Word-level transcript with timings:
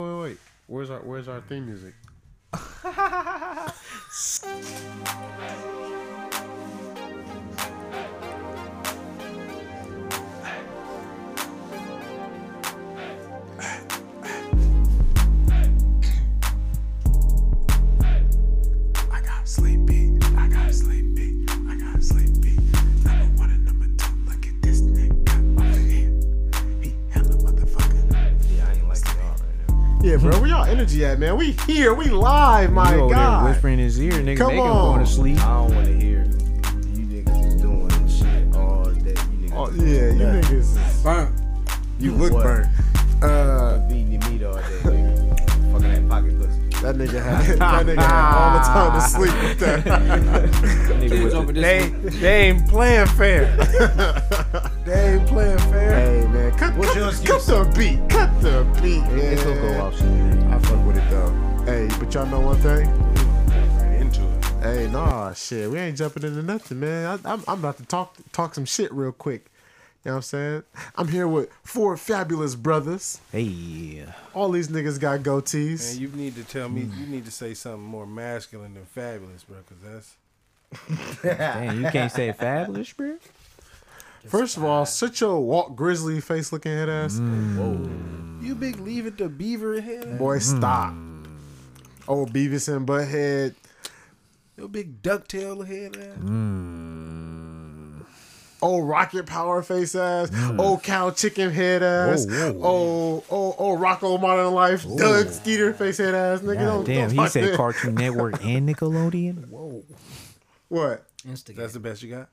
Wait, 0.00 0.20
wait. 0.20 0.38
Where's 0.66 0.90
our 0.90 0.98
Where's 0.98 1.28
our 1.28 1.40
theme 1.42 1.66
music? 1.66 1.94
energy 30.84 31.04
at, 31.06 31.18
man? 31.18 31.36
We 31.36 31.52
here. 31.66 31.94
We 31.94 32.06
live, 32.10 32.70
my 32.72 32.94
you 32.94 33.00
over 33.02 33.14
there 33.14 33.22
God. 33.24 33.44
whispering 33.48 33.74
in 33.74 33.78
his 33.80 33.98
ear, 34.00 34.12
nigga. 34.12 34.36
Come 34.38 34.48
make 34.48 34.56
him 34.56 34.62
on. 34.70 34.94
going 34.94 35.06
to 35.06 35.10
sleep. 35.10 35.38
I 35.40 35.56
don't 35.66 35.74
want 35.74 35.86
to 35.86 35.92
hear 35.98 36.24
you 36.24 37.06
niggas 37.06 37.46
is 37.46 37.54
doing 37.62 38.08
shit 38.08 38.54
all 38.56 38.84
day. 38.84 39.10
You 39.10 39.48
niggas 39.48 39.52
Oh, 39.54 39.70
yeah, 39.82 40.10
you 40.10 40.12
nothing. 40.14 40.42
niggas. 40.42 40.60
is- 40.60 41.02
Burn. 41.02 41.32
You 41.98 42.12
look 42.12 42.32
What? 42.32 42.42
burnt. 42.42 42.68
Uh, 43.22 43.78
beating 43.88 44.12
your 44.12 44.30
meat 44.30 44.42
all 44.44 44.54
day, 44.54 44.60
nigga. 44.84 45.72
Fucking 45.72 45.88
that 45.90 46.08
pocket 46.08 46.38
pussy. 46.38 46.60
that 46.82 46.96
nigga 46.96 47.22
had 47.22 47.58
that 47.58 47.86
nigga 47.86 47.96
had 47.96 48.34
all 48.34 48.58
the 48.58 48.64
time 48.66 49.00
to 49.00 49.06
sleep 49.08 49.42
with 49.42 49.58
that. 49.60 49.84
Nigga 50.94 51.08
Kids 51.08 51.24
with 51.24 51.34
over 51.34 51.52
the- 51.52 51.60
They, 51.60 51.88
they 51.88 52.40
ain't 52.48 52.68
playing 52.68 53.06
fair. 53.06 53.56
they 54.84 55.14
ain't 55.14 55.26
playing 55.26 55.58
fair. 55.58 55.94
hey, 56.22 56.26
man, 56.28 56.58
cut, 56.58 56.74
What's 56.76 56.90
cut, 56.92 56.98
your 56.98 57.08
excuse? 57.08 57.46
cut 57.46 57.64
the 57.72 57.78
beat. 57.78 58.08
Cut 58.10 58.40
the 58.42 58.64
beat, 58.82 59.00
man. 59.00 59.18
It's 59.18 59.42
gonna 59.44 59.60
go 59.60 59.80
off 59.80 59.94
but 62.04 62.14
y'all 62.14 62.26
know 62.26 62.40
one 62.40 62.56
thing. 62.58 62.86
Right 63.78 64.00
into 64.00 64.22
it. 64.22 64.44
Hey, 64.62 64.88
nah, 64.88 65.32
shit, 65.32 65.70
we 65.70 65.78
ain't 65.78 65.96
jumping 65.96 66.22
into 66.22 66.42
nothing, 66.42 66.80
man. 66.80 67.06
I, 67.24 67.32
I'm, 67.32 67.42
I'm 67.48 67.58
about 67.60 67.78
to 67.78 67.86
talk 67.86 68.16
talk 68.30 68.54
some 68.54 68.66
shit 68.66 68.92
real 68.92 69.12
quick. 69.12 69.46
You 70.04 70.10
know 70.10 70.16
what 70.16 70.16
I'm 70.16 70.22
saying? 70.22 70.62
I'm 70.96 71.08
here 71.08 71.26
with 71.26 71.48
four 71.62 71.96
fabulous 71.96 72.56
brothers. 72.56 73.22
Hey, 73.32 74.04
All 74.34 74.50
these 74.50 74.68
niggas 74.68 75.00
got 75.00 75.20
goatees. 75.20 75.94
Man, 75.94 76.02
you 76.02 76.08
need 76.08 76.34
to 76.34 76.44
tell 76.44 76.68
me. 76.68 76.82
You 76.82 77.06
need 77.06 77.24
to 77.24 77.30
say 77.30 77.54
something 77.54 77.80
more 77.80 78.06
masculine 78.06 78.74
than 78.74 78.84
fabulous, 78.84 79.44
bro. 79.44 79.56
Cause 79.66 79.78
that's 80.82 81.22
damn, 81.22 81.82
you 81.82 81.90
can't 81.90 82.12
say 82.12 82.32
fabulous, 82.32 82.92
bro. 82.92 83.16
First 84.26 84.58
of 84.58 84.64
all, 84.64 84.84
such 84.84 85.22
a 85.22 85.34
Walt 85.34 85.74
Grizzly 85.74 86.20
face 86.20 86.52
looking 86.52 86.72
head 86.72 86.90
ass. 86.90 87.18
Whoa. 87.18 87.88
You 88.42 88.54
big. 88.54 88.78
Leave 88.78 89.06
it 89.06 89.16
to 89.18 89.30
beaver 89.30 89.80
head. 89.80 90.18
Boy, 90.18 90.38
stop. 90.38 90.92
Mm. 90.92 91.13
Old 92.06 92.32
Beavis 92.32 92.74
and 92.74 92.86
Butthead. 92.86 93.54
Your 94.56 94.68
big 94.68 95.02
ducktail 95.02 95.66
head. 95.66 95.96
ass. 95.96 96.18
Mm. 96.18 98.04
Old 98.62 98.88
Rocket 98.88 99.26
Power 99.26 99.62
face 99.62 99.94
ass. 99.94 100.30
Mm. 100.30 100.58
Old 100.58 100.82
Cow 100.82 101.10
Chicken 101.10 101.50
head 101.50 101.82
ass. 101.82 102.26
Whoa, 102.26 102.52
whoa. 102.52 102.66
Old, 102.66 103.24
old, 103.28 103.54
old 103.58 103.80
Rocko 103.80 104.20
Modern 104.20 104.52
Life. 104.54 104.86
Doug 104.96 105.28
Skeeter 105.28 105.74
face 105.74 105.98
head 105.98 106.14
ass. 106.14 106.40
Nigga, 106.40 106.54
God 106.54 106.64
don't, 106.64 106.84
damn, 106.84 107.14
don't 107.14 107.24
he 107.24 107.30
said 107.30 107.50
that. 107.50 107.56
Cartoon 107.56 107.94
Network 107.94 108.42
and 108.44 108.68
Nickelodeon. 108.74 109.48
Whoa. 109.48 109.82
What? 110.68 111.04
Instigate. 111.26 111.60
That's 111.60 111.74
the 111.74 111.80
best 111.80 112.02
you 112.02 112.10
got. 112.14 112.28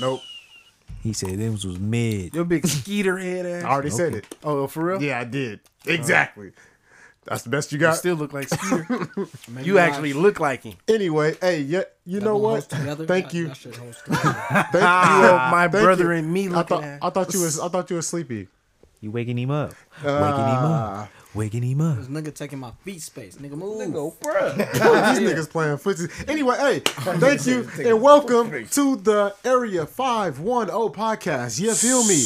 Nope. 0.00 0.20
He 1.02 1.12
said 1.12 1.38
this 1.38 1.64
was 1.64 1.78
mid. 1.78 2.34
Your 2.34 2.44
big 2.44 2.66
skeeter 2.66 3.16
head 3.16 3.46
ass. 3.46 3.64
I 3.64 3.68
already 3.70 3.90
said 3.90 4.14
it. 4.14 4.36
Oh, 4.42 4.66
for 4.66 4.84
real? 4.84 5.02
Yeah, 5.02 5.20
I 5.20 5.24
did. 5.24 5.60
Oh. 5.86 5.92
Exactly. 5.92 6.52
That's 7.26 7.42
the 7.42 7.50
best 7.50 7.70
you 7.70 7.76
You 7.76 7.80
got. 7.82 7.96
still 7.96 8.16
look 8.16 8.32
like 8.32 8.48
Skeeter. 8.48 8.86
You 9.62 9.74
y'all- 9.74 9.78
actually 9.80 10.12
look 10.14 10.40
like 10.40 10.62
him. 10.62 10.74
anyway, 10.88 11.36
hey, 11.40 11.60
yeah, 11.60 11.82
you 12.06 12.16
y'all 12.18 12.24
know 12.24 12.36
what? 12.38 12.64
Thank 12.70 13.32
Y'all- 13.34 13.34
you. 13.34 13.46
y'all 13.46 13.54
should 13.54 13.76
host 13.76 14.04
together. 14.06 14.32
Thank 14.50 14.74
You 14.74 14.80
uh, 14.80 15.20
you. 15.46 15.50
my 15.52 15.68
Thank 15.70 15.84
brother 15.84 16.04
you. 16.04 16.10
and 16.18 16.32
me 16.32 16.48
I 16.48 16.62
thought 16.62 16.82
at. 16.84 17.04
I 17.04 17.10
thought 17.10 17.34
you 17.34 17.40
was 17.42 17.60
I 17.60 17.68
thought 17.68 17.90
you 17.90 17.96
was 17.96 18.06
sleepy. 18.06 18.48
You 19.02 19.10
waking 19.10 19.38
him 19.38 19.50
up. 19.50 19.72
Uh, 20.04 20.20
waking 20.22 20.44
him 20.44 20.64
up. 20.64 21.08
Waking 21.34 21.62
him 21.62 21.80
up. 21.80 21.96
This 21.98 22.08
nigga 22.08 22.34
taking 22.34 22.58
my 22.58 22.72
feet 22.84 23.00
space. 23.00 23.36
Nigga, 23.36 23.52
move. 23.52 23.80
Nigga, 23.80 24.14
bruh. 24.18 24.56
These 24.56 25.28
niggas 25.28 25.48
playing 25.50 25.76
footsie. 25.78 26.10
Anyway, 26.28 26.56
hey, 26.58 26.80
thank 26.80 27.46
you 27.46 27.66
and 27.86 28.02
welcome 28.02 28.66
to 28.68 28.96
the 28.96 29.34
Area 29.44 29.86
510 29.86 30.68
podcast. 30.92 31.60
You 31.60 31.72
feel 31.74 32.02
me? 32.04 32.20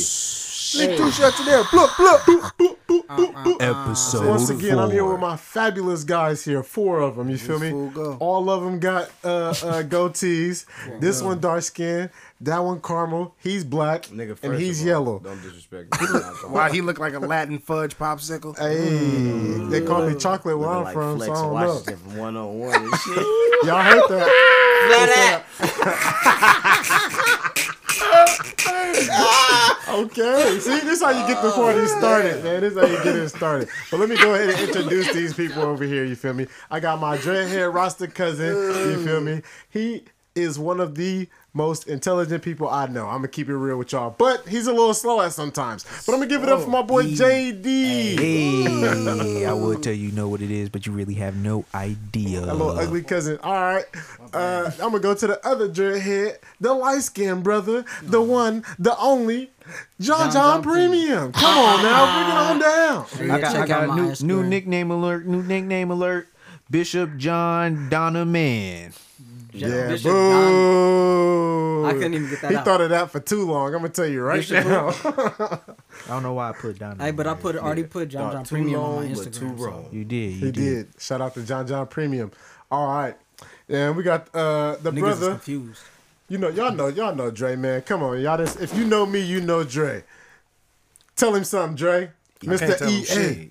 Lick 0.76 0.96
two 0.98 1.10
shots 1.12 1.38
in 1.38 1.46
there. 1.46 1.62
Blup, 1.70 1.90
blup. 1.96 2.20
Boop, 2.22 2.50
boop, 2.58 2.76
boop, 3.02 3.06
boop, 3.06 3.34
boop. 3.44 3.56
Episode 3.60 4.28
Once 4.28 4.50
again, 4.50 4.78
I'm 4.78 4.90
here 4.90 5.04
with 5.04 5.20
my 5.20 5.36
fabulous 5.36 6.04
guys 6.04 6.44
here. 6.44 6.62
Four 6.62 7.00
of 7.00 7.16
them. 7.16 7.28
You 7.30 7.38
feel 7.38 7.58
me? 7.58 7.72
All 8.20 8.50
of 8.50 8.62
them 8.62 8.78
got 8.78 9.10
uh, 9.24 9.28
uh, 9.28 9.54
goatees. 9.82 10.66
this 11.00 11.22
one 11.22 11.40
dark 11.40 11.62
skin. 11.62 12.10
That 12.40 12.58
one 12.58 12.80
caramel. 12.80 13.34
He's 13.38 13.64
black 13.64 14.02
Nigga, 14.06 14.36
and 14.42 14.60
he's 14.60 14.80
all, 14.82 14.86
yellow. 14.86 15.18
Don't 15.20 15.40
disrespect 15.40 15.98
me. 16.00 16.06
Wow, 16.48 16.70
he 16.70 16.80
look 16.82 16.98
like 16.98 17.14
a 17.14 17.18
Latin 17.18 17.58
fudge 17.58 17.96
popsicle. 17.96 18.56
Hey, 18.58 19.68
they 19.70 19.80
call 19.86 20.06
me 20.08 20.14
chocolate 20.18 20.58
where 20.58 20.68
I'm 20.68 20.84
like 20.84 20.94
from, 20.94 21.18
so 21.20 21.26
Flex 21.26 21.40
I 21.40 21.42
don't 21.42 21.54
know. 21.86 21.96
From 21.96 22.16
101 22.16 22.82
and 22.82 22.94
shit. 22.96 23.16
Y'all 23.64 23.82
heard 23.82 24.02
that? 24.10 24.30
Okay, 29.94 30.58
see, 30.58 30.80
this 30.80 30.98
is 30.98 31.02
how 31.02 31.10
you 31.10 31.24
get 31.28 31.40
the 31.40 31.52
party 31.52 31.80
oh, 31.80 31.86
started, 31.86 32.42
man. 32.42 32.62
This 32.62 32.72
is 32.72 32.78
how 32.80 32.86
you 32.86 33.04
get 33.04 33.14
it 33.14 33.28
started. 33.28 33.68
But 33.92 34.00
let 34.00 34.08
me 34.08 34.16
go 34.16 34.34
ahead 34.34 34.50
and 34.50 34.58
introduce 34.68 35.12
these 35.12 35.34
people 35.34 35.62
over 35.62 35.84
here. 35.84 36.04
You 36.04 36.16
feel 36.16 36.32
me? 36.32 36.48
I 36.68 36.80
got 36.80 37.00
my 37.00 37.16
dreadhead 37.16 37.72
roster 37.72 38.08
cousin. 38.08 38.56
You 38.90 39.04
feel 39.04 39.20
me? 39.20 39.42
He 39.70 40.04
is 40.34 40.58
one 40.58 40.80
of 40.80 40.96
the 40.96 41.28
most 41.54 41.86
intelligent 41.86 42.42
people 42.42 42.68
I 42.68 42.86
know. 42.88 43.06
I'm 43.06 43.18
gonna 43.18 43.28
keep 43.28 43.48
it 43.48 43.56
real 43.56 43.78
with 43.78 43.92
y'all, 43.92 44.10
but 44.10 44.46
he's 44.46 44.66
a 44.66 44.72
little 44.72 44.92
slow 44.92 45.20
at 45.20 45.32
sometimes. 45.32 45.84
But 46.04 46.12
I'm 46.12 46.18
gonna 46.18 46.26
give 46.28 46.42
it 46.42 46.48
up 46.48 46.62
for 46.62 46.70
my 46.70 46.82
boy 46.82 47.04
JD. 47.04 48.18
Hey, 48.18 49.46
I 49.46 49.52
would 49.52 49.82
tell 49.82 49.92
you 49.92 50.10
know 50.10 50.28
what 50.28 50.42
it 50.42 50.50
is, 50.50 50.68
but 50.68 50.84
you 50.84 50.92
really 50.92 51.14
have 51.14 51.36
no 51.36 51.64
idea. 51.72 52.40
A 52.40 52.52
little 52.52 52.70
ugly 52.70 53.02
cousin. 53.02 53.38
All 53.42 53.52
right. 53.52 53.84
Uh, 54.32 54.70
I'm 54.74 54.90
gonna 54.90 54.98
go 54.98 55.14
to 55.14 55.26
the 55.28 55.46
other 55.46 55.68
dreadhead, 55.68 56.38
the 56.60 56.74
light 56.74 57.02
skinned 57.02 57.44
brother, 57.44 57.84
the 58.02 58.20
one, 58.20 58.64
the 58.80 58.98
only, 58.98 59.50
John 60.00 60.18
John, 60.18 60.32
John 60.32 60.32
John 60.32 60.62
Premium. 60.62 61.32
Come 61.32 61.56
on 61.56 61.82
now, 61.82 62.16
bring 62.18 62.28
it 62.28 62.36
on 62.36 62.58
down. 62.58 63.30
I 63.32 63.40
got, 63.40 63.56
I 63.56 63.66
got 63.66 63.88
a 63.88 63.94
new, 63.94 64.42
new 64.42 64.48
nickname 64.48 64.90
alert. 64.90 65.24
New 65.24 65.42
nickname 65.42 65.92
alert. 65.92 66.28
Bishop 66.70 67.16
John 67.16 67.88
Donovan. 67.88 68.92
Yeah, 69.54 69.88
Bishop 69.88 70.10
boo. 70.10 71.84
I 71.86 71.92
couldn't 71.92 72.14
even 72.14 72.28
get 72.30 72.40
that 72.42 72.50
He 72.50 72.56
out. 72.56 72.64
thought 72.64 72.80
of 72.80 72.90
that 72.90 73.10
for 73.10 73.20
too 73.20 73.44
long. 73.46 73.68
I'm 73.74 73.80
gonna 73.80 73.88
tell 73.90 74.06
you 74.06 74.22
right 74.22 74.36
Bishop 74.38 74.64
now. 74.66 74.88
I 74.88 75.58
don't 76.08 76.22
know 76.22 76.32
why 76.32 76.50
I 76.50 76.52
put 76.52 76.78
Donovan. 76.78 77.04
Hey, 77.04 77.10
but 77.12 77.26
I 77.26 77.34
put 77.34 77.56
already 77.56 77.84
put 77.84 78.08
John 78.08 78.32
John 78.32 78.32
Thought 78.44 78.46
too 78.48 78.54
Premium 78.56 78.80
on 78.80 78.90
my 79.06 79.12
long, 79.12 79.14
too 79.14 79.30
Instagram. 79.30 79.58
so- 79.58 79.88
you 79.92 80.04
did. 80.04 80.32
You 80.34 80.46
he 80.46 80.52
did. 80.52 80.88
Shout 80.98 81.20
out 81.20 81.34
to 81.34 81.42
John 81.42 81.66
John 81.66 81.86
Premium. 81.86 82.32
All 82.70 82.88
right. 82.88 83.16
And 83.68 83.96
we 83.96 84.02
got 84.02 84.28
uh, 84.34 84.76
the 84.82 84.90
Niggas 84.90 84.94
is 84.96 85.00
brother. 85.00 85.30
confused. 85.32 85.82
You 86.28 86.38
know, 86.38 86.48
y'all 86.48 86.72
know, 86.72 86.88
y'all 86.88 87.14
know 87.14 87.30
Dre, 87.30 87.54
man. 87.56 87.82
Come 87.82 88.02
on, 88.02 88.18
y'all. 88.20 88.38
Just, 88.38 88.60
if 88.60 88.74
you 88.76 88.84
know 88.84 89.04
me, 89.06 89.20
you 89.20 89.40
know 89.40 89.62
Dre. 89.62 90.04
Tell 91.16 91.34
him 91.34 91.44
something, 91.44 91.76
Dre. 91.76 92.10
can't 92.40 92.52
Mr. 92.60 92.78
tell 92.78 92.88
him 92.88 92.94
EA. 93.00 93.04
shit. 93.04 93.50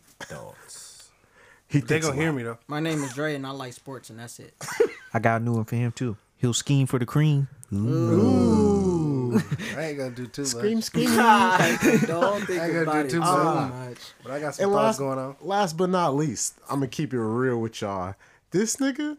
Thoughts. 1.74 1.84
He 1.86 1.88
They 1.88 1.88
thinks 1.88 2.08
gonna 2.08 2.20
hear 2.22 2.32
me 2.32 2.44
though. 2.44 2.58
My 2.68 2.80
name 2.80 3.04
is 3.04 3.14
Dre, 3.14 3.36
and 3.36 3.46
I 3.46 3.52
like 3.52 3.74
sports, 3.74 4.10
and 4.10 4.20
that's 4.20 4.40
it. 4.40 4.54
I 5.14 5.20
got 5.20 5.42
a 5.42 5.44
new 5.44 5.54
one 5.54 5.66
for 5.66 5.76
him 5.76 5.92
too. 5.92 6.18
He'll 6.38 6.54
scheme 6.54 6.88
for 6.88 7.00
the 7.00 7.06
cream. 7.06 7.48
Ooh. 7.74 9.38
I 9.78 9.82
ain't 9.86 9.98
gonna 9.98 10.12
do 10.12 10.28
too 10.28 10.46
Scream, 10.46 10.76
much. 10.76 10.84
scream. 10.86 11.06
Don't 11.16 12.42
think 12.46 12.62
I 12.62 12.72
gotta 12.72 13.04
do 13.04 13.10
too 13.10 13.16
too 13.16 13.20
much. 13.20 13.72
much. 13.74 13.98
But 14.22 14.32
I 14.32 14.40
got 14.40 14.56
some 14.56 14.66
And 14.66 14.74
thoughts 14.74 14.86
last, 14.86 15.00
going 15.00 15.18
on. 15.20 15.36
last 15.42 15.78
but 15.78 15.90
not 15.90 16.16
least, 16.16 16.60
I'm 16.70 16.76
gonna 16.78 16.88
keep 16.88 17.14
it 17.14 17.20
real 17.20 17.60
with 17.60 17.82
y'all. 17.82 18.14
This 18.52 18.76
nigga, 18.78 19.18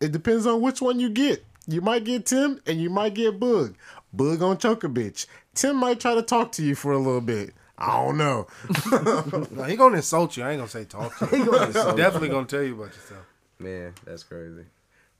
it 0.00 0.12
depends 0.12 0.46
on 0.46 0.60
which 0.60 0.82
one 0.82 1.00
you 1.00 1.08
get. 1.08 1.44
You 1.66 1.80
might 1.80 2.04
get 2.04 2.26
Tim 2.26 2.60
and 2.66 2.78
you 2.80 2.90
might 2.90 3.14
get 3.14 3.40
Boog. 3.40 3.74
Boog 4.14 4.42
on 4.42 4.58
choke 4.58 4.84
a 4.84 4.88
bitch. 4.88 5.26
Tim 5.54 5.76
might 5.76 5.98
try 6.00 6.14
to 6.14 6.22
talk 6.22 6.52
to 6.52 6.62
you 6.62 6.74
for 6.74 6.92
a 6.92 6.98
little 6.98 7.22
bit. 7.22 7.54
I 7.76 8.04
don't 8.04 8.16
know. 8.18 8.46
No, 9.50 9.64
he 9.64 9.76
gonna 9.76 9.96
insult 9.96 10.36
you. 10.36 10.44
I 10.44 10.52
ain't 10.52 10.58
gonna 10.58 10.68
say 10.70 10.84
talk 10.84 11.16
to 11.18 11.26
you. 11.36 11.44
He's 11.52 11.74
definitely 11.74 12.28
gonna 12.28 12.46
tell 12.46 12.62
you 12.62 12.74
about 12.74 12.94
yourself. 12.94 13.24
Man, 13.58 13.92
that's 14.04 14.22
crazy. 14.22 14.64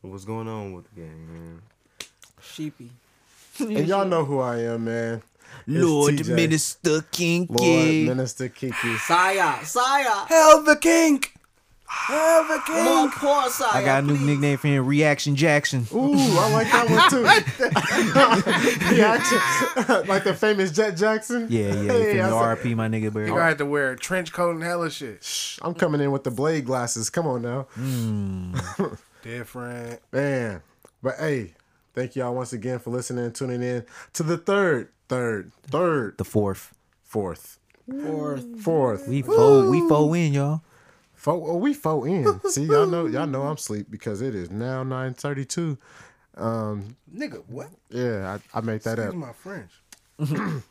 What's 0.03 0.25
going 0.25 0.49
on 0.49 0.73
with 0.75 0.85
the 0.95 1.01
game, 1.01 1.33
man? 1.33 1.63
Sheepy. 2.41 2.91
And 3.59 3.87
y'all 3.87 4.05
know 4.05 4.25
who 4.25 4.41
I 4.41 4.59
am, 4.63 4.85
man. 4.85 5.23
It's 5.67 5.85
Lord 5.85 6.15
TJ. 6.15 6.35
Minister 6.35 6.91
Lord 6.91 7.11
Kinky. 7.11 8.07
Minister 8.07 8.49
Kiki. 8.49 8.97
Saya, 8.99 9.65
Saya. 9.65 10.27
Hell 10.27 10.63
the 10.63 10.77
king. 12.67 12.85
More 12.85 13.11
pause 13.11 13.61
I 13.63 13.83
got 13.85 14.05
a 14.05 14.07
new 14.07 14.19
nickname 14.19 14.59
for 14.59 14.69
him, 14.69 14.87
Reaction 14.87 15.37
Jackson. 15.37 15.87
Ooh, 15.95 16.13
I 16.15 16.51
like 16.53 16.71
that 16.71 16.91
one 16.91 17.11
too. 17.11 17.25
Reaction, 18.95 20.09
like 20.09 20.25
the 20.25 20.35
famous 20.35 20.71
Jet 20.71 20.93
Jackson. 20.93 21.47
Yeah, 21.51 21.69
yeah. 21.75 21.93
Hey, 21.93 22.13
Hey, 22.15 22.21
I 22.21 22.29
said- 22.29 22.59
RP, 22.65 22.75
my 22.77 22.89
nigga, 22.89 23.03
You 23.05 23.11
bro. 23.11 23.27
gonna 23.27 23.43
have 23.43 23.57
to 23.59 23.67
wear 23.67 23.93
a 23.93 23.97
trench 23.97 24.33
coat 24.33 24.55
and 24.55 24.63
hella 24.63 24.91
shit. 24.91 25.23
Shh, 25.25 25.59
I'm 25.63 25.75
coming 25.75 26.01
in 26.01 26.13
with 26.13 26.25
the 26.25 26.31
blade 26.31 26.65
glasses. 26.67 27.11
Come 27.11 27.27
on 27.27 27.43
now, 27.43 27.63
hmm. 27.75 28.55
Different. 29.23 30.01
man. 30.13 30.63
But 31.03 31.17
hey, 31.19 31.55
thank 31.95 32.17
y'all 32.17 32.35
once 32.35 32.53
again 32.53 32.79
for 32.79 32.91
listening 32.91 33.25
and 33.25 33.35
tuning 33.35 33.63
in 33.63 33.85
to 34.15 34.23
the 34.23 34.37
third, 34.39 34.89
third, 35.09 35.53
third, 35.67 36.19
The 36.19 36.25
fourth. 36.25 36.75
fourth, 37.03 37.59
Fourth. 37.87 38.61
fourth. 38.63 39.09
We 39.09 39.23
four, 39.23 39.69
we 39.71 39.87
four 39.89 40.17
in, 40.17 40.33
y'all. 40.35 40.63
Fo- 41.25 41.43
oh, 41.47 41.57
we 41.57 41.73
four 41.73 42.07
in. 42.07 42.39
See, 42.51 42.65
y'all 42.65 42.87
know, 42.87 43.07
y'all 43.07 43.27
know 43.27 43.45
I'm 43.45 43.57
sleep 43.57 43.87
because 43.91 44.21
it 44.21 44.35
is 44.35 44.51
now 44.51 44.83
nine 44.83 45.15
thirty 45.15 45.47
two. 45.47 45.79
Um, 46.37 46.97
Nigga, 47.17 47.43
what? 47.49 47.71
Yeah, 47.89 48.37
I, 48.55 48.59
I 48.59 48.61
make 48.61 48.83
that 48.83 48.99
Excuse 48.99 49.09
up. 49.09 49.15
my 49.15 49.33
French. 49.33 49.71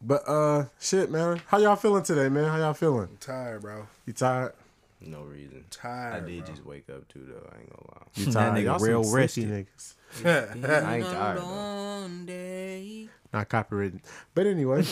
But 0.00 0.22
uh, 0.28 0.66
shit, 0.80 1.10
man. 1.10 1.42
How 1.48 1.58
y'all 1.58 1.74
feeling 1.74 2.04
today, 2.04 2.28
man? 2.28 2.44
How 2.44 2.56
y'all 2.56 2.72
feeling? 2.72 3.08
I'm 3.10 3.16
tired, 3.18 3.62
bro. 3.62 3.88
You 4.06 4.12
tired? 4.12 4.52
No 5.00 5.22
reason. 5.22 5.64
Tired. 5.70 6.22
I 6.22 6.26
did 6.26 6.44
bro. 6.44 6.54
just 6.54 6.64
wake 6.64 6.88
up 6.88 7.08
too, 7.08 7.26
though. 7.28 7.50
I 7.52 7.58
ain't 7.60 7.68
gonna 7.70 7.90
lie. 7.90 8.06
You 8.14 8.32
tired? 8.32 8.54
nigga 8.58 8.64
Y'all 8.64 8.78
real 8.78 9.02
sleepy 9.02 9.16
rested. 9.50 9.66
niggas. 9.66 9.94
I 10.86 10.96
ain't 10.98 11.04
tired, 11.06 11.38
though. 11.38 11.44
Long 11.46 12.26
day. 12.26 13.08
Not 13.32 13.48
copyrighted. 13.48 14.00
But 14.36 14.46
anyway, 14.46 14.84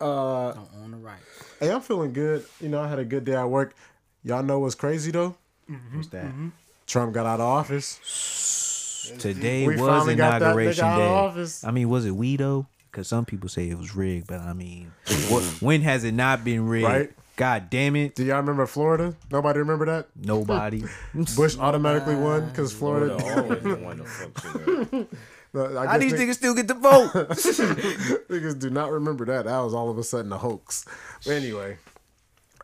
Uh, 0.00 0.52
Don't 0.52 0.68
own 0.82 0.90
the 0.90 0.96
right. 0.96 1.18
hey, 1.60 1.70
I'm 1.70 1.80
feeling 1.80 2.12
good. 2.12 2.44
You 2.60 2.68
know, 2.68 2.80
I 2.80 2.88
had 2.88 2.98
a 2.98 3.04
good 3.04 3.24
day 3.24 3.34
at 3.34 3.48
work. 3.48 3.74
Y'all 4.22 4.42
know 4.42 4.58
what's 4.58 4.74
crazy 4.74 5.10
though? 5.10 5.36
Mm-hmm. 5.70 5.96
What's 5.96 6.08
that? 6.08 6.26
Mm-hmm. 6.26 6.48
Trump 6.86 7.14
got 7.14 7.26
out 7.26 7.40
of 7.40 7.46
office. 7.46 9.12
Today 9.18 9.66
We 9.66 9.76
was 9.76 9.86
finally 9.86 10.14
got 10.16 10.40
that 10.40 10.46
inauguration 10.46 10.84
day. 10.84 11.46
I 11.64 11.70
mean, 11.70 11.88
was 11.88 12.06
it 12.06 12.12
we 12.12 12.36
though? 12.36 12.66
Because 12.90 13.08
some 13.08 13.24
people 13.24 13.48
say 13.48 13.68
it 13.68 13.76
was 13.76 13.94
rigged, 13.94 14.28
but 14.28 14.40
I 14.40 14.52
mean, 14.52 14.92
what, 15.28 15.42
when 15.60 15.82
has 15.82 16.04
it 16.04 16.12
not 16.12 16.44
been 16.44 16.66
rigged? 16.68 16.86
Right. 16.86 17.10
God 17.36 17.68
damn 17.68 17.96
it! 17.96 18.14
Do 18.14 18.24
y'all 18.24 18.36
remember 18.36 18.64
Florida? 18.64 19.16
Nobody 19.32 19.58
remember 19.58 19.86
that? 19.86 20.06
Nobody. 20.14 20.84
Bush 21.36 21.58
automatically 21.58 22.14
won 22.14 22.48
because 22.48 22.72
Florida. 22.72 23.18
Florida 23.18 25.06
always 25.54 25.74
the 25.74 25.74
one 25.74 25.74
to 25.74 25.74
fuck 25.74 25.74
shit 25.74 25.74
up. 25.74 25.74
No, 25.74 25.78
I 25.78 25.86
How 25.86 25.98
these 25.98 26.12
niggas 26.14 26.34
still 26.34 26.54
get 26.54 26.68
the 26.68 26.74
vote? 26.74 27.10
Niggas 28.28 28.58
do 28.58 28.70
not 28.70 28.90
remember 28.90 29.24
that. 29.26 29.44
That 29.46 29.58
was 29.60 29.74
all 29.74 29.90
of 29.90 29.98
a 29.98 30.04
sudden 30.04 30.32
a 30.32 30.38
hoax. 30.38 30.84
But 31.24 31.32
anyway, 31.32 31.78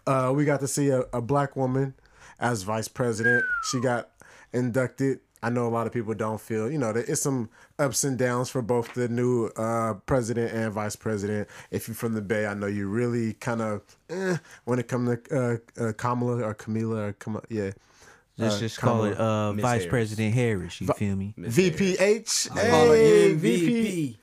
uh, 0.07 0.33
we 0.35 0.45
got 0.45 0.61
to 0.61 0.69
see 0.69 0.89
a, 0.89 1.01
a 1.13 1.21
black 1.21 1.57
woman 1.57 1.95
as 2.39 2.63
vice 2.63 2.89
president. 2.89 3.45
She 3.71 3.81
got 3.81 4.11
inducted. 4.53 5.21
I 5.43 5.49
know 5.49 5.67
a 5.67 5.71
lot 5.71 5.87
of 5.87 5.93
people 5.93 6.13
don't 6.13 6.41
feel, 6.41 6.71
you 6.71 6.77
know, 6.77 6.93
there 6.93 7.03
is 7.03 7.23
some 7.23 7.49
ups 7.79 8.05
and 8.05 8.19
downs 8.19 8.51
for 8.51 8.61
both 8.61 8.93
the 8.93 9.09
new 9.09 9.47
uh, 9.57 9.95
president 10.05 10.53
and 10.53 10.71
vice 10.71 10.97
president. 10.97 11.49
If 11.71 11.89
you're 11.89 11.95
from 11.95 12.13
the 12.13 12.21
Bay, 12.21 12.47
I 12.47 12.53
know 12.53 12.67
you 12.67 12.89
really 12.89 13.33
kind 13.35 13.63
of 13.63 13.81
eh, 14.11 14.37
when 14.65 14.79
it 14.79 14.89
comes 14.89 15.17
to 15.29 15.63
uh, 15.81 15.83
uh, 15.83 15.93
Kamala 15.95 16.43
or 16.43 16.55
Camila 16.55 17.09
or 17.09 17.13
Kam- 17.15 17.41
yeah. 17.49 17.71
Let's 18.41 18.57
Uh, 18.57 18.59
just 18.61 18.79
call 18.79 19.05
it 19.05 19.17
uh, 19.17 19.53
Vice 19.53 19.63
Harris. 19.83 19.87
President 19.87 20.35
Harris. 20.35 20.81
You 20.81 20.87
feel 20.89 21.17
me? 21.17 21.35
Miss 21.37 21.57
VPH. 21.57 22.59
Hey, 22.59 23.35
VP. 23.35 24.19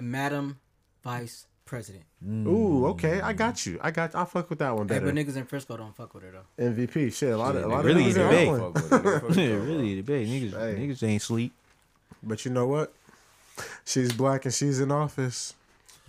Madam 0.00 0.58
Vice 1.04 1.46
President. 1.64 2.04
Ooh, 2.26 2.86
okay. 2.88 3.20
I 3.20 3.32
got 3.32 3.64
you. 3.64 3.78
I 3.80 3.90
got. 3.92 4.14
I 4.14 4.24
fuck 4.24 4.50
with 4.50 4.58
that 4.58 4.74
one 4.76 4.88
Hey, 4.88 4.94
better. 4.98 5.06
but 5.06 5.14
niggas 5.14 5.36
in 5.36 5.44
Frisco 5.46 5.76
don't 5.76 5.94
fuck 5.96 6.12
with 6.14 6.24
her 6.24 6.32
though. 6.32 6.64
MVP. 6.70 7.12
Shit, 7.14 7.32
a 7.32 7.36
lot 7.36 7.56
of 7.56 7.64
a 7.64 7.68
lot 7.68 7.84
really 7.84 8.10
of 8.10 8.16
niggas 8.16 8.16
in 8.16 8.30
debate. 8.30 8.60
Fuck 8.60 8.74
with 8.74 9.06
it. 9.16 9.20
Fuck 9.28 9.36
Yeah, 9.36 9.44
really, 9.54 9.94
the 9.96 10.02
big 10.02 10.26
niggas, 10.28 10.50
Hey. 10.58 10.86
niggas 10.86 11.02
ain't 11.02 11.22
sleep. 11.22 11.52
But 12.22 12.44
you 12.44 12.50
know 12.50 12.66
what? 12.66 12.92
She's 13.84 14.12
black 14.12 14.44
and 14.44 14.52
she's 14.52 14.80
in 14.80 14.90
office. 14.90 15.54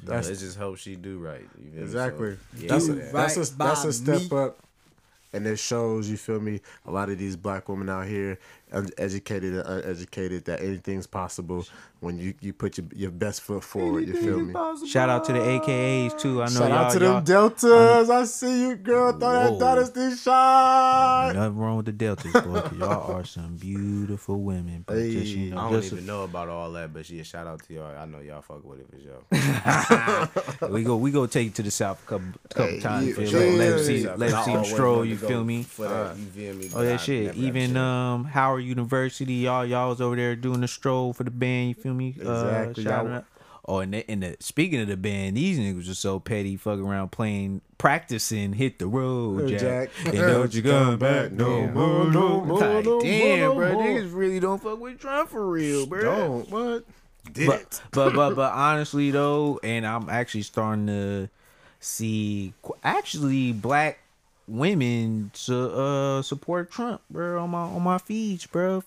No, 0.04 0.14
That's- 0.14 0.30
it 0.30 0.44
just 0.44 0.58
hope 0.58 0.78
she 0.78 0.96
do 0.96 1.20
right. 1.20 1.48
You 1.64 1.70
feel 1.70 1.76
me? 1.78 1.82
Exactly. 1.84 2.32
So, 2.34 2.40
yeah, 2.58 2.68
that's 2.70 2.88
a, 2.88 2.94
that. 2.94 3.14
that's 3.14 3.36
a 3.52 3.56
that's 3.58 3.84
a 3.86 3.94
step 3.94 4.32
me. 4.32 4.38
up, 4.38 4.60
and 5.34 5.46
it 5.48 5.58
shows. 5.58 6.10
You 6.10 6.18
feel 6.18 6.40
me? 6.40 6.62
A 6.86 6.92
lot 6.92 7.10
of 7.10 7.18
these 7.18 7.36
black 7.36 7.70
women 7.70 7.90
out 7.90 8.08
here, 8.08 8.40
educated 8.98 9.56
and 9.56 9.68
uneducated, 9.68 10.46
that 10.46 10.62
anything's 10.62 11.08
possible 11.08 11.66
when 12.02 12.18
you 12.20 12.34
you 12.42 12.52
put 12.52 12.78
your, 12.78 12.88
your 12.94 13.12
best 13.12 13.42
foot 13.42 13.64
forward. 13.64 14.08
You 14.08 14.14
feel 14.16 14.40
me? 14.40 14.54
Shout 14.88 15.08
out 15.10 15.24
to 15.26 15.34
the 15.34 15.40
AKAs 15.40 16.20
too. 16.20 16.42
I 16.42 16.46
know 16.46 16.52
Shout 16.52 16.70
y'all. 16.70 16.74
out 16.80 16.92
to 16.94 17.00
y'all 17.00 17.14
them 17.16 17.24
deltas. 17.24 18.10
I 18.10 18.24
see 18.26 18.62
you, 18.70 18.76
girl. 18.76 19.12
Throw 19.14 19.32
that 19.32 19.52
Whoa. 19.54 19.60
dynasty 19.60 20.16
shot. 20.16 21.32
nothing 21.36 21.58
wrong 21.58 21.78
with 21.78 21.86
the 21.86 21.92
Deltas, 21.92 22.34
boy. 22.34 22.62
'cause 22.62 22.74
y'all 22.78 23.12
are 23.16 23.24
some 23.24 23.56
beautiful 23.58 24.42
women. 24.42 24.84
But 24.88 24.96
just, 24.98 25.28
you 25.28 25.52
know, 25.52 25.58
I 25.58 25.70
don't 25.72 25.82
just 25.82 25.94
even 25.94 26.06
know 26.08 26.24
about 26.24 26.50
all 26.50 26.72
that, 26.74 26.92
but 26.94 27.10
yeah, 27.10 27.24
shout 27.24 27.46
out 27.48 27.62
to 27.68 27.74
y'all. 27.74 27.96
I 27.98 28.06
know 28.06 28.20
y'all 28.20 28.42
fuck 28.42 28.64
with 28.66 28.80
it 28.80 28.88
for 28.90 29.00
sure. 29.00 30.70
we 30.70 30.84
go 30.84 30.96
we 30.98 31.12
go 31.12 31.26
take 31.28 31.48
it 31.50 31.56
to 31.56 31.64
the 31.64 31.72
south 31.72 32.02
a 32.04 32.10
couple 32.10 32.28
couple 32.50 32.66
Hey, 32.76 32.80
times. 32.80 33.08
yeah, 33.10 33.14
feel 33.14 33.24
me? 33.40 33.46
yeah, 33.46 33.58
let 33.58 33.70
them 33.70 33.78
yeah, 33.78 33.84
see 33.86 33.98
yeah. 34.00 34.16
let 34.16 34.32
them 34.32 34.44
see 34.44 34.54
them 34.54 34.66
stroll. 34.66 35.06
You 35.06 35.18
feel 35.18 35.44
me? 35.44 35.64
For 35.64 35.88
that, 35.88 36.18
you 36.18 36.26
feel 36.26 36.54
me? 36.56 36.66
Oh 36.68 36.78
but 36.78 36.82
I 36.82 36.84
that 36.86 37.02
shit. 37.02 37.36
Even 37.36 37.78
um 37.78 38.24
Howard 38.26 38.64
University, 38.64 39.34
y'all 39.34 39.66
y'all 39.66 39.90
was 39.90 40.02
over 40.02 40.16
there 40.16 40.36
doing 40.36 40.62
the 40.62 40.68
stroll 40.68 41.14
for 41.14 41.24
the 41.24 41.32
band. 41.32 41.70
You 41.70 41.74
feel 41.76 41.91
me? 41.94 42.10
Exactly, 42.18 42.86
Uh, 42.86 42.90
shouting 42.90 43.24
Oh, 43.64 43.78
and 43.80 43.94
the, 43.94 44.10
and 44.10 44.24
the 44.24 44.36
speaking 44.40 44.82
of 44.82 44.88
the 44.88 44.98
band, 44.98 45.38
these 45.38 45.60
niggas 45.60 45.90
are 45.90 45.94
so 45.94 46.20
petty, 46.20 46.58
fucking 46.58 46.84
around 46.84 47.12
playing, 47.12 47.62
practicing, 47.78 48.54
hit 48.54 48.80
the 48.80 48.88
road, 48.88 49.44
Hey, 49.52 49.58
Jack. 49.58 49.90
Jack. 50.04 50.06
And 50.08 50.18
don't 50.18 50.54
you 50.54 50.64
come 50.64 50.98
back 50.98 51.32
no 51.32 51.60
Yeah. 51.60 51.72
more, 51.72 52.06
no 52.12 52.44
more. 52.44 52.58
Like, 52.60 52.70
Like, 52.72 52.86
no 52.86 52.92
more, 52.92 53.02
damn, 53.04 53.40
no 53.40 53.56
bro, 53.56 53.74
more. 53.74 53.84
niggas 53.84 54.14
really 54.16 54.40
don't 54.40 54.62
fuck 54.62 54.80
with 54.80 55.00
Trump 55.00 55.30
for 55.30 55.48
real, 55.48 55.86
bro. 55.86 56.02
Don't 56.02 56.50
what? 56.50 56.86
Did 57.32 57.46
but, 57.48 57.60
it? 57.62 57.82
but 57.92 58.14
but 58.16 58.36
but 58.36 58.52
honestly 58.56 59.12
though, 59.12 59.60
and 59.64 59.86
I'm 59.86 60.10
actually 60.10 60.42
starting 60.42 60.88
to 60.88 61.30
see 61.80 62.54
actually 62.84 63.52
black 63.52 64.00
women 64.48 65.32
to 65.46 65.72
uh 65.72 66.22
support 66.24 66.72
Trump, 66.72 67.02
bro, 67.12 67.42
on 67.44 67.52
my 67.52 67.60
on 67.62 67.84
my 67.84 68.00
feeds, 68.00 68.48
bro. 68.48 68.84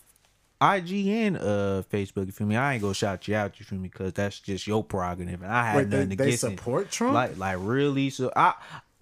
IG 0.62 1.09
and 1.09 1.37
uh 1.37 1.83
Facebook, 1.93 2.27
you 2.27 2.33
feel 2.33 2.47
me? 2.47 2.56
I 2.56 2.75
ain't 2.75 2.83
gonna 2.83 2.95
shout 2.95 3.27
you 3.29 3.35
out, 3.37 3.59
you 3.59 3.67
feel 3.67 3.79
me? 3.79 3.89
Because 3.89 4.12
that's 4.15 4.39
just 4.41 4.67
your 4.67 4.83
prerogative, 4.85 5.43
and 5.43 5.53
I 5.53 5.67
had 5.67 5.77
Wait, 5.77 5.91
they, 5.91 5.97
nothing 5.99 6.09
they 6.11 6.15
against 6.25 6.45
it. 6.45 6.51
support 6.59 6.91
Trump? 6.91 7.15
Like 7.15 7.37
like 7.39 7.59
really? 7.61 8.11
So 8.11 8.33
I 8.35 8.55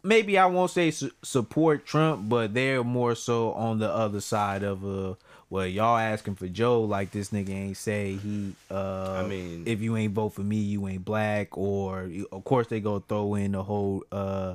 maybe 0.02 0.38
I 0.38 0.46
won't 0.46 0.70
say 0.70 0.90
su- 0.90 1.12
support 1.22 1.84
Trump, 1.87 2.28
but 2.28 2.54
they're 2.54 2.82
more 2.82 3.14
so 3.14 3.52
on 3.52 3.78
the 3.78 3.88
other 3.93 4.20
side 4.20 4.62
of 4.64 4.84
uh 4.84 5.14
well 5.50 5.66
y'all 5.66 5.99
asking 5.99 6.34
for 6.34 6.49
Joe 6.49 6.82
like 6.82 7.10
this 7.12 7.28
nigga 7.28 7.50
ain't 7.50 7.76
say 7.76 8.14
he 8.16 8.55
uh 8.70 9.22
I 9.25 9.28
mean- 9.28 9.64
if 9.66 9.81
you 9.82 9.96
ain't 9.96 10.14
vote 10.14 10.31
for 10.31 10.40
me 10.40 10.56
you 10.56 10.88
ain't 10.88 11.05
black 11.05 11.56
or 11.58 12.10
of 12.32 12.43
course 12.44 12.66
they 12.69 12.81
go 12.81 12.98
throw 13.00 13.34
in 13.34 13.52
the 13.52 13.62
whole 13.62 14.02
uh 14.10 14.55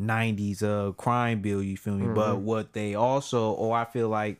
90s 0.00 0.62
uh 0.62 0.92
crime 0.92 1.40
bill 1.40 1.62
you 1.62 1.76
feel 1.76 1.94
me 1.94 2.06
but 2.14 2.34
Mm-hmm. 2.34 2.44
what 2.44 2.72
they 2.74 2.94
also 2.94 3.52
or 3.52 3.76
I 3.76 3.84
feel 3.86 4.08
like 4.08 4.38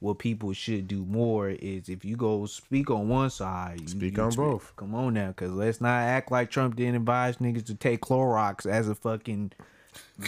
what 0.00 0.18
people 0.18 0.52
should 0.52 0.88
do 0.88 1.04
more 1.04 1.50
is 1.50 1.88
if 1.88 2.04
you 2.04 2.16
go 2.16 2.46
speak 2.46 2.90
on 2.90 3.08
one 3.08 3.30
side, 3.30 3.80
you- 3.80 3.88
Speak 3.88 4.16
you 4.16 4.22
on 4.22 4.34
both. 4.34 4.72
Come 4.76 4.94
on 4.94 5.14
now, 5.14 5.32
cause 5.32 5.50
let's 5.50 5.80
not 5.80 6.00
act 6.00 6.30
like 6.32 6.50
Trump 6.50 6.76
didn't 6.76 6.96
advise 6.96 7.36
niggas 7.36 7.66
to 7.66 7.74
take 7.74 8.00
Clorox 8.00 8.64
as 8.66 8.88
a 8.88 8.94
fucking 8.94 9.52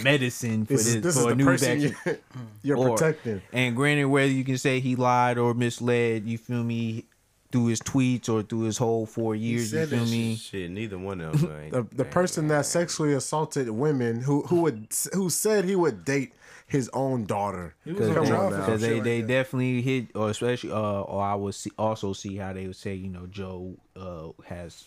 medicine 0.03 0.65
for 0.65 0.73
This 0.73 0.93
this, 0.93 1.03
this 1.03 1.15
for 1.15 1.19
is 1.21 1.25
a 1.25 1.29
the 1.29 1.35
new 1.35 1.45
vaccine. 1.57 1.79
you're, 2.05 2.17
you're 2.63 2.77
Or- 2.77 2.95
protecting. 2.97 3.41
And 3.51 3.75
granted, 3.75 4.05
whether 4.05 4.31
you 4.31 4.43
can 4.43 4.57
say 4.57 4.79
he 4.79 4.95
lied 4.95 5.37
or 5.37 5.53
misled, 5.53 6.25
you 6.25 6.37
feel 6.37 6.63
me, 6.63 7.05
through 7.51 7.67
his 7.67 7.79
tweets 7.81 8.29
or 8.29 8.41
through 8.41 8.61
his 8.61 8.79
whole 8.79 9.05
four 9.05 9.35
years, 9.35 9.71
you 9.73 9.79
said 9.79 9.89
feel 9.89 10.05
me. 10.05 10.35
Shit, 10.35 10.71
neither 10.71 10.97
one 10.97 11.21
of 11.21 11.39
them. 11.41 11.69
The, 11.69 11.83
the 11.95 12.05
person 12.05 12.47
that 12.47 12.65
sexually 12.65 13.13
assaulted 13.13 13.69
women 13.69 14.21
who 14.21 14.41
who 14.43 14.61
would 14.61 14.87
who 15.13 15.29
said 15.29 15.65
he 15.65 15.75
would 15.75 16.03
date 16.03 16.33
his 16.73 16.89
own 16.91 17.25
daughter. 17.25 17.75
Because 17.85 18.07
they, 18.07 18.13
trial 18.13 18.25
for 18.25 18.31
now. 18.31 18.49
some 18.49 18.59
because 18.59 18.81
they, 18.81 18.95
like 18.95 19.03
they 19.03 19.21
definitely 19.21 19.81
hit, 19.83 20.07
or 20.15 20.31
especially, 20.31 20.71
uh, 20.71 21.01
or 21.01 21.23
I 21.23 21.35
would 21.35 21.53
see, 21.53 21.69
also 21.77 22.13
see 22.13 22.35
how 22.35 22.51
they 22.51 22.65
would 22.65 22.75
say, 22.75 22.95
you 22.95 23.09
know, 23.09 23.27
Joe 23.27 23.77
uh, 23.95 24.29
has 24.45 24.83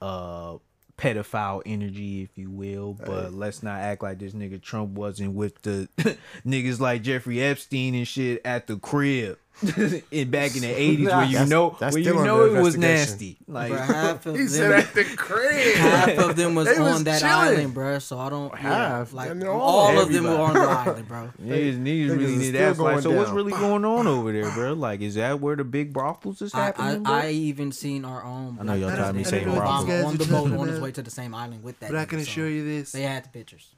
uh 0.00 0.56
pedophile 0.96 1.60
energy, 1.66 2.22
if 2.22 2.38
you 2.38 2.50
will. 2.50 2.94
But 2.94 3.34
let's 3.34 3.62
not 3.62 3.80
act 3.80 4.02
like 4.02 4.18
this 4.18 4.32
nigga 4.32 4.62
Trump 4.62 4.92
wasn't 4.92 5.34
with 5.34 5.60
the 5.60 5.88
niggas 6.46 6.80
like 6.80 7.02
Jeffrey 7.02 7.42
Epstein 7.42 7.94
and 7.94 8.08
shit 8.08 8.40
at 8.44 8.66
the 8.66 8.78
crib. 8.78 9.38
in 10.10 10.30
back 10.30 10.56
in 10.56 10.62
the 10.62 10.68
eighties, 10.76 11.06
where 11.06 11.24
you 11.24 11.32
That's- 11.32 11.48
know, 11.48 11.76
that's 11.78 11.94
where 11.94 12.02
you 12.02 12.12
know 12.12 12.44
it 12.44 12.60
was 12.60 12.76
nasty. 12.76 13.36
Like, 13.46 13.70
Bro, 13.70 13.78
half 13.78 14.26
of 14.26 14.36
He 14.38 14.48
said 14.48 14.70
them, 14.72 14.80
at 14.80 14.94
the 14.94 15.04
crib. 15.04 15.76
half 15.76 16.18
of 16.18 16.36
them 16.36 16.54
was 16.56 16.66
They 16.66 16.76
on 16.76 16.82
was 16.82 17.04
that 17.04 17.20
chilling. 17.20 17.34
island, 17.34 17.74
bro. 17.74 17.98
So 18.00 18.18
I 18.18 18.30
don't 18.30 18.52
Half? 18.56 19.12
Yeah, 19.12 19.16
like 19.16 19.44
all- 19.46 19.60
all, 19.60 19.98
of 20.00 20.12
them 20.12 20.24
were 20.24 20.30
on 20.36 20.54
the 20.54 20.60
island, 20.60 21.06
bro. 21.08 21.30
Niggas, 21.40 21.78
niggas 21.78 21.84
niggas 21.84 22.08
really 22.18 22.36
need 22.36 22.38
to 22.38 22.44
still 22.48 22.70
ask 22.70 22.80
like, 22.80 22.92
going 22.94 23.02
so 23.02 23.10
what's 23.12 23.30
really 23.30 23.52
going 23.52 23.84
on 23.84 24.06
over 24.08 24.32
there, 24.32 24.50
bro? 24.52 24.72
Like, 24.72 25.00
is 25.02 25.14
that 25.14 25.40
where 25.40 25.54
the 25.56 25.64
big 25.64 25.92
brothels 25.92 26.42
is 26.42 26.52
happening? 26.52 26.86
I, 26.88 26.98
bro? 26.98 27.12
I 27.14 27.30
even 27.30 27.70
seen 27.70 28.04
our 28.04 28.24
own. 28.24 28.58
I 28.60 28.64
know 28.64 28.74
y'all 28.74 28.88
black 28.88 28.98
tried 28.98 29.14
me 29.14 29.24
saying 29.24 29.46
Obama 29.46 29.56
brothels. 29.56 30.04
on 30.04 30.16
the 30.16 30.24
boat 30.26 30.52
on 30.52 30.68
his 30.68 30.80
way 30.80 30.90
to 30.92 31.02
the 31.02 31.10
same 31.10 31.34
island 31.34 31.62
with 31.62 31.78
that. 31.80 31.90
But 31.92 31.98
I 32.00 32.04
can 32.06 32.18
assure 32.18 32.48
you 32.48 32.64
this. 32.64 32.90
They 32.92 33.02
had 33.02 33.24
the 33.24 33.28
pictures. 33.28 33.68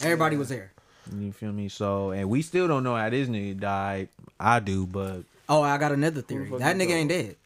Everybody 0.00 0.36
was 0.36 0.50
there. 0.50 0.72
You 1.14 1.32
feel 1.32 1.52
me? 1.52 1.68
So, 1.68 2.10
and 2.10 2.28
we 2.28 2.42
still 2.42 2.66
don't 2.68 2.82
know 2.82 2.96
how 2.96 3.08
this 3.10 3.28
nigga 3.28 3.58
died. 3.60 4.08
I 4.40 4.60
do, 4.60 4.86
but 4.86 5.22
Oh, 5.48 5.62
I 5.62 5.78
got 5.78 5.92
another 5.92 6.22
theory. 6.22 6.48
fuck 6.50 6.58
That 6.58 6.76
nigga 6.76 6.90
ain't 6.90 7.08
dead. 7.10 7.36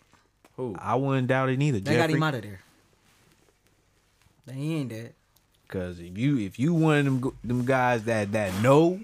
Who? 0.57 0.75
I 0.79 0.95
wouldn't 0.95 1.29
doubt 1.29 1.49
it 1.51 1.59
neither. 1.59 1.79
They 1.81 1.97
got 1.97 2.11
him 2.11 2.23
out 2.23 2.35
of 2.35 2.43
there. 2.43 2.61
He 4.53 4.77
ain't 4.77 4.89
dead. 4.89 5.15
Cause 5.69 6.01
if 6.01 6.19
you 6.19 6.39
if 6.39 6.59
you 6.59 6.75
one 6.75 6.99
of 6.99 7.05
them 7.05 7.33
them 7.45 7.65
guys 7.65 8.03
that 8.05 8.33
that 8.33 8.53
know, 8.61 8.99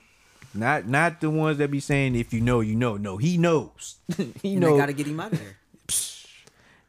not 0.52 0.88
not 0.88 1.20
the 1.20 1.30
ones 1.30 1.58
that 1.58 1.70
be 1.70 1.78
saying 1.78 2.16
if 2.16 2.32
you 2.32 2.40
know 2.40 2.58
you 2.60 2.74
know. 2.74 2.96
No, 2.96 3.16
he 3.18 3.38
knows. 3.38 3.96
he 4.42 4.52
And 4.54 4.60
knows. 4.60 4.72
they 4.72 4.78
gotta 4.78 4.92
get 4.92 5.06
him 5.06 5.20
out 5.20 5.32
of 5.32 5.38
there. 5.38 5.56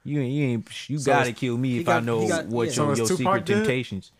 You 0.03 0.21
ain't 0.21 0.31
you 0.33 0.43
ain't 0.45 0.89
you 0.89 0.97
So 0.97 1.11
gotta 1.11 1.31
kill 1.33 1.57
me 1.57 1.79
if 1.79 1.85
got- 1.85 1.97
I 2.01 2.05
know 2.05 2.27
got- 2.27 2.47
what 2.47 2.69
yeah. 2.69 2.83
Your, 2.83 2.91
is 2.93 2.97
your 2.97 3.07
secret 3.07 3.45
dead? 3.45 3.53
Ooh, 3.53 3.57
temptations. 3.59 4.11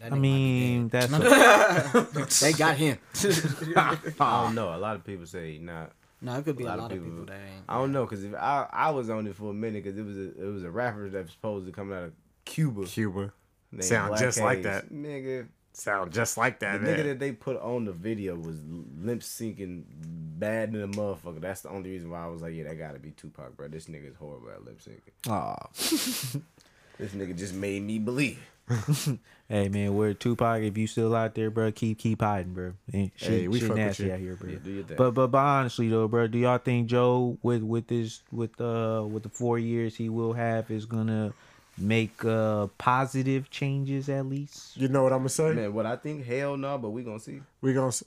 That 0.00 0.12
I 0.12 0.16
nigga 0.16 0.18
might 0.18 0.22
be 0.22 0.28
mean, 0.32 0.88
that's 0.88 1.12
a, 2.42 2.44
they 2.44 2.52
got 2.52 2.76
him. 2.76 2.98
I 3.76 3.98
don't 4.44 4.54
know. 4.54 4.74
A 4.74 4.78
lot 4.78 4.96
of 4.96 5.04
people 5.04 5.26
say 5.26 5.58
not. 5.58 5.92
no, 6.20 6.36
it 6.38 6.44
could 6.44 6.56
be 6.56 6.64
A 6.64 6.66
a 6.66 6.70
lot 6.70 6.78
lot, 6.78 6.92
of 6.92 6.98
of 6.98 7.04
people- 7.04 7.20
people 7.20 7.34
that 7.34 7.40
ain't. 7.54 7.64
I 7.68 7.74
don't 7.78 7.92
know 7.92 8.04
because 8.04 8.24
if 8.24 8.34
I 8.34 8.66
I 8.72 8.90
was 8.90 9.08
on 9.10 9.26
it 9.26 9.36
for 9.36 9.50
a 9.50 9.54
minute 9.54 9.84
because 9.84 9.98
it 9.98 10.02
was 10.04 10.16
a 10.16 10.48
it 10.48 10.52
was 10.52 10.64
a 10.64 10.70
rapper 10.70 11.08
that 11.10 11.22
was 11.22 11.32
supposed 11.32 11.66
to 11.66 11.72
come 11.72 11.92
out 11.92 12.04
of 12.04 12.12
Cuba. 12.44 12.84
Cuba. 12.84 13.32
Sound 13.80 14.08
Black 14.08 14.20
just 14.20 14.40
like 14.40 14.62
that. 14.64 14.90
nigga. 14.92 15.46
Sound 15.72 16.12
just 16.12 16.36
like 16.36 16.58
that. 16.60 16.80
The 16.80 16.86
that. 16.86 16.98
nigga 16.98 17.04
that 17.04 17.18
they 17.20 17.30
put 17.30 17.56
on 17.60 17.84
the 17.84 17.92
video 17.92 18.34
was 18.34 18.58
limp 18.98 19.22
syncing 19.22 19.84
bad 19.88 20.72
than 20.72 20.82
a 20.82 20.88
motherfucker. 20.88 21.40
That's 21.40 21.60
the 21.60 21.68
only 21.68 21.90
reason 21.90 22.10
why 22.10 22.24
I 22.24 22.26
was 22.26 22.42
like, 22.42 22.54
yeah, 22.54 22.64
that 22.64 22.76
gotta 22.76 22.98
be 22.98 23.12
Tupac, 23.12 23.56
bro. 23.56 23.68
This 23.68 23.86
nigga's 23.86 24.16
horrible 24.16 24.50
at 24.50 24.64
lip 24.64 24.80
syncing. 24.80 25.30
Aw. 25.30 26.40
This 26.98 27.12
nigga 27.12 27.34
just 27.38 27.54
made 27.54 27.82
me 27.82 27.98
believe. 27.98 28.38
Hey 29.48 29.68
man, 29.68 29.96
where 29.96 30.14
Tupac? 30.14 30.62
If 30.62 30.78
you 30.78 30.86
still 30.86 31.12
out 31.12 31.34
there, 31.34 31.50
bro, 31.50 31.72
keep 31.72 31.98
keep 31.98 32.22
hiding, 32.22 32.54
bro. 32.54 32.74
Ain't 32.94 33.12
shit, 33.16 33.28
Hey, 33.28 33.48
we 33.48 33.58
shit 33.58 33.66
fuck 33.66 33.76
with 33.76 33.84
nasty 33.86 34.04
you. 34.04 34.12
out 34.12 34.18
here, 34.20 34.36
bro. 34.36 34.48
Yeah, 34.50 34.58
do 34.62 34.70
your 34.70 34.84
thing. 34.84 34.96
But 34.96 35.10
but 35.10 35.26
but 35.26 35.38
honestly 35.38 35.88
though, 35.88 36.06
bro, 36.06 36.28
do 36.28 36.38
y'all 36.38 36.58
think 36.58 36.86
Joe 36.86 37.36
with 37.42 37.62
with 37.62 37.88
this 37.88 38.22
with 38.30 38.60
uh 38.60 39.04
with 39.10 39.24
the 39.24 39.28
four 39.28 39.58
years 39.58 39.96
he 39.96 40.08
will 40.08 40.34
have 40.34 40.70
is 40.70 40.86
gonna 40.86 41.32
make 41.76 42.24
uh 42.24 42.68
positive 42.78 43.50
changes 43.50 44.08
at 44.08 44.24
least? 44.26 44.76
You 44.76 44.86
know 44.86 45.02
what 45.02 45.12
I'm 45.12 45.18
gonna 45.20 45.30
say? 45.30 45.52
Man, 45.52 45.74
what 45.74 45.84
I 45.84 45.96
think, 45.96 46.24
hell 46.24 46.56
no, 46.56 46.78
but 46.78 46.90
we 46.90 47.02
gonna 47.02 47.18
see. 47.18 47.42
We 47.60 47.72
gonna 47.74 47.88
s- 47.88 48.04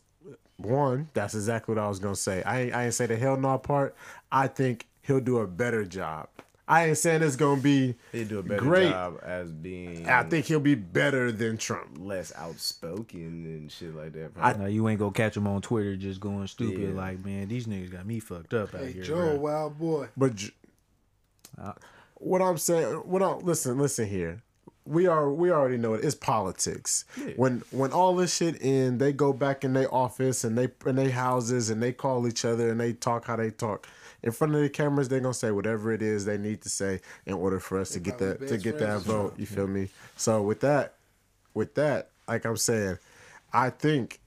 one. 0.56 1.10
That's 1.14 1.36
exactly 1.36 1.76
what 1.76 1.84
I 1.84 1.90
was 1.90 2.00
gonna 2.00 2.16
say. 2.16 2.42
I 2.44 2.62
ain't, 2.62 2.74
I 2.74 2.86
ain't 2.86 2.94
say 2.94 3.06
the 3.06 3.18
hell 3.18 3.36
no 3.36 3.58
part. 3.58 3.96
I 4.32 4.48
think 4.48 4.88
he'll 5.02 5.20
do 5.20 5.40
a 5.40 5.48
better 5.48 5.84
job. 5.84 6.30
I 6.68 6.86
ain't 6.88 6.98
saying 6.98 7.24
it's 7.24 7.36
gonna 7.36 7.62
be. 7.62 7.96
He'll 8.14 8.28
do 8.28 8.40
a 8.40 8.44
better 8.44 8.62
Great. 8.62 8.90
job 8.90 9.20
as 9.22 9.52
being 9.52 10.08
I 10.08 10.24
think 10.24 10.46
he'll 10.46 10.62
be 10.62 10.76
better 10.76 11.32
than 11.32 11.58
Trump. 11.58 11.98
less 12.00 12.32
outspoken 12.38 13.20
and 13.46 13.70
shit 13.72 13.94
like 13.96 14.14
that. 14.14 14.32
I- 14.40 14.54
No, 14.54 14.66
you 14.68 14.88
ain't 14.88 15.00
gonna 15.00 15.12
catch 15.12 15.36
him 15.36 15.46
on 15.46 15.62
Twitter 15.62 15.96
just 15.98 16.22
going 16.22 16.48
stupid 16.48 16.80
Yeah. 16.80 16.96
like, 16.96 17.24
man, 17.26 17.50
these 17.50 17.68
niggas 17.68 17.92
got 17.92 18.06
me 18.06 18.20
fucked 18.22 18.54
up 18.54 18.74
out 18.74 18.82
Hey, 18.82 18.94
here. 18.94 19.04
Joe, 19.04 19.16
bro." 19.32 19.36
wild 19.40 19.78
boy. 19.78 20.08
But 20.16 20.42
Uh, 21.58 21.74
what 22.16 22.42
I'm 22.42 22.58
saying, 22.58 22.94
what 23.06 23.22
I 23.22 23.34
listen, 23.36 23.78
listen 23.78 24.08
here. 24.08 24.42
We 24.86 25.08
are 25.08 25.32
we 25.32 25.50
already 25.52 25.78
know 25.78 25.94
it. 25.94 26.04
It's 26.04 26.16
politics. 26.16 27.06
When 27.38 27.64
when 27.72 27.92
all 27.94 28.16
this 28.18 28.36
shit 28.36 28.62
in, 28.62 28.98
they 28.98 29.14
go 29.14 29.32
back 29.32 29.64
in 29.64 29.74
their 29.74 29.94
office 29.94 30.44
and 30.44 30.58
they 30.58 30.68
in 30.86 30.96
their 30.98 31.12
houses 31.12 31.70
and 31.70 31.82
they 31.82 31.94
call 31.94 32.28
each 32.28 32.44
other 32.44 32.70
and 32.70 32.80
they 32.82 32.92
talk 32.94 33.26
how 33.26 33.36
they 33.38 33.50
talk. 33.52 33.88
In 34.24 34.32
front 34.32 34.56
of 34.56 34.62
the 34.62 34.70
cameras, 34.70 35.10
they're 35.10 35.20
gonna 35.20 35.34
say 35.34 35.52
whatever 35.52 35.92
it 35.92 36.02
is 36.02 36.26
they 36.26 36.38
need 36.38 36.62
to 36.62 36.70
say 36.70 37.02
in 37.26 37.34
order 37.34 37.60
for 37.60 37.80
us 37.80 37.90
to 37.92 38.00
get 38.00 38.18
that 38.20 38.48
to 38.48 38.58
get 38.58 38.80
that 38.80 39.02
vote. 39.02 39.34
You 39.38 39.46
feel 39.46 39.68
me? 39.68 39.90
So 40.16 40.42
with 40.42 40.62
that, 40.62 40.96
with 41.54 41.76
that, 41.76 42.10
like 42.28 42.46
I'm 42.46 42.58
saying, 42.58 42.98
I 43.52 43.70
think 43.70 44.20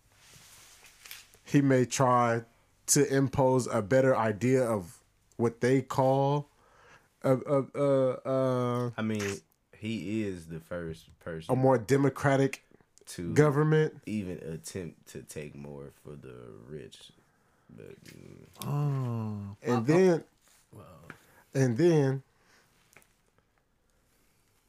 he 1.44 1.62
may 1.62 1.84
try 1.84 2.42
to 2.88 3.14
impose 3.14 3.66
a 3.66 3.82
better 3.82 4.16
idea 4.16 4.64
of 4.64 4.98
what 5.36 5.60
they 5.60 5.80
call 5.82 6.48
a 7.22 7.32
a 7.34 7.64
a, 7.74 8.30
a, 8.30 8.92
I 8.96 9.02
mean, 9.02 9.40
he 9.76 10.24
is 10.24 10.46
the 10.46 10.60
first 10.60 11.06
person 11.20 11.52
a 11.52 11.56
more 11.56 11.78
democratic 11.78 12.64
to 13.06 13.32
government. 13.34 13.94
even 14.06 14.38
attempt 14.38 15.06
to 15.12 15.22
take 15.22 15.54
more 15.54 15.92
for 16.04 16.10
the 16.16 16.34
rich. 16.68 17.12
But 17.74 17.96
Oh, 18.66 19.56
And 19.62 19.86
then 19.86 20.24
and 21.54 21.76
then 21.76 22.22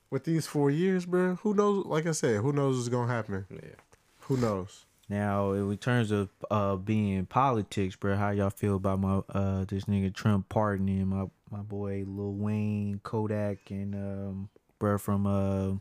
with 0.10 0.24
these 0.24 0.48
four 0.48 0.72
years, 0.72 1.06
bro, 1.06 1.36
who 1.36 1.54
knows? 1.54 1.86
Like 1.86 2.06
I 2.08 2.12
said, 2.12 2.42
who 2.42 2.52
knows 2.54 2.78
what's 2.78 2.90
gonna 2.90 3.12
happen? 3.12 3.46
yeah, 3.50 3.76
Who 4.22 4.38
knows? 4.38 4.86
Now, 5.10 5.52
in 5.52 5.78
terms 5.78 6.12
of 6.12 6.30
uh 6.52 6.76
being 6.76 7.26
politics, 7.26 7.96
bro, 7.96 8.16
how 8.16 8.32
y'all 8.32 8.50
feel 8.50 8.76
about 8.76 9.00
my 9.00 9.22
uh 9.30 9.66
this 9.66 9.86
nigga 9.86 10.14
Trump 10.14 10.50
pardoning 10.50 11.08
my 11.08 11.26
my 11.50 11.62
boy 11.62 12.04
Lil 12.06 12.34
Wayne, 12.34 13.00
Kodak, 13.04 13.70
and 13.70 13.96
um 13.96 14.50
bro 14.80 14.98
from 14.98 15.26
uh 15.28 15.76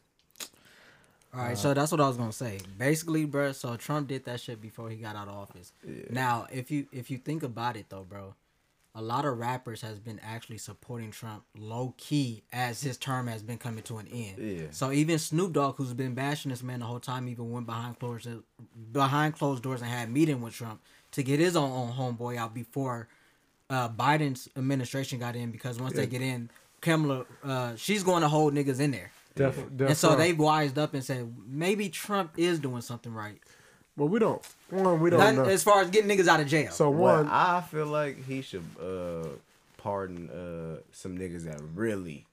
All 1.37 1.45
right, 1.45 1.59
so 1.59 1.75
that's 1.75 1.93
what 1.93 2.01
I 2.01 2.09
was 2.09 2.17
gonna 2.17 2.33
say. 2.33 2.61
Basically, 2.79 3.25
bro. 3.27 3.53
So 3.53 3.77
Trump 3.77 4.09
did 4.09 4.25
that 4.25 4.41
shit 4.41 4.61
before 4.61 4.89
he 4.89 4.97
got 4.97 5.17
out 5.17 5.29
of 5.29 5.35
office. 5.35 5.73
Now, 6.11 6.47
if 6.51 6.71
you 6.71 6.87
if 6.93 7.11
you 7.11 7.19
think 7.19 7.43
about 7.43 7.77
it 7.77 7.87
though, 7.91 8.05
bro, 8.05 8.35
a 8.95 9.03
lot 9.03 9.27
of 9.27 9.37
rappers 9.37 9.83
has 9.83 9.99
been 9.99 10.19
actually 10.21 10.57
supporting 10.57 11.11
Trump 11.11 11.45
low 11.59 11.93
key 11.99 12.43
as 12.53 12.83
his 12.83 12.97
term 12.97 13.27
has 13.27 13.43
been 13.43 13.59
coming 13.59 13.83
to 13.85 13.99
an 13.99 14.09
end. 14.09 14.39
Yeah. 14.39 14.67
So 14.71 14.91
even 14.91 15.19
Snoop 15.19 15.53
Dogg, 15.53 15.77
who's 15.77 15.93
been 15.93 16.15
bashing 16.15 16.51
this 16.51 16.63
man 16.63 16.81
the 16.81 16.87
whole 16.87 17.01
time, 17.01 17.29
even 17.29 17.51
went 17.53 17.67
behind 17.67 17.99
closed 17.99 18.29
behind 18.93 19.35
closed 19.35 19.63
doors 19.63 19.83
and 19.83 19.91
had 19.91 20.09
a 20.09 20.11
meeting 20.11 20.41
with 20.41 20.55
Trump 20.55 20.81
to 21.13 21.23
get 21.23 21.39
his 21.39 21.57
own, 21.57 21.71
own 21.71 21.93
homeboy 21.93 22.39
out 22.39 22.55
before 22.55 23.09
uh, 23.69 23.89
Biden's 23.91 24.49
administration 24.57 25.19
got 25.19 25.37
in 25.37 25.51
because 25.51 25.79
once 25.79 25.95
they 25.95 26.07
get 26.07 26.23
in, 26.23 26.49
Kamala, 26.81 27.27
uh, 27.45 27.77
she's 27.77 28.03
going 28.03 28.23
to 28.23 28.29
hold 28.29 28.55
niggas 28.55 28.81
in 28.81 28.93
there. 28.93 29.11
Def, 29.37 29.55
def 29.77 29.89
And 29.89 29.97
so 29.97 30.09
right. 30.11 30.19
they 30.19 30.33
wised 30.33 30.79
up 30.79 30.95
and 30.95 31.05
said 31.05 31.33
maybe 31.47 31.89
Trump 31.89 32.33
is 32.37 32.59
doing 32.59 32.81
something 32.83 33.13
right. 33.15 33.39
But 33.97 34.07
we 34.07 34.19
don't. 34.19 34.43
One, 34.71 35.01
we 35.01 35.11
don't 35.11 35.21
Not 35.21 35.35
know. 35.37 35.45
as 35.45 35.63
far 35.63 35.81
as 35.83 35.91
getting 35.91 36.11
niggas 36.11 36.27
out 36.29 36.41
of 36.41 36.47
jail. 36.49 36.71
So 36.73 36.91
What 36.91 37.17
one, 37.25 37.29
I 37.29 37.61
feel 37.61 37.87
like 37.87 38.25
he 38.27 38.43
should 38.43 38.65
uh 38.83 39.29
pardon 39.79 40.29
uh 40.31 40.81
some 40.93 41.17
niggas 41.17 41.45
that 41.45 41.61
really. 41.75 42.27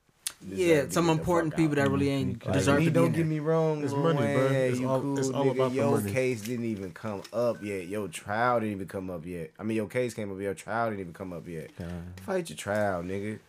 yeah, 0.46 0.86
some 0.90 1.10
important 1.10 1.56
people 1.56 1.72
out. 1.80 1.86
that 1.86 1.90
really 1.92 2.10
ain't 2.10 2.46
Like, 2.46 2.54
deserve 2.54 2.80
he 2.80 2.86
to 2.86 2.92
be 2.92 2.96
don't 3.00 3.12
get 3.14 3.26
me 3.26 3.40
wrong, 3.40 3.84
It's 3.84 3.94
Lil 3.94 4.02
money, 4.14 4.20
Wayne, 4.20 4.36
bro. 4.38 4.48
It's 4.52 4.82
all- 4.82 5.02
cool, 5.02 5.20
it's 5.20 5.30
all 5.30 5.42
about 5.44 5.54
the 5.54 5.60
money. 5.64 5.76
your 5.76 5.92
money. 5.92 6.12
case 6.12 6.42
didn't 6.42 6.66
even 6.66 6.92
come 6.92 7.22
up 7.32 7.64
yet. 7.64 7.88
Your 7.88 8.08
trial 8.10 8.60
didn't 8.60 8.76
even 8.76 8.88
come 8.88 9.10
up 9.10 9.26
yet. 9.26 9.52
I 9.60 9.64
mean, 9.64 9.78
your 9.78 9.88
case 9.88 10.14
came 10.14 10.32
up. 10.32 10.40
Your 10.42 10.54
trial 10.54 10.90
didn't 10.90 11.02
even 11.02 11.14
come 11.14 11.32
up 11.34 11.48
yet. 11.48 11.70
Fight 12.26 12.50
your 12.50 12.58
trial, 12.58 13.04
nigga. 13.04 13.40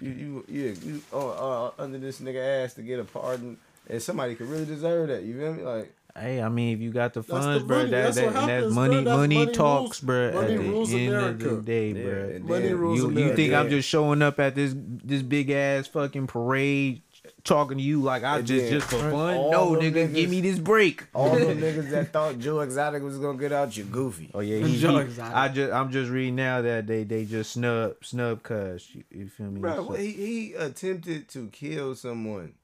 You 0.00 0.10
you 0.10 0.44
you 0.48 0.76
you 0.84 1.02
oh, 1.12 1.72
uh, 1.78 1.82
under 1.82 1.98
this 1.98 2.20
nigga 2.20 2.64
ass 2.64 2.74
to 2.74 2.82
get 2.82 3.00
a 3.00 3.04
pardon, 3.04 3.56
and 3.88 4.00
somebody 4.02 4.34
could 4.34 4.48
really 4.48 4.64
deserve 4.64 5.08
that. 5.08 5.22
You 5.24 5.38
feel 5.38 5.54
me? 5.54 5.62
Like 5.62 5.94
Hey, 6.16 6.42
I 6.42 6.48
mean, 6.48 6.74
if 6.74 6.80
you 6.80 6.90
got 6.90 7.14
the 7.14 7.22
funds, 7.22 7.60
the 7.62 7.66
bro, 7.66 7.76
money. 7.78 7.90
that, 7.90 8.02
That's 8.02 8.16
that, 8.16 8.24
what 8.26 8.34
that's 8.34 8.48
happens, 8.48 8.74
money. 8.74 8.94
bro. 8.94 9.04
That's 9.04 9.16
money 9.18 9.36
money 9.36 9.52
talks, 9.52 10.02
rules- 10.02 10.32
bro. 10.32 10.32
money 10.42 10.54
at 10.54 10.60
rules 10.60 10.90
the 10.90 11.06
end 11.06 11.14
of 11.14 11.22
America. 11.22 11.48
the 11.56 11.62
day, 11.62 11.88
Yeah, 11.92 12.02
bro. 12.02 12.12
and 12.30 12.44
Money 12.44 12.62
then- 12.68 12.78
rules 12.78 12.98
You, 12.98 13.04
you 13.04 13.10
America. 13.10 13.36
think 13.36 13.54
I'm 13.54 13.70
just 13.70 13.88
showing 13.88 14.22
up 14.22 14.40
at 14.40 14.54
this 14.56 14.74
this 14.76 15.22
big 15.22 15.50
ass 15.50 15.86
fucking 15.86 16.26
parade 16.26 17.02
talking 17.44 17.78
to 17.78 17.82
you 17.82 18.00
like 18.02 18.22
I 18.24 18.38
And 18.38 18.46
just 18.46 18.64
then 18.64 18.72
just 18.72 18.86
for 18.90 18.98
fun? 18.98 19.34
all 19.36 19.50
No, 19.50 19.76
them 19.76 19.92
nigga, 19.94 20.14
give 20.14 20.30
me 20.30 20.40
this 20.40 20.58
break. 20.58 21.06
all 21.14 21.30
the 21.34 21.44
niggas 21.54 21.90
that 21.90 22.12
thought 22.12 22.38
Joe 22.38 22.60
Exotic 22.60 23.02
was 23.02 23.18
gonna 23.18 23.38
get 23.38 23.52
out, 23.52 23.76
you 23.76 23.84
goofy. 23.84 24.30
Oh 24.34 24.40
yeah, 24.40 24.58
he, 24.66 24.78
Joe 24.80 24.96
he- 24.96 25.02
Exotic. 25.04 25.34
I 25.36 25.48
just 25.48 25.72
I'm 25.72 25.90
just 25.90 26.10
reading 26.10 26.36
now 26.36 26.62
that 26.62 26.86
they 26.86 27.04
they 27.04 27.24
just 27.24 27.52
snub 27.52 27.96
snub 28.04 28.42
cuz 28.42 28.88
you, 28.94 29.04
you 29.10 29.28
feel 29.28 29.46
me? 29.50 29.60
Bro, 29.60 29.86
So- 29.88 29.92
he, 29.94 30.10
he 30.12 30.52
attempted 30.54 31.28
to 31.30 31.48
kill 31.48 31.94
someone. 31.94 32.54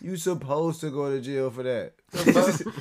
You 0.00 0.16
supposed 0.16 0.80
to 0.82 0.90
go 0.90 1.10
to 1.10 1.20
jail 1.20 1.50
for 1.50 1.64
that. 1.64 1.94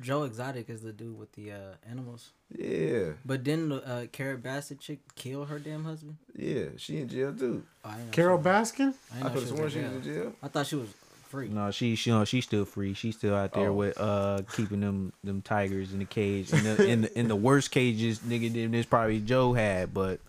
Joe 0.00 0.24
Exotic 0.24 0.68
is 0.68 0.82
the 0.82 0.92
dude 0.92 1.18
with 1.18 1.32
the 1.32 1.52
uh, 1.52 1.56
animals. 1.90 2.30
yeah, 2.56 3.12
But 3.24 3.42
didn't 3.44 3.70
the 3.70 3.86
uh, 3.88 4.06
Carrot 4.12 4.42
Bassett 4.42 4.78
chick 4.80 4.98
kill 5.14 5.46
her 5.46 5.58
damn 5.58 5.84
husband? 5.84 6.16
yeah, 6.36 6.66
she 6.76 6.98
in 6.98 7.08
jail 7.08 7.32
too. 7.32 7.62
Oh, 7.84 7.88
I 7.90 7.98
Carol 8.12 8.38
Baskin. 8.38 8.92
I, 9.14 9.20
I 9.20 9.22
didn't 9.22 9.32
could 9.32 9.32
have 9.32 9.42
she 9.42 9.48
sworn 9.48 9.62
was 9.64 9.72
she 9.72 9.78
was 9.80 9.92
in 9.92 10.02
jail. 10.02 10.32
I 10.42 10.48
thought 10.48 10.66
she 10.66 10.76
was 10.76 10.88
free. 11.28 11.48
No, 11.48 11.70
she 11.70 11.96
she 11.96 12.10
no, 12.10 12.24
she's 12.24 12.44
still 12.44 12.64
free. 12.66 12.92
She's 12.94 13.16
still 13.16 13.34
out 13.34 13.52
there 13.52 13.70
Oh. 13.70 13.72
with 13.74 13.98
uh 13.98 14.42
keeping 14.54 14.80
them 14.80 15.12
them 15.24 15.40
tigers 15.42 15.92
in 15.92 15.98
the 16.00 16.04
cage. 16.04 16.52
In 16.52 16.62
the 16.64 16.86
in 16.86 17.00
the, 17.02 17.18
in 17.18 17.28
the 17.28 17.36
worst 17.36 17.70
cages, 17.70 18.18
nigga, 18.20 18.52
than 18.52 18.72
this 18.72 18.84
probably 18.86 19.20
Joe 19.20 19.52
had, 19.54 19.94
but 19.94 20.20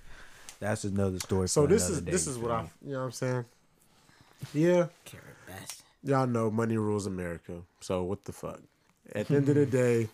that's 0.59 0.85
another 0.85 1.19
story. 1.19 1.49
So 1.49 1.63
for 1.63 1.67
this 1.67 1.89
is 1.89 2.01
day, 2.01 2.11
this 2.11 2.25
is 2.25 2.37
feel 2.37 2.45
what 2.47 2.51
I 2.53 2.61
me? 2.63 2.69
you 2.85 2.91
know 2.93 2.99
what 2.99 3.05
I'm 3.05 3.11
saying. 3.11 3.45
Yeah, 4.53 4.87
Carol 5.05 5.25
Baskin. 5.49 5.81
y'all 6.03 6.25
know 6.27 6.49
money 6.49 6.77
rules 6.77 7.05
America. 7.05 7.61
So 7.81 8.03
what 8.03 8.23
the 8.25 8.31
fuck? 8.31 8.59
At 9.15 9.27
the 9.27 9.35
end 9.35 9.49
of 9.49 9.55
the 9.55 9.65
hmm. 9.65 9.71
day, 9.71 10.09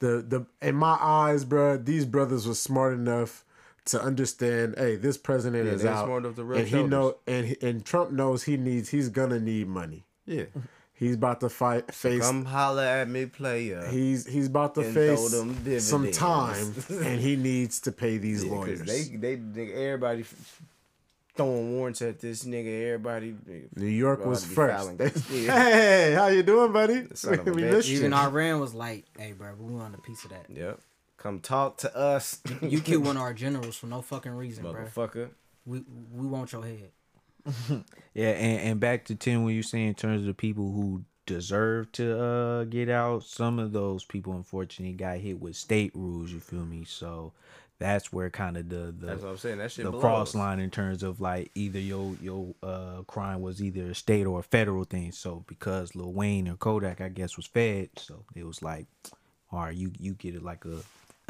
the 0.00 0.24
the 0.26 0.46
in 0.62 0.74
my 0.74 0.96
eyes, 1.00 1.44
bruh, 1.44 1.84
these 1.84 2.04
brothers 2.04 2.46
were 2.46 2.54
smart 2.54 2.94
enough 2.94 3.44
to 3.86 4.00
understand. 4.00 4.74
Hey, 4.76 4.96
this 4.96 5.16
president 5.16 5.66
Yeah, 5.66 5.72
is 5.72 5.84
out, 5.84 6.06
smart 6.06 6.24
enough 6.24 6.36
to 6.36 6.44
rub 6.44 6.58
and 6.60 6.68
he 6.68 6.82
know 6.82 7.16
and 7.26 7.56
and 7.62 7.84
Trump 7.84 8.10
knows 8.12 8.44
he 8.44 8.56
needs. 8.56 8.90
He's 8.90 9.08
gonna 9.08 9.40
need 9.40 9.68
money. 9.68 10.04
Yeah, 10.26 10.44
He's 10.98 11.14
about 11.14 11.40
to 11.40 11.48
fight 11.48 11.94
face. 11.94 12.22
Come 12.22 12.44
holler 12.44 12.82
at 12.82 13.08
me, 13.08 13.26
player. 13.26 13.86
He's 13.86 14.26
he's 14.26 14.48
about 14.48 14.74
to 14.74 14.82
face 14.82 15.30
some 15.78 16.10
time, 16.10 16.74
and 16.90 17.20
he 17.20 17.36
needs 17.50 17.78
to 17.82 17.92
pay 17.92 18.18
these 18.18 18.44
Yeah, 18.44 18.52
lawyers. 18.52 18.80
They, 18.80 19.16
they, 19.16 19.34
they, 19.36 19.72
everybody 19.72 20.24
throwing 21.38 21.72
warrants 21.74 22.02
at 22.02 22.20
this 22.20 22.44
nigga. 22.44 22.84
Everybody. 22.88 23.34
New 23.76 23.86
York 23.86 24.26
was 24.26 24.44
first. 24.44 24.76
filing- 24.76 24.96
They- 24.98 25.12
Yeah. 25.46 25.62
hey, 25.70 26.12
how 26.14 26.26
you 26.26 26.42
doing, 26.42 26.72
buddy? 26.72 27.06
Son 27.14 27.38
of 27.38 27.48
a 27.48 27.52
we 27.52 27.62
bitch. 27.62 27.70
missed 27.72 27.88
Even 27.88 28.10
you. 28.12 28.16
Iran 28.18 28.60
was 28.60 28.74
like, 28.74 29.06
"Hey, 29.18 29.32
bro, 29.32 29.54
we 29.58 29.72
want 29.72 29.94
a 29.94 29.98
piece 30.02 30.24
of 30.24 30.30
that. 30.30 30.44
Yep. 30.50 30.80
Come 31.16 31.40
talk 31.40 31.78
to 31.78 31.96
us, 31.96 32.40
You 32.60 32.80
killed 32.80 33.04
one 33.06 33.16
of 33.16 33.22
our 33.22 33.32
generals 33.32 33.76
for 33.76 33.86
no 33.86 34.02
fucking 34.02 34.32
reason, 34.32 34.64
bro. 34.64 34.74
motherfucker. 34.74 35.30
We 35.64 35.82
we 36.14 36.26
want 36.26 36.52
your 36.52 36.64
head." 36.66 36.90
Yeah, 38.14 38.30
and, 38.30 38.60
and 38.70 38.80
back 38.80 39.04
to 39.06 39.14
Tim, 39.14 39.44
when 39.44 39.54
you 39.54 39.62
say 39.62 39.84
in 39.86 39.94
terms 39.94 40.22
of 40.22 40.26
the 40.26 40.34
people 40.34 40.72
who 40.72 41.04
deserve 41.26 41.92
to 41.92 42.20
uh 42.20 42.64
get 42.64 42.88
out, 42.88 43.22
some 43.22 43.58
of 43.60 43.72
those 43.72 44.02
people 44.04 44.32
unfortunately 44.32 44.94
got 44.96 45.18
hit 45.18 45.38
with 45.40 45.54
state 45.56 45.92
rules. 45.94 46.32
You 46.32 46.40
feel 46.40 46.64
me? 46.64 46.84
So 46.84 47.32
that's 47.80 48.12
where 48.12 48.28
kind 48.30 48.56
of 48.56 48.68
the 48.68 48.94
the 48.98 49.06
That's 49.06 49.22
what 49.22 49.30
I'm 49.30 49.36
saying. 49.38 49.58
That 49.58 49.70
shit 49.70 49.84
the 49.84 49.90
blows. 49.92 50.00
cross 50.02 50.34
line 50.34 50.58
in 50.60 50.70
terms 50.70 51.02
of 51.02 51.20
like 51.20 51.50
either 51.54 51.78
your 51.78 52.14
your 52.20 52.54
uh 52.62 53.02
crime 53.06 53.40
was 53.40 53.62
either 53.62 53.90
a 53.90 53.94
state 53.94 54.26
or 54.26 54.40
a 54.40 54.42
federal 54.42 54.84
thing. 54.84 55.12
So 55.12 55.44
because 55.46 55.94
Lil 55.94 56.12
Wayne 56.12 56.48
or 56.48 56.56
Kodak, 56.56 57.00
I 57.00 57.08
guess, 57.08 57.36
was 57.36 57.46
fed, 57.46 57.90
so 57.96 58.24
it 58.34 58.44
was 58.44 58.62
like, 58.62 58.86
all 59.52 59.60
right, 59.60 59.74
you 59.74 59.92
you 59.98 60.14
get 60.14 60.34
it 60.34 60.42
like 60.42 60.64
a, 60.64 60.80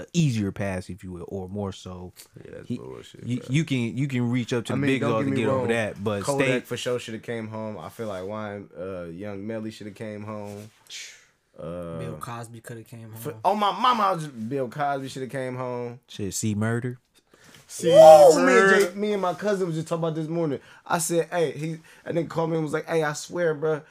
a 0.00 0.07
easier 0.14 0.50
pass, 0.50 0.88
if 0.88 1.05
you 1.05 1.12
will, 1.12 1.25
or 1.28 1.49
more 1.50 1.73
so. 1.73 2.12
Yeah, 2.45 2.50
that's 2.57 2.69
he- 2.69 2.78
bullshit, 2.78 3.25
You, 3.26 3.43
you 3.50 3.64
can 3.64 3.97
you 3.97 4.09
can 4.09 4.31
reach 4.31 4.52
up 4.55 4.64
to 4.67 4.73
I 4.73 4.76
the 4.76 4.81
mean, 4.83 4.88
big 4.93 5.00
dog 5.02 5.25
get 5.26 5.31
to 5.33 5.37
get 5.37 5.49
over 5.49 5.67
that, 5.69 6.02
but 6.02 6.23
Kodak 6.23 6.47
state 6.47 6.67
for 6.67 6.76
sure 6.78 6.99
should 6.99 7.14
have 7.14 7.23
came 7.25 7.49
home. 7.49 7.76
I 7.78 7.90
feel 7.90 8.07
like 8.07 8.25
Wine, 8.25 8.71
uh, 8.78 9.05
Young 9.05 9.47
Melly 9.47 9.71
should 9.71 9.87
have 9.88 9.97
came 9.97 10.23
home. 10.23 10.71
Uh, 11.58 11.98
Bill 11.98 12.16
Cosby 12.20 12.60
could 12.60 12.76
have 12.78 12.86
came 12.86 13.10
home. 13.10 13.20
for, 13.20 13.34
oh 13.44 13.54
my 13.54 13.72
mama, 13.72 14.02
I 14.04 14.12
was, 14.12 14.26
Bill 14.28 14.68
Cosby 14.68 15.08
should 15.08 15.22
have 15.22 15.30
came 15.32 15.56
home. 15.56 15.98
shit 16.08 16.32
C 16.34 16.54
murder. 16.54 16.98
See, 17.66 17.92
Oh, 17.94 18.36
me 18.38 18.42
murder. 18.44 18.74
and, 18.86 18.94
Jay, 18.94 18.98
me 19.00 19.12
and 19.12 19.20
my 19.22 19.34
cousin 19.34 19.66
was 19.66 19.74
just 19.76 19.88
talking 19.88 20.04
about 20.04 20.14
this 20.14 20.28
morning. 20.28 20.60
I 20.86 20.98
said, 20.98 21.28
hey, 21.30 21.50
he, 21.52 21.78
and 22.04 22.16
then 22.16 22.28
called 22.28 22.50
me 22.50 22.56
and 22.56 22.64
was 22.64 22.72
like, 22.72 22.86
hey, 22.86 23.02
I 23.02 23.12
swear, 23.12 23.54
bro, 23.54 23.82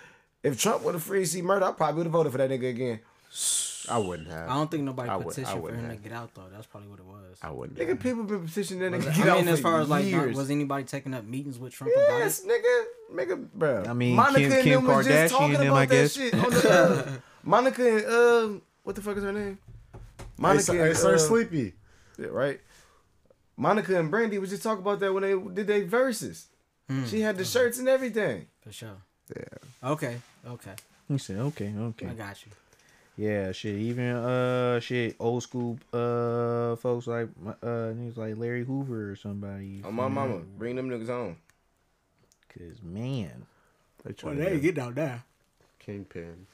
if 0.44 0.60
Trump 0.60 0.84
would 0.84 0.96
have 0.96 1.04
free 1.04 1.26
C 1.26 1.42
murder, 1.42 1.66
I 1.66 1.72
probably 1.74 1.98
would 1.98 2.06
have 2.06 2.14
voted 2.14 2.32
for 2.32 2.38
that 2.40 2.50
nigga 2.50 2.70
again. 2.70 3.00
I 3.90 3.98
wouldn't 4.00 4.28
have. 4.30 4.50
I 4.50 4.54
don't 4.56 4.70
think 4.72 4.84
nobody 4.84 5.10
I 5.10 5.16
would- 5.18 5.28
petitioned 5.28 5.56
for 5.58 5.62
wouldn't 5.62 5.82
him 5.84 5.90
to 5.90 5.96
get 5.98 6.12
out 6.12 6.34
though. 6.34 6.44
That's 6.52 6.66
probably 6.68 6.90
what 6.90 7.00
it 7.00 7.06
was. 7.06 7.38
I 7.42 7.52
wouldn't. 7.52 7.78
Nigga, 7.78 7.90
Have. 7.90 8.00
people 8.00 8.24
been 8.24 8.46
petitioning 8.48 8.92
that 8.92 9.00
nigga. 9.00 9.12
I 9.12 9.16
get 9.16 9.28
out 9.28 9.38
mean, 9.38 9.48
as 9.50 9.60
far 9.62 9.80
as 9.80 9.88
like, 9.90 10.06
not, 10.08 10.34
was 10.34 10.50
anybody 10.50 10.84
taking 10.86 11.14
up 11.14 11.24
meetings 11.26 11.58
with 11.60 11.72
Trump 11.74 11.94
about 11.96 12.18
Yes, 12.20 12.44
it? 12.44 12.48
nigga, 12.50 13.16
nigga, 13.28 13.48
bro. 13.54 13.84
I 13.88 13.94
mean, 13.94 14.16
Monica 14.16 14.40
Kim- 14.42 14.52
and 14.54 14.64
Kim 14.64 14.86
them 14.86 14.96
was 14.96 15.06
just 15.06 15.34
Kardashian 15.34 15.38
talking 15.38 15.56
and 15.56 15.64
them, 15.64 15.68
about 15.68 15.78
I 15.78 15.86
that 15.86 17.10
guess. 17.12 17.20
shit 17.48 17.54
on 17.58 17.64
the, 17.64 17.70
uh, 17.70 17.82
Monica 17.82 17.98
and 17.98 18.06
uh, 18.06 18.60
what 18.84 18.96
the 18.96 19.02
fuck 19.02 19.18
is 19.18 19.24
her 19.24 19.34
name? 19.34 19.58
Hey, 19.94 20.00
Monica, 20.38 20.64
Sir, 20.64 20.74
and, 20.74 20.88
hey, 20.88 20.94
Sir 20.94 21.16
uh, 21.16 21.18
Sleepy. 21.18 21.74
yeah, 22.18 22.28
right? 22.28 22.60
Monica 23.56 23.98
and 24.00 24.12
Brandy 24.12 24.38
was 24.38 24.50
just 24.52 24.64
talking 24.64 24.82
about 24.82 25.00
that 25.00 25.14
when 25.14 25.24
they 25.24 25.34
did 25.54 25.68
their 25.68 25.86
verses. 25.86 26.48
She 27.08 27.20
had 27.20 27.38
the 27.38 27.44
shirts 27.44 27.80
and 27.80 27.90
everything. 27.90 28.48
For 28.62 28.72
sure. 28.72 28.96
Yeah. 29.36 29.90
Okay. 29.92 30.18
Okay. 30.48 30.72
He 31.10 31.18
said, 31.18 31.38
okay, 31.38 31.74
okay. 31.78 32.08
I 32.08 32.14
got 32.14 32.38
you. 32.46 32.52
Yeah, 33.18 33.52
shit. 33.52 33.76
Even 33.76 34.12
uh, 34.16 34.80
shit. 34.80 35.16
Old 35.20 35.44
school 35.44 35.80
uh, 35.92 36.76
folks 36.78 37.08
like 37.08 37.28
my- 37.42 37.52
uh, 37.64 37.92
niggas 37.94 38.16
like 38.16 38.38
Larry 38.38 38.64
Hoover 38.64 39.12
or 39.12 39.16
somebody. 39.18 39.82
Oh 39.84 39.92
my 39.92 40.08
mama, 40.08 40.38
bring 40.58 40.76
them 40.78 40.90
niggas 40.90 41.08
home. 41.08 41.36
Cause 42.50 42.82
man. 42.84 43.46
They 44.06 44.14
trying 44.14 44.38
to 44.38 44.60
get 44.60 44.76
down 44.76 44.94
there. 44.94 45.24
kingpin. 45.80 46.46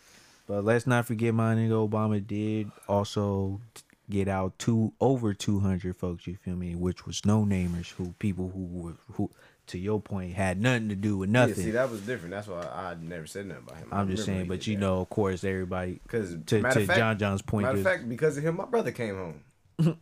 But 0.46 0.64
let's 0.66 0.86
not 0.86 1.06
forget, 1.06 1.34
my 1.34 1.56
nigga 1.56 1.90
Obama 1.90 2.26
did 2.26 2.70
also 2.88 3.62
get 4.10 4.28
out 4.28 4.58
two 4.60 4.92
over 5.00 5.34
two 5.34 5.60
hundred 5.62 5.96
folks. 5.98 6.28
You 6.28 6.36
feel 6.36 6.56
me? 6.56 6.76
Which 6.76 7.06
was 7.06 7.26
no 7.26 7.46
namers, 7.46 7.92
who 7.92 8.14
people 8.20 8.50
who 8.50 8.66
were 8.66 8.94
who, 9.14 9.32
to 9.68 9.78
your 9.80 10.02
point, 10.02 10.34
had 10.34 10.60
nothing 10.60 10.90
to 10.90 10.96
do 10.96 11.18
with 11.18 11.30
Yeah, 11.30 11.46
nothing. 11.46 11.56
see, 11.64 11.72
that 11.72 11.90
was 11.90 12.02
different. 12.02 12.32
That's 12.32 12.48
why 12.50 12.62
I 12.62 12.96
never 13.02 13.26
said 13.26 13.46
nothing 13.46 13.64
about 13.66 13.78
him. 13.78 13.88
I 13.94 14.02
I'm 14.02 14.10
just 14.10 14.26
saying, 14.26 14.48
but 14.50 14.68
you 14.68 14.76
that. 14.76 14.82
know, 14.82 15.00
of 15.00 15.10
course, 15.10 15.46
everybody. 15.46 16.02
'Cause 16.10 16.32
to, 16.48 16.62
to 16.62 16.62
fact- 16.86 16.96
John 17.00 17.18
John's 17.18 17.42
point, 17.42 17.66
Matter 17.66 17.78
of 17.78 17.84
fact, 17.86 18.10
because 18.10 18.36
of 18.38 18.44
him, 18.44 18.58
my 18.58 18.66
brother 18.66 18.92
came 18.92 19.16
home. 19.16 19.40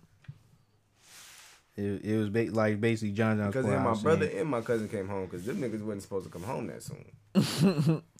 it, 1.78 2.04
it 2.04 2.18
was 2.18 2.30
ba- 2.30 2.50
like 2.52 2.82
basically 2.82 3.12
John 3.14 3.38
John's 3.38 3.54
Because 3.54 3.68
my 3.68 3.94
brother 4.02 4.26
saying. 4.28 4.40
and 4.40 4.50
my 4.50 4.62
cousin 4.62 4.90
came 4.90 5.08
home. 5.08 5.26
Because 5.26 5.46
them 5.46 5.58
niggas 5.62 5.82
wasn't 5.84 6.02
supposed 6.02 6.26
to 6.26 6.32
come 6.32 6.44
home 6.44 6.66
that 6.68 6.82
soon. 6.84 8.02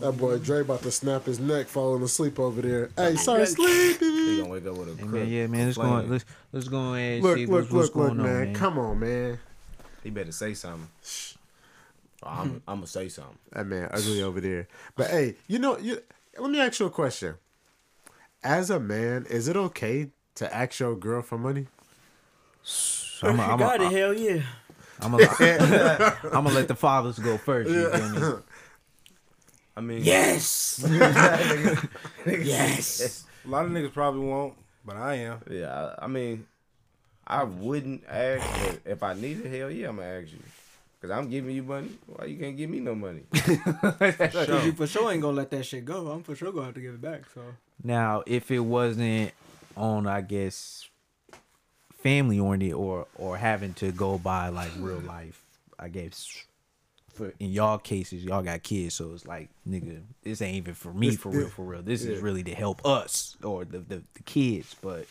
That 0.00 0.12
boy 0.12 0.38
Dre 0.38 0.62
about 0.62 0.82
to 0.82 0.90
snap 0.90 1.26
his 1.26 1.38
neck, 1.38 1.66
falling 1.68 2.02
asleep 2.02 2.38
over 2.38 2.60
there. 2.62 2.90
Hey, 2.96 3.14
Sir 3.16 3.40
He 3.40 3.46
Sleepy. 3.46 4.36
gonna 4.38 4.48
wake 4.48 4.66
up 4.66 4.76
with 4.76 4.88
a 4.88 5.00
Hey, 5.00 5.06
man, 5.06 5.28
yeah, 5.28 5.46
man. 5.46 5.66
Let's 5.66 5.78
go. 5.78 5.82
On, 5.84 6.10
let's 6.10 6.24
let's 6.52 6.68
go 6.68 6.94
ahead 6.94 7.14
and 7.14 7.22
Look, 7.22 7.36
see 7.36 7.46
look, 7.46 7.62
what's, 7.62 7.72
what's 7.72 7.88
look, 7.88 7.96
look, 7.96 8.16
going 8.16 8.20
on, 8.20 8.26
man. 8.26 8.44
man. 8.44 8.54
Come 8.54 8.78
on, 8.78 8.98
man. 8.98 9.38
He 10.02 10.10
better 10.10 10.32
say 10.32 10.54
something. 10.54 10.88
I'm, 12.24 12.62
I'm 12.66 12.76
gonna 12.76 12.86
say 12.86 13.08
something. 13.08 13.38
That 13.52 13.66
man 13.66 13.88
ugly 13.92 14.22
over 14.22 14.40
there. 14.40 14.68
But 14.96 15.10
hey, 15.10 15.36
you 15.46 15.58
know, 15.58 15.78
you 15.78 16.02
let 16.38 16.50
me 16.50 16.60
ask 16.60 16.80
you 16.80 16.86
a 16.86 16.90
question. 16.90 17.34
As 18.42 18.70
a 18.70 18.80
man, 18.80 19.26
is 19.28 19.46
it 19.46 19.56
okay 19.56 20.10
to 20.36 20.54
ask 20.54 20.80
your 20.80 20.96
girl 20.96 21.22
for 21.22 21.38
money? 21.38 21.66
So 22.62 23.28
I'm 23.28 23.38
a, 23.38 23.42
I'm 23.42 23.60
a, 23.60 23.90
hell 23.90 24.14
yeah. 24.14 24.42
I'm 25.00 25.12
gonna 25.12 25.26
I'm 26.24 26.44
gonna 26.44 26.50
let 26.50 26.68
the 26.68 26.76
fathers 26.76 27.18
go 27.18 27.36
first. 27.36 27.70
You 27.70 27.88
feel 27.90 28.08
me? 28.08 28.42
I 29.76 29.80
mean, 29.80 30.02
Yes. 30.02 30.84
yes. 32.26 33.24
A 33.44 33.48
lot 33.48 33.64
of 33.64 33.70
niggas 33.70 33.92
probably 33.92 34.26
won't, 34.26 34.54
but 34.84 34.96
I 34.96 35.14
am. 35.14 35.40
Yeah, 35.50 35.94
I, 35.98 36.04
I 36.04 36.06
mean, 36.06 36.46
I 37.26 37.44
wouldn't 37.44 38.04
ask, 38.08 38.46
but 38.60 38.80
if 38.84 39.02
I 39.02 39.14
need 39.14 39.44
it, 39.44 39.58
hell 39.58 39.70
yeah, 39.70 39.88
I'm 39.88 39.96
gonna 39.96 40.08
ask 40.08 40.32
you. 40.32 40.38
Cause 41.00 41.10
I'm 41.10 41.28
giving 41.28 41.56
you 41.56 41.64
money. 41.64 41.90
Why 42.06 42.26
you 42.26 42.38
can't 42.38 42.56
give 42.56 42.70
me 42.70 42.78
no 42.78 42.94
money? 42.94 43.22
Cause 43.34 44.64
you 44.64 44.72
for 44.72 44.86
sure 44.86 45.10
ain't 45.10 45.20
gonna 45.20 45.36
let 45.36 45.50
that 45.50 45.66
shit 45.66 45.84
go. 45.84 46.06
I'm 46.08 46.22
for 46.22 46.36
sure 46.36 46.52
gonna 46.52 46.66
have 46.66 46.74
to 46.74 46.80
give 46.80 46.94
it 46.94 47.00
back. 47.02 47.22
So 47.34 47.40
Now, 47.82 48.22
if 48.24 48.52
it 48.52 48.60
wasn't 48.60 49.32
on, 49.76 50.06
I 50.06 50.20
guess, 50.20 50.88
family 52.04 52.38
oriented 52.38 52.74
or 52.74 53.08
or 53.16 53.36
having 53.36 53.74
to 53.74 53.90
go 53.90 54.16
by 54.16 54.50
like 54.50 54.70
real 54.78 55.00
life, 55.00 55.42
I 55.76 55.88
guess. 55.88 56.44
For 57.12 57.32
in 57.38 57.50
y'all 57.50 57.78
cases, 57.78 58.24
y'all 58.24 58.42
got 58.42 58.62
kids, 58.62 58.94
so 58.94 59.12
it's 59.12 59.26
like, 59.26 59.50
nigga, 59.68 60.00
this 60.22 60.40
ain't 60.40 60.56
even 60.56 60.74
for 60.74 60.92
me, 60.92 61.14
for 61.14 61.30
real, 61.30 61.48
for 61.48 61.64
real. 61.64 61.82
This 61.82 62.04
is 62.04 62.20
really 62.20 62.42
to 62.44 62.54
help 62.54 62.84
us 62.86 63.36
or 63.42 63.64
the, 63.64 63.78
the 63.78 64.02
the 64.14 64.22
kids. 64.24 64.74
But 64.80 65.06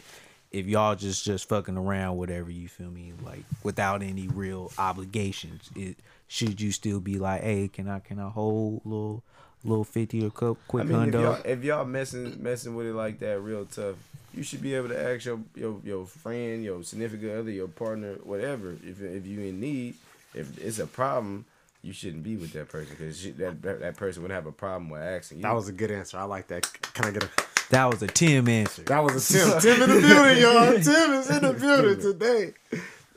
if 0.52 0.66
y'all 0.66 0.96
just 0.96 1.24
just 1.24 1.48
fucking 1.48 1.78
around, 1.78 2.18
whatever, 2.18 2.50
you 2.50 2.68
feel 2.68 2.90
me, 2.90 3.14
like 3.24 3.44
without 3.64 4.02
any 4.02 4.28
real 4.28 4.72
obligations, 4.78 5.70
it 5.76 5.98
should 6.28 6.60
you 6.60 6.72
still 6.72 7.00
be 7.00 7.20
like, 7.20 7.44
hey, 7.44 7.68
can 7.68 7.88
I 7.88 8.00
can 8.00 8.20
I 8.20 8.30
hold 8.30 8.82
little 8.84 9.24
little 9.64 9.84
fifty 9.84 10.26
or 10.26 10.32
cup 10.32 10.58
quick 10.68 10.86
I 10.86 10.88
mean, 10.88 11.10
if 11.10 11.14
y'all, 11.14 11.42
if 11.46 11.64
y'all 11.64 11.86
messing 11.86 12.42
messing 12.42 12.76
with 12.76 12.88
it 12.88 12.94
like 12.94 13.20
that, 13.20 13.40
real 13.42 13.66
tough, 13.66 13.96
you 14.34 14.42
should 14.42 14.62
be 14.62 14.74
able 14.74 14.90
to 14.90 15.00
ask 15.00 15.26
your 15.26 15.40
your, 15.56 15.80
your 15.84 16.06
friend, 16.06 16.64
your 16.64 16.84
significant 16.84 17.32
other, 17.32 17.52
your 17.52 17.68
partner, 17.68 18.14
whatever. 18.24 18.72
If 18.84 19.02
if 19.02 19.28
you 19.28 19.42
in 19.42 19.60
need, 19.60 19.96
if 20.34 20.58
it's 20.58 20.80
a 20.80 20.88
problem, 20.88 21.46
you 21.82 21.94
shouldn't 21.94 22.24
be 22.24 22.38
with 22.38 22.54
that 22.54 22.70
person 22.70 22.96
because 22.98 23.24
that, 23.34 23.62
that 23.62 23.80
that 23.80 23.98
person 23.98 24.22
would 24.22 24.32
have 24.32 24.46
a 24.46 24.52
problem 24.52 24.89
with 24.89 25.02
asking 25.02 25.39
you. 25.39 25.44
That 25.44 25.56
was 25.56 25.67
a 25.67 25.74
good 25.74 25.91
answer. 25.91 26.17
I 26.17 26.24
like 26.24 26.48
that. 26.48 26.72
Can 26.94 27.06
I 27.06 27.12
get 27.12 27.24
a? 27.24 27.30
That 27.70 27.86
was 27.86 28.04
a 28.04 28.08
Tim 28.08 28.48
answer. 28.48 28.84
That 28.84 29.04
was 29.04 29.32
a 29.32 29.34
Tim. 29.34 29.60
Tim 29.62 29.82
in 29.84 29.89
the 29.89 30.08
building, 30.08 30.41
y'all. 30.41 30.74
Tim 30.74 31.13
is 31.13 31.30
in 31.30 31.41
the 31.41 31.54
building 31.54 32.00
today. 32.02 32.54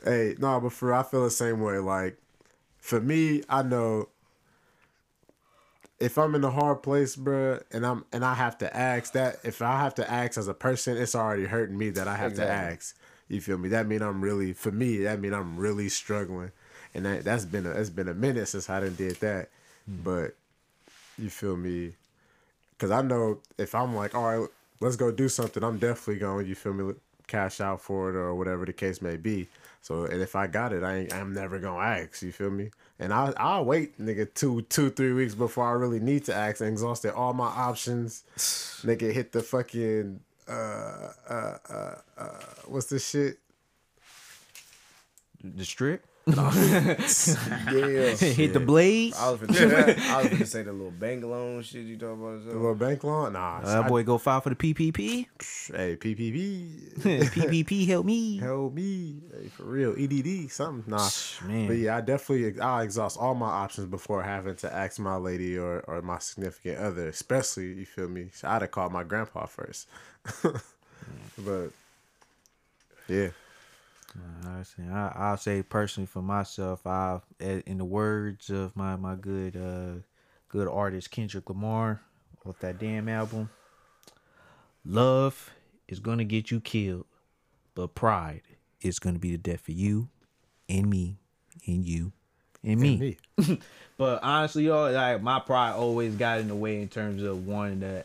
Hey, 0.03 0.35
no, 0.39 0.59
but 0.59 0.71
for 0.71 0.93
I 0.93 1.03
feel 1.03 1.23
the 1.23 1.31
same 1.31 1.61
way. 1.61 1.77
Like, 1.77 2.17
for 2.77 3.01
me, 3.01 3.43
I 3.49 3.63
know 3.63 4.07
if 5.99 6.17
I'm 6.17 6.35
in 6.35 6.43
a 6.43 6.51
hard 6.51 6.83
place, 6.83 7.15
bruh, 7.15 7.61
and 7.71 7.85
I'm 7.85 8.05
and 8.11 8.25
I 8.25 8.33
have 8.33 8.57
to 8.59 8.75
ask 8.75 9.13
that, 9.13 9.37
if 9.43 9.61
I 9.61 9.79
have 9.79 9.95
to 9.95 10.09
ask 10.09 10.37
as 10.37 10.47
a 10.47 10.53
person, 10.53 10.97
it's 10.97 11.15
already 11.15 11.45
hurting 11.45 11.77
me 11.77 11.89
that 11.91 12.07
I 12.07 12.15
have 12.15 12.35
to 12.35 12.47
ask. 12.47 12.95
You 13.27 13.41
feel 13.41 13.57
me? 13.57 13.69
That 13.69 13.87
mean 13.87 14.01
I'm 14.01 14.21
really 14.21 14.53
for 14.53 14.71
me. 14.71 14.97
That 14.99 15.19
mean 15.19 15.33
I'm 15.33 15.57
really 15.57 15.89
struggling, 15.89 16.51
and 16.95 17.05
that 17.05 17.23
that's 17.23 17.45
been 17.45 17.65
a 17.65 17.71
it's 17.71 17.89
been 17.89 18.07
a 18.07 18.13
minute 18.13 18.47
since 18.47 18.69
I 18.69 18.79
done 18.79 18.95
did 18.95 19.17
that. 19.17 19.49
But 19.87 20.35
you 21.17 21.29
feel 21.29 21.55
me? 21.55 21.93
Because 22.71 22.91
I 22.91 23.01
know 23.01 23.39
if 23.57 23.75
I'm 23.75 23.95
like, 23.95 24.15
all 24.15 24.39
right, 24.39 24.49
let's 24.79 24.95
go 24.95 25.11
do 25.11 25.29
something, 25.29 25.63
I'm 25.63 25.77
definitely 25.77 26.17
going, 26.17 26.47
you 26.47 26.55
feel 26.55 26.73
me, 26.73 26.93
cash 27.27 27.61
out 27.61 27.81
for 27.81 28.09
it 28.09 28.15
or 28.15 28.35
whatever 28.35 28.65
the 28.65 28.73
case 28.73 29.01
may 29.01 29.17
be. 29.17 29.47
So, 29.81 30.05
and 30.05 30.21
if 30.21 30.35
I 30.35 30.47
got 30.47 30.73
it, 30.73 30.83
I 30.83 30.97
ain't, 30.97 31.13
I'm 31.13 31.33
never 31.33 31.59
going 31.59 31.79
to 31.79 31.85
ask, 31.85 32.21
you 32.23 32.31
feel 32.31 32.49
me? 32.49 32.71
And 32.97 33.13
I, 33.13 33.33
I'll 33.37 33.65
wait, 33.65 33.99
nigga, 34.01 34.33
two, 34.33 34.63
two, 34.63 34.89
three 34.89 35.13
weeks 35.13 35.35
before 35.35 35.67
I 35.67 35.73
really 35.73 35.99
need 35.99 36.25
to 36.25 36.33
ask 36.33 36.59
and 36.59 36.69
exhausted 36.69 37.13
all 37.13 37.33
my 37.33 37.45
options. 37.45 38.23
nigga, 38.83 39.13
hit 39.13 39.31
the 39.31 39.41
fucking, 39.41 40.19
uh, 40.47 40.51
uh, 41.29 41.57
uh, 41.69 41.95
uh, 42.17 42.39
what's 42.65 42.87
this 42.87 43.07
shit? 43.07 43.37
The 45.43 45.65
strip? 45.65 46.03
Yeah. 46.27 48.15
Hit 48.15 48.53
the 48.53 48.59
blades. 48.59 49.15
I 49.17 49.29
was 49.29 49.41
gonna 49.41 49.53
say, 49.53 49.95
I 50.09 50.21
was 50.23 50.31
gonna 50.31 50.45
say 50.47 50.63
the 50.63 50.71
little 50.73 50.89
bank 50.89 51.23
loan 51.23 51.61
shit 51.61 51.85
you 51.85 51.97
talking 51.97 52.19
about. 52.21 52.45
The 52.45 52.53
little 52.53 52.73
bank 52.73 53.03
loan? 53.03 53.33
Nah. 53.33 53.57
Uh, 53.57 53.81
that 53.81 53.87
boy 53.87 54.01
go 54.03 54.17
file 54.17 54.41
for 54.41 54.49
the 54.49 54.55
PPP. 54.55 55.27
I- 55.73 55.77
hey, 55.77 55.95
PPP. 55.97 56.97
PPP 57.29 57.87
help 57.89 58.05
me. 58.07 58.37
Help 58.37 58.73
me. 58.73 59.17
Hey, 59.39 59.49
for 59.49 59.63
real. 59.65 59.93
EDD, 59.97 60.49
something. 60.51 60.89
Nah. 60.91 61.07
Man. 61.47 61.67
But 61.67 61.77
yeah, 61.77 61.97
I 61.97 62.01
definitely 62.01 62.59
I 62.59 62.81
exhaust 62.83 63.17
all 63.19 63.35
my 63.35 63.49
options 63.49 63.85
before 63.87 64.23
having 64.23 64.55
to 64.57 64.73
ask 64.73 64.99
my 64.99 65.17
lady 65.17 65.57
or, 65.59 65.81
or 65.81 66.01
my 66.01 66.17
significant 66.17 66.79
other, 66.79 67.07
especially 67.07 67.73
you 67.73 67.85
feel 67.85 68.07
me. 68.09 68.29
I'd 68.43 68.63
have 68.63 68.71
called 68.71 68.91
my 68.91 69.03
grandpa 69.03 69.45
first. 69.45 69.87
but 71.37 71.69
yeah, 73.07 73.29
I 74.45 74.63
say, 74.63 74.83
I, 74.83 75.11
I'll 75.15 75.37
say 75.37 75.63
personally 75.63 76.07
for 76.07 76.21
myself, 76.21 76.85
I, 76.85 77.19
in 77.39 77.77
the 77.77 77.85
words 77.85 78.49
of 78.49 78.75
my 78.75 78.95
my 78.95 79.15
good 79.15 79.55
uh 79.55 80.01
good 80.49 80.67
artist 80.67 81.11
Kendrick 81.11 81.49
Lamar, 81.49 82.01
with 82.43 82.59
that 82.59 82.79
damn 82.79 83.09
album, 83.09 83.49
love 84.85 85.51
is 85.87 85.99
gonna 85.99 86.23
get 86.23 86.51
you 86.51 86.61
killed, 86.61 87.05
but 87.73 87.95
pride 87.95 88.43
is 88.81 88.99
gonna 88.99 89.19
be 89.19 89.31
the 89.31 89.37
death 89.37 89.61
for 89.61 89.71
you, 89.71 90.09
and 90.69 90.89
me, 90.89 91.17
and 91.67 91.85
you, 91.85 92.13
and 92.63 92.79
me. 92.79 93.17
me. 93.37 93.59
But 93.97 94.23
honestly, 94.23 94.65
yo, 94.65 94.91
like 94.91 95.21
my 95.21 95.39
pride 95.39 95.73
always 95.73 96.15
got 96.15 96.41
in 96.41 96.49
the 96.49 96.55
way 96.55 96.81
in 96.81 96.89
terms 96.89 97.23
of 97.23 97.47
wanting 97.47 97.79
to 97.79 98.03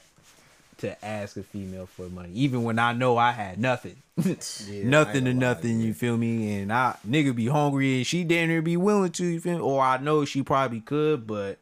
to 0.81 1.05
ask 1.05 1.37
a 1.37 1.43
female 1.43 1.87
for 1.87 2.09
money, 2.09 2.31
even 2.35 2.65
when 2.65 2.79
I 2.79 2.93
know 2.93 3.17
I 3.17 3.33
had 3.33 3.59
nothing, 3.59 3.97
nothing 4.17 5.25
to 5.25 5.35
nothing. 5.35 5.81
You 5.81 5.95
feel 5.95 6.17
me? 6.17 6.61
And 6.61 6.73
I 6.73 6.97
nigga 7.09 7.35
be 7.35 7.47
hungry, 7.47 7.99
and 7.99 8.07
she 8.07 8.25
damn 8.25 8.49
near 8.49 8.63
be 8.63 8.77
willing 8.77 9.13
to. 9.13 9.25
You 9.25 9.41
feel 9.41 9.59
me? 9.59 9.63
Or 9.63 9.83
I 9.83 9.99
know 9.99 10.25
she 10.25 10.43
probably 10.43 10.81
could, 10.81 11.27
but 11.27 11.59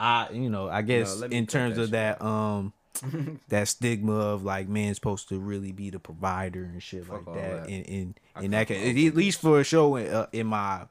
I, 0.00 0.28
you 0.32 0.50
know, 0.50 0.68
I 0.68 0.82
guess 0.82 1.20
me 1.20 1.36
in 1.36 1.46
terms 1.46 1.76
that 1.76 1.82
of 1.82 1.90
that, 1.90 2.22
um. 2.22 2.72
that 3.50 3.68
stigma 3.68 4.14
of 4.14 4.42
like 4.42 4.70
man's 4.70 4.96
supposed 4.96 5.28
to 5.28 5.38
really 5.38 5.70
be 5.70 5.90
the 5.90 5.98
provider 5.98 6.64
and 6.64 6.82
shit 6.82 7.06
like 7.06 7.26
that, 7.26 7.34
that. 7.34 7.68
in 7.68 7.82
in 7.82 8.14
in 8.40 8.50
that 8.52 8.68
fuck 8.68 8.68
case, 8.68 9.08
at 9.08 9.14
least 9.14 9.42
for 9.42 9.60
a 9.60 9.64
show 9.64 9.96
in, 9.96 10.06
uh, 10.06 10.26
in 10.32 10.46
my 10.46 10.86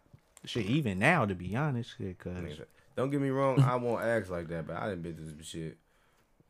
shit, 0.46 0.68
even 0.68 1.00
now 1.00 1.26
to 1.26 1.34
be 1.34 1.56
honest, 1.56 1.96
because 1.98 2.60
Don't 2.96 3.10
get 3.10 3.20
me 3.20 3.30
wrong, 3.30 3.60
I 3.60 3.76
won't 3.78 4.04
act 4.04 4.30
like 4.30 4.50
that, 4.50 4.68
but 4.68 4.76
I 4.76 4.90
done 4.90 5.02
been 5.02 5.16
through 5.16 5.30
some 5.30 5.42
shit 5.42 5.80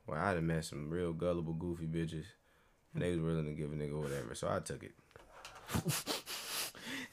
where 0.06 0.20
I 0.20 0.34
done 0.34 0.48
met 0.48 0.66
some 0.66 0.90
real 0.90 1.14
gullible, 1.14 1.54
goofy 1.54 1.88
bitches, 1.88 2.26
and 2.94 3.02
they 3.04 3.12
was 3.12 3.20
willing 3.20 3.46
to 3.46 3.52
give 3.54 3.72
a 3.72 3.76
nigga 3.76 4.02
whatever, 4.02 4.34
so 4.36 4.50
I 4.50 4.60
took 4.60 4.84
it. 4.84 4.92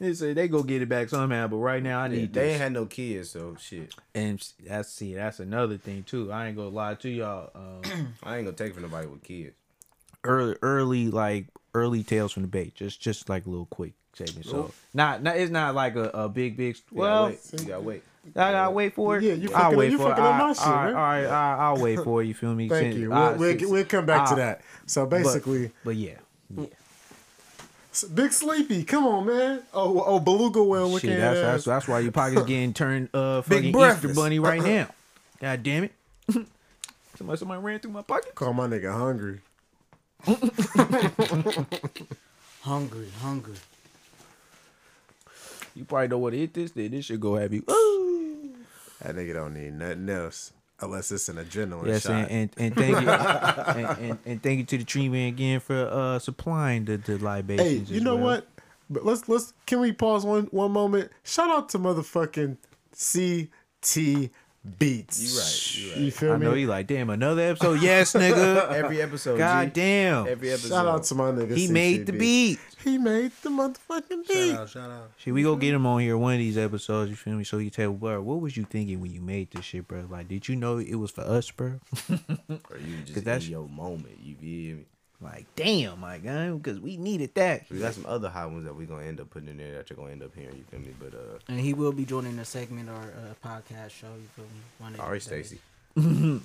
They 0.00 0.14
say 0.14 0.32
they 0.32 0.48
go 0.48 0.64
get 0.64 0.82
it 0.82 0.88
back 0.88 1.08
somehow, 1.10 1.46
but 1.46 1.58
right 1.58 1.80
now 1.82 2.00
I 2.00 2.08
Yeah, 2.08 2.16
need 2.16 2.32
they 2.32 2.40
this. 2.46 2.52
ain't 2.54 2.62
had 2.62 2.72
no 2.72 2.86
kids, 2.86 3.30
so 3.30 3.54
shit. 3.60 3.94
and 4.14 4.44
that's 4.66 4.88
see, 4.92 5.14
that's 5.14 5.38
another 5.38 5.76
thing 5.78 6.02
too. 6.02 6.32
I 6.32 6.48
ain't 6.48 6.56
gonna 6.56 6.70
lie 6.70 6.94
to 6.96 7.08
y'all. 7.08 7.50
Um, 7.54 8.14
I 8.22 8.36
ain't 8.38 8.46
gonna 8.46 8.52
take 8.56 8.74
from 8.74 8.82
nobody 8.82 9.06
with 9.06 9.22
kids. 9.22 9.54
early, 10.24 10.56
early, 10.60 11.06
like 11.08 11.46
early 11.74 12.02
tales 12.02 12.32
from 12.32 12.42
the 12.42 12.48
bay. 12.48 12.72
Just, 12.74 13.00
just 13.00 13.28
like 13.28 13.46
a 13.46 13.50
little 13.50 13.66
quick 13.66 13.92
segment. 14.14 14.46
So 14.46 14.72
not, 14.94 15.22
not, 15.22 15.36
it's 15.36 15.50
not 15.50 15.74
like 15.74 15.96
a, 15.96 16.04
a 16.14 16.28
big, 16.28 16.56
big. 16.56 16.76
You 16.90 16.98
Well, 16.98 17.30
gotta 17.30 17.34
wait. 17.52 17.60
You 17.62 17.66
gotta 17.68 17.82
wait. 17.82 18.02
I 18.36 18.52
gotta 18.52 18.70
wait 18.70 18.94
for 18.94 19.16
it. 19.18 19.24
Yeah, 19.24 19.32
you 19.34 19.48
I'll 19.52 19.62
fucking- 19.64 19.78
wait 19.78 19.90
you 19.92 19.98
for 19.98 20.06
it. 20.06 20.08
fucking 20.10 20.24
up 20.24 20.38
my 20.38 20.48
I- 20.48 20.52
shit, 20.52 20.66
all 20.66 20.72
right, 20.74 20.84
man. 20.86 20.94
all 20.94 21.02
right, 21.02 21.24
I- 21.26 21.56
I'll 21.58 21.82
wait 21.82 21.98
for 22.00 22.22
it. 22.22 22.26
You 22.26 22.34
feel 22.34 22.54
me? 22.54 22.68
Thank 22.68 22.92
Since- 22.92 22.96
you. 22.96 23.10
We'll, 23.10 23.34
we'll, 23.36 23.58
since- 23.58 23.70
we'll 23.70 23.84
come 23.84 24.06
back 24.06 24.26
to 24.28 24.34
uh, 24.34 24.36
that. 24.36 24.60
So 24.86 25.06
basically, 25.06 25.70
But 25.84 25.96
yeah, 25.96 26.14
yeah. 26.56 26.66
S- 27.92 28.04
Big 28.04 28.32
Sleepy, 28.32 28.84
come 28.84 29.06
on, 29.06 29.26
man. 29.26 29.62
Oh, 29.74 30.02
oh, 30.06 30.18
Beluga 30.20 30.62
whale 30.62 30.88
looking 30.88 31.10
Shit, 31.10 31.18
at 31.18 31.34
that's, 31.34 31.40
that's 31.40 31.64
that's 31.64 31.88
why 31.88 31.98
your 32.00 32.12
pocket's 32.12 32.42
getting 32.44 32.72
turned 32.74 33.08
uh 33.12 33.42
Big 33.48 33.74
fucking 33.74 33.96
Easter 33.96 34.14
bunny 34.14 34.38
right 34.38 34.62
now. 34.62 34.88
God 35.40 35.62
damn 35.64 35.84
it! 35.84 35.92
somebody 37.16 37.38
somebody 37.38 37.60
ran 37.60 37.80
through 37.80 37.90
my 37.90 38.02
pocket. 38.02 38.34
Call 38.34 38.52
my 38.52 38.66
nigga 38.68 38.92
hungry. 38.96 39.40
Hungry, 42.62 43.08
hungry. 43.20 43.54
You 45.74 45.84
probably 45.84 46.08
know 46.08 46.18
what 46.18 46.30
to 46.30 46.38
hit 46.38 46.54
this. 46.54 46.70
Then 46.72 46.90
this 46.92 47.06
should 47.06 47.20
go 47.20 47.34
have 47.36 47.52
you. 47.52 47.64
Ooh. 47.68 48.54
That 49.02 49.16
nigga 49.16 49.34
don't 49.34 49.54
need 49.54 49.72
nothing 49.72 50.08
else 50.08 50.52
unless 50.80 51.10
it's 51.10 51.28
an 51.28 51.36
adrenaline 51.36 51.86
Yes, 51.86 52.02
shot. 52.02 52.12
and, 52.30 52.30
and 52.30 52.50
and 52.58 52.74
thank 52.76 53.00
you 53.00 53.08
and, 53.10 53.98
and, 54.10 54.18
and 54.26 54.42
thank 54.42 54.58
you 54.58 54.64
to 54.64 54.78
the 54.78 54.84
tree 54.84 55.08
man 55.08 55.28
again 55.28 55.60
for 55.60 55.74
uh 55.90 56.18
supplying 56.20 56.84
the, 56.84 56.96
the 56.98 57.16
hey, 57.18 57.24
libations. 57.24 57.90
you 57.90 57.96
as 57.96 58.02
know 58.02 58.14
well. 58.16 58.24
what? 58.24 58.46
But 58.90 59.04
let's 59.04 59.28
let's 59.28 59.54
can 59.66 59.80
we 59.80 59.90
pause 59.92 60.24
one 60.24 60.44
one 60.52 60.70
moment? 60.70 61.10
Shout 61.24 61.50
out 61.50 61.68
to 61.70 61.78
motherfucking 61.80 62.58
CT 62.92 64.30
Beats. 64.78 65.18
You 65.20 65.40
right, 65.40 65.76
you 65.76 65.90
right. 65.90 66.00
You 66.04 66.10
feel 66.12 66.32
I 66.32 66.36
me? 66.36 66.46
I 66.46 66.50
know 66.50 66.54
you 66.54 66.66
like 66.68 66.86
damn 66.86 67.10
another 67.10 67.42
episode. 67.42 67.82
Yes, 67.82 68.12
nigga. 68.12 68.70
Every 68.72 69.02
episode. 69.02 69.36
God 69.36 69.74
G. 69.74 69.80
damn. 69.80 70.28
Every 70.28 70.52
episode. 70.52 70.68
Shout 70.68 70.86
out 70.86 71.02
to 71.02 71.14
my 71.16 71.30
nigga. 71.32 71.56
he 71.56 71.66
CT 71.66 71.72
made 71.72 72.06
the 72.06 72.12
beat. 72.12 72.60
He 72.84 72.96
made 72.96 73.32
the 73.42 73.50
motherfucking 73.50 74.28
beat. 74.28 74.50
Shout 74.50 74.60
out, 74.60 74.68
shout 74.68 74.90
out. 74.90 75.10
Should 75.16 75.32
we 75.32 75.42
go 75.42 75.56
get 75.56 75.74
him 75.74 75.84
on 75.84 76.00
here 76.00 76.16
one 76.16 76.34
of 76.34 76.38
these 76.38 76.56
episodes? 76.56 77.10
You 77.10 77.16
feel 77.16 77.34
me? 77.34 77.42
So 77.42 77.58
you 77.58 77.70
tell, 77.70 77.92
bro, 77.92 78.22
what 78.22 78.40
was 78.40 78.56
you 78.56 78.64
thinking 78.64 79.00
when 79.00 79.10
you 79.12 79.20
made 79.20 79.50
this 79.50 79.64
shit, 79.64 79.88
bro? 79.88 80.06
Like, 80.08 80.28
did 80.28 80.48
you 80.48 80.54
know 80.54 80.78
it 80.78 80.94
was 80.94 81.10
for 81.10 81.22
us, 81.22 81.50
bro? 81.50 81.80
Or 82.48 82.78
you 82.78 83.02
just 83.04 83.46
in 83.46 83.50
your 83.50 83.68
moment. 83.68 84.18
You 84.22 84.36
feel 84.36 84.76
me? 84.76 84.84
Like, 85.22 85.46
damn, 85.54 86.00
my 86.00 86.18
guy, 86.18 86.50
because 86.50 86.80
we 86.80 86.96
needed 86.96 87.34
that. 87.34 87.64
We 87.70 87.78
got 87.78 87.94
some 87.94 88.06
other 88.06 88.28
hot 88.28 88.50
ones 88.50 88.64
that 88.64 88.74
we're 88.74 88.86
gonna 88.86 89.06
end 89.06 89.20
up 89.20 89.30
putting 89.30 89.48
in 89.48 89.56
there 89.56 89.74
that 89.74 89.88
you're 89.90 89.96
gonna 89.96 90.12
end 90.12 90.22
up 90.22 90.34
hearing. 90.34 90.56
You 90.56 90.64
feel 90.70 90.80
me? 90.80 90.94
But 90.98 91.14
uh, 91.14 91.38
And 91.48 91.60
he 91.60 91.74
will 91.74 91.92
be 91.92 92.04
joining 92.04 92.38
a 92.38 92.44
segment 92.44 92.88
or 92.88 92.94
a 93.30 93.46
podcast 93.46 93.90
show. 93.90 94.08
You 94.08 94.28
feel 94.34 94.44
me? 94.44 94.60
One 94.78 94.96
all 94.98 95.06
right, 95.10 95.14
these 95.14 95.26
days. 95.26 95.46
Stacy. 95.96 96.40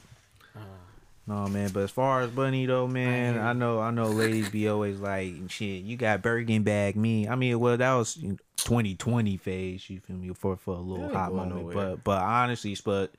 No 1.30 1.46
man, 1.48 1.72
but 1.74 1.84
as 1.84 1.92
far 1.92 2.22
as 2.22 2.30
Bunny 2.30 2.66
though, 2.66 2.88
man, 2.88 3.34
hear 3.34 3.44
I 3.44 3.52
know 3.52 3.80
I 3.80 3.92
know 3.92 4.08
ladies 4.08 4.48
be 4.48 4.70
always 4.70 5.02
like 5.02 5.34
shit, 5.50 5.84
you 5.84 5.98
got 5.98 6.22
Birkin 6.22 6.64
bag 6.64 6.96
me. 6.96 7.28
I 7.28 7.36
mean, 7.36 7.60
well 7.60 7.76
that 7.76 7.94
was 7.96 8.14
2020 8.14 9.36
phase, 9.36 9.90
you 9.90 10.00
feel 10.00 10.16
me, 10.16 10.30
for 10.34 10.56
for 10.56 10.76
a 10.76 10.80
little 10.80 11.10
hot 11.10 11.32
going 11.32 11.50
moment. 11.50 11.70
nowhere. 11.74 11.76
But 11.96 12.04
but 12.06 12.22
honestly, 12.22 12.78
but 12.86 13.12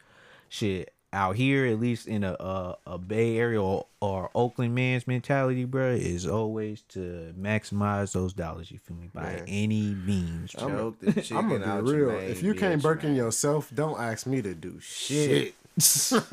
shit, 0.48 0.90
out 1.12 1.36
here 1.36 1.66
at 1.66 1.78
least 1.80 2.06
in 2.06 2.22
a 2.24 2.32
a, 2.34 2.76
a 2.86 2.98
Bay 2.98 3.38
Area 3.38 3.60
or, 3.62 3.86
or 4.00 4.30
Oakland 4.34 4.74
man's 4.74 5.06
mentality, 5.06 5.64
bro, 5.64 5.90
is 5.92 6.26
always 6.26 6.82
to 6.90 7.32
maximize 7.38 8.12
those 8.12 8.32
dollars, 8.34 8.70
you 8.70 8.78
feel 8.78 8.96
me, 8.96 9.08
by 9.12 9.22
Man. 9.22 9.44
any 9.48 9.94
means. 9.94 10.54
I'm 10.58 10.68
Choke 10.70 11.00
the 11.00 11.12
chicken 11.20 11.36
I'm 11.36 11.48
gonna 11.48 11.82
be 11.82 11.90
your 11.90 12.06
real. 12.08 12.18
main 12.18 12.30
If 12.30 12.42
you 12.42 12.54
can't 12.54 12.80
bitch, 12.80 12.84
Birkin 12.84 13.10
man. 13.10 13.16
yourself, 13.16 13.70
don't 13.74 13.98
ask 13.98 14.26
me 14.26 14.42
to 14.42 14.54
do 14.54 14.78
shit. 14.80 15.54
Shit. 15.80 15.80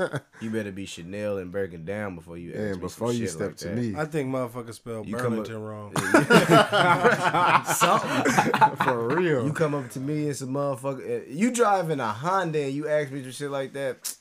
you 0.42 0.50
better 0.50 0.72
be 0.72 0.88
Chanel 0.88 1.38
and 1.38 1.52
Birkin 1.52 1.86
down 1.86 2.16
before 2.16 2.36
you. 2.36 2.50
ask 2.52 2.60
And 2.60 2.72
me 2.78 2.82
before 2.82 3.12
some 3.12 3.18
you 3.22 3.28
shit 3.28 3.36
step 3.36 3.48
like 3.50 3.58
to 3.58 3.68
that. 3.70 3.78
me, 3.78 3.96
I 3.96 4.06
think 4.06 4.30
motherfuckers 4.30 4.74
spell 4.74 5.06
You 5.06 5.16
come 5.16 5.40
up- 5.40 5.46
Burlington 5.46 5.62
wrong. 5.62 5.92
for 8.84 9.08
real. 9.16 9.46
You 9.46 9.54
come 9.54 9.76
up 9.76 9.90
to 9.92 10.00
me 10.00 10.26
and 10.28 10.36
some 10.36 10.50
motherfucker. 10.50 11.22
uh, 11.22 11.26
You 11.30 11.52
driving 11.52 12.00
a 12.00 12.08
Honda 12.12 12.64
and 12.64 12.74
you 12.74 12.90
ask 12.90 13.12
me 13.12 13.22
some 13.22 13.32
shit 13.32 13.52
like 13.52 13.74
that. 13.74 14.15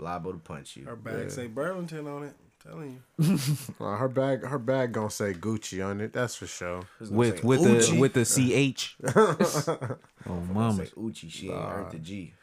Liable 0.00 0.32
to 0.32 0.38
punch 0.38 0.76
you. 0.76 0.84
Her 0.86 0.96
bag 0.96 1.24
Yeah. 1.24 1.28
say 1.28 1.46
Burlington 1.46 2.06
on 2.06 2.24
it. 2.24 2.34
I'm 2.64 2.70
telling 2.72 3.02
you. 3.18 3.38
Uh, 3.80 3.96
her 3.96 4.08
bag, 4.08 4.44
her 4.44 4.58
bag 4.58 4.92
gonna 4.92 5.10
say 5.10 5.32
Gucci 5.32 5.84
on 5.86 6.00
it. 6.00 6.12
That's 6.12 6.34
for 6.34 6.46
sure. 6.46 6.82
With 7.10 7.42
with 7.44 7.60
Uchi. 7.64 7.92
the 7.92 8.00
with 8.00 8.12
the 8.14 8.24
ch. 8.74 8.96
oh 9.16 9.36
It's 9.40 9.68
mama. 10.26 10.84
say 10.86 10.92
Uchi. 10.96 11.28
She 11.28 11.48
ain't 11.50 11.56
earned 11.62 11.92
the 11.92 11.98
G. 11.98 12.34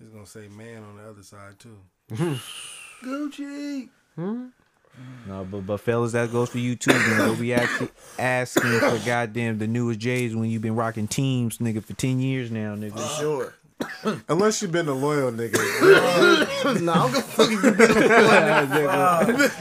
It's 0.00 0.10
gonna 0.10 0.26
say 0.26 0.48
man 0.48 0.82
on 0.82 0.96
the 0.96 1.08
other 1.08 1.22
side 1.22 1.58
too. 1.58 1.78
Gucci. 3.04 3.88
Hmm? 4.16 4.46
No, 5.26 5.44
but 5.50 5.60
but 5.66 5.78
fellas, 5.78 6.12
that 6.12 6.30
goes 6.30 6.50
for 6.50 6.58
you 6.58 6.76
too. 6.76 6.92
Man. 6.92 7.18
Don't 7.18 7.40
be 7.40 7.54
asking 7.54 7.88
asking 8.18 8.78
for 8.80 8.98
goddamn 9.06 9.58
the 9.58 9.66
newest 9.66 10.00
J's 10.00 10.34
when 10.36 10.50
you've 10.50 10.60
been 10.62 10.74
rocking 10.76 11.08
teams, 11.08 11.58
nigga, 11.58 11.82
for 11.82 11.94
ten 11.94 12.20
years 12.20 12.50
now, 12.50 12.74
nigga. 12.76 13.18
Sure. 13.18 13.54
Unless 14.28 14.62
you've 14.62 14.72
been 14.72 14.88
a 14.88 14.92
loyal 14.94 15.30
nigga. 15.32 15.54
nah, 16.82 17.04
I'm 17.04 17.12
gonna 17.12 17.22
fucking 17.22 17.52
you 17.52 17.62
been 17.72 17.90
a 17.90 17.94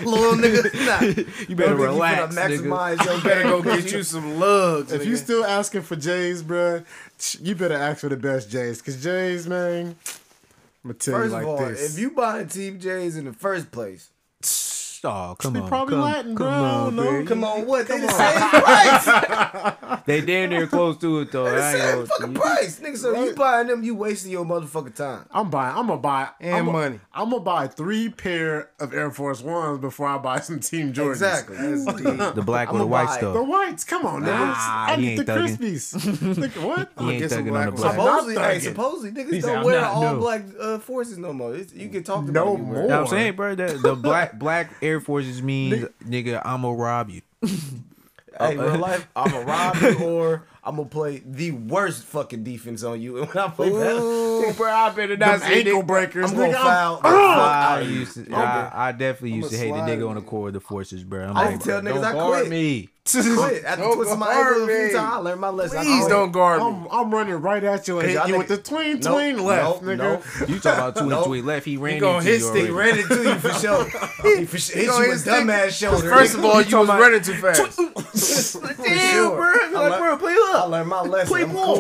little 0.06 0.36
nigga. 0.42 0.74
Nah. 0.86 1.24
you 1.48 1.56
better 1.56 1.76
relax, 1.76 2.36
You 2.36 2.40
finna 2.40 2.98
nigga. 2.98 3.06
your 3.06 3.22
Better 3.24 3.44
go 3.44 3.62
get 3.62 3.92
you 3.92 4.04
some 4.04 4.40
lugs. 4.40 4.92
if 4.92 5.06
you 5.06 5.14
nigga. 5.14 5.18
still 5.18 5.46
asking 5.46 5.82
for 5.84 5.96
J's, 5.96 6.44
bruh, 6.44 6.84
you 7.42 7.56
better 7.56 7.76
ask 7.76 8.00
for 8.02 8.10
the 8.10 8.18
best 8.18 8.50
J's. 8.50 8.82
Cause 8.82 9.02
J's, 9.02 9.48
man, 9.48 9.96
I'm 10.84 10.92
gonna 10.92 10.94
tell 10.96 11.14
First 11.16 11.26
you 11.28 11.32
like 11.34 11.44
of 11.44 11.50
all, 11.50 11.66
this. 11.66 11.94
if 11.94 12.00
you 12.00 12.12
buying 12.12 12.48
Team 12.48 12.80
J's 12.80 13.16
in 13.18 13.26
the 13.26 13.34
first 13.34 13.72
place, 13.72 14.10
Oh, 15.04 15.36
come 15.40 15.54
They 15.54 15.60
on, 15.62 15.68
probably 15.68 15.96
come, 15.96 16.02
Latin, 16.04 16.36
come 16.36 16.46
bro. 16.48 16.54
On, 16.54 16.84
don't 16.86 16.96
know. 16.96 17.12
baby. 17.12 17.26
come 17.28 17.44
on, 17.44 17.66
what? 17.66 17.88
They 17.88 18.00
the 18.00 18.08
same 18.12 18.40
price. 18.62 20.02
they 20.06 20.22
damn 20.22 20.50
near 20.52 20.68
close 20.68 20.98
to 20.98 21.20
it 21.22 21.32
though. 21.32 21.48
I 21.48 21.56
It's 21.56 21.64
ain't 21.64 21.74
the 21.74 21.80
same 21.80 21.96
gonna- 21.96 22.06
fucking 22.08 22.34
price, 22.36 22.80
nigga. 22.80 22.98
So 22.98 23.24
you 23.24 23.34
buying 23.34 23.68
them, 23.68 23.84
you 23.84 23.96
wasting 23.96 24.32
your 24.32 24.46
motherfucking 24.46 24.94
time. 24.96 25.26
I'm 25.32 25.50
buying. 25.50 25.76
I'm 25.76 25.88
gonna 25.88 26.00
buy 26.00 26.30
And 26.40 26.56
I'm 26.56 26.66
money. 26.72 27.00
I'm 27.14 27.30
gonna 27.32 27.42
buy 27.44 27.68
three 27.68 28.10
pair 28.10 28.70
of 28.80 28.94
Air 28.94 29.10
Force 29.12 29.42
Ones 29.42 29.80
before 29.80 30.08
I 30.08 30.18
buy 30.20 30.40
some 30.40 30.60
Team 30.60 30.94
Jordans. 30.94 31.12
Exactly. 31.14 31.58
The, 31.58 32.32
The 32.36 32.42
black 32.44 32.70
I'ma 32.70 32.78
the 32.80 32.86
white 32.88 33.06
buy- 33.08 33.18
stuff. 33.18 33.34
The 33.34 33.44
whites, 33.44 33.84
come 33.84 34.06
on, 34.06 34.22
nigga. 34.22 34.26
Nah, 34.28 34.54
I 34.56 34.96
he 34.98 35.02
need 35.02 35.26
the 35.26 35.34
ain't 35.34 35.50
thugging. 35.52 35.58
Crispies. 35.58 36.36
Nigga, 36.36 36.64
what? 36.68 36.92
He 37.00 37.10
ain't 37.12 37.20
get 37.22 37.32
some 37.32 37.44
thugging 37.46 37.50
black 37.50 37.68
on 37.70 37.76
the 37.76 37.82
ones. 37.82 37.96
black. 37.96 37.96
Supposedly, 37.96 38.36
hey, 38.44 38.60
supposedly 38.60 39.12
niggas 39.24 39.42
don't 39.42 39.66
wear 39.66 39.86
all 39.86 40.16
black 40.18 40.44
uh, 40.60 40.78
forces 40.80 41.18
no 41.18 41.34
more. 41.34 41.56
You 41.56 41.90
can 41.90 42.04
talk 42.04 42.24
No 42.26 42.30
about 42.30 42.48
it, 42.54 42.58
you 42.60 42.64
more. 42.66 42.76
You 42.84 42.88
know 42.88 42.88
what 42.88 43.00
I'm 43.02 43.08
saying, 43.08 43.36
bro? 43.36 43.56
The, 43.56 43.80
the 43.82 43.96
black 43.96 44.38
black 44.40 44.72
Air 44.82 44.91
Forces 45.00 45.42
means 45.42 45.86
nigga, 46.06 46.42
I'ma 46.44 46.72
rob 46.72 47.10
you. 47.10 47.22
Hey, 48.40 48.58
real 48.58 48.78
life, 48.78 49.08
I'm 49.16 49.30
gonna 49.30 49.46
rob 49.46 49.76
you 49.82 50.00
or 50.00 50.44
I'm 50.64 50.76
gonna 50.76 50.88
play 50.90 51.24
the 51.26 51.52
worst 51.52 52.04
fucking 52.04 52.44
defense 52.44 52.84
on 52.84 53.02
you. 53.02 53.18
And 53.18 53.28
when 53.34 53.38
I 53.44 53.48
play 53.50 53.70
basketball, 53.72 54.44
Ooh, 54.44 54.54
bro, 54.54 54.72
I 54.72 54.90
better 54.92 55.18
not 55.18 55.40
say 55.42 55.60
ankle 55.64 55.82
nigga. 55.82 55.88
breakers, 55.88 56.30
I'm 56.32 56.38
gonna 56.38 56.54
nigga. 56.54 56.62
foul 56.62 56.98
the 57.02 57.08
I'm, 57.08 57.14
fuck 57.14 57.20
I 57.40 57.74
out 57.74 57.82
of 57.82 57.90
you. 57.90 58.00
used 58.00 58.14
to, 58.26 58.34
I, 58.36 58.72
I 58.88 58.92
definitely 58.92 59.32
used 59.38 59.50
to 59.52 59.58
hate 59.58 59.72
the 59.72 59.78
slide 59.78 59.90
nigga 59.90 60.08
on 60.10 60.16
the 60.16 60.22
core 60.22 60.48
of 60.50 60.54
the 60.54 60.60
forces, 60.60 61.04
bro. 61.04 61.26
I'm 61.30 61.36
I 61.38 61.42
like, 61.46 61.52
used 61.54 61.64
to 61.64 61.70
tell 61.70 61.82
bro, 61.82 61.92
niggas 61.94 61.96
don't 61.96 62.06
I 62.06 62.12
guard 62.14 62.40
quit. 62.42 62.50
me. 62.52 62.90
Quit. 63.12 63.66
After 63.66 63.82
Don't 63.82 63.96
twisting 63.96 64.20
my 64.20 64.28
guard 64.28 64.48
ankle 64.58 64.64
a 64.64 64.68
few 64.68 64.96
times, 64.96 65.14
I 65.14 65.18
learned 65.18 65.42
my 65.42 65.50
lesson. 65.50 65.80
Please 65.80 66.08
don't 66.08 66.32
guard 66.32 66.60
me. 66.62 66.68
I'm, 66.68 66.88
I'm 66.92 67.12
running 67.12 67.34
right 67.34 67.64
at 67.64 67.88
you 67.88 68.00
and 68.00 68.08
hit 68.08 68.28
y'all 68.28 68.38
with 68.38 68.48
the 68.48 68.58
niggas- 68.60 68.64
tween 68.64 69.00
Nope, 69.00 69.14
tween 69.16 69.44
left, 69.44 69.82
nope, 69.82 69.98
nigga. 69.98 69.98
nope. 70.42 70.50
You 70.50 70.60
talk 70.60 70.78
about 70.78 70.96
two 70.96 71.08
Nope. 71.08 71.26
and 71.26 71.34
two 71.34 71.42
left. 71.42 71.66
He 71.66 71.78
ran 71.78 71.96
He 71.96 72.00
gonna 72.00 72.18
into 72.20 72.30
hit 72.30 72.42
you 72.42 72.46
stick, 72.48 72.70
already. 72.70 73.02
Ran 73.02 73.12
into 73.12 73.24
you 73.30 73.36
for 73.40 73.50
sure. 73.54 73.86
He 74.38 74.46
for 74.46 74.58
sure 74.60 74.78
hit 74.78 74.88
gonna 74.88 75.06
you 75.06 75.12
hit 75.14 75.18
with 75.18 75.26
dumbass 75.26 75.70
shoulder. 75.72 76.10
First 76.10 76.36
of 76.36 76.46
all, 76.46 76.62
you 76.62 76.78
was 76.78 76.88
running 76.90 77.22
too 77.24 77.34
fast. 77.34 77.74
For 77.74 78.84
Damn, 78.84 79.14
sure. 79.16 79.36
bro. 79.36 79.54
Be 79.54 79.76
I 79.76 79.80
like, 79.80 79.92
learned- 79.92 79.98
bro, 80.04 80.18
play 80.18 80.34
I 80.34 80.54
up. 80.64 80.70
Learned 80.82 80.90
my 80.90 81.02
lesson. 81.02 81.28
Play 81.28 81.44
I'm 81.44 81.54
ball. 81.54 81.76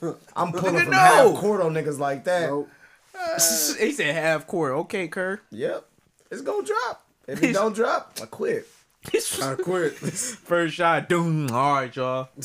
cool. 0.00 0.18
I'm 0.36 0.52
pulling 0.52 0.74
Nigga, 0.74 0.82
from 0.82 0.90
no. 0.90 0.98
half 0.98 1.34
court 1.40 1.60
on 1.60 1.74
niggas 1.74 1.98
like 1.98 2.24
that. 2.24 2.48
Nope. 2.48 2.68
He 3.78 3.92
said 3.92 4.14
half 4.14 4.46
court. 4.46 4.72
Okay, 4.72 5.08
Kerr. 5.08 5.40
Yep. 5.50 5.84
It's 6.30 6.40
gonna 6.42 6.66
drop. 6.66 7.04
If 7.26 7.42
it 7.42 7.52
don't 7.54 7.74
drop, 7.74 8.18
I 8.22 8.26
quit. 8.26 8.66
I 9.42 9.54
quit. 9.54 9.94
First 9.94 10.74
shot, 10.74 11.08
doom. 11.08 11.50
All 11.50 11.72
right, 11.74 11.96
y'all. 11.96 12.28
Yep. 12.36 12.42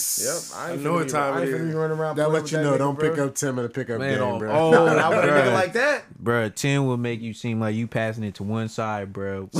I, 0.56 0.72
ain't 0.72 0.80
I 0.80 0.84
know 0.84 0.94
finna 0.94 0.96
what 0.96 1.10
time 1.10 1.34
I 1.34 1.42
ain't 1.42 1.50
finna 1.50 1.68
be 1.68 1.74
running 1.74 1.98
around. 1.98 2.16
That 2.16 2.32
let 2.32 2.50
you 2.52 2.58
that 2.58 2.64
know. 2.64 2.74
nigga, 2.74 2.78
Don't 2.78 3.00
pick 3.00 3.18
up 3.18 3.36
Tim 3.36 3.60
in 3.60 3.66
a 3.66 3.70
pickup 3.70 4.00
Man, 4.00 4.18
game, 4.20 4.40
bro. 4.40 4.52
oh, 4.52 4.72
No, 4.72 4.86
not 4.96 5.10
with 5.12 5.20
a 5.26 5.28
nigga 5.28 5.44
bruh. 5.48 5.54
like 5.54 5.74
that. 5.74 6.04
Bruh, 6.24 6.56
10 6.56 6.86
will 6.86 6.96
make 6.98 7.20
you 7.22 7.34
seem 7.34 7.60
like 7.60 7.76
you 7.76 7.88
passing 7.88 8.24
it 8.24 8.36
to 8.36 8.44
one 8.44 8.70
side, 8.70 9.12
bro. 9.12 9.50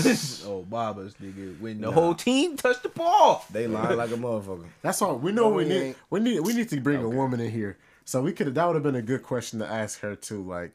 oh, 0.46 0.66
Babas, 0.70 1.16
nigga. 1.22 1.60
When 1.60 1.82
the 1.82 1.92
whole 1.92 2.16
team 2.16 2.56
touched 2.56 2.84
the 2.84 2.90
ball. 2.90 3.46
They 3.52 3.68
lying 3.68 3.98
like 3.98 4.12
a 4.12 4.16
motherfucker. 4.16 4.66
That's 4.82 5.02
all. 5.02 5.18
We 5.18 5.34
know 5.34 5.50
No, 5.50 5.56
we 5.56 5.64
we 5.66 5.70
need. 5.70 5.96
We 6.10 6.20
need. 6.22 6.40
We 6.40 6.54
need 6.54 6.70
to 6.70 6.80
bring 6.80 7.04
a 7.04 7.10
woman 7.10 7.42
in 7.42 7.52
here. 7.52 7.78
So 8.06 8.22
we 8.22 8.32
could. 8.32 8.56
That 8.56 8.66
would 8.68 8.76
have 8.76 8.84
been 8.84 8.96
a 8.96 9.02
good 9.02 9.24
question 9.24 9.60
to 9.60 9.68
ask 9.68 10.00
her 10.00 10.16
too. 10.16 10.42
Like, 10.44 10.72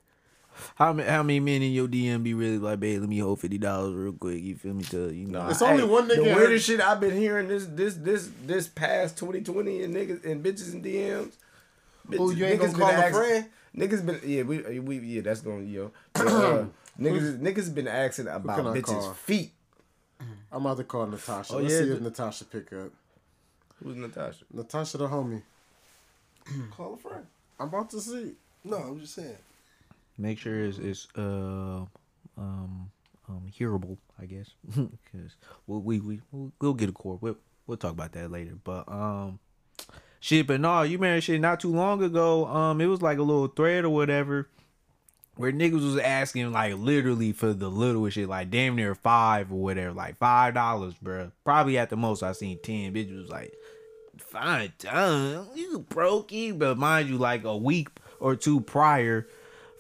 How 0.75 0.93
many, 0.93 1.09
how 1.09 1.23
many 1.23 1.41
men 1.41 1.63
in 1.63 1.73
your 1.73 1.89
DM 1.89 2.23
be 2.23 2.35
really 2.35 2.59
like, 2.59 2.81
babe, 2.81 3.01
let 3.01 3.09
me 3.09 3.19
hold 3.19 3.41
$50 3.41 3.95
real 3.97 4.13
quick? 4.13 4.43
You 4.43 4.57
feel 4.57 4.75
me? 4.75 4.85
To, 4.85 5.11
you 5.13 5.27
know. 5.27 5.43
Nah, 5.43 5.51
It's 5.51 5.63
only 5.63 5.85
one 5.85 6.09
nigga 6.09 6.17
The 6.17 6.31
in 6.31 6.37
weirdest 6.37 6.67
shit 6.67 6.81
I've 6.81 7.01
been 7.01 7.17
hearing 7.17 7.49
this 7.49 7.67
this 7.67 7.95
this 7.95 8.31
this 8.45 8.69
past 8.69 9.17
2020 9.19 9.85
and 9.85 9.95
niggas 9.95 10.25
and 10.25 10.45
bitches 10.45 10.75
in 10.75 10.83
DMs. 10.83 11.33
Who, 12.09 12.33
you 12.33 12.45
ain't 12.47 12.61
Niggas 12.61 12.73
gonna 12.73 12.79
been 12.79 12.97
call 12.97 13.07
a 13.07 13.11
friend? 13.11 13.47
Niggas 13.77 14.07
been 14.07 14.21
yeah 14.25 14.43
we 14.43 14.81
we 14.81 14.99
yeah 14.99 15.23
that's 15.23 15.41
going 15.41 15.69
yo. 15.69 15.93
But, 16.13 16.27
uh, 16.27 16.65
niggas 17.01 17.39
niggas 17.41 17.75
been 17.75 17.89
asking 17.89 18.27
about 18.27 18.65
bitches 18.75 18.85
call? 18.85 19.13
feet. 19.15 19.53
I'm 20.53 20.67
about 20.67 20.77
to 20.79 20.85
call 20.85 21.07
Natasha. 21.07 21.55
Oh, 21.55 21.59
Let's 21.59 21.73
yeah, 21.73 21.81
see 21.81 21.91
if 21.93 22.01
Natasha 22.01 22.45
pick 22.45 22.73
up. 22.73 22.91
Who's 23.83 23.97
Natasha? 23.97 24.45
Natasha 24.53 24.99
the 24.99 25.09
homie. 25.09 25.43
Call 26.73 26.95
a 26.95 26.97
friend. 26.97 27.27
I'm 27.59 27.69
about 27.69 27.89
to 27.91 28.01
see. 28.01 28.33
No, 28.65 28.77
I'm 28.77 28.99
just 29.01 29.15
saying. 29.15 29.37
Make 30.19 30.39
sure 30.39 30.65
it's, 30.65 30.79
it's 30.79 31.09
uh, 31.17 31.85
um, 32.37 32.91
um, 33.29 33.47
hearable, 33.59 33.97
I 34.21 34.27
guess. 34.27 34.51
Because 34.75 35.37
we'll, 35.67 35.81
we, 35.81 36.01
we, 36.01 36.21
we'll, 36.61 36.75
get 36.75 36.89
a 36.89 36.93
core. 36.93 37.19
We'll, 37.21 37.37
we'll 37.67 37.77
talk 37.77 37.93
about 37.93 38.13
that 38.13 38.31
later. 38.31 38.57
But, 38.63 38.89
um, 38.89 39.39
shit, 40.21 40.47
but 40.47 40.61
no, 40.61 40.83
you 40.83 40.99
married 40.99 41.25
shit 41.25 41.41
not 41.41 41.61
too 41.61 41.73
long 41.73 42.03
ago. 42.03 42.47
Um, 42.47 42.81
it 42.81 42.87
was 42.87 43.03
like 43.03 43.19
a 43.19 43.23
little 43.23 43.49
thread 43.49 43.85
or 43.85 43.91
whatever 43.91 44.49
where 45.41 45.53
niggas 45.53 45.83
was 45.83 45.97
asking 45.97 46.53
like 46.53 46.77
literally 46.77 47.33
for 47.33 47.55
the 47.55 47.71
littlest 47.71 48.17
shit, 48.17 48.29
like 48.29 48.51
damn 48.51 48.77
near 48.77 48.95
five 48.95 49.51
or 49.51 49.63
whatever, 49.63 49.95
like 49.95 50.19
five 50.19 50.53
dollars, 50.53 50.93
bro. 51.01 51.33
Probably 51.45 51.79
at 51.79 51.89
the 51.89 51.97
most 51.97 52.23
I 52.23 52.33
seen 52.33 52.59
ten. 52.63 52.93
Bitch 52.93 53.17
was 53.17 53.31
like, 53.31 53.55
fine, 54.19 54.75
done. 54.79 55.49
You 55.55 55.87
brokey, 55.89 56.57
but 56.57 56.77
mind 56.77 57.09
you, 57.09 57.17
like 57.17 57.45
a 57.45 57.57
week 57.57 57.89
or 58.19 58.37
two 58.37 58.61
prior, 58.61 59.29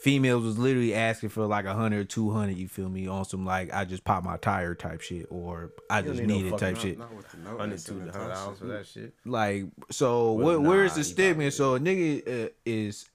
females 0.00 0.42
was 0.44 0.58
literally 0.58 0.94
asking 0.94 1.28
for 1.28 1.46
like 1.46 1.64
a 1.66 1.74
hundred 1.74 2.00
or 2.00 2.04
two 2.04 2.30
hundred. 2.30 2.56
You 2.56 2.68
feel 2.68 2.88
me? 2.88 3.06
On 3.06 3.24
some 3.24 3.44
like 3.44 3.72
I 3.72 3.84
just 3.84 4.04
popped 4.04 4.24
my 4.24 4.36
tire 4.38 4.74
type 4.74 5.00
shit, 5.00 5.26
or 5.30 5.70
I 5.88 6.02
just 6.02 6.22
need 6.22 6.44
no 6.46 6.54
it 6.56 6.58
type 6.58 6.76
fucking- 6.76 6.90
shit. 6.92 6.98
Not 6.98 7.14
with 7.14 7.30
the 7.30 7.38
note. 7.38 7.58
Hundred 7.60 7.72
That's 7.72 7.84
two 7.84 7.94
Natasha. 7.94 8.18
hundred 8.18 8.34
dollars 8.34 8.58
for 8.58 8.64
that 8.66 8.86
shit. 8.86 9.14
Like, 9.24 9.64
so 9.90 10.32
Well, 10.32 10.60
what? 10.60 10.68
where's 10.68 10.92
the 10.94 11.00
you 11.00 11.04
stigma? 11.04 11.50
So 11.50 11.74
a 11.74 11.80
nigga 11.80 12.46
uh, 12.46 12.48
is 12.64 13.06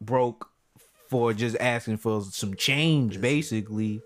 broke 0.00 0.48
for 1.08 1.32
just 1.34 1.56
asking 1.60 1.98
for 1.98 2.22
some 2.22 2.54
change, 2.54 3.20
basically, 3.20 4.00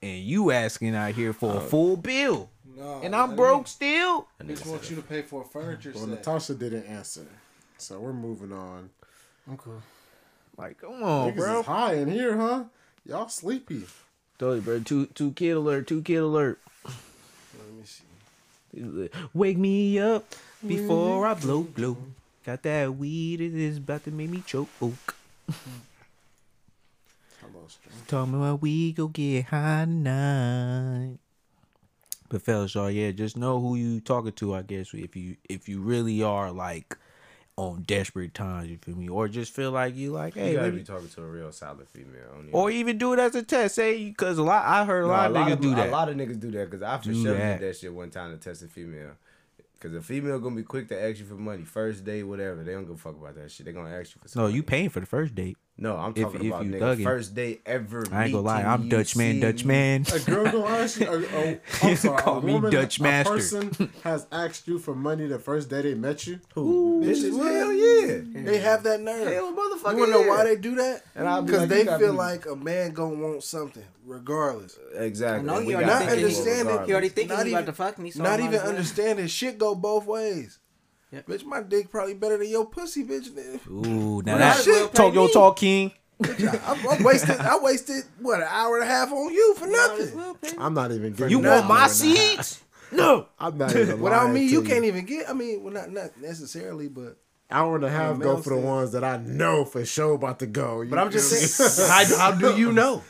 and 0.00 0.22
you 0.22 0.50
asking 0.52 0.94
out 0.94 1.14
here 1.14 1.32
for 1.32 1.56
a 1.56 1.60
full 1.60 1.96
bill, 1.96 2.48
No, 2.76 3.00
and 3.02 3.14
I'm 3.14 3.34
broke 3.34 3.66
still. 3.66 4.28
I 4.40 4.44
just 4.44 4.64
want 4.66 4.88
you 4.88 4.96
to 4.96 5.02
pay 5.02 5.22
for 5.22 5.42
a 5.42 5.44
furniture 5.44 5.90
Well, 5.94 6.04
set. 6.04 6.10
Natasha 6.10 6.54
didn't 6.54 6.84
answer, 6.84 7.26
so 7.78 7.98
we're 7.98 8.12
moving 8.12 8.52
on. 8.52 8.90
I'm 9.50 9.56
cool. 9.56 9.82
Like, 10.62 10.80
come 10.80 11.02
on, 11.02 11.32
Niggas 11.32 11.36
bro. 11.36 11.60
is 11.60 11.66
high 11.66 11.94
in 11.94 12.08
here, 12.08 12.36
huh? 12.36 12.64
Y'all 13.04 13.28
sleepy? 13.28 13.82
Told 14.38 14.54
you, 14.54 14.62
bro. 14.62 14.78
Two 14.78 15.06
two 15.06 15.32
kid 15.32 15.56
alert. 15.56 15.88
Two 15.88 16.02
kid 16.02 16.18
alert. 16.18 16.60
Let 16.84 17.74
me 17.76 17.82
see. 17.84 19.08
Wake 19.34 19.58
me 19.58 19.98
up 19.98 20.24
before 20.64 21.26
I 21.26 21.34
blow 21.34 21.64
blow. 21.64 21.96
Got 22.46 22.62
that 22.62 22.94
weed. 22.94 23.40
It 23.40 23.54
is 23.54 23.78
about 23.78 24.04
to 24.04 24.12
make 24.12 24.30
me 24.30 24.44
choke. 24.46 24.68
Hmm. 24.78 24.92
Hello, 27.40 27.66
strength. 27.66 28.06
Tell 28.06 28.26
me 28.26 28.38
why 28.38 28.52
we 28.52 28.92
go 28.92 29.08
get 29.08 29.46
high 29.46 29.84
tonight. 29.84 31.18
But 32.28 32.42
fellas, 32.42 32.76
y'all, 32.76 32.88
yeah, 32.88 33.10
just 33.10 33.36
know 33.36 33.60
who 33.60 33.74
you 33.74 34.00
talking 34.00 34.30
to. 34.30 34.54
I 34.54 34.62
guess 34.62 34.94
if 34.94 35.16
you 35.16 35.38
if 35.48 35.68
you 35.68 35.80
really 35.80 36.22
are 36.22 36.52
like 36.52 36.96
on 37.56 37.82
desperate 37.82 38.32
times, 38.32 38.70
you 38.70 38.78
feel 38.78 38.96
me, 38.96 39.08
or 39.08 39.28
just 39.28 39.54
feel 39.54 39.70
like 39.72 39.94
you 39.94 40.10
like, 40.10 40.34
hey, 40.34 40.50
You 40.52 40.56
gotta 40.56 40.68
let 40.68 40.74
be 40.76 40.82
talking 40.84 41.08
to 41.08 41.22
a 41.22 41.26
real 41.26 41.52
solid 41.52 41.86
female. 41.90 42.22
I 42.30 42.34
don't 42.34 42.42
even- 42.44 42.54
or 42.54 42.70
even 42.70 42.98
do 42.98 43.12
it 43.12 43.18
as 43.18 43.34
a 43.34 43.42
test. 43.42 43.74
Say 43.74 44.08
because 44.08 44.38
a 44.38 44.42
lot 44.42 44.64
I 44.66 44.84
heard 44.84 45.04
a 45.04 45.06
No, 45.06 45.12
lot 45.12 45.30
of 45.30 45.36
niggas 45.36 45.60
do 45.60 45.74
that. 45.74 45.88
A 45.88 45.90
lot 45.92 46.08
of 46.08 46.16
niggas 46.16 46.40
do 46.40 46.50
that 46.52 46.70
because 46.70 46.82
I 46.82 46.96
for 46.98 47.04
Do 47.04 47.22
sure 47.22 47.34
that. 47.34 47.60
did 47.60 47.68
that 47.68 47.76
shit 47.76 47.92
one 47.92 48.10
time 48.10 48.30
to 48.32 48.42
test 48.42 48.62
a 48.62 48.68
female. 48.68 49.12
Cause 49.80 49.92
a 49.94 50.00
female 50.00 50.38
gonna 50.38 50.54
be 50.54 50.62
quick 50.62 50.88
to 50.90 51.02
ask 51.02 51.18
you 51.18 51.26
for 51.26 51.34
money, 51.34 51.64
first 51.64 52.04
day, 52.04 52.22
whatever. 52.22 52.62
They 52.62 52.72
don't 52.72 52.84
give 52.84 52.94
a 52.94 52.98
fuck 52.98 53.16
about 53.20 53.34
that 53.34 53.50
shit. 53.50 53.66
They 53.66 53.72
gonna 53.72 53.90
ask 53.90 54.14
you 54.14 54.20
for. 54.22 54.28
Some 54.28 54.42
no, 54.42 54.48
you 54.48 54.62
paying 54.62 54.88
for 54.90 55.00
the 55.00 55.06
first 55.06 55.34
date. 55.34 55.56
No, 55.78 55.96
I'm 55.96 56.12
if- 56.14 56.22
talking 56.22 56.40
if 56.42 56.46
about 56.48 56.64
you 56.66 56.72
nigga, 56.72 56.80
thugging. 56.80 57.02
first 57.04 57.34
day 57.34 57.60
ever. 57.66 58.04
I 58.12 58.24
ain't 58.24 58.32
gonna 58.34 58.46
lie, 58.46 58.62
I'm 58.62 58.88
Dutch 58.88 59.16
man, 59.16 59.40
Dutch 59.40 59.64
man. 59.64 60.04
A 60.14 60.18
girl 60.20 60.44
gonna 60.44 60.66
ask 60.66 61.00
you. 61.00 61.06
A, 61.08 61.18
a, 61.22 61.60
I'm 61.82 61.96
sorry. 61.96 62.22
Call 62.22 62.38
a 62.38 62.42
me 62.42 62.52
woman, 62.52 62.70
Dutch 62.70 63.00
a 63.00 63.02
master. 63.02 63.32
person 63.32 63.90
has 64.04 64.26
asked 64.30 64.68
you 64.68 64.78
for 64.78 64.94
money 64.94 65.26
the 65.26 65.38
first 65.38 65.70
day 65.70 65.80
they 65.82 65.94
met 65.94 66.26
you. 66.26 66.38
Who? 66.54 67.00
Bitches, 67.02 67.36
what? 67.36 67.50
hell 67.50 67.72
yeah. 67.72 68.20
They 68.44 68.58
have 68.58 68.82
that 68.84 69.00
nerve. 69.00 69.26
Hell, 69.32 69.52
motherfucker. 69.52 69.92
you 69.94 69.98
wanna 70.00 70.12
know 70.12 70.22
why 70.28 70.44
they 70.44 70.56
do 70.56 70.74
that? 70.76 71.02
And 71.16 71.26
I'll 71.26 71.42
be 71.42 71.46
Because 71.52 71.68
like, 71.70 71.78
you 71.78 71.84
they 71.84 71.98
feel 71.98 72.12
be- 72.12 72.18
like 72.18 72.46
a 72.46 72.54
man 72.56 72.92
gonna 72.92 73.16
want 73.16 73.42
something, 73.42 73.84
regardless. 74.04 74.78
Exactly. 74.94 75.48
I 75.48 75.52
know 75.52 75.58
and 75.58 75.66
we 75.66 75.72
you 75.74 75.80
got 75.80 76.02
already 76.02 76.22
people 76.26 76.44
thinking- 76.44 76.84
He 76.86 76.92
already 76.92 77.08
thinking 77.08 77.36
Not 77.36 77.46
even- 77.46 77.58
about 77.58 77.66
to 77.66 77.72
fuck 77.72 77.98
me. 77.98 78.10
So 78.10 78.22
Not 78.22 78.40
even 78.40 78.60
understanding 78.60 79.26
shit 79.26 79.58
go 79.58 79.74
both 79.74 80.06
ways. 80.06 80.58
Yep. 81.12 81.26
Bitch, 81.26 81.44
my 81.44 81.62
dick 81.62 81.90
probably 81.90 82.14
better 82.14 82.38
than 82.38 82.48
your 82.48 82.66
pussy, 82.66 83.04
bitch. 83.04 83.28
Ooh, 83.68 84.22
now 84.22 84.38
that 84.38 84.62
shit, 84.62 84.94
talk 84.94 85.12
pay 85.12 85.18
your 85.18 85.28
talk, 85.28 85.56
King. 85.56 85.92
I, 86.24 86.98
I 86.98 87.02
wasted. 87.02 87.38
I 87.38 87.58
wasted 87.58 88.04
what 88.20 88.40
an 88.40 88.46
hour 88.48 88.76
and 88.76 88.84
a 88.84 88.86
half 88.86 89.12
on 89.12 89.32
you 89.32 89.54
for 89.56 89.66
nothing. 89.66 90.16
well. 90.16 90.36
I'm 90.58 90.72
not 90.72 90.92
even 90.92 91.12
getting. 91.12 91.30
You 91.30 91.38
want 91.40 91.66
my 91.66 91.74
and 91.74 91.78
a 91.78 91.80
half. 91.80 91.90
seats? 91.90 92.62
No. 92.92 93.26
I'm 93.38 93.58
not 93.58 93.74
even. 93.74 94.00
Without 94.00 94.30
me, 94.30 94.46
to 94.46 94.52
you 94.52 94.62
can't 94.62 94.84
even 94.84 95.04
get. 95.04 95.28
I 95.28 95.32
mean, 95.32 95.62
well, 95.62 95.74
not 95.74 95.90
not 95.90 96.18
necessarily, 96.20 96.88
but 96.88 97.18
Hour 97.52 97.76
and 97.76 97.84
a 97.84 97.90
half 97.90 98.18
go 98.18 98.38
for 98.38 98.50
the 98.50 98.60
ones 98.60 98.92
that 98.92 99.04
I 99.04 99.18
know 99.18 99.66
for 99.66 99.84
sure 99.84 100.14
about 100.14 100.38
to 100.38 100.46
go. 100.46 100.80
You 100.80 100.88
but 100.88 100.98
I'm 100.98 101.10
just 101.10 101.28
saying. 101.30 101.88
how, 101.90 102.18
how 102.18 102.32
do 102.32 102.56
you 102.56 102.72
know? 102.80 103.02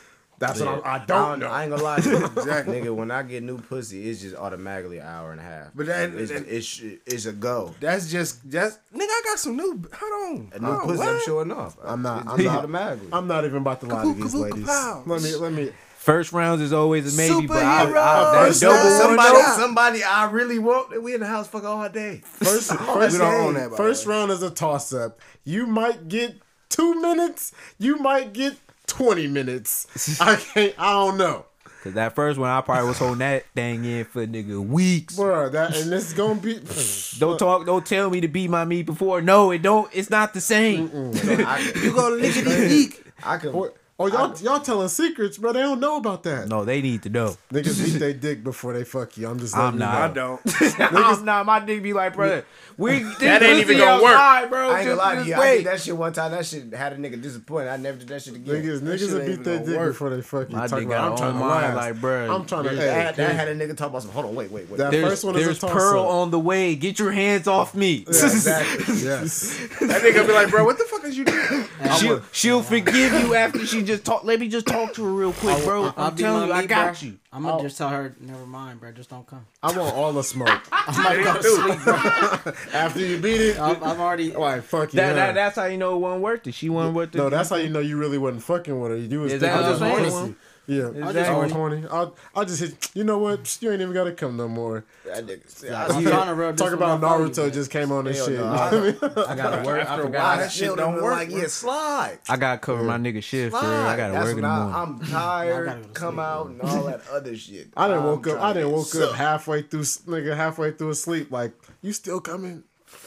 That's 0.47 0.59
Yeah. 0.59 0.65
what 0.75 0.85
I'm, 0.85 1.01
I 1.01 1.05
don't 1.05 1.39
know. 1.39 1.47
I 1.47 1.63
ain't 1.63 1.71
gonna 1.71 1.83
lie 1.83 1.99
to 2.01 2.09
you. 2.09 2.25
exactly. 2.37 2.81
Nigga, 2.81 2.95
when 2.95 3.11
I 3.11 3.23
get 3.23 3.43
new 3.43 3.57
pussy, 3.57 4.09
it's 4.09 4.21
just 4.21 4.35
automatically 4.35 4.97
an 4.97 5.07
hour 5.07 5.31
and 5.31 5.39
a 5.39 5.43
half. 5.43 5.67
But 5.73 5.85
that- 5.87 6.13
it's, 6.13 6.31
that- 6.31 6.47
it's, 6.47 6.81
it's 7.05 7.25
a 7.25 7.31
go. 7.33 7.73
That's 7.79 8.11
just 8.11 8.49
that's 8.51 8.77
nigga. 8.93 9.03
I 9.07 9.21
got 9.25 9.39
some 9.39 9.55
new. 9.55 9.81
Hold 9.93 10.13
on. 10.39 10.51
A 10.53 10.59
new 10.59 10.67
Oh, 10.67 10.79
pussy, 10.85 11.01
I'm 11.01 11.13
what? 11.15 11.23
sure 11.23 11.41
enough. 11.43 11.77
I'm 11.83 12.01
not- 12.01 12.27
I'm 12.27 12.43
not- 12.43 12.57
automatically. 12.59 13.07
I'm 13.13 13.27
not 13.27 13.45
even 13.45 13.57
about 13.57 13.79
to 13.81 13.85
lie 13.87 14.03
to 14.03 14.13
these 14.13 14.33
ladies. 14.35 14.67
Let 14.67 15.21
me 15.21 15.35
let 15.35 15.53
me 15.53 15.71
First 15.97 16.33
rounds 16.33 16.61
is 16.61 16.73
always 16.73 17.13
a 17.13 17.15
maybe, 17.15 17.47
but 17.47 17.63
I, 17.63 17.83
I, 17.83 17.85
Superhero. 17.85 17.93
that 17.93 18.33
First 18.47 18.61
double 18.61 18.75
round, 18.75 19.15
one 19.15 19.17
somebody, 19.17 19.61
somebody 19.61 20.03
I 20.03 20.29
really 20.31 20.59
want. 20.59 21.01
We 21.01 21.13
in 21.13 21.21
the 21.21 21.27
house 21.27 21.47
fucking 21.47 21.65
all 21.65 21.87
day. 21.87 22.17
First, 22.25 22.71
We 22.71 22.77
first, 22.77 23.17
don't 23.17 23.33
own 23.33 23.53
that. 23.53 23.71
first 23.77 24.05
round 24.05 24.29
is 24.31 24.43
a 24.43 24.49
toss 24.49 24.91
up. 24.91 25.21
You 25.45 25.65
might 25.65 26.09
get 26.09 26.35
two 26.67 26.99
minutes. 27.01 27.53
You 27.79 27.95
might 27.99 28.33
get 28.33 28.57
twenty 28.87 29.27
minutes. 29.27 30.17
I 30.21 30.35
can't. 30.35 30.73
I 30.77 30.91
don't 30.93 31.17
know, 31.17 31.45
Cause 31.83 31.93
that 31.93 32.15
first 32.15 32.39
one, 32.39 32.49
I 32.49 32.61
probably 32.61 32.87
was 32.87 32.97
holding 32.97 33.17
that 33.19 33.45
thing 33.55 33.83
in 33.83 34.05
for 34.05 34.25
nigga 34.25 34.65
weeks. 34.65 35.15
bro. 35.17 35.49
That 35.49 35.75
and 35.75 35.91
this 35.91 36.07
is 36.07 36.13
gonna 36.13 36.39
be. 36.39 36.59
Don't 37.19 37.37
talk, 37.37 37.65
don't 37.65 37.85
tell 37.85 38.09
me 38.09 38.21
to 38.21 38.27
beat 38.27 38.49
my 38.49 38.65
meat 38.65 38.85
before. 38.85 39.21
No, 39.21 39.51
it 39.51 39.61
don't. 39.61 39.89
It's 39.93 40.09
not 40.09 40.33
the 40.33 40.41
same. 40.41 40.83
you 41.13 41.93
gonna 41.93 42.15
lick 42.15 42.37
it 42.37 42.47
leak. 42.47 43.03
I 43.23 43.37
can. 43.37 43.51
What- 43.97 44.03
Oh, 44.03 44.07
y'all, 44.07 44.35
y'all 44.39 44.59
telling 44.59 44.87
secrets, 44.87 45.37
bro. 45.37 45.53
They 45.53 45.61
don't 45.61 45.79
know 45.79 45.97
about 45.97 46.23
that. 46.23 46.47
No, 46.49 46.65
they 46.65 46.81
need 46.81 47.03
to 47.03 47.09
know. 47.09 47.37
Niggas 47.53 47.83
beat 47.85 47.99
their 47.99 48.11
dick 48.25 48.43
before 48.43 48.73
they 48.73 48.83
fuck 48.83 49.15
you. 49.17 49.27
I'm 49.29 49.37
just. 49.39 49.55
I'm 49.55 49.77
letting 49.77 49.79
you 49.79 49.85
not. 49.85 49.95
I 49.95 50.13
don't. 50.13 50.41
I'm 51.19 51.25
not. 51.25 51.45
My 51.45 51.59
dick 51.59 51.83
be 51.83 51.93
like, 51.93 52.15
brother, 52.15 52.43
we 52.75 53.03
That 53.03 53.43
ain't 53.43 53.59
even 53.59 53.77
gonna 53.77 54.01
work. 54.01 54.13
outside, 54.13 54.49
bro. 54.49 54.71
I 54.71 54.79
ain't 54.79 54.87
gonna 54.89 54.97
lie 54.99 55.11
to 55.15 55.17
just 55.17 55.27
you. 55.29 55.35
I 55.35 55.55
did 55.57 55.65
that 55.67 55.79
shit 55.81 55.95
one 55.95 56.11
time. 56.11 56.31
That 56.31 56.43
shit 56.45 56.73
had 56.73 56.93
a 56.93 56.97
nigga 56.97 57.21
disappointed. 57.21 57.69
I 57.69 57.77
never 57.77 57.99
did 57.99 58.07
that 58.07 58.23
shit 58.23 58.33
again. 58.33 58.55
Niggas, 58.55 58.79
That 58.79 58.85
niggas 58.85 58.99
shit 58.99 59.09
will 59.11 59.21
ain't 59.21 59.27
beat 59.37 59.43
their 59.43 59.59
dick 59.59 59.77
work. 59.77 59.91
before 59.93 60.09
they 60.09 60.21
fuck 60.23 60.49
you. 60.49 60.55
My 60.55 60.65
Talking 60.67 60.87
dick 60.89 60.97
about, 60.97 61.09
got 61.09 61.11
I'm 61.11 61.17
trying 61.17 61.35
on 61.35 61.39
to 61.61 61.67
mine, 61.67 61.75
like, 61.75 61.95
bruh, 61.97 62.35
I'm 62.35 62.45
trying 62.47 62.63
to. 62.63 62.69
That, 62.75 62.79
Hey, 62.81 62.87
had, 63.03 63.15
that 63.15 63.35
had 63.35 63.47
a 63.49 63.55
nigga 63.55 63.77
talk 63.77 63.89
about 63.91 64.01
some. 64.01 64.11
Hold 64.11 64.25
on, 64.25 64.33
wait, 64.35 64.51
wait, 64.51 64.69
wait. 64.71 64.77
That 64.79 64.89
There's, 64.91 65.07
first 65.07 65.23
one 65.23 65.35
is 65.35 65.43
a 65.43 65.45
there's 65.45 65.59
pearl 65.59 66.03
on 66.07 66.31
the 66.31 66.39
way. 66.39 66.75
Get 66.75 66.97
your 66.97 67.11
hands 67.11 67.47
off 67.47 67.75
me. 67.75 68.05
Exactly. 68.07 68.95
yes. 69.03 69.55
That 69.81 70.01
nigga 70.01 70.25
be 70.25 70.33
like, 70.33 70.49
bro, 70.49 70.65
what 70.65 70.79
the 70.79 70.85
fuck 70.85 71.03
is 71.05 71.15
you 71.15 71.25
doing? 71.25 71.65
She'll, 71.99 72.21
she'll 72.31 72.63
forgive 72.63 73.13
you 73.21 73.35
after 73.35 73.63
she 73.67 73.82
just 73.83 74.05
talk. 74.05 74.23
Let 74.23 74.39
me 74.39 74.47
just 74.49 74.65
talk 74.65 74.93
to 74.95 75.03
her 75.03 75.11
real 75.11 75.33
quick, 75.33 75.63
bro. 75.63 75.85
I'll 75.85 75.93
I'm 75.97 76.15
telling 76.15 76.49
my 76.49 76.55
you, 76.55 76.63
I 76.63 76.65
got 76.65 76.99
bro. 76.99 77.07
you. 77.07 77.19
I'm 77.31 77.43
gonna 77.43 77.57
oh. 77.57 77.61
just 77.61 77.77
tell 77.77 77.89
her, 77.89 78.15
never 78.19 78.45
mind, 78.45 78.79
bro. 78.79 78.91
Just 78.91 79.09
don't 79.09 79.25
come. 79.25 79.45
I 79.61 79.77
want 79.77 79.95
all 79.95 80.13
the 80.13 80.23
smoke. 80.23 80.49
I'm 80.71 81.03
not 81.03 81.23
gonna 81.23 81.43
sleep, 81.43 81.83
bro. 81.83 82.53
After 82.73 82.99
you 82.99 83.17
beat 83.19 83.41
it, 83.41 83.59
I'm, 83.59 83.83
I'm 83.83 83.99
already. 83.99 84.31
like 84.31 84.63
fuck 84.63 84.93
you. 84.93 84.97
That, 84.97 85.13
that, 85.13 85.35
that's 85.35 85.55
how 85.55 85.65
you 85.65 85.77
know 85.77 85.95
it 85.95 85.99
wasn't 85.99 86.21
worth 86.23 86.47
it. 86.47 86.53
She 86.53 86.69
wasn't 86.69 86.95
worth 86.95 87.15
it. 87.15 87.17
no, 87.17 87.29
that's 87.29 87.49
how 87.49 87.55
you 87.55 87.69
know 87.69 87.79
you 87.79 87.97
really 87.97 88.17
wasn't 88.17 88.43
fucking 88.43 88.79
with 88.79 88.91
her. 88.91 88.97
You 88.97 89.21
was 89.21 89.33
Is 89.33 89.41
thinking 89.41 89.59
that 89.59 90.35
about 90.67 90.83
what 90.83 90.87
I'm 90.87 90.93
pussy. 90.93 90.95
saying? 90.95 91.03
Yeah, 91.03 91.09
Is 91.09 91.15
I 91.15 91.19
just 91.19 91.31
what- 91.31 91.43
was 91.43 91.51
horny. 91.51 91.83
I'll, 91.91 92.15
I'll 92.35 92.45
just 92.45 92.59
hit. 92.61 92.89
You 92.93 93.03
know 93.03 93.17
what? 93.17 93.57
You 93.61 93.71
ain't 93.71 93.81
even 93.81 93.93
gotta 93.93 94.13
come 94.13 94.37
no 94.37 94.47
more. 94.47 94.85
That 95.05 95.25
nigga. 95.25 95.91
I'm 95.91 96.03
Yeah. 96.03 96.09
trying 96.09 96.27
to 96.27 96.33
rub 96.35 96.55
Talk 96.57 96.71
about 96.73 97.03
off 97.03 97.11
on 97.11 97.21
you, 97.23 97.29
Naruto 97.31 97.53
just 97.53 97.69
came 97.71 97.91
on 97.91 98.05
this 98.05 98.23
shit. 98.25 98.39
no. 98.39 98.39
You 98.39 98.39
know 98.39 98.51
what 98.51 98.73
I 98.73 98.79
mean? 98.81 99.27
I 99.27 99.35
gotta 99.35 99.65
work. 99.67 99.79
I 99.79 99.91
After 99.91 100.01
a 100.03 100.05
while, 100.05 100.11
that 100.11 100.37
that 100.37 100.51
shit 100.51 100.59
shit 100.69 100.77
don't 100.77 100.77
don't 100.95 101.01
like 101.09 101.29
work. 101.29 101.41
yeah, 101.41 101.47
slide. 101.47 102.19
I 102.29 102.37
gotta 102.37 102.59
cover 102.59 102.83
my 102.83 102.97
nigga 102.97 103.21
shift. 103.21 103.55
For 103.55 103.61
real. 103.61 103.69
I 103.71 103.97
gotta 103.97 104.13
That's 104.13 104.25
work 104.25 104.35
in 104.37 104.41
the 104.43 104.47
I, 104.47 104.59
morning. 104.59 104.75
I'm 104.75 104.99
tired, 105.11 105.65
go 105.83 105.89
come 105.93 106.15
sleep, 106.15 106.19
out 106.25 106.47
and 106.47 106.61
all 106.61 106.83
that 106.83 107.01
other 107.11 107.35
shit. 107.35 107.67
I 107.75 107.87
didn't 107.87 108.03
I'm 108.03 108.05
woke 108.07 108.27
up. 108.27 108.39
I 108.41 108.53
didn't 108.53 108.69
to 108.69 108.75
woke 108.75 108.95
up 108.95 109.15
halfway 109.15 109.61
through, 109.63 109.81
nigga, 109.81 110.35
halfway 110.35 110.71
through 110.71 110.91
a 110.91 110.95
sleep. 110.95 111.29
Like 111.31 111.51
you 111.81 111.91
still 111.93 112.21
coming? 112.21 112.63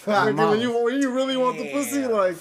I'm 0.12 0.36
when 0.36 0.60
you 0.60 0.82
when 0.84 1.00
you 1.00 1.10
really 1.12 1.36
want 1.36 1.58
the 1.58 1.70
pussy, 1.72 2.06
like 2.06 2.36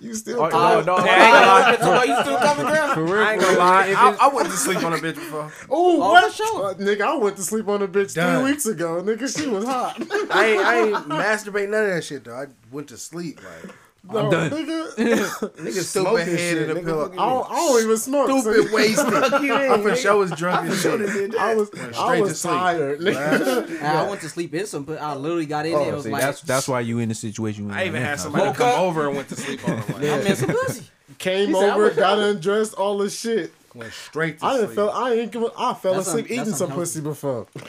you 0.00 0.14
still 0.14 0.42
Oh, 0.42 0.48
coming? 0.50 0.86
no, 0.86 0.96
no, 0.96 1.02
I 1.02 1.70
ain't 1.72 1.78
gonna 1.80 1.96
lie. 1.96 2.04
You 2.04 2.20
still 2.22 2.38
coming, 2.38 2.66
girl? 2.66 2.94
For 2.94 3.04
real, 3.04 3.14
I 3.24 3.32
ain't 3.32 3.40
gonna 3.40 3.58
lie. 3.58 3.94
I, 3.96 4.16
I 4.20 4.28
went 4.28 4.50
to 4.50 4.56
sleep 4.56 4.84
on 4.84 4.92
a 4.92 4.96
bitch 4.96 5.14
before. 5.14 5.52
Oh, 5.70 6.02
Oh, 6.02 6.10
what? 6.10 6.30
for 6.30 6.36
sure. 6.36 6.64
Uh, 6.70 6.74
nigga, 6.74 7.02
I 7.02 7.16
went 7.16 7.36
to 7.36 7.42
sleep 7.42 7.68
on 7.68 7.82
a 7.82 7.88
bitch 7.88 8.14
Done. 8.14 8.42
three 8.42 8.50
weeks 8.52 8.66
ago. 8.66 9.02
Nigga, 9.02 9.34
she 9.34 9.48
was 9.48 9.64
hot. 9.64 9.96
I 10.30 10.46
ain't, 10.46 10.64
I 10.64 10.78
ain't 10.86 10.96
masturbate 11.08 11.68
none 11.70 11.84
of 11.84 11.90
that 11.90 12.04
shit 12.04 12.24
though. 12.24 12.34
I 12.34 12.46
went 12.70 12.88
to 12.88 12.96
sleep 12.96 13.40
like 13.42 13.74
No, 14.12 14.30
done. 14.30 14.50
Nigga, 14.50 14.94
Nigga 14.96 15.72
stupid 15.72 15.84
smoking 15.84 16.16
head 16.18 16.28
in 16.28 16.36
shit. 16.36 16.68
the 16.68 16.74
nigga, 16.74 16.84
pillow. 16.84 17.12
I 17.12 17.16
don't, 17.16 17.50
I 17.50 17.54
don't 17.54 17.82
even 17.84 17.96
smoke. 17.96 18.28
so- 18.28 18.40
stupid 18.40 18.72
wasted. 18.72 19.14
I 19.14 19.82
for 19.82 19.96
sure 19.96 20.16
was 20.16 20.30
drunk 20.32 20.70
as 20.70 20.80
shit. 20.82 21.34
I 21.36 21.54
was, 21.54 21.70
I 21.74 21.92
straight 21.92 22.16
to 22.16 22.22
was 22.22 22.40
sleep. 22.40 22.54
tired. 22.54 23.00
Nigga. 23.00 23.82
I 23.82 24.08
went 24.08 24.20
to 24.22 24.28
sleep 24.28 24.54
in 24.54 24.66
some, 24.66 24.84
but 24.84 25.00
I 25.00 25.14
literally 25.14 25.46
got 25.46 25.66
in 25.66 25.74
Oh, 25.74 25.78
there. 25.80 25.92
It 25.92 25.94
was 25.96 26.04
See, 26.04 26.10
like, 26.10 26.22
that's 26.22 26.40
that's 26.42 26.68
why 26.68 26.80
you 26.80 26.98
in 26.98 27.08
the 27.08 27.14
situation. 27.14 27.70
I 27.70 27.86
even 27.86 28.02
had 28.02 28.20
somebody 28.20 28.46
Woke 28.46 28.56
come 28.56 28.68
up. 28.68 28.78
over 28.78 29.06
and 29.08 29.16
went 29.16 29.28
to 29.30 29.36
sleep 29.36 29.66
on 29.68 29.80
them. 29.80 29.88
Like, 29.88 30.10
I'm 30.10 30.26
in 30.26 30.36
some 30.36 30.48
pussy. 30.50 30.84
Came 31.18 31.54
said, 31.54 31.70
over, 31.70 31.84
was- 31.84 31.96
got 31.96 32.18
undressed, 32.18 32.74
all 32.74 32.98
this 32.98 33.18
shit. 33.18 33.52
Went 33.76 33.92
straight 33.92 34.38
to 34.40 34.46
I 34.46 34.52
didn't 34.54 34.66
sleep. 34.68 34.76
feel. 34.76 34.90
I 34.90 35.12
ain't. 35.12 35.32
give 35.32 35.42
a- 35.42 35.50
I 35.58 35.74
fell 35.74 35.94
That's 35.94 36.08
asleep 36.08 36.26
un- 36.26 36.32
eating 36.32 36.54
some 36.54 36.70
pussy 36.72 37.00
before. 37.00 37.46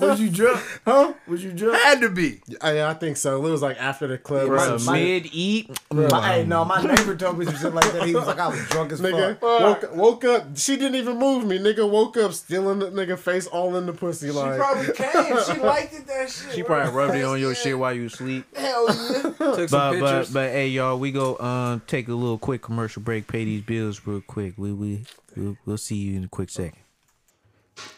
Was 0.00 0.20
you 0.20 0.30
drunk? 0.30 0.60
Huh? 0.84 1.14
Was 1.26 1.44
you 1.44 1.52
drunk? 1.52 1.80
Had 1.82 2.00
to 2.00 2.08
be. 2.10 2.40
I, 2.60 2.82
I 2.82 2.94
think 2.94 3.16
so. 3.16 3.36
It 3.44 3.50
was 3.50 3.62
like 3.62 3.80
after 3.80 4.06
the 4.06 4.18
club. 4.18 4.44
or 4.44 4.56
Bro, 4.56 4.78
some 4.78 4.94
mid 4.94 5.28
eat. 5.32 5.70
My, 5.92 6.32
hey, 6.34 6.44
no, 6.44 6.64
my 6.64 6.82
neighbor 6.82 7.16
told 7.16 7.38
me 7.38 7.46
some 7.46 7.56
shit 7.56 7.74
like 7.74 7.90
that. 7.92 8.06
He 8.06 8.14
was 8.14 8.26
like, 8.26 8.38
I 8.38 8.48
was 8.48 8.58
drunk 8.68 8.92
as 8.92 9.00
Nigga 9.00 9.38
fuck. 9.38 9.82
woke, 9.82 9.96
woke 9.96 10.24
up. 10.24 10.56
She 10.56 10.76
didn't 10.76 10.96
even 10.96 11.18
move 11.18 11.44
me. 11.46 11.58
Nigga 11.58 11.88
woke 11.88 12.16
up 12.16 12.32
still 12.32 12.70
in 12.72 12.78
the 12.80 12.90
nigga 12.90 13.18
face, 13.18 13.46
all 13.46 13.76
in 13.76 13.86
the 13.86 13.92
pussy. 13.92 14.30
Like 14.30 14.54
she 14.54 14.58
probably 14.58 14.92
came. 14.94 15.44
She 15.54 15.60
liked 15.60 15.94
it. 15.94 16.06
That 16.06 16.30
shit. 16.30 16.54
She 16.54 16.62
probably 16.62 16.92
rubbed 16.92 17.14
it 17.14 17.24
on 17.24 17.40
your 17.40 17.54
shit 17.54 17.78
while 17.78 17.94
you 17.94 18.08
sleep. 18.08 18.44
Hell 18.56 18.86
yeah. 18.88 19.22
Took 19.22 19.38
some 19.68 19.68
But 19.68 19.68
but 19.68 19.92
pictures. 20.18 20.32
but 20.32 20.50
hey 20.50 20.68
y'all, 20.68 20.98
we 20.98 21.12
go 21.12 21.38
um 21.38 21.82
take 21.86 22.08
a 22.08 22.14
little 22.14 22.38
quick 22.38 22.62
commercial 22.62 23.02
break, 23.02 23.26
pay 23.26 23.44
these 23.44 23.62
bills 23.62 23.83
real 24.06 24.20
quick. 24.20 24.54
We 24.56 24.72
we 24.72 25.04
we'll, 25.36 25.56
we'll 25.64 25.76
see 25.76 25.96
you 25.96 26.16
in 26.16 26.24
a 26.24 26.28
quick 26.28 26.50
second. 26.50 26.78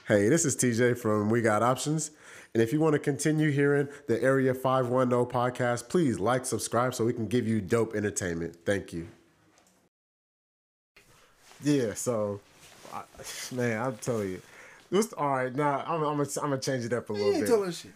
Hey, 0.09 0.29
this 0.29 0.45
is 0.45 0.57
TJ 0.57 0.99
from 0.99 1.31
We 1.31 1.43
Got 1.43 1.63
Options. 1.63 2.11
And 2.55 2.63
if 2.63 2.73
you 2.73 2.81
want 2.81 2.95
to 2.95 2.99
continue 2.99 3.51
hearing 3.51 3.89
the 4.09 4.23
Area 4.23 4.55
510 4.55 5.27
podcast, 5.27 5.89
please 5.89 6.19
like, 6.19 6.47
subscribe 6.47 6.95
so 6.95 7.05
we 7.05 7.13
can 7.13 7.27
give 7.27 7.47
you 7.47 7.61
dope 7.61 7.95
entertainment. 7.95 8.57
Thank 8.65 8.93
you. 8.95 9.09
Yeah, 11.63 11.95
so, 11.95 12.41
I, 12.95 13.03
man, 13.55 13.83
I'm 13.83 13.97
telling 13.99 14.31
you. 14.31 14.43
What's, 14.89 15.13
all 15.13 15.29
right, 15.29 15.55
now 15.55 15.85
I'm, 15.87 16.03
I'm 16.03 16.17
gonna 16.17 16.29
I'm 16.43 16.51
gonna 16.51 16.59
change 16.59 16.85
it 16.85 16.93
up 16.93 17.11
a 17.11 17.13
little 17.13 17.29
ain't 17.33 17.41
bit. 17.41 17.49
telling 17.49 17.73
shit. 17.73 17.93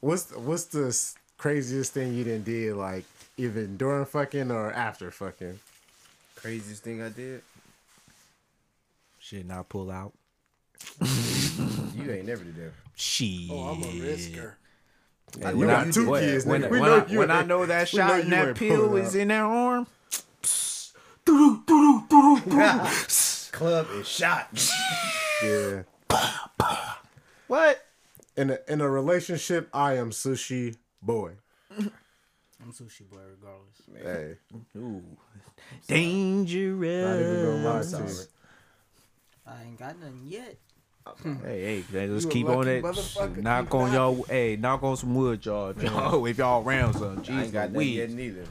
What's 0.00 0.34
what's 0.34 0.64
the 0.64 0.96
craziest 1.36 1.92
thing 1.92 2.14
you 2.14 2.24
didn't 2.24 2.44
did 2.44 2.74
like 2.74 3.04
even 3.36 3.76
during 3.76 4.06
fucking 4.06 4.50
or 4.50 4.72
after 4.72 5.10
fucking? 5.10 5.60
Craziest 6.40 6.82
thing 6.82 7.02
I 7.02 7.08
did? 7.08 7.42
Shit, 9.18 9.46
not 9.46 9.68
pull 9.68 9.90
out. 9.90 10.12
You 11.00 12.10
ain't 12.12 12.26
never 12.26 12.44
did 12.44 12.56
that. 12.56 12.72
She. 12.94 13.48
Oh, 13.50 13.70
I'm 13.70 13.82
a 13.82 13.86
risker. 13.86 14.52
Hey, 15.38 15.52
when 15.54 15.58
you 15.58 15.70
I- 15.70 15.84
got 15.84 15.92
two 15.92 16.08
when- 16.08 16.22
kids, 16.22 16.46
when, 16.46 16.62
nigga. 16.62 16.70
when, 16.70 16.80
We 16.80 16.86
I, 16.88 16.98
know 16.98 17.06
you 17.08 17.18
when 17.18 17.30
I 17.30 17.42
know 17.42 17.66
that 17.66 17.92
we 17.92 17.98
know 17.98 18.06
shot 18.08 18.20
and 18.20 18.32
that 18.32 18.48
ain't 18.48 18.56
pill 18.56 18.96
is 18.96 19.14
in 19.14 19.28
that 19.28 19.40
arm, 19.42 19.86
Club 23.52 23.88
is 23.94 24.08
shot. 24.08 24.48
Yeah. 25.40 25.82
what? 27.46 27.84
In 28.36 28.50
a 28.50 28.58
in 28.66 28.80
a 28.80 28.88
relationship, 28.90 29.68
I 29.72 29.94
am 29.94 30.10
sushi 30.10 30.76
boy. 31.00 31.34
I'm 32.60 32.72
sushi 32.72 33.08
boy, 33.08 33.18
regardless. 33.30 33.82
Hey, 34.02 34.36
Ooh. 34.76 35.02
not 37.04 37.20
even 37.20 37.44
gonna 37.44 37.64
lie 37.64 37.82
Dangerous. 37.82 38.28
I 39.46 39.62
ain't 39.62 39.78
got 39.78 39.98
nothing 39.98 40.22
yet. 40.26 40.56
Hey, 41.24 41.62
hey, 41.62 41.80
hey, 41.90 42.06
let's 42.06 42.24
You 42.24 42.30
keep 42.30 42.48
on 42.48 42.68
it. 42.68 42.84
Knock 43.42 43.74
on 43.74 43.92
y'all. 43.92 44.22
Hey, 44.24 44.56
knock 44.56 44.82
on 44.82 44.96
some 44.96 45.14
wood, 45.14 45.44
y'all. 45.46 45.72
Oh, 45.84 46.26
if 46.26 46.36
y'all 46.36 46.62
around 46.62 46.94
some, 46.94 47.18
I 47.18 47.22
jeez, 47.22 47.42
ain't 47.44 47.52
got 47.52 47.72
that 47.72 47.72
weed. 47.72 47.96
yet 47.96 48.10
neither. 48.10 48.44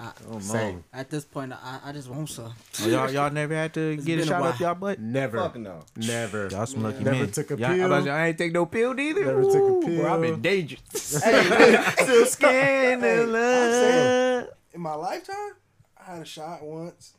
Oh, 0.00 0.38
Same. 0.40 0.76
no. 0.76 0.84
At 1.00 1.10
this 1.10 1.24
point, 1.24 1.52
I, 1.52 1.80
I 1.84 1.92
just 1.92 2.08
want 2.08 2.28
some. 2.28 2.52
Oh, 2.82 2.88
y'all, 2.88 3.10
y'all 3.10 3.30
never 3.30 3.54
had 3.54 3.72
to 3.74 3.96
get 3.96 4.02
a 4.02 4.04
been 4.04 4.18
a 4.20 4.26
shot 4.26 4.42
up 4.42 4.58
y'all 4.60 4.74
butt. 4.74 4.98
Never, 5.00 5.38
Fuck 5.38 5.56
no. 5.56 5.84
never. 5.96 6.48
Y'all 6.48 6.66
some 6.66 6.82
lucky 6.82 7.04
Never 7.04 7.18
men. 7.18 7.30
took 7.30 7.50
a 7.52 7.56
Y'all- 7.56 7.70
I, 7.70 7.74
pill. 7.76 7.86
about 7.86 8.04
to 8.04 8.10
I 8.10 8.26
ain't 8.28 8.38
take 8.38 8.52
no 8.52 8.66
pill 8.66 8.98
either. 8.98 9.24
Never 9.24 9.42
took 9.44 9.54
a 9.54 9.58
Ooh, 9.58 9.80
Bro, 10.00 10.14
I've 10.14 10.20
pill. 10.22 10.30
been 10.32 10.42
dangerous. 10.42 10.80
Still 10.94 12.26
scandalous. 12.26 14.48
In 14.72 14.80
my 14.80 14.94
lifetime, 14.94 15.52
I 15.96 16.04
had 16.14 16.22
a 16.22 16.24
shot 16.24 16.62
once, 16.62 17.12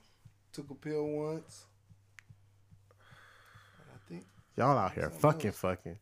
took 0.51 0.69
a 0.69 0.75
pill 0.75 1.05
once. 1.07 1.63
I 3.93 3.97
think. 4.09 4.25
Y'all 4.57 4.77
out 4.77 4.93
here 4.93 5.09
fucking, 5.09 5.51
fucking. 5.53 5.97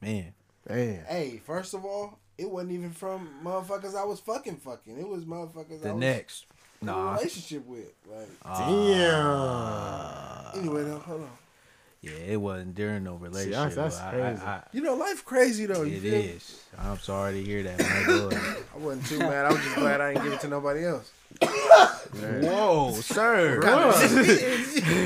Man, 0.00 0.32
Man, 0.68 1.04
Hey, 1.08 1.40
first 1.44 1.74
of 1.74 1.84
all, 1.84 2.20
it 2.38 2.50
wasn't 2.50 2.72
even 2.72 2.90
from 2.90 3.28
motherfuckers 3.42 3.94
I 3.94 4.04
was 4.04 4.20
fucking 4.20 4.56
fucking. 4.56 4.98
It 4.98 5.08
was 5.08 5.24
motherfuckers 5.24 5.80
I 5.80 5.88
the 5.88 5.94
was 5.94 6.00
next. 6.00 6.46
in 6.82 6.88
a 6.88 6.96
relationship 6.96 7.66
with. 7.66 7.92
Like 8.10 8.28
ah. 8.44 10.50
damn. 10.52 10.60
anyway, 10.62 10.84
though, 10.84 10.98
hold 10.98 11.22
on. 11.22 11.28
Yeah, 12.02 12.10
it 12.26 12.36
wasn't 12.40 12.74
during 12.74 13.04
no 13.04 13.14
relationship. 13.14 13.72
that's 13.74 13.98
but 13.98 14.04
I- 14.06 14.10
crazy. 14.10 14.42
I, 14.42 14.54
I, 14.56 14.62
You 14.72 14.82
know, 14.82 14.94
life 14.94 15.24
crazy 15.24 15.64
though. 15.64 15.82
You 15.84 15.96
it 15.96 16.00
feel 16.02 16.12
me? 16.12 16.18
is. 16.18 16.62
I'm 16.78 16.98
sorry 16.98 17.32
to 17.34 17.42
hear 17.42 17.62
that. 17.62 17.78
Man. 17.78 18.06
Go. 18.06 18.30
I 18.74 18.78
wasn't 18.78 19.06
too 19.06 19.18
mad. 19.20 19.46
I 19.46 19.52
was 19.52 19.62
just 19.62 19.76
glad 19.76 20.00
I 20.02 20.12
didn't 20.12 20.24
give 20.24 20.32
it 20.34 20.40
to 20.40 20.48
nobody 20.48 20.84
else. 20.84 21.10
Whoa, 21.40 22.92
sir. 22.92 23.60
Bruh. 23.62 23.92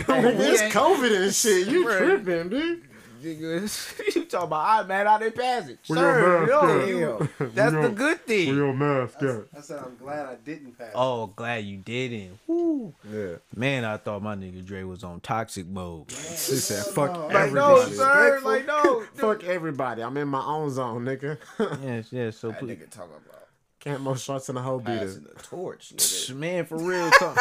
Nigga, 0.08 0.40
it's 0.40 0.62
COVID 0.74 1.22
and 1.24 1.34
shit. 1.34 1.68
You 1.68 1.84
tripping, 1.84 2.48
dude. 2.48 2.87
Nigga. 3.22 4.14
you 4.16 4.24
talking 4.26 4.46
about 4.46 4.84
I 4.84 4.86
mad 4.86 5.06
out 5.06 5.22
in 5.22 5.32
passage. 5.32 5.78
Where 5.86 5.98
Sir, 5.98 6.46
your 6.46 6.62
mask 6.62 6.88
yo, 6.88 7.44
at? 7.46 7.54
that's 7.54 7.72
Where 7.72 7.82
the 7.82 7.88
your- 7.88 7.90
good 7.90 7.98
Where 7.98 8.16
thing. 8.16 8.54
your 8.54 8.72
mask 8.74 9.22
at? 9.22 9.44
I 9.56 9.60
said 9.60 9.82
I'm 9.84 9.96
glad 9.96 10.26
I 10.26 10.34
didn't 10.36 10.78
pass. 10.78 10.92
Oh, 10.94 11.26
glad 11.28 11.64
you 11.64 11.76
didn't. 11.78 12.38
Woo. 12.46 12.94
Yeah. 13.10 13.36
Man, 13.54 13.84
I 13.84 13.96
thought 13.96 14.22
my 14.22 14.34
nigga 14.36 14.64
Dre 14.64 14.82
was 14.84 15.02
on 15.04 15.20
toxic 15.20 15.66
mode. 15.66 16.10
She 16.10 16.16
said, 16.56 16.84
"Fuck 16.94 17.12
no. 17.12 17.26
Like, 17.28 17.52
no, 17.52 17.76
everybody." 17.76 17.94
sir. 17.96 18.40
Like, 18.44 18.66
no. 18.66 19.02
Fuck 19.14 19.44
everybody. 19.44 20.02
I'm 20.02 20.16
in 20.16 20.28
my 20.28 20.44
own 20.44 20.70
zone, 20.70 21.04
nigga. 21.04 21.38
Yes, 21.82 22.08
yes. 22.12 22.36
So 22.36 22.48
That 22.48 22.58
please, 22.60 22.76
nigga 22.78 22.90
talking 22.90 23.12
about 23.26 23.46
Can't 23.80 24.00
more 24.00 24.16
shots 24.16 24.48
in 24.48 24.54
the 24.56 24.62
whole 24.62 24.78
beater. 24.80 24.98
passing 25.06 25.24
the 25.24 25.42
torch, 25.42 25.92
nigga. 25.96 26.34
man, 26.36 26.64
for 26.66 26.78
real. 26.78 27.10
Talk. 27.12 27.38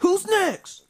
Who's 0.00 0.26
next? 0.26 0.84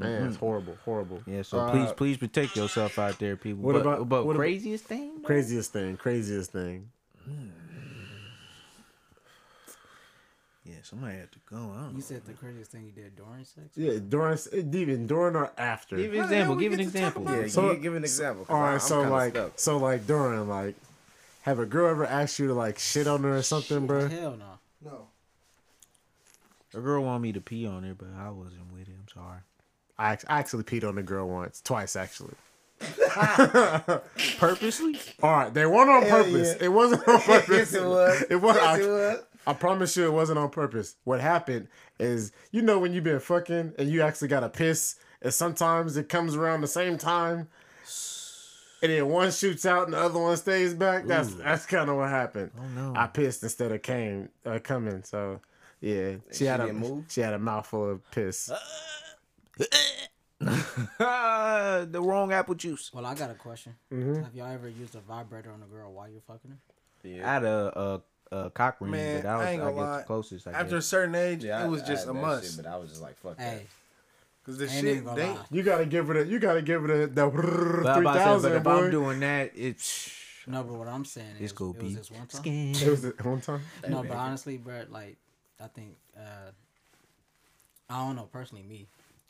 Man, 0.00 0.26
it's 0.28 0.36
horrible, 0.36 0.76
horrible. 0.84 1.22
Yeah, 1.26 1.42
so 1.42 1.58
Uh, 1.60 1.70
please, 1.70 1.92
please 1.92 2.16
protect 2.16 2.56
yourself 2.56 2.98
out 2.98 3.18
there, 3.18 3.36
people. 3.36 3.62
What 3.62 3.72
but, 3.74 3.80
about- 3.82 4.08
but 4.08 4.24
what 4.26 4.32
about- 4.32 4.40
craziest 4.40 4.84
thing? 4.84 5.16
though? 5.22 5.26
Craziest 5.26 5.72
thing, 5.72 5.96
craziest 5.96 6.52
thing. 6.52 6.90
Yeah, 10.64 10.74
somebody 10.82 11.16
had 11.16 11.32
to 11.32 11.38
go. 11.50 11.56
I 11.56 11.60
don't 11.80 11.88
You 11.92 11.94
know. 11.94 12.00
said 12.00 12.26
the 12.26 12.34
craziest 12.34 12.70
thing 12.72 12.84
you 12.84 12.92
did 12.92 13.16
during 13.16 13.42
sex. 13.44 13.68
Yeah, 13.74 13.98
during 14.06 14.36
even 14.74 15.06
during 15.06 15.34
or 15.34 15.50
after. 15.56 15.96
Give 15.96 16.12
an 16.12 16.20
example. 16.24 16.56
Give 16.56 16.72
an 16.74 16.78
get 16.78 16.92
to 16.92 16.92
talk 16.92 17.06
example. 17.16 17.34
Yeah, 17.40 17.48
So- 17.48 17.72
give, 17.72 17.82
give 17.82 17.94
an 17.94 18.04
example. 18.04 18.46
All 18.50 18.56
right, 18.56 18.62
I- 18.62 18.66
right, 18.66 18.74
I'm 18.74 18.80
so 18.80 19.00
like, 19.08 19.32
stuck. 19.32 19.52
so 19.58 19.76
like 19.78 20.06
during 20.06 20.46
like, 20.46 20.74
have 21.42 21.58
a 21.58 21.64
girl 21.64 21.88
ever 21.88 22.04
asked 22.04 22.38
you 22.38 22.48
to 22.48 22.54
like 22.54 22.78
shit 22.78 23.06
on 23.06 23.22
her 23.22 23.36
or 23.38 23.42
something, 23.42 23.86
bro? 23.86 24.08
Hell 24.08 24.36
no. 24.36 24.58
No. 24.84 25.06
A 26.74 26.80
girl 26.82 27.02
wanted 27.02 27.22
me 27.22 27.32
to 27.32 27.40
pee 27.40 27.66
on 27.66 27.82
her, 27.84 27.94
but 27.94 28.08
I 28.14 28.28
wasn't 28.28 28.70
with 28.70 28.88
it. 28.88 28.94
I'm 28.94 29.08
sorry. 29.08 29.38
I, 29.98 30.12
I 30.28 30.38
actually 30.38 30.64
peed 30.64 30.86
on 30.88 30.98
a 30.98 31.02
girl 31.02 31.28
once, 31.28 31.60
twice 31.60 31.96
actually. 31.96 32.34
Purposely? 34.38 34.98
All 35.22 35.32
right, 35.32 35.52
they 35.52 35.66
weren't 35.66 35.90
on 35.90 36.02
Hell 36.02 36.24
purpose. 36.24 36.56
yeah. 36.58 36.66
It 36.66 36.72
wasn't 36.72 37.08
on 37.08 37.20
purpose. 37.20 37.72
yes, 37.72 37.74
it 37.74 37.84
was. 37.84 38.22
It 38.30 38.36
was. 38.36 38.56
Yes, 38.56 38.64
I, 38.64 38.80
it 38.80 38.88
was. 38.88 39.18
I 39.46 39.52
promise 39.54 39.96
you, 39.96 40.04
it 40.06 40.12
wasn't 40.12 40.38
on 40.38 40.50
purpose. 40.50 40.96
What 41.04 41.20
happened 41.20 41.68
is, 41.98 42.32
you 42.52 42.62
know, 42.62 42.78
when 42.78 42.92
you've 42.92 43.04
been 43.04 43.18
fucking 43.18 43.72
and 43.78 43.88
you 43.88 44.02
actually 44.02 44.28
got 44.28 44.44
a 44.44 44.48
piss, 44.48 44.96
and 45.22 45.32
sometimes 45.32 45.96
it 45.96 46.08
comes 46.08 46.36
around 46.36 46.60
the 46.60 46.68
same 46.68 46.98
time, 46.98 47.48
and 48.82 48.92
then 48.92 49.08
one 49.08 49.30
shoots 49.32 49.66
out 49.66 49.84
and 49.84 49.94
the 49.94 49.98
other 49.98 50.18
one 50.20 50.36
stays 50.36 50.74
back. 50.74 51.06
That's 51.06 51.34
that's 51.34 51.66
kind 51.66 51.88
of 51.90 51.96
what 51.96 52.10
happened. 52.10 52.50
Oh, 52.58 52.68
no. 52.68 52.94
I 52.94 53.06
pissed 53.06 53.42
instead 53.42 53.72
of 53.72 53.82
came 53.82 54.28
uh, 54.46 54.58
coming. 54.62 55.02
So 55.02 55.40
yeah, 55.80 56.16
she, 56.30 56.38
she 56.38 56.44
had 56.44 56.60
a 56.60 56.66
didn't 56.66 56.80
move? 56.80 57.04
she 57.08 57.20
had 57.22 57.32
a 57.34 57.38
mouthful 57.38 57.90
of 57.90 58.10
piss. 58.10 58.50
the 60.98 62.00
wrong 62.00 62.32
apple 62.32 62.54
juice. 62.54 62.90
Well, 62.92 63.06
I 63.06 63.14
got 63.14 63.30
a 63.30 63.34
question. 63.34 63.74
Mm-hmm. 63.92 64.22
Have 64.22 64.34
y'all 64.34 64.52
ever 64.52 64.68
used 64.68 64.94
a 64.94 65.00
vibrator 65.00 65.50
on 65.52 65.62
a 65.62 65.66
girl 65.66 65.92
while 65.92 66.08
you're 66.08 66.20
fucking 66.22 66.50
her? 66.50 66.56
Yeah. 67.08 67.28
I 67.30 67.34
had 67.34 67.44
a, 67.44 68.02
a, 68.32 68.36
a 68.36 68.50
cock 68.50 68.76
ring, 68.80 68.90
Man, 68.92 69.16
but 69.16 69.22
that 69.24 69.36
was, 69.36 69.46
I 69.46 69.48
I, 69.48 69.52
ain't 69.52 69.60
gonna 69.60 69.72
guess, 69.72 69.80
lie. 69.80 69.98
the 69.98 70.04
closest. 70.04 70.48
I 70.48 70.52
After 70.52 70.76
a 70.76 70.82
certain 70.82 71.14
age, 71.14 71.44
Yeah, 71.44 71.64
it 71.64 71.68
was 71.68 71.82
I- 71.82 71.86
just 71.86 72.06
I 72.06 72.10
a 72.10 72.14
had 72.14 72.22
must. 72.22 72.56
shit, 72.56 72.64
but 72.64 72.70
I 72.72 72.76
was 72.76 72.90
just 72.90 73.02
like, 73.02 73.16
fuck 73.18 73.38
Hey, 73.38 73.66
Cause 74.44 74.56
the 74.58 74.66
shit, 74.68 75.04
they. 75.14 75.36
You 75.50 75.62
gotta 75.62 75.84
give 75.84 76.08
it 76.08 76.16
a 76.16 76.24
you 76.26 76.38
gotta 76.38 76.62
give 76.62 76.82
it 76.84 76.90
a 76.90 77.06
the 77.06 77.26
But 77.26 77.26
I'm 77.26 77.94
three 77.96 78.00
about 78.06 78.40
say, 78.40 78.48
but 78.48 78.56
if 78.56 78.62
boy. 78.62 78.70
I'm 78.70 78.90
doing 78.90 79.20
that, 79.20 79.52
it's 79.54 80.10
No, 80.46 80.62
but 80.62 80.72
what 80.74 80.88
I'm 80.88 81.04
saying 81.04 81.36
is, 81.36 81.42
it's 81.42 81.52
gonna 81.52 81.72
it 81.72 81.82
was 81.82 81.92
be 81.92 81.94
this 81.98 82.10
one 82.10 82.26
time. 82.26 82.40
skin. 82.40 82.74
it 82.74 82.88
was 82.90 83.04
at 83.04 83.22
one 83.26 83.40
time. 83.42 83.60
No, 83.86 84.02
but 84.02 84.16
honestly, 84.16 84.56
bro, 84.56 84.84
like 84.88 85.18
I 85.62 85.66
think 85.66 85.96
uh 86.16 86.50
I 87.90 88.06
don't 88.06 88.16
know 88.16 88.28
personally 88.32 88.64
me, 88.64 88.86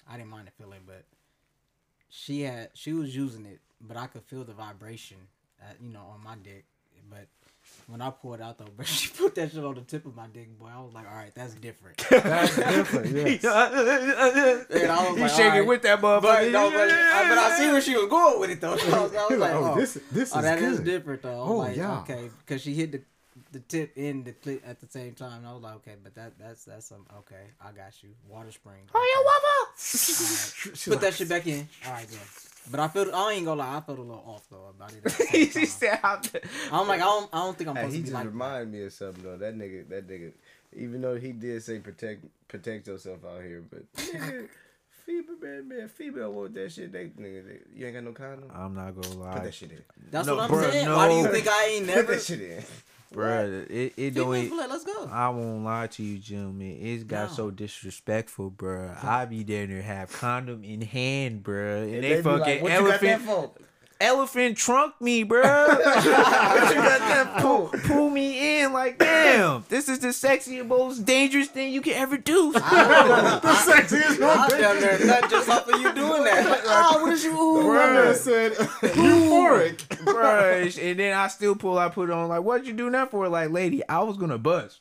I 0.09 0.17
didn't 0.17 0.31
mind 0.31 0.47
the 0.49 0.53
feeling, 0.63 0.81
but 0.87 1.05
she 2.09 2.43
had 2.43 2.71
she 2.75 2.93
was 2.93 3.15
using 3.15 3.45
it, 3.47 3.61
but 3.81 3.97
I 3.97 4.07
could 4.07 4.23
feel 4.23 4.45
the 4.45 4.55
vibration, 4.55 5.19
at, 5.61 5.77
you 5.83 5.91
know, 5.93 6.05
on 6.15 6.23
my 6.25 6.37
dick. 6.43 6.65
But 7.11 7.27
when 7.87 8.03
I 8.03 8.11
pulled 8.11 8.41
out 8.41 8.59
though, 8.59 8.67
but 8.77 8.87
she 8.87 9.09
put 9.11 9.35
that 9.37 9.51
shit 9.53 9.65
on 9.65 9.75
the 9.75 9.81
tip 9.83 10.05
of 10.07 10.15
my 10.17 10.27
dick, 10.27 10.59
boy. 10.59 10.69
I 10.75 10.81
was 10.81 10.93
like, 10.95 11.07
all 11.09 11.15
right, 11.17 11.35
that's 11.35 11.55
different. 11.55 11.97
That's 12.11 12.57
different. 12.57 13.07
Yes. 13.43 13.45
And 13.45 14.91
I 14.93 15.11
was 15.11 15.21
like, 15.21 15.31
shaking 15.31 15.45
alright. 15.47 15.67
with 15.67 15.83
that 15.83 16.01
motherfucker. 16.01 16.23
But, 16.23 16.51
no, 16.51 16.71
but, 16.71 16.91
I, 16.91 17.29
but 17.29 17.39
I 17.39 17.59
see 17.59 17.69
where 17.71 17.81
she 17.81 17.97
was 17.97 18.09
going 18.09 18.41
with 18.41 18.51
it 18.51 18.61
though. 18.61 18.77
So 18.77 18.93
I 18.93 19.03
was, 19.03 19.15
I 19.15 19.27
was 19.27 19.39
like, 19.39 19.53
oh, 19.55 19.73
oh, 19.75 19.81
this 19.81 19.99
this 20.13 20.33
oh, 20.35 20.39
is 20.39 20.45
that 20.45 20.59
is 20.59 20.79
good. 20.81 20.85
different 20.87 21.23
though. 21.23 21.43
I'm 21.43 21.49
Oh, 21.51 21.57
like, 21.57 21.77
yeah. 21.77 21.99
okay, 22.01 22.31
because 22.47 22.63
she 22.63 22.75
hit 22.75 22.93
the 22.93 23.03
the 23.53 23.61
tip 23.61 23.93
in 23.97 24.25
the 24.25 24.33
clit 24.33 24.61
at 24.67 24.81
the 24.81 24.87
same 24.89 25.15
time. 25.15 25.39
And 25.39 25.47
I 25.47 25.53
was 25.53 25.63
like, 25.63 25.75
okay, 25.77 25.95
but 26.03 26.15
that 26.15 26.39
that's 26.39 26.65
that's 26.65 26.87
some 26.87 27.07
okay. 27.19 27.45
I 27.61 27.73
got 27.73 27.93
you. 28.03 28.11
Water 28.29 28.53
spring. 28.53 28.83
Oh 28.95 29.65
She's 29.79 30.85
Put 30.85 30.93
like, 30.95 31.01
that 31.03 31.15
shit 31.15 31.29
back 31.29 31.47
in. 31.47 31.69
All 31.87 31.93
right, 31.93 32.09
good. 32.09 32.19
But 32.71 32.81
I 32.81 32.89
feel 32.89 33.15
I 33.15 33.33
ain't 33.33 33.47
gonna 33.47 33.61
lie. 33.61 33.77
I 33.77 33.81
felt 33.81 33.99
a 33.99 34.03
little 34.03 34.23
off 34.27 34.47
though 34.51 34.67
about 34.77 34.93
it. 34.93 34.99
At 35.07 35.17
the 35.17 35.25
He 35.61 35.67
said, 35.67 36.01
I'm- 36.03 36.21
I'm 36.73 36.87
like 36.89 37.01
I 37.01 37.05
don't 37.05 37.31
I 37.33 37.39
don't 37.39 37.57
think 37.57 37.71
I'm 37.71 37.77
Hey, 37.77 37.83
supposed 37.83 37.97
he 37.97 38.01
to 38.01 38.05
be 38.05 38.11
just 38.11 38.15
like. 38.15 38.39
that. 38.39 38.69
me 38.69 38.83
of 38.83 38.93
something 38.93 39.23
though. 39.25 39.37
That 39.39 39.57
nigga, 39.57 39.89
that 39.89 40.07
nigga, 40.09 40.33
even 40.77 41.01
though 41.01 41.17
he 41.17 41.33
did 41.33 41.63
say 41.63 41.79
protect 41.79 42.25
protect 42.49 42.87
yourself 42.89 43.21
out 43.25 43.43
here, 43.43 43.63
but 43.71 43.91
nigga, 43.97 44.49
female 45.07 45.37
man, 45.41 45.69
man, 45.69 45.89
female 45.89 46.33
want 46.33 46.55
that 46.55 46.71
shit. 46.73 46.93
They 46.93 47.07
nigga, 47.07 47.47
they, 47.47 47.59
you 47.75 47.87
ain't 47.87 47.95
got 47.95 48.05
no 48.05 48.13
condom. 48.13 48.51
I'm 48.55 48.75
not 48.75 48.95
gonna 49.01 49.15
lie. 49.15 49.33
Put 49.33 49.39
lie, 49.39 49.45
that 49.45 49.55
shit 49.55 49.71
in. 49.71 49.85
That's 50.11 50.27
No, 50.27 50.37
what 50.37 50.45
I'm 50.45 50.51
bruh, 50.51 50.71
saying. 50.71 50.91
Why 50.93 51.09
do 51.09 51.15
you 51.15 51.29
think 51.33 51.49
I 51.49 51.65
ain't 51.69 51.87
never? 51.87 52.03
Put 52.03 52.13
that 52.17 52.23
shit 52.23 52.41
in. 52.41 52.65
Bruh. 53.15 53.71
It 53.71 53.95
it 53.97 54.15
don't. 54.15 54.57
Like, 54.57 54.69
let's 54.71 54.85
go. 54.85 55.09
I 55.11 55.29
won't 55.31 55.65
lie 55.65 55.87
to 55.89 56.03
you, 56.03 56.19
gentlemen. 56.19 56.79
It's 56.81 57.05
got 57.05 57.31
No. 57.31 57.35
so 57.35 57.51
disrespectful, 57.51 58.51
bruh. 58.51 59.03
I 59.05 59.25
be 59.25 59.43
there 59.45 59.67
to 59.67 59.83
have 59.83 60.13
condom 60.13 60.65
in 60.65 60.81
hand, 60.83 61.43
bruh, 61.43 61.85
and, 61.85 61.95
And 61.95 62.05
they, 62.05 62.17
be 62.17 62.23
fucking 62.23 62.41
like, 62.41 62.63
what 62.63 62.73
you 62.73 62.79
got 62.79 63.01
that 63.01 63.21
elephant? 63.21 63.63
Elephant 64.01 64.57
trunk 64.57 64.95
me, 65.01 65.25
bruh. 65.25 65.43
what 65.69 66.05
you 66.05 66.13
got 66.13 67.01
that 67.01 67.39
pull, 67.41 67.69
pull 67.85 68.11
me 68.11 68.61
in 68.61 68.73
like 68.73 68.99
damn. 68.99 69.65
This 69.69 69.89
is 69.89 69.99
the 69.99 70.09
sexiest, 70.09 70.67
most 70.67 71.05
dangerous 71.05 71.49
thing 71.49 71.73
you 71.73 71.81
can 71.81 71.95
ever 71.95 72.17
do. 72.17 72.53
the 72.53 72.61
sexiest 72.61 74.21
one. 74.21 74.39
I'm 74.39 74.51
down 74.51 74.81
there 74.81 75.05
nut 75.05 75.31
just 75.31 75.49
off 75.49 75.69
of 75.69 75.81
you 75.81 75.93
doing 75.95 76.25
that. 76.25 76.49
Like, 76.49 76.61
oh, 76.65 76.69
ah, 76.69 77.03
what 77.03 77.13
is 77.13 77.25
you? 77.25 77.33
My 77.33 77.87
man 77.93 78.15
said 78.15 78.53
euphoric. 78.53 79.77
Bruh, 80.05 80.91
and 80.91 80.99
then 80.99 81.17
I 81.17 81.29
still 81.29 81.57
pull. 81.57 81.79
I 81.79 81.89
put 81.89 82.11
on 82.11 82.29
like, 82.29 82.43
what'd 82.43 82.67
you 82.67 82.75
do 82.75 82.91
that 82.91 83.11
for? 83.11 83.29
Like, 83.29 83.51
lady, 83.51 83.87
I 83.89 84.03
was 84.03 84.17
gonna 84.17 84.39
bust. 84.39 84.81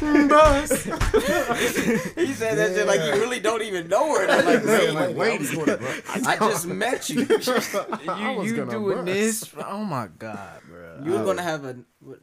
He 0.00 0.06
said 2.32 2.56
that 2.56 2.72
shit 2.74 2.86
like 2.86 3.00
you 3.00 3.12
really 3.20 3.40
don't 3.40 3.62
even 3.62 3.88
know 3.88 4.14
her. 4.14 4.26
I'm 4.28 4.44
like, 4.46 4.64
Like, 4.94 5.16
lady, 5.16 5.44
ladies, 5.46 6.26
I 6.26 6.36
just 6.36 6.66
met 6.66 7.10
you. 7.10 7.22
I 8.08 8.32
you 8.32 8.38
was 8.38 8.50
you 8.50 8.56
gonna 8.56 8.70
doing 8.70 8.96
bust. 9.04 9.06
this? 9.06 9.54
Oh 9.66 9.84
my 9.84 10.08
god, 10.18 10.60
bro. 10.68 11.02
You're 11.04 11.24
gonna 11.24 11.42
have 11.42 11.64
a. 11.64 11.76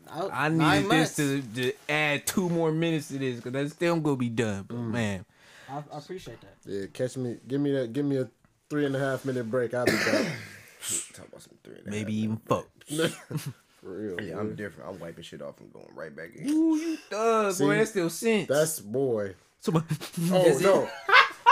I, 0.09 0.45
I 0.45 0.49
nine 0.49 0.77
needed 0.83 0.87
months. 0.87 1.15
this 1.15 1.45
to, 1.53 1.61
to 1.61 1.73
add 1.87 2.25
two 2.25 2.49
more 2.49 2.71
minutes 2.71 3.09
to 3.09 3.19
this 3.19 3.35
because 3.37 3.53
that's 3.53 3.73
still 3.73 3.99
gonna 3.99 4.15
be 4.15 4.29
done. 4.29 4.63
But 4.67 4.77
mm. 4.77 4.91
man, 4.91 5.25
I, 5.69 5.83
I 5.93 5.97
appreciate 5.99 6.39
that. 6.41 6.55
Yeah, 6.65 6.87
catch 6.91 7.15
me. 7.17 7.37
Give 7.47 7.61
me 7.61 7.71
that. 7.73 7.93
Give 7.93 8.05
me 8.05 8.17
a 8.17 8.29
three 8.69 8.85
and 8.85 8.95
a 8.95 8.99
half 8.99 9.23
minute 9.23 9.49
break. 9.51 9.73
I'll 9.75 9.85
be 9.85 9.91
back. 9.91 10.05
Talk 11.13 11.27
about 11.27 11.41
some 11.41 11.53
three. 11.63 11.75
and 11.77 11.87
a 11.87 11.89
maybe 11.91 12.13
half 12.13 12.23
even 12.23 12.37
fuck. 12.37 12.67
For 13.87 13.93
real. 13.97 14.21
Yeah, 14.21 14.33
boy. 14.33 14.39
I'm 14.41 14.55
different. 14.57 14.89
I'm 14.89 14.99
wiping 14.99 15.23
shit 15.23 15.41
off 15.41 15.61
and 15.61 15.71
going 15.71 15.87
right 15.95 16.13
back 16.13 16.35
in. 16.35 16.49
Ooh, 16.49 16.75
you 16.75 16.97
thug, 17.09 17.53
See, 17.53 17.63
boy. 17.63 17.77
That's 17.77 17.89
still 17.91 18.09
sense. 18.09 18.47
That's 18.49 18.79
boy. 18.81 19.35
Some- 19.61 19.75
Oh 20.29 20.57
no. 20.61 20.89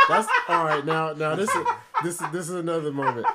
That's 0.10 0.28
all 0.50 0.66
right. 0.66 0.86
Now, 0.86 1.14
now 1.14 1.36
this 1.36 1.50
is 1.50 1.66
this 2.04 2.20
is 2.22 2.28
this 2.34 2.50
is 2.50 2.56
another 2.56 2.92
moment. 2.92 3.26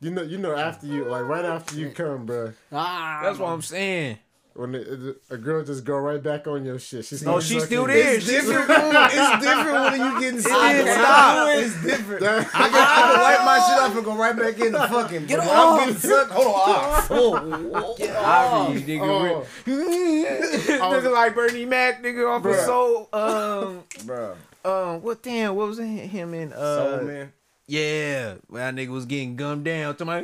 You 0.00 0.10
know, 0.10 0.22
you 0.22 0.38
know, 0.38 0.56
after 0.56 0.86
you 0.86 1.04
like 1.04 1.24
right 1.24 1.44
after 1.44 1.76
you 1.76 1.90
come, 1.94 2.24
bro. 2.24 2.54
Ah, 2.72 3.20
That's 3.22 3.38
what 3.38 3.50
I'm 3.50 3.60
saying. 3.60 4.18
When 4.60 4.72
the, 4.72 5.16
a 5.30 5.38
girl 5.38 5.64
just 5.64 5.84
go 5.84 5.96
right 5.96 6.22
back 6.22 6.46
on 6.46 6.66
your 6.66 6.78
shit. 6.78 7.06
She's 7.06 7.26
Oh, 7.26 7.40
she's 7.40 7.64
still 7.64 7.86
there. 7.86 8.16
It's 8.16 8.26
different. 8.26 8.66
it's 8.68 9.44
different 9.44 9.80
when 9.90 10.00
you 10.00 10.20
getting 10.20 10.40
sick. 10.40 10.52
It's 10.52 10.90
stop. 10.92 11.48
It's 11.56 11.82
different. 11.82 12.22
I 12.24 12.42
can, 12.44 12.52
I 12.54 13.10
can 13.10 13.20
wipe 13.22 13.44
my 13.46 13.58
shit 13.66 13.78
off 13.82 13.96
and 13.96 14.04
go 14.04 14.16
right 14.16 14.36
back 14.36 14.58
in 14.60 14.72
the 14.72 14.78
fucking. 14.88 15.26
Get 15.26 15.38
off. 15.40 15.48
I'm 15.80 15.86
getting 15.88 15.94
sucked. 16.00 16.30
Hold 16.32 17.36
on. 17.36 17.70
Oh, 17.74 17.94
Get 17.96 18.14
I 18.16 18.46
off. 18.48 18.74
be 18.74 18.82
nigga, 18.82 19.46
Oh, 19.66 20.90
nigga 20.92 21.12
like 21.12 21.34
Bernie 21.34 21.64
Mac, 21.64 22.02
nigga 22.02 22.28
off 22.28 22.44
of 22.44 22.56
Soul. 22.56 23.08
Um, 23.12 23.84
bro. 24.04 24.36
um, 24.64 25.02
what 25.02 25.22
damn? 25.22 25.54
What 25.56 25.68
was 25.68 25.78
it? 25.78 25.86
Him 25.86 26.34
and 26.34 26.52
uh, 26.52 26.98
Soul 26.98 27.06
man. 27.06 27.32
yeah, 27.66 28.34
when 28.48 28.76
that 28.76 28.80
nigga 28.80 28.90
was 28.90 29.06
getting 29.06 29.36
gummed 29.36 29.64
down 29.64 29.96
to 29.96 30.04
my. 30.04 30.22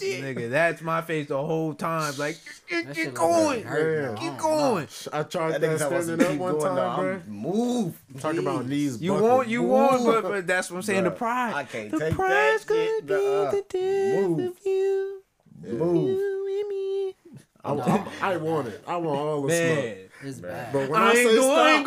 Nigga, 0.00 0.50
that's 0.50 0.80
my 0.82 1.02
face 1.02 1.28
the 1.28 1.36
whole 1.36 1.74
time. 1.74 2.14
Like, 2.16 2.38
That 2.70 2.94
keep 2.94 3.14
going, 3.14 3.60
Yeah. 3.60 4.14
keep 4.16 4.32
I 4.32 4.36
don't 4.36 4.36
know. 4.36 4.38
going. 4.38 4.88
I 5.12 5.22
tried 5.24 5.52
That 5.52 5.60
that, 5.60 5.70
nigga 5.70 5.78
talking 5.78 6.02
standing 6.02 6.26
up 6.26 6.36
one 6.38 6.52
going, 6.52 6.64
time, 6.64 6.74
no, 6.76 6.88
um, 6.88 6.96
bro. 7.00 7.10
I'm- 7.12 7.22
Move. 7.28 8.02
Talk 8.20 8.36
about 8.36 8.64
please. 8.66 8.92
knees. 8.94 9.02
You 9.02 9.12
buckled. 9.12 9.30
won't, 9.30 9.48
you 9.48 9.62
won't, 9.62 10.04
but, 10.04 10.22
but 10.22 10.46
that's 10.46 10.70
what 10.70 10.76
I'm 10.78 10.82
saying. 10.82 11.04
The 11.04 11.10
Bruh, 11.10 11.16
pride, 11.16 11.54
I 11.54 11.64
can't 11.64 11.90
the 11.90 11.98
take 11.98 12.14
pride's 12.14 12.64
that 12.64 12.68
gonna 12.68 12.84
shit, 12.86 13.06
be 13.06 13.12
bruh. 13.14 13.50
the 13.50 13.64
death 13.68 14.28
Move. 14.28 14.50
of 14.50 14.56
you, 14.64 15.22
Move. 15.62 16.08
you 16.08 16.60
and 16.60 16.68
me. 16.68 17.14
I 17.64 17.72
I, 17.72 18.06
I, 18.28 18.32
I 18.32 18.36
want 18.36 18.68
it. 18.68 18.84
I 18.86 18.96
want 18.96 19.18
all 19.20 19.42
the 19.42 19.52
smoke. 19.52 20.07
Man, 20.20 20.30
It's 20.30 20.38
bad. 20.40 20.72
But 20.72 20.88
when 20.88 21.00
I, 21.02 21.10
I 21.10 21.14
say 21.14 21.26
ain't 21.26 21.36
going. 21.36 21.58
I 21.58 21.70
ain't 21.70 21.86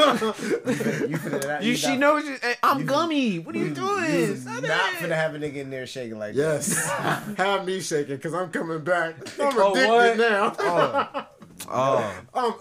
stop, 0.00 0.38
going. 0.38 1.10
You 1.10 1.16
finna 1.18 1.62
You, 1.62 1.70
you 1.70 1.76
she 1.76 1.96
knows. 1.96 2.24
you- 2.24 2.36
hey, 2.40 2.54
I'm 2.62 2.80
you- 2.80 2.84
gummy. 2.84 3.38
What 3.40 3.54
are 3.54 3.58
you, 3.58 3.74
doing? 3.74 4.14
You 4.14 4.36
Stop 4.36 4.54
not 4.54 4.62
that. 4.62 4.98
finna 5.00 5.14
have 5.16 5.34
a 5.34 5.38
nigga 5.38 5.56
in 5.56 5.70
there 5.70 5.86
shaking 5.86 6.18
like 6.18 6.34
this. 6.34 6.68
yes, 6.74 6.90
have 7.38 7.64
me 7.66 7.80
shaking 7.80 8.16
because 8.16 8.34
I'm 8.34 8.50
coming 8.50 8.80
back. 8.84 9.16
I'm 9.40 9.58
Oh, 9.58 9.72
addicted 9.72 9.88
what? 9.88 10.16
now. 10.18 10.50
that. 10.50 10.56
Oh. 10.60 11.26
Oh, 11.68 12.14
I'm, 12.34 12.52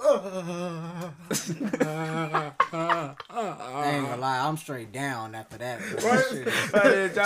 uh, 1.33 3.13
I 3.29 3.91
ain't 3.95 4.05
gonna 4.05 4.17
lie, 4.21 4.39
I'm 4.47 4.57
straight 4.57 4.91
down 4.91 5.35
after 5.35 5.57
that. 5.57 5.79
Right? 6.03 6.23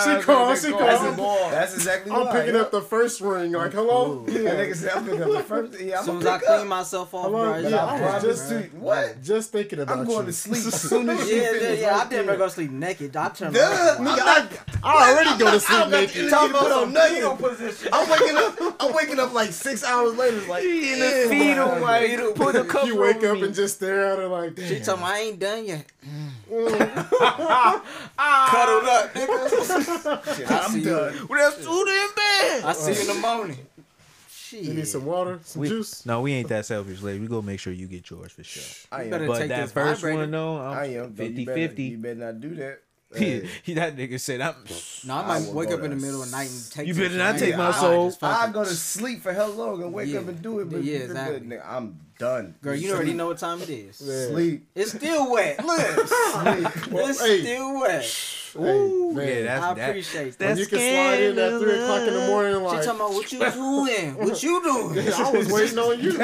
She 0.02 0.22
called. 0.22 0.58
She 0.58 0.70
That's, 0.70 1.16
called. 1.16 1.52
that's 1.52 1.74
exactly 1.74 2.12
I'm 2.12 2.28
picking 2.28 2.54
yeah. 2.54 2.60
up 2.62 2.70
the 2.70 2.80
first 2.80 3.20
ring. 3.20 3.52
Like, 3.52 3.72
hello. 3.72 4.24
That 4.26 4.34
nigga 4.34 4.74
said 4.76 4.92
I'm 4.92 5.04
picking 5.04 5.22
up 5.22 5.30
the 5.32 5.40
first. 5.42 5.80
Yeah, 5.80 5.94
As 6.00 6.00
I'm 6.00 6.06
soon 6.06 6.16
as 6.18 6.26
I 6.26 6.38
pick 6.38 6.48
up. 6.48 6.56
clean 6.56 6.68
myself 6.68 7.14
off, 7.14 7.24
Hello? 7.26 7.44
bro, 7.44 7.54
it's 7.54 7.70
Yeah, 7.70 7.84
I 7.84 7.94
I 7.94 7.98
bad, 7.98 8.22
was 8.22 8.38
promise 8.40 8.48
bro. 8.50 8.62
to 8.62 8.68
what? 8.84 9.22
Just 9.22 9.52
thinking 9.52 9.80
about 9.80 9.98
I'm 9.98 10.04
going 10.06 10.20
you. 10.20 10.26
to 10.26 10.32
sleep 10.32 10.66
as 10.66 10.80
soon 10.88 11.08
as 11.10 11.28
you 11.28 11.36
Yeah, 11.36 11.52
yeah, 11.52 11.72
yeah. 11.72 11.96
I 11.96 12.08
didn't 12.08 12.26
there. 12.26 12.36
go 12.36 12.44
to 12.46 12.50
sleep 12.50 12.70
naked. 12.70 13.16
I 13.16 13.28
turned 13.30 13.54
Duh, 13.54 13.60
around. 13.60 14.06
nigga, 14.06 14.22
I, 14.22 14.48
I 14.82 15.12
already 15.12 15.38
go 15.38 15.46
to 15.50 15.56
I 15.56 15.58
sleep 15.58 15.78
don't 15.78 15.90
got 15.90 15.90
the 15.90 15.96
naked. 16.06 16.16
energy 16.32 16.52
to 16.52 16.58
put 16.58 16.72
on 16.72 16.92
nothing. 16.92 17.24
I'm 17.92 18.10
waking 18.10 18.36
up. 18.36 18.76
I'm 18.80 18.94
waking 18.94 19.20
up 19.20 19.32
like 19.32 19.52
six 19.52 19.84
hours 19.84 20.16
later. 20.16 20.40
Like 20.48 20.64
in 20.64 20.98
the 21.00 21.26
fetal, 21.28 21.65
man. 21.74 21.82
like 22.26 22.34
put 22.34 22.54
a 22.54 22.64
cover 22.64 22.86
You 22.86 22.96
wake 23.00 23.22
up 23.24 23.34
me. 23.36 23.42
and 23.44 23.54
just 23.54 23.76
stare 23.76 24.12
at 24.12 24.18
her 24.18 24.26
like, 24.28 24.58
She 24.58 24.74
damn. 24.76 24.82
told 24.82 25.00
me 25.00 25.06
I 25.06 25.18
ain't 25.20 25.38
done 25.38 25.64
yet. 25.66 25.86
Ah, 27.28 27.82
Cuddled 28.50 28.88
up, 28.88 29.14
nigga. 29.14 30.36
Shit, 30.36 30.50
I'm 30.50 30.70
see 30.70 30.78
you. 30.80 30.84
done. 30.90 31.26
well, 31.28 31.50
that's 31.50 31.64
too 31.64 31.84
damn 31.86 32.14
bad. 32.14 32.64
I 32.64 32.72
see 32.72 32.92
you 32.94 33.00
in 33.10 33.16
the 33.16 33.20
morning. 33.26 33.58
You 34.50 34.74
need 34.74 34.86
some 34.86 35.04
water, 35.04 35.40
some 35.42 35.60
We- 35.62 35.68
juice. 35.68 36.06
No, 36.06 36.20
we 36.22 36.32
ain't 36.32 36.48
that 36.48 36.64
selfish, 36.66 37.02
lady. 37.02 37.18
We 37.18 37.26
gonna 37.26 37.42
make 37.42 37.58
sure 37.60 37.72
you 37.72 37.86
get 37.86 38.08
yours 38.08 38.32
for 38.32 38.44
sure. 38.44 38.62
I 38.92 38.98
You 39.00 39.04
am. 39.06 39.10
better 39.10 39.26
But 39.26 39.38
take 39.40 39.48
that 39.48 39.62
this 39.62 39.72
first 39.72 40.00
vibrator. 40.02 40.18
one 40.20 40.30
though, 40.30 40.56
I 40.58 40.84
I'm 40.84 40.90
am. 41.04 41.12
50 41.14 41.40
you 41.40 41.46
better, 41.46 41.58
50. 41.68 41.82
You 41.82 41.98
better 41.98 42.14
not 42.14 42.40
do 42.40 42.54
that. 42.54 42.78
Hey. 43.14 43.48
He, 43.62 43.74
that 43.74 43.96
nigga 43.96 44.18
said, 44.18 44.40
I'm. 44.40 44.54
No, 45.06 45.14
I 45.14 45.20
I 45.20 45.26
might 45.26 45.46
will 45.46 45.54
wake 45.54 45.70
up 45.70 45.80
in 45.82 45.90
the 45.90 45.96
middle 45.96 46.22
of 46.22 46.30
the 46.30 46.36
night 46.36 46.50
and 46.50 46.70
take. 46.72 46.86
You 46.88 46.94
better 46.94 47.16
not 47.16 47.38
take 47.38 47.56
my 47.56 47.70
soul. 47.70 48.08
just 48.08 48.22
I 48.22 48.46
it. 48.48 48.52
go 48.52 48.64
to 48.64 48.70
sleep 48.70 49.22
for 49.22 49.32
how 49.32 49.46
long 49.46 49.80
and 49.82 49.92
wake 49.92 50.08
Yeah. 50.08 50.18
up 50.20 50.28
and 50.28 50.42
do 50.42 50.58
it. 50.58 50.68
But 50.70 50.82
Yeah, 50.82 50.98
you- 50.98 51.04
exactly. 51.04 51.40
nigga, 51.40 51.62
I'm 51.66 52.00
done. 52.18 52.56
Girl, 52.62 52.74
you 52.74 52.92
already 52.92 53.12
know 53.14 53.26
what 53.28 53.38
time 53.38 53.62
it 53.62 53.70
is. 53.70 54.00
Yeah. 54.04 54.26
Sleep. 54.28 54.66
It's 54.74 54.90
still 54.92 55.30
wet. 55.30 55.64
Look, 55.64 55.78
Well, 56.90 57.08
it's 57.08 57.20
hey. 57.24 57.40
still 57.42 57.80
wet. 57.80 58.04
Hey, 58.58 58.64
man. 58.88 59.16
yeah, 59.28 59.42
that's 59.42 59.64
I 59.64 59.74
that. 59.74 59.88
appreciate 59.90 60.38
When 60.38 60.48
that. 60.48 60.58
you 60.58 60.66
can 60.66 60.78
slide 60.78 61.20
in 61.22 61.38
at 61.38 61.60
three 61.60 61.74
o'clock 61.82 62.02
in 62.08 62.14
the 62.14 62.26
morning, 62.26 62.62
like 62.62 62.70
She 62.70 62.76
like 62.76 62.84
talking 62.84 63.00
about 63.00 63.12
what 63.12 63.32
you 63.32 63.38
doing? 63.38 64.14
What 64.16 64.42
you 64.42 64.62
doing? 64.62 64.98
I 65.14 65.30
was 65.30 65.48
waiting 65.52 65.78
on 65.78 66.00
you. 66.00 66.12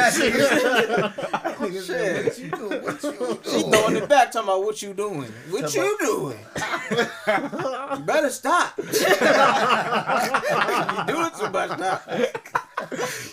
Nigga 1.62 1.80
said, 1.82 2.24
what 2.24 2.38
you 2.38 2.50
doing? 2.50 2.82
What 2.82 3.02
you 3.02 3.12
doing? 3.12 3.38
She 3.44 3.62
throwing 3.70 3.96
it 3.96 4.08
back, 4.08 4.30
talking 4.32 4.48
about 4.48 4.64
what 4.64 4.82
you 4.82 4.94
doing. 4.94 5.32
What 5.50 5.74
you 5.74 5.96
doing? 6.00 6.38
you 7.98 8.04
better 8.04 8.30
stop. 8.30 8.76
you 8.78 8.84
doing 11.14 11.30
too 11.38 11.50
much 11.50 11.78
now. 11.78 12.00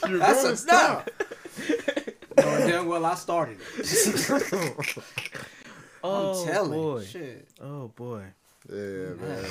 You're 0.07 0.19
That's 0.19 0.41
gonna 0.43 0.53
a 0.53 0.57
stop. 0.57 1.09
Knowing 2.37 2.67
damn 2.69 2.85
well 2.87 3.05
I 3.05 3.15
started 3.15 3.57
it. 3.77 4.97
Oh, 6.03 6.41
I'm 6.41 6.47
telling 6.47 6.71
boy. 6.79 6.99
you. 6.99 7.05
Shit. 7.05 7.47
Oh 7.61 7.87
boy. 7.89 8.23
Yeah, 8.71 9.13
man. 9.15 9.45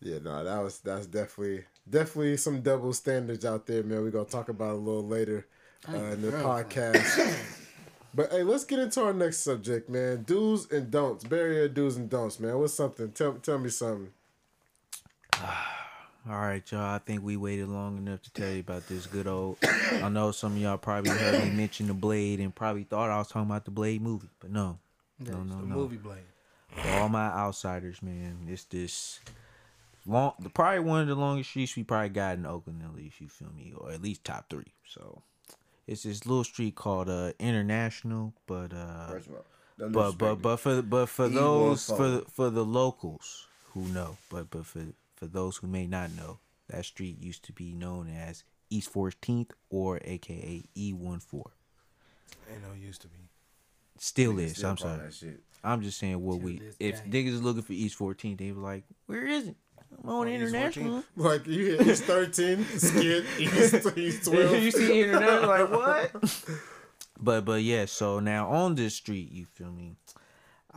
Yeah, 0.00 0.18
no, 0.22 0.44
that 0.44 0.62
was 0.62 0.78
that's 0.80 1.06
definitely 1.06 1.64
definitely 1.88 2.36
some 2.36 2.60
double 2.62 2.92
standards 2.92 3.44
out 3.44 3.66
there, 3.66 3.82
man. 3.82 4.02
We're 4.02 4.10
gonna 4.10 4.24
talk 4.24 4.48
about 4.48 4.70
it 4.70 4.74
a 4.74 4.76
little 4.76 5.06
later 5.06 5.46
uh, 5.88 5.96
in 5.96 6.22
the 6.22 6.30
podcast. 6.32 7.36
But 8.14 8.30
hey, 8.30 8.44
let's 8.44 8.64
get 8.64 8.78
into 8.78 9.02
our 9.04 9.12
next 9.12 9.40
subject, 9.40 9.90
man. 9.90 10.22
Do's 10.22 10.70
and 10.72 10.90
don'ts. 10.90 11.22
Barrier 11.24 11.68
do's 11.68 11.98
and 11.98 12.08
don'ts, 12.08 12.40
man. 12.40 12.58
What's 12.58 12.72
something? 12.72 13.12
Tell 13.12 13.34
tell 13.34 13.58
me 13.58 13.68
something. 13.68 14.08
All 15.42 16.40
right, 16.40 16.62
y'all. 16.72 16.80
I 16.80 16.98
think 16.98 17.22
we 17.22 17.36
waited 17.36 17.68
long 17.68 17.98
enough 17.98 18.22
to 18.22 18.32
tell 18.32 18.50
you 18.50 18.60
about 18.60 18.88
this 18.88 19.06
good 19.06 19.26
old. 19.26 19.58
I 19.62 20.08
know 20.08 20.32
some 20.32 20.52
of 20.52 20.58
y'all 20.58 20.78
probably 20.78 21.10
heard 21.10 21.44
me 21.44 21.50
mention 21.50 21.88
the 21.88 21.94
Blade 21.94 22.40
and 22.40 22.54
probably 22.54 22.84
thought 22.84 23.10
I 23.10 23.18
was 23.18 23.28
talking 23.28 23.50
about 23.50 23.66
the 23.66 23.70
Blade 23.70 24.00
movie, 24.00 24.30
but 24.40 24.50
no, 24.50 24.78
no, 25.20 25.42
no, 25.42 25.60
The 25.60 25.66
no. 25.66 25.74
movie 25.76 25.98
blade. 25.98 26.24
For 26.82 26.88
all 26.98 27.08
my 27.08 27.26
outsiders, 27.26 28.02
man, 28.02 28.46
it's 28.48 28.64
this 28.64 29.20
long. 30.06 30.34
The 30.40 30.50
probably 30.50 30.80
one 30.80 31.02
of 31.02 31.08
the 31.08 31.14
longest 31.14 31.50
streets 31.50 31.76
we 31.76 31.84
probably 31.84 32.10
got 32.10 32.38
in 32.38 32.46
Oakland, 32.46 32.82
at 32.84 32.94
least. 32.94 33.20
You 33.20 33.28
feel 33.28 33.50
me, 33.56 33.72
or 33.76 33.90
at 33.90 34.02
least 34.02 34.24
top 34.24 34.50
three. 34.50 34.72
So 34.86 35.22
it's 35.86 36.02
this 36.02 36.26
little 36.26 36.44
street 36.44 36.74
called 36.74 37.08
uh 37.08 37.32
International, 37.38 38.34
but 38.46 38.72
uh. 38.72 39.08
First 39.08 39.26
of 39.28 39.34
all, 39.34 39.44
but 39.78 39.88
but 39.92 40.02
disrespect 40.02 40.42
but 40.42 40.56
for 40.56 40.82
but 40.82 41.06
for 41.06 41.28
those 41.28 41.86
for 41.86 42.08
the, 42.08 42.24
for 42.32 42.50
the 42.50 42.64
locals 42.64 43.46
who 43.72 43.82
know, 43.88 44.16
but 44.30 44.50
but 44.50 44.64
for 44.64 44.86
for 45.16 45.26
those 45.26 45.58
who 45.58 45.66
may 45.66 45.86
not 45.86 46.12
know, 46.12 46.38
that 46.68 46.84
street 46.84 47.20
used 47.20 47.44
to 47.44 47.52
be 47.52 47.72
known 47.72 48.08
as 48.08 48.44
East 48.70 48.92
14th 48.92 49.50
or 49.70 50.00
AKA 50.04 50.64
E14. 50.76 51.44
Ain't 52.50 52.62
no 52.62 52.74
used 52.78 53.02
to 53.02 53.08
be. 53.08 53.28
Still 53.98 54.34
me. 54.34 54.44
is. 54.44 54.56
Still 54.56 54.70
I'm 54.70 54.76
call 54.76 54.98
sorry. 54.98 55.36
I'm 55.66 55.82
just 55.82 55.98
saying 55.98 56.20
what 56.22 56.40
we 56.40 56.60
if 56.78 57.02
day. 57.04 57.10
niggas 57.10 57.32
is 57.34 57.42
looking 57.42 57.62
for 57.62 57.72
East 57.72 57.98
14th, 57.98 58.38
they 58.38 58.52
were 58.52 58.62
like, 58.62 58.84
where 59.06 59.26
is 59.26 59.48
it? 59.48 59.56
I'm 60.02 60.08
on 60.10 60.16
On 60.16 60.28
international. 60.28 61.04
Like 61.16 61.46
you 61.46 61.76
hit 61.76 61.86
East 61.86 62.04
thirteen, 62.04 62.64
skid 62.78 63.24
East, 63.38 63.74
East 63.96 64.26
you 64.26 64.32
twelve. 64.32 64.72
see 64.72 65.02
international 65.02 65.48
like 65.48 65.70
what? 66.12 66.44
but 67.20 67.44
but 67.44 67.62
yeah, 67.62 67.84
so 67.86 68.20
now 68.20 68.48
on 68.50 68.74
this 68.74 68.94
street, 68.96 69.30
you 69.32 69.46
feel 69.46 69.70
me? 69.70 69.96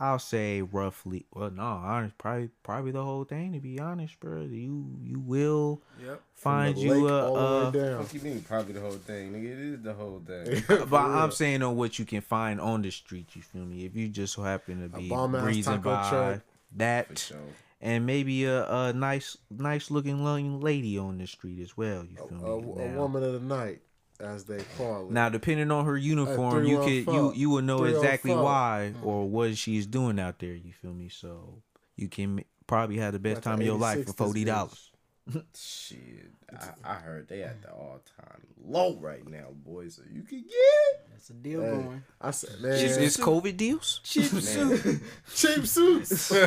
I'll 0.02 0.18
say 0.18 0.62
roughly. 0.62 1.26
Well, 1.34 1.50
no, 1.50 1.62
honest, 1.62 2.16
probably 2.16 2.48
probably 2.62 2.90
the 2.90 3.04
whole 3.04 3.24
thing. 3.24 3.52
To 3.52 3.60
be 3.60 3.78
honest, 3.78 4.18
bro, 4.18 4.40
you 4.40 4.96
you 5.04 5.20
will 5.20 5.82
Yep. 6.02 6.22
find 6.34 6.78
you 6.78 7.06
a. 7.06 7.22
all 7.30 7.34
the 7.34 7.40
a 7.78 7.82
way 7.82 7.88
down. 7.90 8.02
Fuck 8.04 8.14
you 8.14 8.20
mean? 8.22 8.40
Probably 8.40 8.72
the 8.72 8.80
whole 8.80 8.92
thing, 8.92 9.32
nigga. 9.32 9.44
It 9.44 9.58
is 9.74 9.82
the 9.82 9.92
whole 9.92 10.22
thing. 10.26 10.64
but 10.88 10.96
I'm 11.04 11.30
saying 11.30 11.62
on 11.62 11.76
what 11.76 11.98
you 11.98 12.06
can 12.06 12.22
find 12.22 12.60
on 12.60 12.80
the 12.80 12.90
street. 12.90 13.26
You 13.34 13.42
feel 13.42 13.66
me? 13.66 13.84
If 13.84 13.94
you 13.94 14.08
just 14.08 14.32
so 14.32 14.42
happen 14.42 14.80
to 14.82 14.88
be 14.88 15.08
breezing 15.10 15.80
by 15.82 16.08
truck. 16.08 16.40
That, 16.76 17.18
sure. 17.18 17.36
and 17.82 18.06
maybe 18.06 18.44
a, 18.46 18.64
a 18.70 18.92
nice 18.94 19.36
nice 19.50 19.90
looking 19.90 20.22
lady 20.62 20.96
on 20.96 21.18
the 21.18 21.26
street 21.26 21.60
as 21.60 21.76
well. 21.76 22.04
You 22.04 22.16
feel 22.16 22.28
A, 22.46 22.62
me? 22.78 22.84
a 22.84 22.88
Now- 22.88 22.96
woman 23.00 23.22
of 23.24 23.32
the 23.34 23.40
night, 23.40 23.80
as 24.20 24.44
they 24.44 24.62
call 24.76 25.06
it. 25.06 25.12
Now, 25.12 25.28
depending 25.28 25.70
on 25.70 25.84
her 25.84 25.96
uniform, 25.96 26.64
you 26.64 26.78
could 26.78 27.12
you 27.12 27.20
oh 27.28 27.32
you 27.32 27.50
will 27.50 27.62
know 27.62 27.80
oh 27.80 27.84
exactly 27.84 28.30
305. 28.30 28.42
why 28.42 28.92
or 29.02 29.28
what 29.28 29.56
she's 29.56 29.86
doing 29.86 30.18
out 30.18 30.38
there. 30.38 30.54
You 30.54 30.72
feel 30.72 30.92
me? 30.92 31.08
So 31.08 31.62
you 31.96 32.08
can 32.08 32.44
probably 32.66 32.98
have 32.98 33.12
the 33.12 33.18
best 33.18 33.36
Like 33.36 33.44
time 33.44 33.60
of 33.60 33.66
your 33.66 33.78
life 33.78 34.06
for 34.06 34.12
forty 34.12 34.44
dollars. 34.44 34.90
Shit, 35.54 36.32
I, 36.52 36.92
I 36.92 36.94
heard 36.94 37.28
they 37.28 37.42
at 37.42 37.62
the 37.62 37.70
all 37.70 38.00
time 38.18 38.46
low 38.62 38.96
right 38.96 39.26
now, 39.28 39.48
boys. 39.52 39.96
So 39.96 40.02
you 40.10 40.22
can 40.22 40.40
get 40.40 40.99
it. 41.20 41.26
That's 41.26 41.30
a 41.30 41.32
deal 41.34 41.60
Hey, 41.62 41.70
going. 41.70 42.02
I 42.20 42.30
said, 42.30 42.60
man, 42.60 42.72
Is 42.72 42.96
it's 42.96 43.16
COVID 43.16 43.56
deals? 43.56 44.00
Man, 44.32 45.00
cheap 45.34 45.66
suits. 45.66 46.32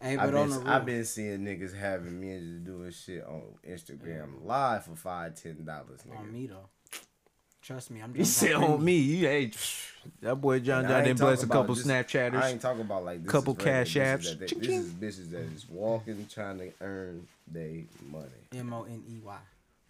Hey, 0.00 0.16
I've 0.16 0.30
but 0.30 0.34
on 0.34 0.50
the 0.50 0.62
I've 0.70 0.86
been 0.86 1.04
seeing 1.04 1.40
niggas 1.40 1.76
having 1.76 2.18
me 2.20 2.38
just 2.38 2.64
doing 2.64 2.90
shit 2.90 3.24
on 3.26 3.42
Instagram 3.68 4.44
live 4.44 4.84
for 4.84 4.94
five, 4.96 5.34
ten 5.34 5.64
dollars, 5.64 6.00
nigga. 6.08 6.18
on 6.18 6.32
me 6.32 6.46
though. 6.46 6.68
Trust 7.60 7.90
me, 7.90 8.00
I'm 8.00 8.14
He 8.14 8.20
just 8.20 8.36
said 8.38 8.52
on 8.54 8.82
me. 8.82 8.96
You, 8.96 9.26
hey, 9.26 9.50
that 10.22 10.36
boy 10.36 10.60
John 10.60 10.84
And 10.84 10.94
I 10.94 11.00
John 11.00 11.08
ain't 11.08 11.18
done 11.18 11.26
blessed 11.26 11.44
a 11.44 11.48
couple 11.48 11.74
just- 11.74 11.86
Snapchatters. 11.86 12.42
I 12.42 12.50
ain't 12.50 12.62
talking 12.62 12.80
about 12.82 13.04
like 13.04 13.22
this 13.22 13.30
Couple 13.30 13.52
is 13.54 13.58
regular 13.64 13.84
cash 13.84 13.94
bitches 13.96 14.18
apps. 14.18 14.38
that 14.38 14.48
they- 14.48 14.66
this 14.66 14.78
is 14.78 14.92
bitches 14.92 15.30
that 15.32 15.40
is 15.52 15.66
walking 15.68 16.26
trying 16.32 16.58
to 16.58 16.70
earn 16.80 17.26
their 17.46 17.82
money. 18.10 18.26
M 18.54 18.72
O 18.72 18.84
N 18.84 19.02
E 19.08 19.20
Y. 19.22 19.36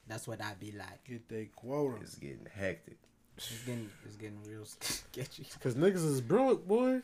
That's 0.09 0.27
what 0.27 0.41
I 0.43 0.55
be 0.59 0.73
like. 0.73 1.05
Get 1.05 1.29
they 1.29 1.51
quota. 1.55 1.99
It's 2.01 2.15
getting 2.17 2.47
hectic. 2.53 2.97
It's 3.39 3.63
getting, 3.65 3.91
it's 4.05 4.17
getting 4.17 4.39
real 4.45 4.65
sketchy. 4.81 5.47
Cause 5.61 5.75
niggas 5.75 6.05
is 6.05 6.21
broke, 6.21 6.67
boy. 6.67 6.91
and, 6.91 7.03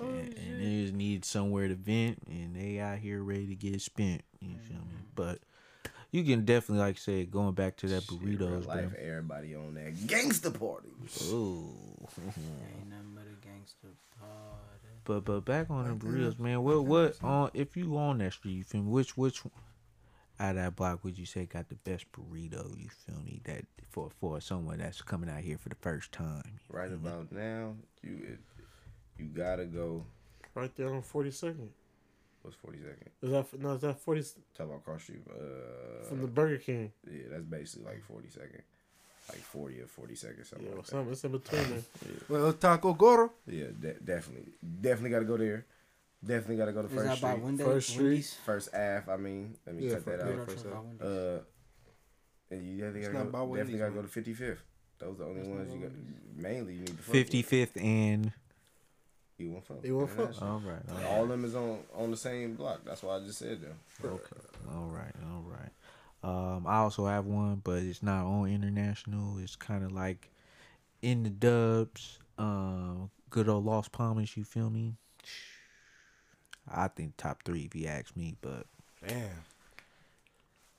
oh, 0.00 0.04
and 0.04 0.60
they 0.60 0.82
just 0.82 0.94
need 0.94 1.24
somewhere 1.24 1.68
to 1.68 1.74
vent, 1.74 2.18
and 2.28 2.54
they 2.56 2.80
out 2.80 2.98
here 2.98 3.22
ready 3.22 3.46
to 3.46 3.54
get 3.54 3.80
spent. 3.80 4.22
You 4.40 4.58
feel 4.58 4.76
me? 4.76 4.82
Mm-hmm. 4.82 5.04
But 5.14 5.38
you 6.10 6.24
can 6.24 6.44
definitely, 6.44 6.84
like 6.84 6.96
I 6.96 6.98
said, 6.98 7.30
going 7.30 7.52
back 7.54 7.76
to 7.78 7.86
that 7.88 8.02
Shit, 8.04 8.18
real 8.22 8.38
burritos, 8.38 8.64
bro. 8.64 8.90
everybody 9.00 9.54
on 9.54 9.74
that 9.74 10.06
gangster 10.06 10.50
party. 10.50 10.88
Ooh. 11.30 11.68
Ain't 12.26 12.90
nothing 12.90 13.14
but 13.14 13.24
a 13.24 13.46
gangster 13.46 13.88
party. 14.18 14.88
But 15.04 15.24
but 15.24 15.44
back 15.44 15.70
on 15.70 15.86
the 15.88 15.94
burritos, 16.04 16.38
man. 16.38 16.62
What 16.62 16.84
what 16.84 17.16
on 17.22 17.50
if 17.54 17.76
you 17.76 17.96
on 17.98 18.18
that 18.18 18.32
street, 18.32 18.52
you 18.52 18.64
feel 18.64 18.82
me? 18.82 18.90
Which 18.90 19.16
which 19.16 19.42
out 20.40 20.50
of 20.50 20.56
that 20.56 20.76
block 20.76 21.04
would 21.04 21.18
you 21.18 21.26
say 21.26 21.46
got 21.46 21.68
the 21.68 21.74
best 21.76 22.06
burrito? 22.12 22.76
You 22.78 22.88
feel 23.06 23.20
me? 23.24 23.40
That 23.44 23.64
for 23.90 24.10
for 24.20 24.40
someone 24.40 24.78
that's 24.78 25.02
coming 25.02 25.28
out 25.30 25.40
here 25.40 25.58
for 25.58 25.68
the 25.68 25.74
first 25.76 26.12
time. 26.12 26.58
Right 26.70 26.88
feel 26.88 26.98
me? 26.98 27.08
about 27.08 27.32
now, 27.32 27.74
you 28.02 28.14
it, 28.24 28.38
you 29.18 29.26
gotta 29.26 29.64
go. 29.66 30.04
Right 30.54 30.74
there 30.76 30.92
on 30.94 31.02
forty 31.02 31.30
second. 31.30 31.70
What's 32.42 32.56
forty 32.56 32.78
second? 32.78 33.10
Is 33.22 33.30
that 33.30 33.60
no? 33.60 33.72
Is 33.72 33.80
that 33.82 33.98
forty 34.00 34.22
Talk 34.56 34.66
about 34.68 34.84
cross 34.84 35.02
street. 35.02 35.22
Uh, 35.28 36.04
from 36.08 36.20
the 36.20 36.26
Burger 36.28 36.58
King? 36.58 36.92
yeah, 37.10 37.22
that's 37.30 37.44
basically 37.44 37.86
like 37.86 38.02
forty 38.04 38.28
second. 38.28 38.62
like 39.28 39.40
forty 39.40 39.80
or 39.80 39.86
forty 39.86 40.14
seconds, 40.14 40.48
something 40.48 40.68
Yeah, 40.68 40.76
like 40.76 40.84
that. 40.84 40.90
something 40.90 41.12
it's 41.12 41.24
in 41.24 41.32
between 41.32 41.62
there. 41.70 41.82
Well, 42.28 42.52
Taco 42.52 42.94
Goro. 42.94 43.32
Yeah, 43.46 43.66
de- 43.78 44.00
definitely, 44.00 44.52
definitely 44.80 45.10
got 45.10 45.18
to 45.20 45.24
go 45.26 45.36
there. 45.36 45.66
Definitely 46.24 46.56
got 46.56 46.64
to 46.66 46.72
go 46.72 46.82
to 46.82 46.88
Is 46.88 46.94
First 46.94 47.04
that 47.06 47.20
by 47.20 47.30
Street, 47.32 47.44
Wendy? 47.44 47.64
First 47.64 47.88
Street. 47.90 48.04
Wendy's? 48.04 48.34
First 48.44 48.68
Ave. 48.74 49.02
I 49.12 49.16
mean, 49.16 49.56
let 49.66 49.76
me 49.76 49.86
Yeah, 49.86 49.94
cut 49.94 50.04
that 50.06 50.20
out. 50.20 50.46
First 50.46 50.64
by 50.68 50.76
Ave. 50.76 50.86
Uh, 51.00 51.38
and 52.50 52.64
you 52.66 52.76
definitely 52.78 53.00
It's 53.00 53.08
gotta 53.08 53.24
not 53.24 53.32
by 53.32 53.38
go. 53.38 53.44
Wendy's, 53.44 53.66
Definitely 53.66 53.78
gotta 53.78 53.92
go 53.92 54.02
to 54.02 54.08
Fifty 54.08 54.34
Fifth. 54.34 54.62
Those 54.98 55.14
are 55.14 55.18
the 55.18 55.24
only 55.26 55.36
That's 55.36 55.48
not 55.48 55.56
ones 55.58 55.74
you 55.74 55.80
got. 55.80 55.92
Mainly, 56.36 56.72
you 56.74 56.80
need 56.80 56.86
to 56.88 56.92
fuck 56.94 57.06
with. 57.06 57.12
Fifty 57.14 57.42
fifth 57.42 57.76
and 57.76 58.32
E 59.40 59.46
one 59.46 59.62
four. 59.62 59.76
E 59.84 59.92
one 59.92 60.06
four. 60.08 60.30
all 60.42 60.60
right, 60.66 60.80
all 60.90 60.96
right. 60.96 61.06
All 61.06 61.22
of 61.22 61.28
them 61.28 61.44
is 61.44 61.54
on 61.54 61.78
on 61.94 62.10
the 62.10 62.16
same 62.16 62.54
block. 62.54 62.80
That's 62.84 63.02
why 63.04 63.16
I 63.16 63.20
just 63.20 63.38
said 63.38 63.60
them. 63.60 63.74
Okay. 64.04 64.24
All 64.74 64.86
right. 64.88 65.14
All 65.30 65.44
right. 65.48 65.70
Um, 66.24 66.66
I 66.66 66.78
also 66.78 67.06
have 67.06 67.26
one, 67.26 67.60
but 67.62 67.82
it's 67.84 68.02
not 68.02 68.24
on 68.24 68.48
international. 68.48 69.38
It's 69.38 69.54
kind 69.54 69.84
of 69.84 69.92
like 69.92 70.30
in 71.00 71.22
the 71.22 71.30
dubs. 71.30 72.18
Um, 72.38 73.10
good 73.30 73.48
old 73.48 73.64
Lost 73.64 73.92
Palmas. 73.92 74.36
You 74.36 74.42
feel 74.42 74.70
me? 74.70 74.94
I 76.72 76.88
think 76.88 77.16
top 77.16 77.42
three 77.44 77.62
if 77.62 77.74
you 77.74 77.86
ask 77.86 78.16
me, 78.16 78.36
but 78.40 78.66
Damn. 79.06 79.44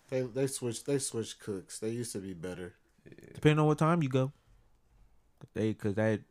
They 0.10 0.22
they 0.22 0.48
switched 0.48 0.86
they 0.86 1.00
switch 1.00 1.40
cooks. 1.40 1.80
They 1.80 1.90
used 1.90 2.12
to 2.14 2.20
be 2.20 2.34
better. 2.34 2.74
depending 3.34 3.60
on 3.60 3.68
what 3.68 3.78
time 3.78 4.02
you 4.04 4.10
go, 4.10 4.32
they 5.54 5.74
cause 5.74 5.96
that 5.96 6.22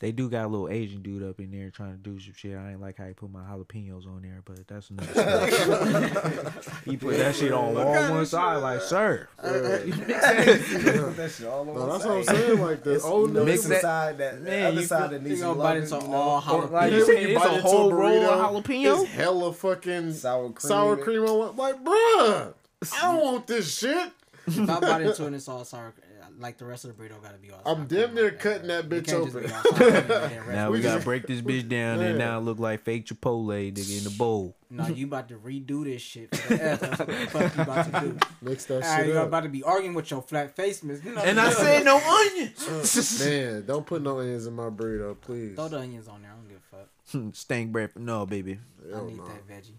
they 0.00 0.12
do 0.12 0.28
got 0.30 0.44
a 0.44 0.48
little 0.48 0.68
Asian 0.68 1.02
dude 1.02 1.22
up 1.28 1.40
in 1.40 1.50
there 1.50 1.70
trying 1.70 1.92
to 1.92 1.98
do 1.98 2.20
some 2.20 2.32
shit. 2.34 2.56
I 2.56 2.70
ain't 2.72 2.80
like 2.80 2.96
how 2.98 3.06
he 3.06 3.14
put 3.14 3.32
my 3.32 3.40
jalapenos 3.40 4.06
on 4.06 4.22
there, 4.22 4.42
but 4.44 4.66
that's 4.68 4.90
another 4.90 5.50
story. 5.50 6.52
he 6.84 6.96
put 6.96 7.16
that 7.18 7.34
shit 7.34 7.50
on 7.52 7.76
all 7.76 8.10
one 8.12 8.24
side, 8.26 8.56
like 8.58 8.80
sir. 8.82 9.28
that 9.42 11.32
shit 11.36 11.46
all 11.46 11.60
on 11.60 11.66
No, 11.66 11.72
one 11.72 11.88
that's 11.88 12.02
side. 12.02 12.08
what 12.10 12.16
I'm 12.18 12.24
saying. 12.24 12.60
Like 12.62 12.82
the 12.84 13.00
old 13.02 13.28
You 13.30 13.34
know, 13.34 13.44
Mix 13.44 13.64
that- 13.64 13.82
side 13.82 14.18
that 14.18 14.40
Man, 14.42 14.66
other 14.72 14.82
side 14.86 15.10
that 15.10 15.22
needs 15.22 15.40
gonna 15.40 15.52
some 15.54 15.58
bite 15.58 15.64
loving, 15.64 15.82
into 15.82 15.94
you 15.96 16.08
know, 16.12 16.16
all 16.16 16.54
Or, 16.54 16.66
like, 16.66 16.92
You 16.92 17.06
when 17.06 17.16
you 17.22 17.28
it's 17.28 17.38
bite 17.42 17.50
a 17.50 17.54
into 17.56 17.62
whole 17.68 17.92
roll 17.92 18.22
of 18.24 18.64
burrito, 18.64 18.64
jalapeno? 18.64 19.02
It's 19.02 19.10
hella 19.12 19.52
fucking 19.52 20.12
sour 20.12 20.50
cream. 20.50 20.68
sour 20.68 20.96
cream 20.96 21.22
on 21.24 21.56
like, 21.56 21.84
bruh. 21.84 22.54
I 22.94 23.12
don't 23.12 23.24
want 23.24 23.46
this 23.46 23.78
shit. 23.78 24.12
If 24.46 24.70
I 24.70 24.80
bite 24.80 25.02
into 25.02 25.22
it 25.24 25.26
and 25.26 25.36
it's 25.36 25.48
all 25.48 25.64
sour, 25.64 25.92
like 26.38 26.58
the 26.58 26.64
rest 26.64 26.84
of 26.84 26.96
the 26.96 27.02
burrito 27.02 27.22
gotta 27.22 27.38
be 27.38 27.50
all. 27.50 27.60
I'm 27.66 27.88
sour 27.88 28.06
damn 28.06 28.14
near 28.14 28.24
like 28.24 28.38
cutting 28.40 28.68
that 28.68 28.84
You 28.84 28.90
bitch 28.90 29.12
open. 29.12 29.42
be 29.42 29.52
all 29.52 29.62
sour 29.62 29.72
cream 29.72 29.92
and 29.94 30.08
then 30.08 30.38
rest 30.38 30.48
Now 30.52 30.70
we 30.70 30.80
gotta 30.80 31.02
break 31.04 31.26
this 31.26 31.40
bitch 31.40 31.68
down 31.68 32.00
and 32.00 32.18
now 32.18 32.38
it 32.38 32.42
look 32.42 32.58
like 32.58 32.80
fake 32.82 33.06
Chipotle 33.06 33.72
nigga 33.72 33.98
in 33.98 34.04
the 34.04 34.10
bowl. 34.10 34.54
No, 34.70 34.86
you 34.86 35.06
about 35.06 35.28
to 35.30 35.36
redo 35.36 35.84
this 35.84 36.02
shit. 36.02 36.34
For 36.36 36.54
the 36.54 36.76
What 36.76 36.80
the 36.80 37.26
fuck 37.30 37.56
you 37.56 37.62
about 37.62 37.92
to 37.92 38.00
do? 38.00 38.18
Mix 38.42 38.64
that 38.66 38.82
Ah, 38.84 38.96
shit 38.98 39.06
you 39.08 39.18
up. 39.18 39.28
about 39.28 39.44
to 39.44 39.48
be 39.48 39.62
arguing 39.62 39.94
with 39.94 40.10
your 40.10 40.20
flat 40.22 40.54
face, 40.54 40.82
miss. 40.82 41.02
No, 41.02 41.16
And 41.22 41.40
I 41.40 41.50
said 41.50 41.84
no 41.84 41.96
onions. 41.96 43.20
Man, 43.24 43.64
don't 43.66 43.86
put 43.86 44.02
no 44.02 44.18
onions 44.20 44.46
in 44.46 44.54
my 44.54 44.68
burrito, 44.70 45.18
please. 45.20 45.54
throw 45.56 45.68
the 45.68 45.78
onions 45.78 46.06
on 46.08 46.20
there. 46.22 46.30
I 46.30 46.34
don't 46.34 46.48
give 46.48 46.58
a 46.58 46.76
fuck. 46.76 47.34
Stank 47.34 47.72
bread. 47.72 47.90
No, 47.96 48.26
baby. 48.26 48.58
I 48.86 48.94
Hell 48.94 49.06
need 49.06 49.16
no. 49.16 49.24
that 49.26 49.48
veggie. 49.48 49.72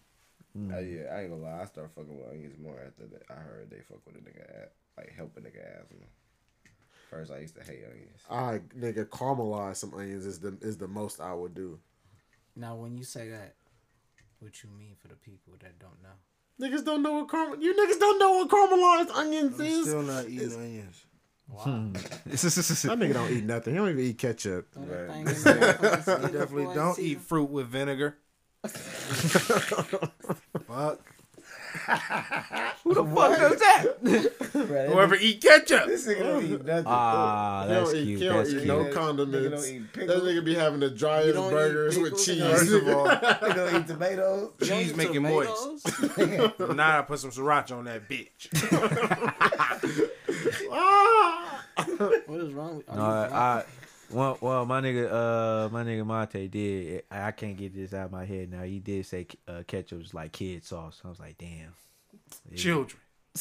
Uh, 0.57 0.79
yeah, 0.79 1.13
I 1.15 1.21
ain't 1.21 1.29
gonna 1.29 1.43
lie. 1.43 1.61
I 1.61 1.65
start 1.65 1.91
fucking 1.95 2.17
with 2.17 2.27
onions 2.27 2.55
more 2.61 2.73
after 2.83 3.05
that. 3.05 3.21
I 3.29 3.35
heard 3.35 3.69
they 3.69 3.77
fuck 3.87 3.99
with 4.07 4.15
a 4.15 4.19
nigga, 4.19 4.41
ass, 4.63 4.69
like 4.97 5.13
help 5.15 5.37
a 5.37 5.41
nigga 5.41 5.61
asthma. 5.79 5.99
First, 7.09 7.31
I 7.31 7.39
used 7.39 7.55
to 7.55 7.63
hate 7.63 7.83
onions. 7.89 8.21
I 8.29 8.59
nigga 8.77 9.05
caramelize 9.05 9.77
some 9.77 9.93
onions 9.93 10.25
is 10.25 10.39
the 10.39 10.57
is 10.61 10.77
the 10.77 10.87
most 10.87 11.19
I 11.19 11.33
would 11.33 11.53
do. 11.55 11.79
Now, 12.55 12.75
when 12.75 12.95
you 12.97 13.03
say 13.03 13.29
that, 13.29 13.55
what 14.39 14.61
you 14.63 14.69
mean 14.77 14.95
for 15.01 15.07
the 15.07 15.15
people 15.15 15.53
that 15.61 15.79
don't 15.79 15.97
know? 16.03 16.09
Niggas 16.61 16.83
don't 16.85 17.01
know 17.01 17.13
what 17.13 17.29
caramel. 17.31 17.57
You 17.63 17.73
niggas 17.73 17.99
don't 17.99 18.19
know 18.19 18.31
what 18.33 18.49
caramelized 18.49 19.15
onions 19.17 19.59
I'm 19.59 19.65
is. 19.65 19.81
still 19.87 20.01
not 20.03 20.27
eating 20.29 20.53
onions. 20.53 21.05
Wow. 21.47 21.63
Hmm. 21.63 21.93
That 22.29 22.99
nigga 22.99 23.13
don't 23.13 23.31
eat 23.31 23.43
nothing. 23.45 23.73
He 23.73 23.79
don't 23.79 23.89
even 23.89 24.03
eat 24.03 24.17
ketchup. 24.19 24.71
Throw 24.71 24.83
Right. 24.83 25.09
thing 25.25 25.27
in 25.35 25.43
there, 25.43 25.73
fucking 25.73 26.03
see 26.03 26.11
I 26.11 26.15
the 26.17 26.27
definitely 26.27 26.75
don't 26.75 26.99
eat 26.99 27.21
fruit 27.21 27.49
with 27.49 27.67
vinegar. 27.69 28.17
Fuck. 30.67 31.15
Who 32.83 32.93
the 32.95 33.03
fuck 33.05 33.37
does 33.37 33.59
that? 33.59 34.87
Whoever 34.91 35.15
eat 35.15 35.41
ketchup. 35.41 35.85
This 35.85 36.07
nigga 36.07 36.19
don't 36.19 36.43
eat 36.45 36.65
nothing. 36.65 36.83
Ah, 36.87 37.63
He 37.67 37.73
don't 37.73 37.83
that's 37.83 37.93
eat, 37.95 38.05
cute. 38.05 38.19
he 38.19 38.25
don't 38.25 38.37
That's 38.37 38.49
cute. 38.49 38.65
no 38.65 38.83
Nigga 38.85 38.93
condiments. 38.93 39.65
don't 39.67 39.75
eat 39.75 39.93
that 40.07 40.23
nigga 40.23 40.43
be 40.45 40.55
having 40.55 40.79
the 40.79 40.89
driest 40.89 41.35
don't 41.35 41.51
burgers 41.51 41.97
with 41.99 42.17
cheese. 42.25 42.41
First 42.41 42.71
of 42.73 42.87
all, 42.87 43.07
Nigga 43.09 43.55
don't 43.55 43.75
eat 43.81 43.87
tomatoes. 43.87 44.49
You 44.59 44.67
don't 44.67 44.79
cheese 44.79 44.89
eat 44.91 44.97
make 44.97 45.13
it 45.13 45.19
moist. 45.19 45.87
now 46.75 46.99
I 46.99 47.01
put 47.03 47.19
some 47.19 47.31
sriracha 47.31 47.77
on 47.77 47.85
that 47.85 48.09
bitch. 48.09 48.49
ah! 50.71 51.63
What 52.25 52.39
is 52.41 52.53
wrong 52.53 52.77
with 52.77 52.87
No, 52.93 53.01
I, 53.01 53.27
I 53.59 53.63
well, 54.11 54.37
well, 54.41 54.65
my 54.65 54.81
nigga, 54.81 55.11
uh, 55.11 55.69
my 55.69 55.83
nigga 55.83 56.05
Monte 56.05 56.47
did. 56.47 57.03
I 57.11 57.27
I 57.27 57.31
can't 57.31 57.57
get 57.57 57.73
this 57.73 57.93
out 57.93 58.05
of 58.05 58.11
my 58.11 58.25
head 58.25 58.51
now. 58.51 58.63
He 58.63 58.79
did 58.79 59.05
say 59.05 59.27
uh, 59.47 59.63
ketchup 59.67 59.99
was 59.99 60.13
like 60.13 60.31
kid 60.31 60.63
sauce. 60.63 61.01
I 61.05 61.09
was 61.09 61.19
like, 61.19 61.37
damn. 61.37 61.73
Yeah. 62.49 62.57
Children. 62.57 62.99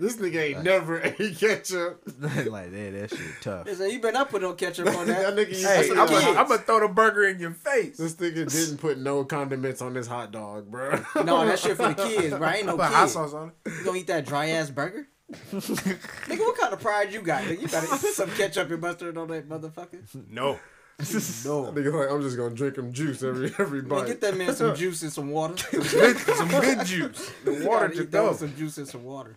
This 0.00 0.16
nigga 0.16 0.54
ain't 0.54 0.62
never 0.62 1.02
ate 1.18 1.36
ketchup. 1.38 2.02
like 2.20 2.70
that, 2.70 2.92
that 2.92 3.10
shit 3.10 3.20
tough. 3.40 3.66
Listen, 3.66 3.90
you 3.90 4.00
better 4.00 4.12
not 4.12 4.30
put 4.30 4.42
no 4.42 4.52
ketchup 4.52 4.86
on 4.86 5.08
that 5.08 5.34
that. 5.34 5.48
nigga 5.48 5.60
Hey, 5.60 5.90
I'm 5.90 6.06
gonna 6.06 6.38
I'm 6.38 6.58
throw 6.60 6.86
the 6.86 6.88
burger 6.88 7.26
in 7.26 7.40
your 7.40 7.50
face. 7.50 7.96
This 7.96 8.14
nigga 8.14 8.48
didn't 8.48 8.78
put 8.78 8.98
no 8.98 9.24
condiments 9.24 9.82
on 9.82 9.94
this 9.94 10.06
hot 10.06 10.30
dog, 10.30 10.70
bro. 10.70 11.02
no, 11.24 11.44
that 11.44 11.58
shit 11.58 11.76
for 11.76 11.92
the 11.92 11.94
kids, 11.94 12.32
bro. 12.36 12.48
Ain't 12.48 12.66
no 12.66 12.76
Put 12.76 12.86
hot 12.86 13.10
sauce 13.10 13.34
on 13.34 13.48
it. 13.48 13.72
You 13.72 13.84
gonna 13.84 13.98
eat 13.98 14.06
that 14.06 14.24
dry 14.24 14.50
ass 14.50 14.70
burger? 14.70 15.08
Nigga, 15.32 16.38
what 16.38 16.58
kind 16.58 16.72
of 16.72 16.80
pride 16.80 17.12
you 17.12 17.20
got? 17.22 17.42
Nigga, 17.44 17.60
you 17.62 17.68
better 17.68 17.86
put 17.86 18.00
some 18.14 18.30
ketchup 18.30 18.70
and 18.70 18.80
mustard 18.80 19.16
on 19.18 19.28
that 19.28 19.48
motherfucker. 19.48 20.02
No. 20.30 20.52
No. 20.52 20.58
nigga 21.00 21.92
like, 21.94 22.10
I'm 22.10 22.22
just 22.22 22.36
gonna 22.36 22.54
drink 22.54 22.76
him 22.76 22.92
juice 22.92 23.22
every 23.22 23.52
every 23.58 23.82
Man, 23.82 23.88
bite. 23.88 24.06
get 24.08 24.20
that 24.22 24.36
man 24.36 24.54
some 24.54 24.74
juice 24.76 25.02
and 25.02 25.12
some 25.12 25.30
water. 25.30 25.56
Some 25.56 26.48
good 26.48 26.84
juice. 26.86 27.30
The 27.44 27.64
water 27.66 27.86
gotta 27.88 27.94
to 27.96 28.02
eat 28.02 28.10
go. 28.10 28.32
some 28.34 28.56
juice 28.56 28.78
and 28.78 28.88
some 28.88 29.04
water. 29.04 29.36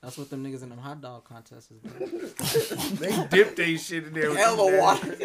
That's 0.00 0.16
what 0.18 0.30
them 0.30 0.44
niggas 0.44 0.62
in 0.62 0.68
them 0.70 0.78
hot 0.78 1.00
dog 1.02 1.24
contests 1.24 1.70
is 1.70 1.80
doing. 1.80 2.98
They 2.98 3.26
dip 3.36 3.56
they 3.56 3.76
shit 3.76 4.04
in 4.04 4.12
there. 4.14 4.30
with 4.30 4.38
Hella 4.38 4.70
that. 4.70 4.80
water. 4.80 5.16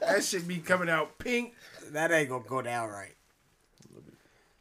That 0.00 0.24
shit 0.24 0.46
be 0.48 0.58
coming 0.58 0.90
out 0.90 1.18
pink. 1.18 1.54
that 1.92 2.10
ain't 2.12 2.28
gonna 2.28 2.44
go 2.46 2.60
down 2.62 2.88
right. 2.90 3.14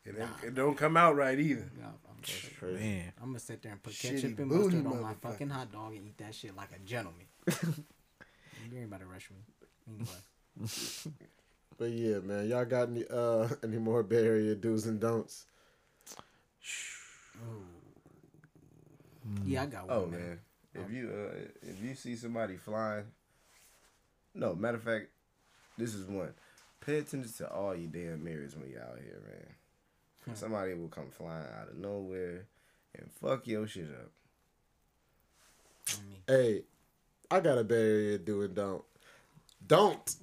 It, 0.06 0.18
don't- 0.18 0.30
it 0.44 0.56
don't 0.56 0.78
come 0.78 0.96
out 0.96 1.16
right 1.18 1.38
either. 1.40 1.70
No, 1.80 1.88
I'm, 2.20 2.62
joking. 2.62 2.76
Man, 2.76 3.14
I'm 3.22 3.28
gonna 3.30 3.40
sit 3.40 3.62
there 3.62 3.72
and 3.72 3.82
put 3.82 3.94
Shitty 3.94 4.22
ketchup 4.22 4.40
and 4.40 4.52
mustard 4.52 4.86
on 4.86 5.02
my 5.02 5.14
fucking 5.14 5.50
hot 5.50 5.72
dog 5.72 5.96
and 5.96 6.08
eat 6.08 6.18
that 6.18 6.36
shit 6.36 6.56
like 6.56 6.70
a 6.76 6.80
gentleman. 6.80 7.26
you 7.48 8.78
ain't 8.78 8.86
about 8.86 9.00
to 9.02 9.06
rush 9.06 9.30
me. 9.32 9.38
Anyway. 9.88 11.16
But 11.80 11.92
yeah, 11.92 12.20
man, 12.20 12.50
y'all 12.50 12.66
got 12.66 12.90
any 12.90 13.06
uh 13.10 13.48
any 13.64 13.78
more 13.78 14.04
Bay 14.04 14.26
Area 14.26 14.54
do's 14.54 14.86
and 14.86 15.00
don'ts? 15.00 15.46
Yeah, 19.46 19.64
I 19.64 19.66
got 19.68 19.88
one. 19.88 19.98
Oh 19.98 20.06
man. 20.06 20.20
man, 20.20 20.40
if 20.86 20.92
you 20.92 21.10
uh, 21.10 21.36
if 21.62 21.82
you 21.82 21.96
see 21.96 22.18
somebody 22.18 22.58
flying, 22.58 23.06
no 24.36 24.56
matter 24.56 24.76
of 24.76 24.84
fact, 24.84 25.08
this 25.78 25.94
is 25.94 26.06
one. 26.06 26.34
Pay 26.82 26.98
attention 26.98 27.32
to 27.38 27.50
all 27.50 27.74
your 27.74 27.90
damn 27.90 28.24
mirrors 28.24 28.58
when 28.58 28.70
you 28.70 28.78
out 28.78 28.98
here, 29.02 29.22
man. 29.26 29.54
Somebody 30.34 30.74
will 30.74 30.88
come 30.88 31.10
flying 31.12 31.46
out 31.60 31.70
of 31.70 31.78
nowhere 31.78 32.46
and 32.98 33.12
fuck 33.12 33.48
your 33.48 33.68
shit 33.68 33.90
up. 33.90 34.12
Hey, 36.28 36.64
I 37.32 37.40
got 37.40 37.58
a 37.58 37.64
Bay 37.64 37.76
Area 37.76 38.18
do 38.18 38.42
and 38.42 38.56
don't. 38.56 38.84
Don't 39.66 40.16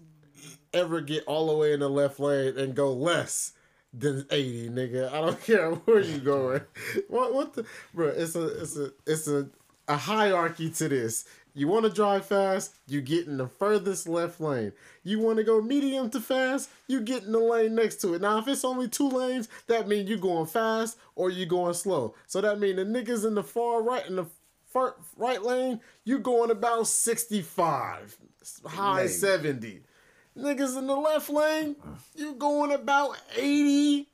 ever 0.72 1.00
get 1.00 1.24
all 1.26 1.48
the 1.48 1.56
way 1.56 1.72
in 1.72 1.80
the 1.80 1.90
left 1.90 2.20
lane 2.20 2.58
and 2.58 2.74
go 2.74 2.92
less 2.92 3.52
than 3.92 4.26
80, 4.30 4.70
nigga. 4.70 5.12
I 5.12 5.20
don't 5.20 5.42
care 5.44 5.70
where 5.72 6.00
you 6.00 6.18
going. 6.18 6.62
What 7.08 7.34
what 7.34 7.54
the 7.54 7.66
bro, 7.94 8.08
it's 8.08 8.36
a 8.36 8.46
it's 8.62 8.76
a 8.76 8.92
it's 9.06 9.28
a 9.28 9.48
a 9.88 9.96
hierarchy 9.96 10.70
to 10.70 10.88
this. 10.88 11.24
You 11.56 11.68
want 11.68 11.86
to 11.86 11.90
drive 11.90 12.26
fast, 12.26 12.74
you 12.86 13.00
get 13.00 13.26
in 13.26 13.38
the 13.38 13.48
furthest 13.48 14.06
left 14.06 14.42
lane. 14.42 14.72
You 15.04 15.20
want 15.20 15.38
to 15.38 15.42
go 15.42 15.62
medium 15.62 16.10
to 16.10 16.20
fast, 16.20 16.68
you 16.86 17.00
get 17.00 17.22
in 17.22 17.32
the 17.32 17.38
lane 17.38 17.74
next 17.74 17.96
to 18.02 18.12
it. 18.12 18.20
Now, 18.20 18.36
if 18.36 18.46
it's 18.46 18.62
only 18.62 18.88
two 18.88 19.08
lanes, 19.08 19.48
that 19.66 19.88
means 19.88 20.06
you're 20.06 20.18
going 20.18 20.44
fast 20.44 20.98
or 21.14 21.30
you're 21.30 21.46
going 21.48 21.72
slow. 21.72 22.14
So 22.26 22.42
that 22.42 22.60
means 22.60 22.76
the 22.76 22.84
niggas 22.84 23.26
in 23.26 23.34
the 23.34 23.42
far 23.42 23.82
right 23.82 24.06
in 24.06 24.16
the 24.16 24.26
far 24.66 24.96
right 25.16 25.42
lane, 25.42 25.80
you're 26.04 26.18
going 26.18 26.50
about 26.50 26.88
65, 26.88 28.18
high 28.66 28.96
Lane. 28.98 29.08
70. 29.08 29.80
Niggas 30.36 30.76
in 30.76 30.86
the 30.86 30.94
left 30.94 31.30
lane, 31.30 31.74
you're 32.14 32.34
going 32.34 32.70
about 32.72 33.16
80 33.34 34.06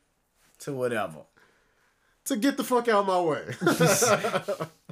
To 0.61 0.73
whatever. 0.75 1.23
to 2.27 2.37
get 2.37 2.57
the 2.57 2.63
fuck 2.63 2.87
out 2.87 3.01
of 3.01 3.07
my 3.09 3.21
way. 3.21 4.69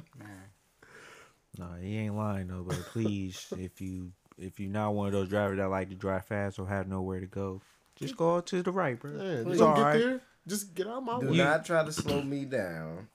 Man. 1.61 1.69
no, 1.71 1.81
he 1.81 1.97
ain't 1.97 2.15
lying 2.15 2.47
though. 2.47 2.63
But 2.67 2.79
please, 2.91 3.47
if 3.57 3.79
you 3.81 4.11
if 4.37 4.59
you're 4.59 4.71
not 4.71 4.93
one 4.93 5.07
of 5.07 5.13
those 5.13 5.29
drivers 5.29 5.57
that 5.57 5.69
like 5.69 5.89
to 5.89 5.95
drive 5.95 6.25
fast 6.25 6.59
or 6.59 6.67
have 6.67 6.87
nowhere 6.87 7.19
to 7.19 7.27
go, 7.27 7.61
just 7.95 8.17
go 8.17 8.41
to 8.41 8.63
the 8.63 8.71
right, 8.71 8.99
bro. 8.99 9.11
Man, 9.11 9.45
you 9.45 9.51
it's 9.51 9.59
gonna 9.59 9.69
all 9.71 9.75
get 9.75 9.81
right. 9.83 9.99
there? 9.99 10.21
Just 10.47 10.73
get 10.73 10.87
out 10.87 10.97
of 10.97 11.03
my 11.03 11.19
Do 11.19 11.29
way. 11.29 11.37
not 11.37 11.65
try 11.65 11.85
to 11.85 11.91
slow 11.91 12.21
me 12.21 12.45
down. 12.45 13.07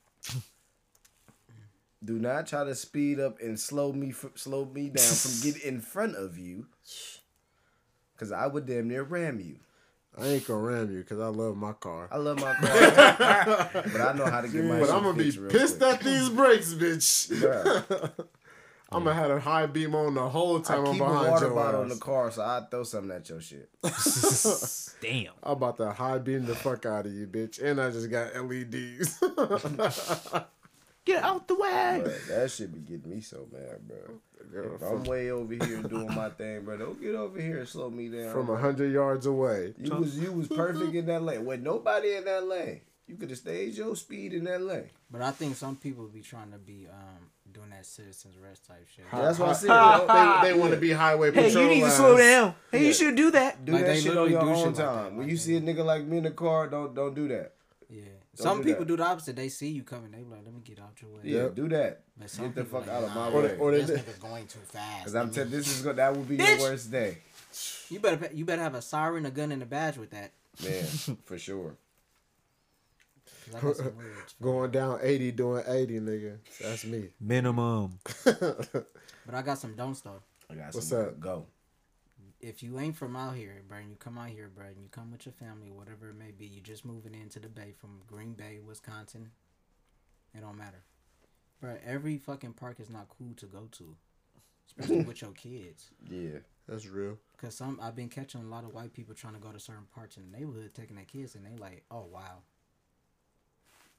Do 2.05 2.19
not 2.21 2.47
try 2.47 2.63
to 2.63 2.75
speed 2.75 3.19
up 3.19 3.41
and 3.41 3.59
slow 3.59 3.93
me 3.93 4.13
fr- 4.13 4.29
slow 4.37 4.65
me 4.65 4.91
down 4.91 5.05
from 5.15 5.41
getting 5.43 5.67
in 5.67 5.81
front 5.81 6.15
of 6.15 6.39
you. 6.39 6.67
Cause 8.17 8.31
I 8.33 8.47
would 8.47 8.67
damn 8.67 8.89
near 8.89 9.03
ram 9.03 9.41
you. 9.41 9.57
I 10.19 10.27
ain't 10.29 10.47
gonna 10.47 10.61
ram 10.61 10.91
you 10.93 11.01
because 11.01 11.21
I 11.21 11.27
love 11.27 11.57
my 11.57 11.73
car. 11.75 12.09
I 12.11 12.17
love 12.17 12.41
my 12.41 12.55
car, 12.55 13.71
but 13.75 14.01
I 14.01 14.12
know 14.14 14.27
how 14.27 14.41
to 14.41 14.49
get 14.49 14.64
my. 14.64 14.81
but 14.81 14.91
I'm 14.91 15.03
gonna 15.03 15.19
be 15.19 15.31
pissed 15.31 15.79
quick. 15.79 15.95
at 15.95 16.01
these 16.01 16.31
brakes, 16.31 16.73
bitch. 16.75 17.31
Bruh, 17.33 18.27
I'm 18.91 19.05
gonna 19.05 19.14
have 19.14 19.31
a 19.31 19.41
high 19.41 19.67
beam 19.67 19.95
on 19.95 20.14
the 20.14 20.29
whole 20.29 20.61
time 20.61 20.87
I'm 20.87 20.93
keep 20.93 21.03
a 21.03 21.05
behind 21.05 21.31
water 21.31 21.51
bottle 21.51 21.83
in 21.83 21.89
the 21.89 21.97
car, 21.97 22.31
so 22.31 22.41
I 22.43 22.62
throw 22.71 22.85
something 22.85 23.11
at 23.14 23.29
your 23.29 23.41
shit. 23.41 23.69
Damn. 25.03 25.33
I'm 25.43 25.53
about 25.53 25.77
to 25.79 25.91
high 25.91 26.19
beam 26.19 26.47
the 26.47 26.55
fuck 26.55 26.87
out 26.87 27.05
of 27.07 27.12
you, 27.12 27.27
bitch. 27.27 27.62
And 27.62 27.81
I 27.81 27.91
just 27.91 28.11
got 28.11 28.35
LEDs. 28.35 29.21
Get 31.07 31.23
out 31.23 31.47
the 31.49 31.55
way. 31.55 32.03
Bruh, 32.05 32.29
that 32.29 32.51
should 32.51 32.75
be 32.75 32.81
getting 32.81 33.11
me 33.11 33.21
so 33.23 33.47
mad, 33.53 33.79
bro. 33.89 34.75
If 34.75 34.83
I'm 34.83 35.05
way 35.05 35.31
over 35.31 35.55
here 35.55 35.83
doing 35.83 36.15
my 36.15 36.29
thing, 36.31 36.63
bro, 36.65 36.77
don't 36.77 37.01
get 37.01 37.15
over 37.15 37.41
here 37.41 37.59
and 37.61 37.69
slow 37.69 37.89
me 37.91 38.09
down. 38.09 38.33
From 38.33 38.51
a 38.51 38.57
hundred 38.57 38.93
yards 38.93 39.25
away. 39.27 39.75
You 39.79 39.95
was 39.95 40.19
you 40.19 40.33
was 40.33 40.49
perfect 40.49 40.95
in 40.95 41.07
that 41.07 41.23
lane. 41.23 41.45
With 41.45 41.61
nobody 41.63 42.15
in 42.17 42.25
that 42.25 42.47
lane, 42.47 42.81
you 43.07 43.17
could 43.17 43.31
have 43.31 43.39
stayed 43.39 43.75
your 43.75 43.97
speed 43.97 44.35
in 44.35 44.45
that 44.45 44.61
lane. 44.63 44.91
But 45.11 45.23
I 45.23 45.31
think 45.31 45.57
some 45.57 45.77
people 45.77 46.05
be 46.09 46.21
trying 46.23 46.51
to 46.53 46.59
be 46.59 46.87
um 46.91 47.31
doing 47.53 47.71
that 47.71 47.87
citizens 47.87 48.35
arrest 48.43 48.67
type 48.67 48.87
shit. 48.95 49.05
That's 49.13 49.39
what 49.39 49.49
I 49.51 49.53
said. 49.55 49.69
bro. 49.69 50.41
They, 50.43 50.53
they 50.53 50.59
want 50.59 50.75
to 50.75 50.81
be 50.81 50.91
highway 50.93 51.31
patrol. 51.31 51.45
Hey, 51.45 51.51
patrol. 51.51 51.65
you 51.69 51.75
need 51.77 51.81
to 51.85 51.91
slow 51.91 52.19
down. 52.19 52.55
Hey, 52.73 52.81
Yeah. 52.81 52.87
you 52.89 52.93
should 52.93 53.15
do 53.17 53.31
that. 53.31 53.65
Do 53.65 53.73
Like, 53.73 53.83
that 53.83 53.87
they 53.95 54.01
shit 54.01 54.17
on 54.17 54.31
your 54.31 54.41
own 54.43 54.57
shit 54.57 54.67
like 54.67 54.75
time. 54.77 54.95
that, 54.97 55.05
when 55.13 55.19
like 55.21 55.29
you 55.29 55.37
they- 55.37 55.43
see 55.43 55.57
a 55.57 55.61
nigga 55.61 55.85
like 55.85 56.05
me 56.05 56.19
in 56.19 56.25
the 56.25 56.31
car, 56.33 56.67
don't 56.69 56.95
don't 56.95 57.15
do 57.15 57.29
that. 57.29 57.53
Yeah. 57.89 58.03
Don't 58.37 58.45
Some 58.45 58.59
do 58.59 58.64
people 58.64 58.80
that. 58.80 58.89
do 58.89 58.97
the 58.97 59.05
opposite. 59.05 59.34
They 59.37 59.49
see 59.49 59.68
you 59.68 59.82
coming, 59.82 60.11
they 60.11 60.18
be 60.18 60.24
like, 60.24 60.43
"Let 60.45 60.53
me 60.55 60.61
get 60.62 60.78
out 60.78 61.01
your 61.01 61.11
way." 61.12 61.20
Yeah, 61.24 61.43
Yep. 61.45 61.55
do 61.55 61.68
that. 61.70 62.03
But 62.18 62.28
some 62.30 62.47
Get 62.47 62.55
the 62.57 62.64
fuck 62.66 62.87
like, 62.87 62.91
out 62.91 63.05
of 63.05 63.09
my 63.11 63.14
nah, 63.14 63.30
Or 63.30 63.43
they- 63.43 63.49
way. 63.49 63.57
or 63.59 63.70
they- 63.72 63.80
this 63.82 64.01
nigga's 64.01 64.18
going 64.20 64.47
too 64.47 64.59
fast. 64.61 65.05
Cause 65.05 65.14
I'm 65.14 65.30
nigga. 65.30 65.34
telling 65.34 65.51
this 65.51 65.68
is 65.68 65.82
go 65.82 65.93
that 65.95 66.14
would 66.16 66.28
be 66.28 66.37
your 66.37 66.59
worst 66.59 66.91
day, 66.91 67.18
You 67.89 67.99
better 68.01 68.30
you 68.34 68.45
better 68.45 68.62
have 68.62 68.74
a 68.74 68.82
siren, 68.82 69.24
a 69.26 69.30
gun, 69.30 69.53
and 69.53 69.62
a 69.62 69.66
badge 69.66 69.97
with 69.97 70.11
that. 70.11 70.32
man, 70.62 70.84
for 71.24 71.39
sure. 71.39 71.76
'Cause 73.47 73.55
I 73.55 73.61
got 73.61 73.76
some 73.76 73.97
words. 73.97 74.34
Going 74.43 74.70
down 74.70 74.99
80 75.03 75.32
doing 75.32 75.64
80, 75.66 76.01
nigga. 76.01 76.39
That's 76.61 76.84
me. 76.84 77.09
Minimum. 77.20 77.99
But 78.24 79.34
I 79.34 79.43
got 79.43 79.59
some 79.59 79.74
don'ts 79.74 80.01
though. 80.03 80.20
I 80.51 80.55
got 80.55 80.72
some. 80.72 80.78
What's 80.78 80.89
some 80.89 81.01
up? 81.01 81.20
Go. 81.20 81.47
If 82.47 82.63
you 82.63 82.79
ain't 82.79 82.95
from 82.97 83.17
out 83.17 83.35
here, 83.35 83.65
bro, 83.67 83.79
and 83.79 83.91
you 83.91 83.97
come 83.97 84.17
out 84.17 84.29
here, 84.29 84.49
bro, 84.55 84.67
and 84.67 84.81
you 84.81 84.89
come 84.89 85.11
with 85.11 85.27
your 85.27 85.33
family, 85.33 85.69
whatever 85.69 86.11
it 86.11 86.17
may 86.17 86.31
be, 86.31 86.47
you 86.47 86.61
just 86.61 86.85
moving 86.85 87.13
into 87.13 87.41
the 87.41 87.49
Bay 87.49 87.75
from 87.77 88.03
Green 88.07 88.35
Bay, 88.35 88.61
Wisconsin. 88.65 89.33
It 90.33 90.43
don't 90.43 90.57
matter, 90.57 90.85
bro. 91.61 91.77
Every 91.85 92.19
fucking 92.19 92.53
park 92.53 92.79
is 92.79 92.89
not 92.89 93.09
cool 93.09 93.33
to 93.39 93.47
go 93.47 93.67
to, 93.73 93.97
especially 94.69 95.03
with 95.03 95.23
your 95.23 95.33
kids. 95.33 95.91
Yeah. 96.09 96.39
That's 96.69 96.87
real. 96.87 97.19
Cause 97.37 97.57
some 97.57 97.81
I've 97.83 97.97
been 97.97 98.09
catching 98.09 98.43
a 98.43 98.47
lot 98.49 98.63
of 98.63 98.73
white 98.73 98.93
people 98.93 99.15
trying 99.15 99.35
to 99.35 99.41
go 99.41 99.51
to 99.51 99.59
certain 99.59 99.87
parts 99.93 100.17
in 100.17 100.31
the 100.31 100.39
neighborhood, 100.39 100.71
taking 100.73 100.95
their 100.97 101.05
kids, 101.05 101.35
and 101.35 101.45
they 101.45 101.57
like, 101.57 101.83
oh 101.91 102.07
wow. 102.13 102.43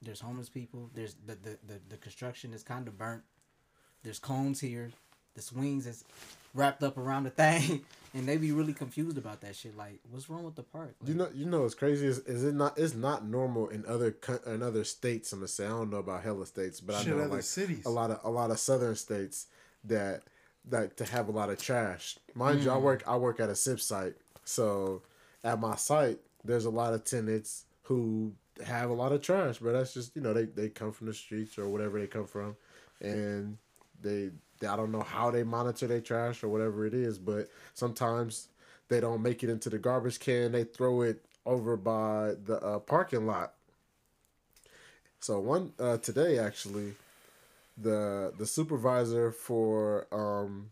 There's 0.02 0.22
homeless 0.22 0.48
people. 0.48 0.89
There's 0.93 1.16
the 1.26 1.36
the 1.36 1.58
the, 1.68 1.82
the 1.89 1.98
construction 1.98 2.54
is 2.54 2.64
kind 2.64 2.88
of 2.88 2.98
burnt. 2.98 3.24
There's 4.04 4.20
cones 4.20 4.62
here. 4.62 4.91
The 5.38 5.43
swings 5.43 5.85
is 5.85 6.03
wrapped 6.55 6.81
up 6.81 6.97
around 6.97 7.25
the 7.25 7.29
thing, 7.29 7.85
and 8.15 8.27
they 8.27 8.38
be 8.38 8.51
really 8.51 8.73
confused 8.73 9.19
about 9.19 9.41
that 9.41 9.55
shit. 9.55 9.77
Like, 9.77 9.99
what's 10.09 10.29
wrong 10.29 10.43
with 10.43 10.55
the 10.55 10.63
park? 10.63 10.95
You 11.05 11.13
know, 11.13 11.29
you 11.31 11.45
know, 11.45 11.61
what's 11.61 11.75
crazy 11.75 12.07
is, 12.07 12.17
is 12.19 12.43
it 12.43 12.55
not? 12.55 12.75
It's 12.75 12.95
not 12.95 13.23
normal 13.23 13.69
in 13.69 13.85
other 13.85 14.17
in 14.47 14.63
other 14.63 14.83
states. 14.83 15.31
I'm 15.31 15.39
gonna 15.39 15.47
say 15.47 15.65
I 15.65 15.69
don't 15.69 15.91
know 15.91 15.97
about 15.97 16.23
hella 16.23 16.47
states, 16.47 16.81
but 16.81 17.03
Shit, 17.03 17.13
I 17.13 17.17
know 17.17 17.25
like 17.25 17.43
cities. 17.43 17.85
a 17.85 17.89
lot 17.89 18.09
of 18.09 18.19
a 18.23 18.29
lot 18.31 18.49
of 18.49 18.57
southern 18.57 18.95
states 18.95 19.45
that 19.83 20.23
like 20.69 20.95
to 20.95 21.05
have 21.05 21.29
a 21.29 21.31
lot 21.31 21.51
of 21.51 21.61
trash. 21.61 22.17
Mind 22.33 22.63
you, 22.63 22.71
I 22.71 22.75
mm. 22.75 22.81
work 22.81 23.03
I 23.07 23.15
work 23.15 23.39
at 23.39 23.49
a 23.49 23.55
SIP 23.55 23.79
site, 23.79 24.15
so 24.43 25.03
at 25.43 25.59
my 25.59 25.75
site 25.75 26.17
there's 26.43 26.65
a 26.65 26.71
lot 26.71 26.95
of 26.95 27.03
tenants 27.03 27.65
who 27.83 28.33
have 28.65 28.89
a 28.89 28.93
lot 28.93 29.11
of 29.11 29.21
trash, 29.21 29.59
but 29.59 29.73
that's 29.73 29.93
just 29.93 30.15
you 30.15 30.21
know 30.21 30.33
they 30.33 30.45
they 30.45 30.69
come 30.69 30.91
from 30.91 31.07
the 31.07 31.13
streets 31.13 31.57
or 31.57 31.69
whatever 31.69 31.99
they 31.99 32.07
come 32.07 32.25
from, 32.25 32.55
and 33.01 33.57
they, 34.01 34.25
they 34.25 34.31
I 34.64 34.76
don't 34.76 34.91
know 34.91 35.01
how 35.01 35.32
they 35.32 35.43
monitor 35.43 35.88
their 35.88 36.01
trash 36.01 36.43
or 36.43 36.47
whatever 36.49 36.86
it 36.86 36.93
is, 36.93 37.18
but 37.18 37.49
sometimes 37.74 38.47
they 38.89 38.99
don't 38.99 39.22
make 39.22 39.43
it 39.43 39.49
into 39.49 39.70
the 39.70 39.78
garbage 39.78 40.20
can. 40.20 40.51
They 40.51 40.64
throw 40.64 41.01
it 41.01 41.24
over 41.45 41.78
by 41.78 42.34
the 42.45 42.60
uh, 42.64 42.80
parking 42.80 43.26
lot. 43.26 43.53
So 45.20 45.39
one 45.39 45.74
uh, 45.80 45.97
today 45.97 46.39
actually, 46.39 46.93
the 47.78 48.34
the 48.38 48.45
supervisor 48.45 49.32
for 49.32 50.08
um, 50.12 50.70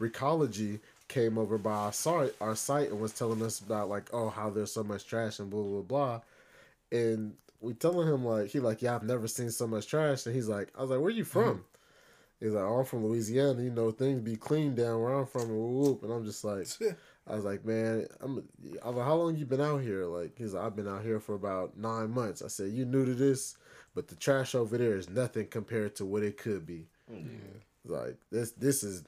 Recology 0.00 0.80
came 1.08 1.38
over 1.38 1.58
by 1.58 1.72
our 1.72 1.92
site, 1.92 2.34
our 2.40 2.56
site 2.56 2.90
and 2.90 3.00
was 3.00 3.12
telling 3.12 3.42
us 3.42 3.60
about 3.60 3.88
like 3.88 4.10
oh 4.12 4.28
how 4.28 4.50
there's 4.50 4.72
so 4.72 4.82
much 4.82 5.06
trash 5.06 5.38
and 5.38 5.50
blah 5.50 5.62
blah 5.62 5.82
blah, 5.82 6.20
and 6.90 7.34
we 7.60 7.74
telling 7.74 8.08
him 8.08 8.24
like 8.24 8.48
he 8.48 8.58
like 8.58 8.82
yeah 8.82 8.94
I've 8.94 9.04
never 9.04 9.28
seen 9.28 9.50
so 9.50 9.66
much 9.66 9.86
trash 9.86 10.26
and 10.26 10.34
he's 10.34 10.48
like 10.48 10.68
I 10.76 10.82
was 10.82 10.90
like 10.90 10.98
where 10.98 11.08
are 11.08 11.10
you 11.10 11.24
from? 11.24 11.64
He's 12.42 12.52
like 12.52 12.64
oh, 12.64 12.80
I'm 12.80 12.84
from 12.84 13.06
Louisiana 13.06 13.62
you 13.62 13.70
know 13.70 13.90
things 13.90 14.20
be 14.20 14.36
clean 14.36 14.74
down 14.74 15.00
where 15.00 15.14
I'm 15.14 15.26
from 15.26 15.42
and 15.42 15.58
whoop, 15.58 15.86
whoop. 15.86 16.02
and 16.02 16.12
I'm 16.12 16.24
just 16.24 16.44
like 16.44 16.66
I 17.26 17.36
was 17.36 17.44
like 17.44 17.64
man 17.64 18.06
I'm 18.20 18.42
I 18.82 18.88
was 18.88 18.96
like 18.96 19.06
how 19.06 19.14
long 19.14 19.36
you 19.36 19.46
been 19.46 19.60
out 19.60 19.82
here 19.82 20.04
like 20.06 20.36
he's 20.36 20.54
like 20.54 20.64
I've 20.64 20.76
been 20.76 20.88
out 20.88 21.02
here 21.02 21.20
for 21.20 21.34
about 21.34 21.76
nine 21.76 22.10
months 22.10 22.42
I 22.42 22.48
said 22.48 22.72
you 22.72 22.84
new 22.84 23.04
to 23.04 23.14
this 23.14 23.56
but 23.94 24.08
the 24.08 24.14
trash 24.14 24.54
over 24.54 24.78
there 24.78 24.96
is 24.96 25.08
nothing 25.10 25.46
compared 25.46 25.96
to 25.96 26.04
what 26.04 26.22
it 26.22 26.36
could 26.38 26.66
be. 26.66 26.86
Mm. 27.12 27.28
Like 27.84 28.16
this 28.30 28.52
this 28.52 28.82
is 28.82 29.04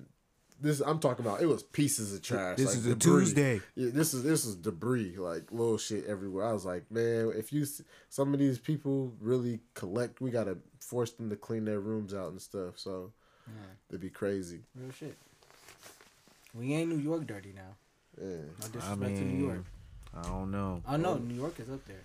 this 0.60 0.80
I'm 0.80 0.98
talking 0.98 1.24
about 1.24 1.42
it 1.42 1.46
was 1.46 1.62
pieces 1.62 2.14
of 2.14 2.22
trash. 2.22 2.56
This 2.56 2.66
like 2.66 2.76
is 2.76 2.86
a 2.86 2.88
debris. 2.90 3.24
Tuesday. 3.24 3.60
Yeah, 3.76 3.90
this 3.92 4.14
is 4.14 4.22
this 4.22 4.44
is 4.44 4.56
debris, 4.56 5.16
like 5.16 5.50
little 5.52 5.78
shit 5.78 6.06
everywhere. 6.06 6.46
I 6.46 6.52
was 6.52 6.64
like, 6.64 6.90
man, 6.90 7.32
if 7.36 7.52
you 7.52 7.66
some 8.08 8.34
of 8.34 8.40
these 8.40 8.58
people 8.58 9.12
really 9.20 9.60
collect, 9.74 10.20
we 10.20 10.30
gotta 10.30 10.58
force 10.80 11.12
them 11.12 11.30
to 11.30 11.36
clean 11.36 11.64
their 11.64 11.80
rooms 11.80 12.12
out 12.12 12.30
and 12.30 12.42
stuff. 12.42 12.78
So 12.78 13.12
it'd 13.90 14.00
be 14.00 14.10
crazy. 14.10 14.60
Real 14.74 14.90
shit. 14.92 15.16
We 16.54 16.72
ain't 16.74 16.90
New 16.90 16.98
York 16.98 17.26
dirty 17.26 17.52
now. 17.54 17.74
Yeah. 18.20 18.36
No 18.36 18.42
I 18.58 18.68
disrespect 18.68 19.16
to 19.16 19.24
New 19.24 19.44
York. 19.46 19.56
mean, 19.56 19.64
I 20.16 20.22
don't 20.22 20.50
know. 20.50 20.82
I 20.86 20.96
know 20.96 21.16
New 21.16 21.34
York 21.34 21.58
is 21.58 21.68
up 21.70 21.84
there. 21.86 22.04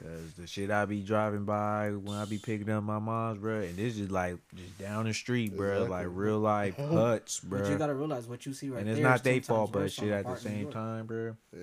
Cause 0.00 0.34
the 0.38 0.46
shit 0.46 0.70
I 0.70 0.84
be 0.84 1.00
driving 1.02 1.44
by 1.44 1.90
when 1.90 2.16
I 2.16 2.24
be 2.24 2.38
picking 2.38 2.70
up 2.70 2.84
my 2.84 3.00
mom's, 3.00 3.40
bro, 3.40 3.62
and 3.62 3.76
this 3.76 3.98
is 3.98 4.12
like 4.12 4.36
just 4.54 4.78
down 4.78 5.06
the 5.06 5.12
street, 5.12 5.56
bro, 5.56 5.82
Exactly. 5.82 5.90
like 5.96 6.06
real 6.10 6.38
life 6.38 6.76
huts, 6.76 7.40
bro. 7.40 7.58
But 7.62 7.68
you 7.70 7.76
gotta 7.78 7.94
realize 7.94 8.28
what 8.28 8.46
you 8.46 8.52
see 8.52 8.68
right 8.70 8.78
And 8.78 8.86
there. 8.86 8.92
it's 8.92 9.00
is 9.00 9.02
not 9.02 9.24
10 9.24 9.32
their 9.32 9.42
fault, 9.42 9.72
but 9.72 9.90
shit 9.90 10.10
at 10.10 10.18
the 10.22 10.28
part 10.28 10.44
in 10.44 10.52
New 10.52 10.58
same 10.62 10.72
time, 10.72 11.06
bro. 11.06 11.36
Yeah. 11.52 11.62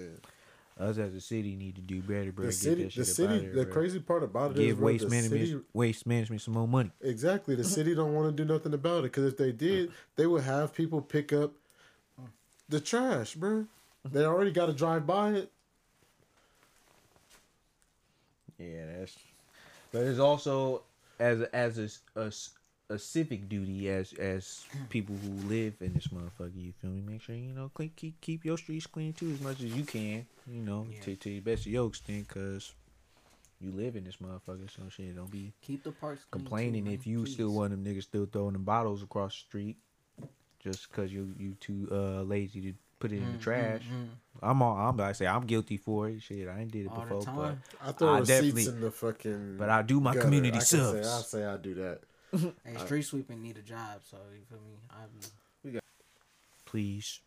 Us 0.78 0.98
as 0.98 1.14
a 1.14 1.22
city 1.22 1.56
need 1.56 1.76
to 1.76 1.82
do 1.82 2.02
better, 2.02 2.34
bro. 2.34 2.46
The 2.46 2.52
Get 2.52 2.58
city, 2.58 2.84
the 2.84 2.90
shit 2.90 3.04
up 3.04 3.04
outta 3.04 3.14
city, 3.14 3.40
there, 3.46 3.56
the 3.56 3.64
bro. 3.64 3.74
crazy 3.74 4.00
part 4.00 4.24
about 4.24 4.52
it 4.52 4.60
is 4.60 4.66
Give 4.66 4.78
bro, 4.78 4.86
waste 4.88 5.04
the 5.06 5.10
management, 5.10 5.48
city, 5.48 5.62
waste 5.74 6.06
management 6.06 6.42
some 6.42 6.54
more 6.54 6.68
money. 6.68 6.92
exactly. 7.02 7.56
The 7.56 7.64
city 7.76 7.96
don't 7.96 8.14
want 8.14 8.36
to 8.36 8.44
do 8.44 8.52
nothing 8.52 8.74
about 8.74 9.00
it 9.00 9.04
because 9.04 9.26
if 9.26 9.38
they 9.38 9.54
did, 9.54 9.90
mm. 9.90 9.94
they 10.18 10.28
would 10.28 10.44
have 10.44 10.74
people 10.74 11.02
pick 11.02 11.32
up 11.32 11.54
the 12.68 12.82
trash, 12.82 13.36
bro. 13.36 13.50
Mm-hmm. 13.50 14.18
They 14.18 14.26
already 14.26 14.52
got 14.52 14.66
to 14.66 14.74
drive 14.74 15.08
by 15.08 15.32
it. 15.32 15.52
Yeah, 18.58 18.86
that's. 18.98 19.18
But 19.94 20.04
it's 20.04 20.20
also 20.20 20.84
as 21.20 21.42
as 21.54 21.78
a, 21.78 22.20
a, 22.20 22.32
a 22.90 23.00
civic 23.00 23.50
duty 23.50 23.90
as 23.90 24.14
as 24.14 24.66
people 24.90 25.16
who 25.16 25.48
live 25.48 25.74
in 25.82 25.94
this 25.94 26.08
motherfucker. 26.08 26.56
You 26.56 26.72
feel 26.74 26.92
me? 26.92 27.02
Make 27.02 27.22
sure 27.22 27.36
you 27.36 27.54
know 27.54 27.70
clean, 27.74 27.92
keep 27.96 28.20
keep 28.22 28.46
your 28.46 28.58
streets 28.58 28.86
clean 28.88 29.14
too 29.14 29.32
as 29.32 29.42
much 29.42 29.56
as 29.62 29.74
you 29.76 29.84
can. 29.84 30.26
You 30.48 30.62
know, 30.62 30.88
Yeah. 30.92 31.02
to 31.02 31.16
to 31.16 31.30
the 31.30 31.40
best 31.40 31.66
of 31.66 31.72
your 31.72 31.88
extent, 31.88 32.28
cause 32.28 32.74
you 33.60 33.72
live 33.72 33.96
in 33.96 34.04
this 34.04 34.18
motherfucker. 34.18 34.70
So 34.70 34.84
shit, 34.90 35.16
don't 35.16 35.32
be 35.32 35.54
Keep 35.62 35.84
the 35.84 35.92
parks 35.92 36.26
clean, 36.30 36.44
too, 36.44 36.50
complaining 36.50 36.88
if 36.88 37.08
you 37.08 37.26
still 37.26 37.48
please. 37.50 37.58
one 37.58 37.72
of 37.72 37.84
them 37.84 37.94
niggas 37.94 38.04
still 38.04 38.26
throwing 38.26 38.54
them 38.54 38.64
bottles 38.64 39.02
across 39.02 39.34
the 39.34 39.40
street 39.40 39.78
just 40.60 40.92
cause 40.92 41.12
you 41.12 41.34
you 41.38 41.54
too 41.60 41.88
uh 41.92 42.22
lazy 42.24 42.60
to 42.62 42.74
put 43.00 43.12
it 43.12 43.18
in 43.18 43.28
Mm, 43.30 43.32
the 43.34 43.38
trash. 43.38 43.84
I'm 44.42 44.62
all 44.62 44.76
I'm 44.78 44.90
about 44.96 45.10
to 45.10 45.14
say 45.14 45.28
I'm 45.28 45.46
guilty 45.46 45.78
for 45.78 46.10
it. 46.10 46.22
Shit, 46.22 46.48
I 46.48 46.60
ain't 46.62 46.72
did 46.72 46.86
it 46.86 46.92
All 46.92 47.06
before, 47.06 47.26
but. 47.36 47.58
I 47.82 47.92
throw 47.92 48.10
I 48.16 48.20
receipts 48.20 48.68
in 48.68 48.80
the 48.82 48.92
fucking. 48.92 49.58
but 49.58 49.70
I 49.70 49.82
do 49.82 50.00
my 50.00 50.14
gutter. 50.14 50.22
community 50.26 50.58
I 50.58 50.60
can 50.60 50.66
Say, 50.68 50.78
subs. 51.04 51.08
I 51.08 51.22
say 51.22 51.46
I 51.46 51.58
do 51.58 51.74
that. 51.76 52.02
Hey, 52.32 52.78
street 52.78 53.04
sweeping 53.04 53.42
need 53.42 53.58
a 53.58 53.62
job, 53.62 54.02
so 54.10 54.18
you 54.34 54.44
feel 54.50 54.60
me? 54.60 54.76
I 54.92 55.04
We 55.64 55.72
got 55.72 55.84
please 56.66 57.22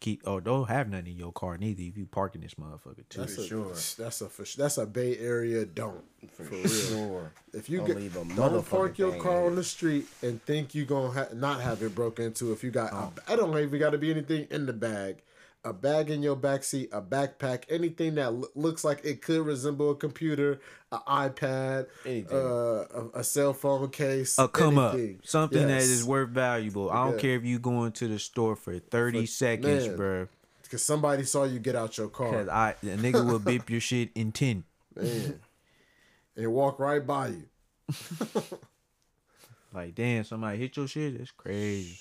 keep 0.00 0.20
oh 0.26 0.40
don't 0.40 0.68
have 0.68 0.88
nothing 0.88 1.12
in 1.12 1.16
your 1.16 1.30
car 1.32 1.56
neither 1.56 1.80
if 1.82 1.96
you 1.96 2.04
park 2.06 2.34
in 2.34 2.40
this 2.40 2.54
motherfucker 2.54 3.08
too. 3.08 3.20
That's 3.20 3.38
a 3.38 3.46
sure. 3.46 3.68
That's 3.68 4.20
a 4.20 4.28
for, 4.28 4.44
that's 4.56 4.78
a 4.78 4.86
Bay 4.86 5.16
Area 5.18 5.64
don't 5.64 6.02
For, 6.32 6.44
for 6.44 6.54
real. 6.54 6.68
sure. 6.68 7.32
If 7.52 7.68
you 7.70 7.78
Don't 7.78 7.86
get 7.86 7.96
leave 7.98 8.16
a 8.16 8.24
don't 8.34 8.68
park 8.68 8.98
your 8.98 9.16
car 9.22 9.46
on 9.46 9.54
the 9.54 9.62
street 9.64 10.06
and 10.22 10.42
think 10.44 10.74
you 10.74 10.84
gonna 10.86 11.10
ha- 11.12 11.28
not 11.34 11.60
have 11.60 11.82
it 11.82 11.94
broke 11.94 12.18
into. 12.18 12.52
If 12.52 12.64
you 12.64 12.70
got, 12.70 12.92
Oh. 12.92 13.12
I 13.28 13.36
don't 13.36 13.56
even 13.58 13.78
got 13.78 13.90
to 13.90 13.98
be 13.98 14.10
anything 14.10 14.48
in 14.50 14.66
the 14.66 14.72
bag. 14.72 15.18
A 15.64 15.72
bag 15.72 16.10
in 16.10 16.22
your 16.22 16.34
backseat, 16.36 16.88
a 16.92 17.00
backpack, 17.00 17.64
anything 17.68 18.16
that 18.16 18.32
lo- 18.32 18.48
looks 18.56 18.82
like 18.84 19.04
it 19.04 19.22
could 19.22 19.46
resemble 19.46 19.90
a 19.92 19.94
computer, 19.94 20.60
an 20.90 20.98
iPad, 21.06 21.86
Anything. 22.04 22.36
uh, 22.36 22.84
a, 23.14 23.20
a 23.20 23.24
cell 23.24 23.52
phone 23.52 23.88
case, 23.90 24.38
a 24.38 24.48
come 24.48 24.76
anything. 24.78 25.16
up, 25.20 25.26
something 25.26 25.62
that 25.68 25.74
Yes. 25.80 25.84
is 25.88 26.04
worth 26.04 26.30
valuable. 26.30 26.90
I 26.90 27.04
don't 27.04 27.14
Yeah. 27.14 27.20
care 27.20 27.36
if 27.36 27.44
you 27.44 27.58
going 27.60 27.92
to 27.92 28.08
the 28.08 28.18
store 28.18 28.56
for 28.56 28.78
thirty 28.78 29.24
seconds, 29.26 29.86
man. 29.86 29.96
bro. 29.96 30.28
Because 30.62 30.82
somebody 30.82 31.22
saw 31.24 31.44
you 31.44 31.58
get 31.58 31.76
out 31.76 31.96
your 31.98 32.08
car. 32.08 32.30
Cause 32.32 32.46
car 32.48 32.54
I 32.56 32.70
a 32.82 32.96
nigga 32.96 33.24
will 33.24 33.38
bip 33.38 33.68
your 33.70 33.80
shit 33.80 34.10
in 34.14 34.32
ten. 34.32 34.64
man, 34.96 35.38
and 36.34 36.52
walk 36.52 36.78
right 36.80 37.06
by 37.06 37.28
you. 37.28 37.44
Like, 39.74 39.94
damn, 39.94 40.22
somebody 40.24 40.58
hit 40.58 40.76
your 40.76 40.86
shit. 40.86 41.16
That's 41.16 41.30
crazy. 41.30 41.98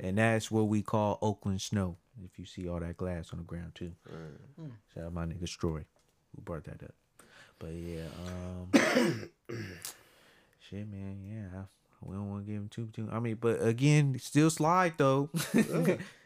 And 0.00 0.18
that's 0.18 0.50
what 0.50 0.68
we 0.68 0.82
call 0.82 1.18
Oakland 1.22 1.60
snow. 1.60 1.96
If 2.24 2.38
you 2.38 2.44
see 2.44 2.68
all 2.68 2.80
that 2.80 2.96
glass 2.96 3.32
on 3.32 3.38
the 3.38 3.44
ground 3.44 3.74
too. 3.74 3.92
Shout 4.94 5.04
out 5.06 5.12
my 5.14 5.24
nigga 5.24 5.44
Stroy, 5.44 5.84
who 6.34 6.42
brought 6.42 6.64
that 6.64 6.82
up. 6.82 6.94
But 7.58 7.72
yeah, 7.74 8.06
um, 8.26 9.30
shit, 10.60 10.90
man, 10.90 11.20
yeah. 11.24 11.60
I, 11.60 11.64
we 12.02 12.16
don't 12.16 12.28
want 12.28 12.44
to 12.44 12.52
give 12.52 12.60
him 12.60 12.68
too 12.68 12.88
too. 12.92 13.08
I 13.10 13.20
mean, 13.20 13.38
but 13.40 13.64
again, 13.64 14.18
still 14.18 14.50
slide 14.50 14.94
though. 14.96 15.30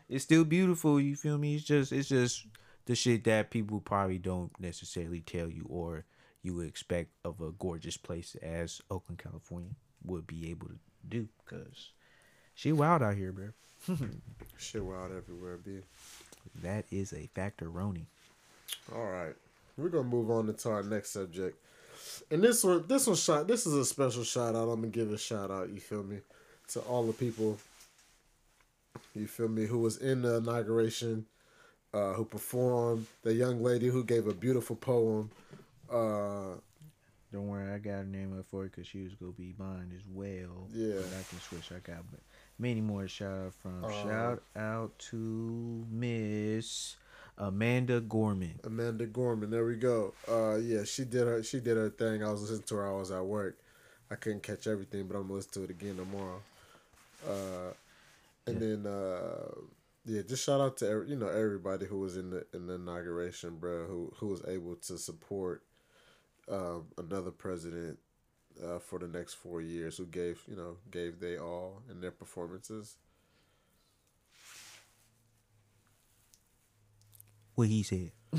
it's 0.09 0.25
still 0.25 0.45
beautiful. 0.45 1.01
You 1.01 1.15
feel 1.15 1.39
me? 1.39 1.57
It's 1.57 1.65
just, 1.65 1.93
it's 1.93 2.09
just 2.09 2.47
the 2.87 2.95
shit 2.95 3.25
that 3.25 3.51
people 3.51 3.81
probably 3.81 4.19
don't 4.19 4.59
necessarily 4.59 5.21
tell 5.21 5.51
you 5.51 5.67
or 5.69 6.05
you 6.43 6.55
would 6.55 6.69
expect 6.69 7.11
of 7.25 7.41
a 7.41 7.51
gorgeous 7.51 7.97
place 7.97 8.37
as 8.43 8.81
Oakland, 8.91 9.19
California 9.19 9.73
would 10.05 10.27
be 10.27 10.51
able 10.51 10.69
to 10.69 10.79
do. 11.07 11.29
Cause 11.45 11.91
she 12.57 12.73
wild 12.73 13.03
out 13.03 13.15
here, 13.15 13.31
bro. 13.31 13.49
Shit 14.59 14.85
wild 14.85 15.13
everywhere, 15.17 15.59
B. 15.59 15.79
That 16.63 16.87
is 16.91 17.13
a 17.13 17.29
factor, 17.35 17.67
Roni. 17.67 18.07
All 18.93 19.05
right, 19.07 19.35
we're 19.77 19.91
gonna 19.91 20.09
move 20.09 20.31
on 20.31 20.53
to 20.53 20.71
our 20.71 20.83
next 20.83 21.11
subject, 21.11 21.57
and 22.31 22.43
this 22.43 22.65
one, 22.65 22.85
this 22.89 23.07
one 23.07 23.15
shot, 23.17 23.47
this 23.47 23.67
is 23.67 23.75
a 23.75 23.85
special 23.85 24.25
shout 24.25 24.57
out. 24.57 24.69
I'm 24.69 24.81
gonna 24.81 24.89
give 24.89 25.13
a 25.13 25.19
shout 25.19 25.51
out. 25.53 25.69
You 25.71 25.79
feel 25.81 26.03
me? 26.03 26.19
To 26.71 26.81
all 26.81 27.05
the 27.07 27.13
people. 27.13 27.59
You 29.15 29.27
feel 29.29 29.49
me? 29.49 29.67
Who 29.67 29.79
was 29.79 29.99
in 29.99 30.23
the 30.23 30.37
inauguration? 30.39 31.27
Uh, 31.95 32.13
who 32.15 32.25
performed? 32.25 33.07
The 33.23 33.33
young 33.33 33.63
lady 33.63 33.87
who 33.89 34.03
gave 34.05 34.27
a 34.27 34.35
beautiful 34.35 34.77
poem. 34.77 35.31
Uh, 35.91 36.57
Don't 37.33 37.47
worry, 37.49 37.73
I 37.73 37.79
got 37.79 38.01
a 38.01 38.09
name 38.09 38.37
up 38.39 38.47
for 38.51 38.65
it 38.65 38.73
because 38.73 38.87
she 38.89 39.03
was 39.05 39.15
gonna 39.15 39.33
be 39.33 39.55
mine 39.59 39.93
as 39.95 40.03
well. 40.13 40.67
Yeah. 40.75 40.95
but 40.97 41.07
I 41.07 41.23
can 41.29 41.41
switch. 41.41 41.71
I 41.71 41.79
got 41.79 42.03
but 42.11 42.21
many 42.59 42.81
more 42.81 43.09
shout 43.09 43.47
out 43.47 43.55
from. 43.55 43.85
Uh, 43.85 43.91
shout 43.91 44.43
out 44.57 44.99
to 45.11 45.87
Miss 45.91 46.97
Amanda 47.39 48.01
Gorman. 48.01 48.61
Amanda 48.65 49.07
Gorman. 49.07 49.51
There 49.51 49.65
we 49.67 49.77
go. 49.77 50.15
Uh, 50.29 50.57
yeah, 50.57 50.85
she 50.85 51.05
did 51.05 51.27
her. 51.27 51.43
She 51.43 51.61
did 51.61 51.77
her 51.77 51.91
thing. 51.91 52.23
I 52.23 52.31
was 52.31 52.43
listening 52.43 52.63
to 52.69 52.77
her. 52.77 52.89
I 52.89 52.97
was 52.97 53.11
at 53.11 53.25
work. 53.25 53.59
I 54.11 54.15
couldn't 54.15 54.43
catch 54.43 54.67
everything, 54.67 55.07
but 55.07 55.17
I'm 55.17 55.23
gonna 55.23 55.35
listen 55.35 55.53
to 55.53 55.65
it 55.65 55.71
again 55.71 55.97
tomorrow. 55.97 56.41
Uh, 57.29 57.73
and 58.47 58.61
then 58.61 58.87
uh, 58.87 59.51
yeah, 60.05 60.23
just 60.23 60.45
shout 60.45 60.61
out 60.61 60.77
to 60.79 60.89
every, 60.89 61.09
you 61.09 61.17
know 61.17 61.29
everybody 61.29 61.87
who 61.87 61.99
was 61.99 62.17
in 62.17 62.31
the 62.31 62.47
in 62.55 62.67
the 62.67 62.75
inauguration, 62.75 63.57
bro. 63.57 63.87
Who 63.87 64.13
who 64.17 64.29
was 64.29 64.43
able 64.47 64.77
to 64.77 64.97
support 64.97 65.63
um, 66.51 66.85
another 66.97 67.33
president 67.33 67.99
uh, 68.65 68.79
for 68.79 68.99
the 68.99 69.09
next 69.09 69.35
four 69.35 69.61
years. 69.61 69.97
Who 69.99 70.07
gave 70.07 70.43
you 70.49 70.57
know 70.57 70.77
gave 70.91 71.21
they 71.21 71.39
all 71.39 71.83
in 71.91 72.01
their 72.01 72.11
performances. 72.11 72.97
What 77.55 77.69
he 77.69 77.83
said. 77.83 78.13
oh 78.35 78.37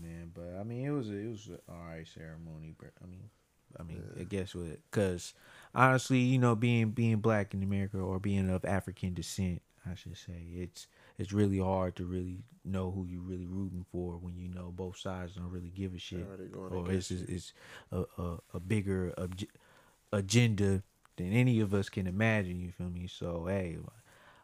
man, 0.00 0.30
but 0.34 0.56
I 0.60 0.62
mean, 0.62 0.86
it 0.86 0.90
was 0.90 1.08
a, 1.08 1.14
it 1.14 1.30
was 1.30 1.46
an 1.48 1.58
alright 1.70 2.06
ceremony, 2.06 2.74
but 2.78 2.90
I 3.02 3.06
mean, 3.06 3.30
I 3.78 3.82
mean, 3.82 4.02
I 4.18 4.24
guess 4.24 4.54
what? 4.54 4.78
Because 4.90 5.32
honestly, 5.74 6.18
you 6.18 6.38
know, 6.38 6.54
being 6.54 6.90
being 6.90 7.16
black 7.18 7.54
in 7.54 7.62
America 7.62 7.98
or 7.98 8.18
being 8.18 8.50
of 8.50 8.64
African 8.64 9.14
descent, 9.14 9.62
I 9.90 9.94
should 9.94 10.16
say, 10.18 10.44
it's 10.52 10.86
it's 11.18 11.32
really 11.32 11.58
hard 11.58 11.96
to 11.96 12.04
really 12.04 12.38
know 12.64 12.90
who 12.90 13.06
you're 13.06 13.22
really 13.22 13.46
rooting 13.46 13.84
for 13.92 14.14
when 14.14 14.36
you 14.36 14.48
know 14.48 14.72
both 14.74 14.98
sides 14.98 15.34
don't 15.34 15.50
really 15.50 15.70
give 15.74 15.94
a 15.94 15.98
shit, 15.98 16.26
or 16.54 16.90
it's 16.90 17.10
it's, 17.10 17.22
it's 17.22 17.52
a, 17.92 18.04
a 18.18 18.38
a 18.54 18.60
bigger 18.60 19.14
agenda 20.12 20.82
than 21.16 21.32
any 21.32 21.60
of 21.60 21.74
us 21.74 21.88
can 21.88 22.06
imagine. 22.06 22.60
You 22.60 22.72
feel 22.72 22.90
me? 22.90 23.06
So 23.06 23.46
hey. 23.48 23.78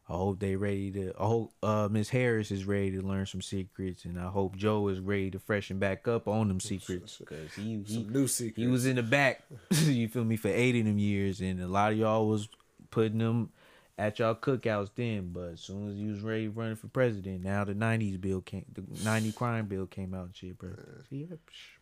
I 0.09 0.15
hope 0.15 0.41
they 0.41 0.57
ready 0.57 0.91
to. 0.91 1.13
I 1.19 1.25
hope 1.25 1.53
uh, 1.63 1.89
Miss 1.91 2.09
Harris 2.09 2.51
is 2.51 2.65
ready 2.65 2.91
to 2.91 3.03
learn 3.03 3.25
some 3.25 3.41
secrets, 3.41 4.05
and 4.05 4.19
I 4.19 4.27
hope 4.27 4.57
Joe 4.57 4.89
is 4.89 4.99
ready 4.99 5.31
to 5.31 5.39
freshen 5.39 5.79
back 5.79 6.09
up 6.09 6.27
on 6.27 6.49
them 6.49 6.59
secrets 6.59 7.19
because 7.19 7.55
he 7.55 7.83
he, 7.87 8.03
new 8.03 8.27
secrets. 8.27 8.59
he 8.59 8.67
was 8.67 8.85
in 8.85 8.97
the 8.97 9.03
back. 9.03 9.43
you 9.71 10.09
feel 10.09 10.25
me 10.25 10.37
for 10.37 10.49
eight 10.49 10.77
of 10.77 10.85
them 10.85 10.99
years, 10.99 11.41
and 11.41 11.63
a 11.63 11.69
lot 11.69 11.93
of 11.93 11.99
y'all 11.99 12.27
was 12.27 12.49
putting 12.91 13.19
them 13.19 13.51
at 13.99 14.19
y'all 14.19 14.35
cookouts 14.35 14.91
then. 14.95 15.31
But 15.33 15.53
as 15.53 15.61
soon 15.61 15.91
as 15.91 15.97
you 15.97 16.11
was 16.11 16.21
ready 16.21 16.49
running 16.49 16.77
for 16.77 16.89
president, 16.89 17.45
now 17.45 17.65
the 17.65 17.75
'90s 17.75 18.21
bill 18.21 18.41
came, 18.41 18.65
the 18.73 18.85
'90 19.05 19.33
crime 19.33 19.67
bill 19.67 19.87
came 19.87 20.15
out 20.15 20.27
and 20.27 20.37
shit, 20.37 20.59
bro. 20.59 20.71
See, 21.09 21.29
yeah, 21.29 21.37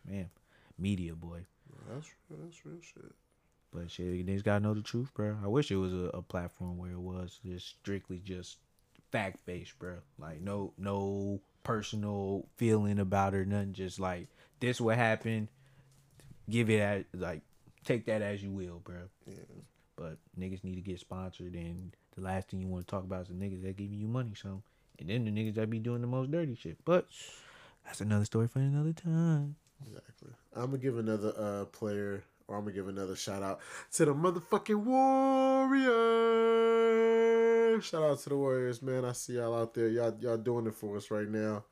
man, 0.07 0.29
media 0.77 1.13
boy. 1.13 1.45
That's 1.89 2.09
that's 2.29 2.65
real 2.65 2.81
shit. 2.81 3.13
But 3.73 3.89
shit, 3.89 4.07
you 4.07 4.23
niggas 4.23 4.43
gotta 4.43 4.63
know 4.63 4.73
the 4.73 4.81
truth, 4.81 5.13
bro. 5.13 5.37
I 5.43 5.47
wish 5.47 5.71
it 5.71 5.77
was 5.77 5.93
a, 5.93 6.11
a 6.13 6.21
platform 6.21 6.77
where 6.77 6.91
it 6.91 6.99
was 6.99 7.39
just 7.45 7.69
strictly 7.69 8.19
just 8.23 8.57
fact 9.11 9.45
based, 9.45 9.77
bro. 9.79 9.97
Like 10.19 10.41
no 10.41 10.73
no 10.77 11.39
personal 11.63 12.47
feeling 12.57 12.99
about 12.99 13.33
it, 13.33 13.47
nothing. 13.47 13.73
Just 13.73 13.99
like 13.99 14.27
this 14.59 14.81
what 14.81 14.97
happened. 14.97 15.47
Give 16.49 16.69
it 16.69 16.79
at 16.79 17.05
like 17.13 17.41
take 17.85 18.05
that 18.05 18.21
as 18.21 18.43
you 18.43 18.51
will, 18.51 18.79
bro. 18.83 18.97
Yeah. 19.25 19.35
But 19.95 20.17
niggas 20.37 20.63
need 20.63 20.75
to 20.75 20.81
get 20.81 20.99
sponsored, 20.99 21.53
and 21.53 21.95
the 22.15 22.21
last 22.21 22.49
thing 22.49 22.61
you 22.61 22.67
want 22.67 22.87
to 22.87 22.91
talk 22.91 23.03
about 23.03 23.23
is 23.23 23.27
the 23.29 23.33
niggas 23.33 23.61
that 23.63 23.77
giving 23.77 23.99
you 23.99 24.07
money. 24.07 24.33
So, 24.35 24.61
and 24.99 25.09
then 25.09 25.25
the 25.25 25.31
niggas 25.31 25.55
that 25.55 25.69
be 25.69 25.79
doing 25.79 26.01
the 26.01 26.07
most 26.07 26.31
dirty 26.31 26.55
shit. 26.55 26.77
But 26.85 27.07
that's 27.85 28.01
another 28.01 28.25
story 28.25 28.47
for 28.47 28.59
another 28.59 28.93
time. 28.93 29.55
Exactly. 29.85 30.29
I'm 30.55 30.65
gonna 30.67 30.77
give 30.77 30.97
another 30.97 31.33
uh 31.37 31.65
player, 31.65 32.23
or 32.47 32.57
I'm 32.57 32.63
gonna 32.63 32.75
give 32.75 32.87
another 32.87 33.15
shout 33.15 33.41
out 33.43 33.59
to 33.93 34.05
the 34.05 34.13
motherfucking 34.13 34.75
Warriors. 34.75 35.91
Shout 37.85 38.03
out 38.03 38.19
to 38.19 38.29
the 38.29 38.37
Warriors, 38.37 38.81
man. 38.81 39.05
I 39.05 39.13
see 39.13 39.33
y'all 39.33 39.55
out 39.55 39.73
there. 39.73 39.87
Y'all 39.87 40.15
y'all 40.19 40.37
doing 40.37 40.67
it 40.67 40.75
for 40.75 40.97
us 40.97 41.09
right 41.09 41.27
now. 41.29 41.63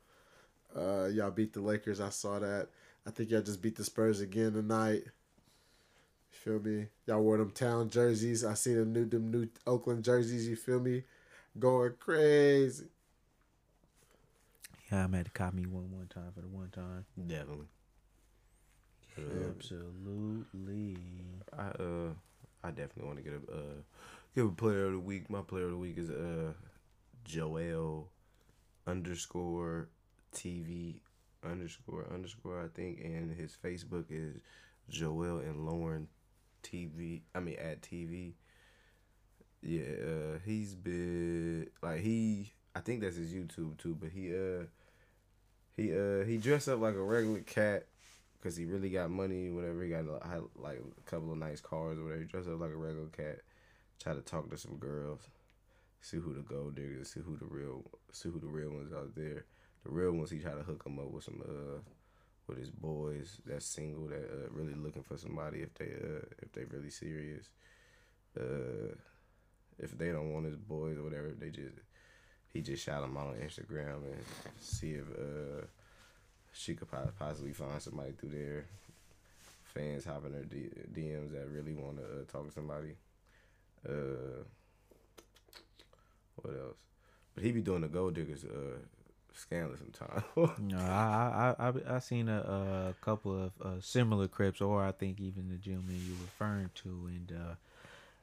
Uh, 0.74 1.06
y'all 1.06 1.30
beat 1.30 1.52
the 1.52 1.60
Lakers. 1.60 2.00
I 2.00 2.08
saw 2.08 2.38
that. 2.38 2.68
I 3.06 3.10
think 3.10 3.30
y'all 3.30 3.42
just 3.42 3.62
beat 3.62 3.76
the 3.76 3.84
Spurs 3.84 4.20
again 4.20 4.52
tonight. 4.52 5.02
You 6.32 6.38
feel 6.38 6.60
me? 6.60 6.86
Y'all 7.06 7.22
wore 7.22 7.38
them 7.38 7.50
town 7.50 7.90
jerseys. 7.90 8.44
I 8.44 8.54
see 8.54 8.74
them 8.74 8.92
new 8.92 9.04
them 9.04 9.30
new 9.30 9.48
Oakland 9.66 10.04
jerseys. 10.04 10.48
You 10.48 10.56
feel 10.56 10.80
me? 10.80 11.02
Going 11.58 11.94
crazy. 11.98 12.86
Yeah, 14.90 15.04
I'm 15.04 15.14
at 15.14 15.26
to 15.26 15.30
cop 15.30 15.54
me 15.54 15.66
one 15.66 15.90
one 15.92 16.08
time 16.08 16.32
for 16.34 16.40
the 16.40 16.48
one 16.48 16.70
time. 16.70 17.04
Definitely. 17.26 17.66
Absolutely. 19.48 20.96
I 21.56 21.68
uh 21.82 22.12
I 22.62 22.70
definitely 22.70 23.04
want 23.04 23.18
to 23.18 23.24
get 23.24 23.32
a 23.34 23.52
uh 23.52 23.82
give 24.34 24.46
a 24.46 24.50
player 24.50 24.86
of 24.86 24.92
the 24.92 24.98
week. 25.00 25.28
My 25.30 25.42
player 25.42 25.64
of 25.64 25.72
the 25.72 25.76
week 25.76 25.98
is 25.98 26.10
uh 26.10 26.52
Joel 27.24 28.08
underscore 28.86 29.88
TV 30.34 31.00
underscore 31.44 32.06
underscore 32.12 32.62
I 32.62 32.68
think 32.68 33.00
and 33.02 33.30
his 33.30 33.56
Facebook 33.62 34.06
is 34.10 34.36
Joel 34.88 35.38
and 35.38 35.66
Lauren 35.66 36.08
TV 36.62 37.22
I 37.34 37.40
mean 37.40 37.56
at 37.58 37.82
TV. 37.82 38.34
Yeah, 39.62 39.82
uh 39.82 40.38
he's 40.44 40.74
been 40.74 41.68
like 41.82 42.00
he 42.00 42.52
I 42.74 42.80
think 42.80 43.00
that's 43.00 43.16
his 43.16 43.32
YouTube 43.32 43.78
too, 43.78 43.96
but 44.00 44.10
he 44.10 44.34
uh 44.34 44.64
he 45.76 45.92
uh 45.96 46.24
he 46.24 46.38
dressed 46.38 46.68
up 46.68 46.80
like 46.80 46.94
a 46.94 47.02
regular 47.02 47.40
cat 47.40 47.86
because 48.38 48.56
he 48.56 48.64
really 48.64 48.90
got 48.90 49.10
money, 49.10 49.50
whatever. 49.50 49.82
He 49.82 49.90
got 49.90 50.06
like 50.56 50.78
a 50.78 51.10
couple 51.10 51.32
of 51.32 51.38
nice 51.38 51.60
cars 51.60 51.98
or 51.98 52.04
whatever. 52.04 52.22
He 52.22 52.26
dressed 52.26 52.48
up 52.48 52.60
like 52.60 52.70
a 52.70 52.76
regular 52.76 53.08
cat. 53.08 53.40
Try 54.02 54.14
to 54.14 54.22
talk 54.22 54.48
to 54.50 54.56
some 54.56 54.78
girls, 54.78 55.20
see 56.00 56.16
who 56.16 56.32
the 56.32 56.40
gold 56.40 56.74
diggers, 56.74 57.12
see 57.12 57.20
who 57.20 57.36
the 57.36 57.44
real, 57.44 57.84
see 58.12 58.30
who 58.30 58.40
the 58.40 58.46
real 58.46 58.70
ones 58.70 58.92
out 58.92 59.14
there. 59.14 59.44
The 59.84 59.90
real 59.90 60.12
ones, 60.12 60.30
he 60.30 60.38
try 60.38 60.52
to 60.52 60.62
hook 60.62 60.84
them 60.84 60.98
up 60.98 61.10
with 61.10 61.24
some 61.24 61.42
uh 61.42 61.80
with 62.50 62.58
his 62.58 62.70
boys 62.70 63.40
that's 63.46 63.66
single 63.66 64.08
that 64.08 64.24
uh, 64.24 64.50
really 64.50 64.74
looking 64.74 65.02
for 65.02 65.16
somebody 65.16 65.60
if 65.62 65.74
they 65.74 65.86
uh 65.86 66.24
if 66.42 66.52
they 66.52 66.64
really 66.64 66.90
serious. 66.90 67.48
Uh, 68.38 68.94
if 69.78 69.96
they 69.96 70.12
don't 70.12 70.32
want 70.32 70.46
his 70.46 70.56
boys 70.56 70.98
or 70.98 71.02
whatever, 71.04 71.30
they 71.38 71.50
just 71.50 71.76
he 72.52 72.60
just 72.60 72.84
shot 72.84 73.00
them 73.02 73.16
out 73.16 73.28
on 73.28 73.34
Instagram 73.34 74.04
and 74.04 74.22
see 74.60 74.92
if 74.92 75.06
uh 75.18 75.66
she 76.52 76.74
could 76.74 76.88
possibly 77.18 77.52
find 77.52 77.80
somebody 77.80 78.12
through 78.12 78.30
there. 78.30 78.66
Fans 79.62 80.04
hopping 80.04 80.32
her 80.32 80.42
D- 80.44 80.70
DMs 80.92 81.32
that 81.32 81.48
really 81.48 81.74
want 81.74 81.98
to 81.98 82.02
uh, 82.04 82.24
talk 82.30 82.46
to 82.48 82.52
somebody. 82.52 82.96
Uh, 83.88 84.42
What 86.36 86.54
else? 86.56 86.76
But 87.34 87.44
he 87.44 87.52
be 87.52 87.60
doing 87.62 87.82
the 87.82 87.88
gold 87.88 88.14
diggers 88.14 88.44
uh 88.44 88.78
scandal 89.34 89.76
sometimes. 89.76 90.22
No, 90.60 90.78
I 90.78 91.54
I 91.58 91.68
I 91.68 91.96
I 91.96 91.98
seen 91.98 92.28
a, 92.28 92.40
a 92.40 92.94
couple 93.04 93.44
of 93.44 93.52
uh, 93.64 93.80
similar 93.80 94.28
clips, 94.28 94.60
or 94.60 94.82
I 94.84 94.92
think 94.92 95.20
even 95.20 95.48
the 95.48 95.56
gentleman 95.56 95.96
you 95.96 96.14
referring 96.22 96.70
to, 96.76 96.88
and 97.08 97.32
uh, 97.32 97.54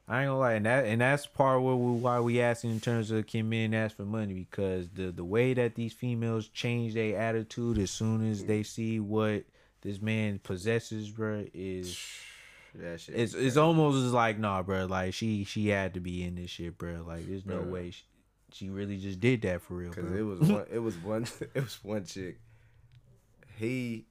I 0.08 0.22
ain't 0.22 0.28
gonna 0.28 0.38
lie, 0.38 0.52
and 0.54 0.66
that 0.66 0.86
and 0.86 1.00
that's 1.00 1.26
part 1.26 1.62
where 1.62 1.74
we, 1.74 2.00
why 2.00 2.20
we 2.20 2.40
asking 2.40 2.70
in 2.70 2.80
terms 2.80 3.10
of 3.10 3.26
can 3.26 3.48
men 3.48 3.74
ask 3.74 3.96
for 3.96 4.04
money 4.04 4.34
because 4.34 4.88
the 4.90 5.10
the 5.10 5.24
way 5.24 5.54
that 5.54 5.74
these 5.74 5.92
females 5.92 6.48
change 6.48 6.94
their 6.94 7.18
attitude 7.18 7.78
as 7.78 7.90
soon 7.90 8.30
as 8.30 8.44
they 8.44 8.62
see 8.62 9.00
what 9.00 9.44
this 9.82 10.00
man 10.00 10.38
possesses, 10.42 11.10
bro, 11.10 11.44
is 11.52 11.98
that 12.74 13.00
shit. 13.00 13.16
it's 13.16 13.34
it's 13.34 13.56
almost 13.58 13.96
like 14.14 14.38
nah, 14.38 14.62
bro, 14.62 14.86
like 14.86 15.12
she 15.12 15.44
she 15.44 15.68
had 15.68 15.94
to 15.94 16.00
be 16.00 16.24
in 16.24 16.36
this 16.36 16.50
shit, 16.50 16.78
bro. 16.78 17.04
Like 17.06 17.28
there's 17.28 17.44
no 17.44 17.58
Bruh. 17.60 17.70
way 17.70 17.90
she, 17.90 18.02
she 18.52 18.70
really 18.70 18.96
just 18.96 19.20
did 19.20 19.42
that 19.42 19.62
for 19.62 19.74
real, 19.74 19.92
Cause 19.92 20.10
it 20.10 20.22
was 20.22 20.40
one, 20.40 20.64
it 20.70 20.78
was 20.78 20.96
one, 20.96 21.26
it 21.54 21.62
was 21.62 21.78
one 21.82 22.04
chick. 22.04 22.38
He 23.56 24.06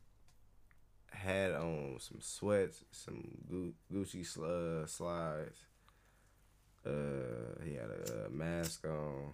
had 1.10 1.52
on 1.54 1.98
some 2.00 2.20
sweats, 2.22 2.84
some 2.92 3.28
Gu- 3.50 3.74
Gucci 3.94 4.26
sl- 4.26 4.46
uh, 4.46 4.86
slides. 4.86 5.60
Uh, 6.86 7.62
he 7.66 7.74
had 7.74 7.90
a, 7.90 8.30
mask 8.30 8.86
on, 8.86 9.34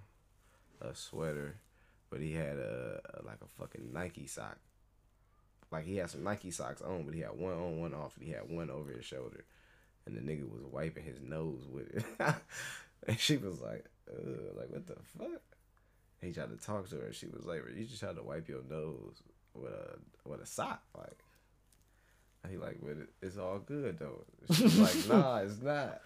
a 0.82 0.96
sweater, 0.96 1.56
but 2.10 2.20
he 2.20 2.34
had 2.34 2.58
a, 2.58 3.00
a 3.14 3.26
like 3.26 3.38
a 3.44 3.62
fucking 3.62 3.92
Nike 3.94 4.26
sock. 4.26 4.58
Like 5.72 5.86
he 5.86 5.98
had 5.98 6.10
some 6.10 6.24
Nike 6.24 6.52
socks 6.52 6.82
on, 6.82 7.04
but 7.04 7.14
he 7.14 7.22
had 7.22 7.38
one 7.38 7.54
on, 7.54 7.80
one 7.80 7.94
off. 7.94 8.16
And 8.18 8.26
he 8.26 8.32
had 8.32 8.50
one 8.50 8.70
over 8.70 8.92
his 8.92 9.06
shoulder, 9.06 9.44
and 10.06 10.16
the 10.16 10.22
nigga 10.22 10.50
was 10.50 10.64
wiping 10.64 11.04
his 11.04 11.20
nose 11.22 11.68
with 11.70 11.90
it. 11.96 12.06
and 13.08 13.20
she 13.20 13.38
was 13.38 13.60
like, 13.60 13.86
Ugh, 14.10 14.56
like 14.58 14.70
what 14.70 14.86
the 14.88 14.96
fuck? 15.18 15.42
he 16.22 16.32
tried 16.32 16.50
to 16.50 16.58
talk 16.66 16.90
to 16.90 16.96
her. 16.98 17.12
She 17.14 17.28
was 17.28 17.46
like, 17.46 17.62
"You 17.76 17.84
just 17.86 18.00
tried 18.00 18.16
to 18.16 18.24
wipe 18.24 18.48
your 18.48 18.64
nose 18.70 19.22
with 19.54 19.72
a 19.74 19.98
with 20.30 20.42
a 20.42 20.46
sock." 20.46 20.82
Like, 20.98 21.20
and 22.44 22.52
he 22.52 22.58
like, 22.58 22.78
"But 22.82 22.92
it, 22.92 23.10
it's 23.22 23.38
all 23.38 23.60
good 23.60 24.00
though." 24.00 24.24
She's 24.54 24.78
like, 24.80 25.08
"Nah, 25.10 25.38
it's 25.40 25.62
not." 25.62 26.02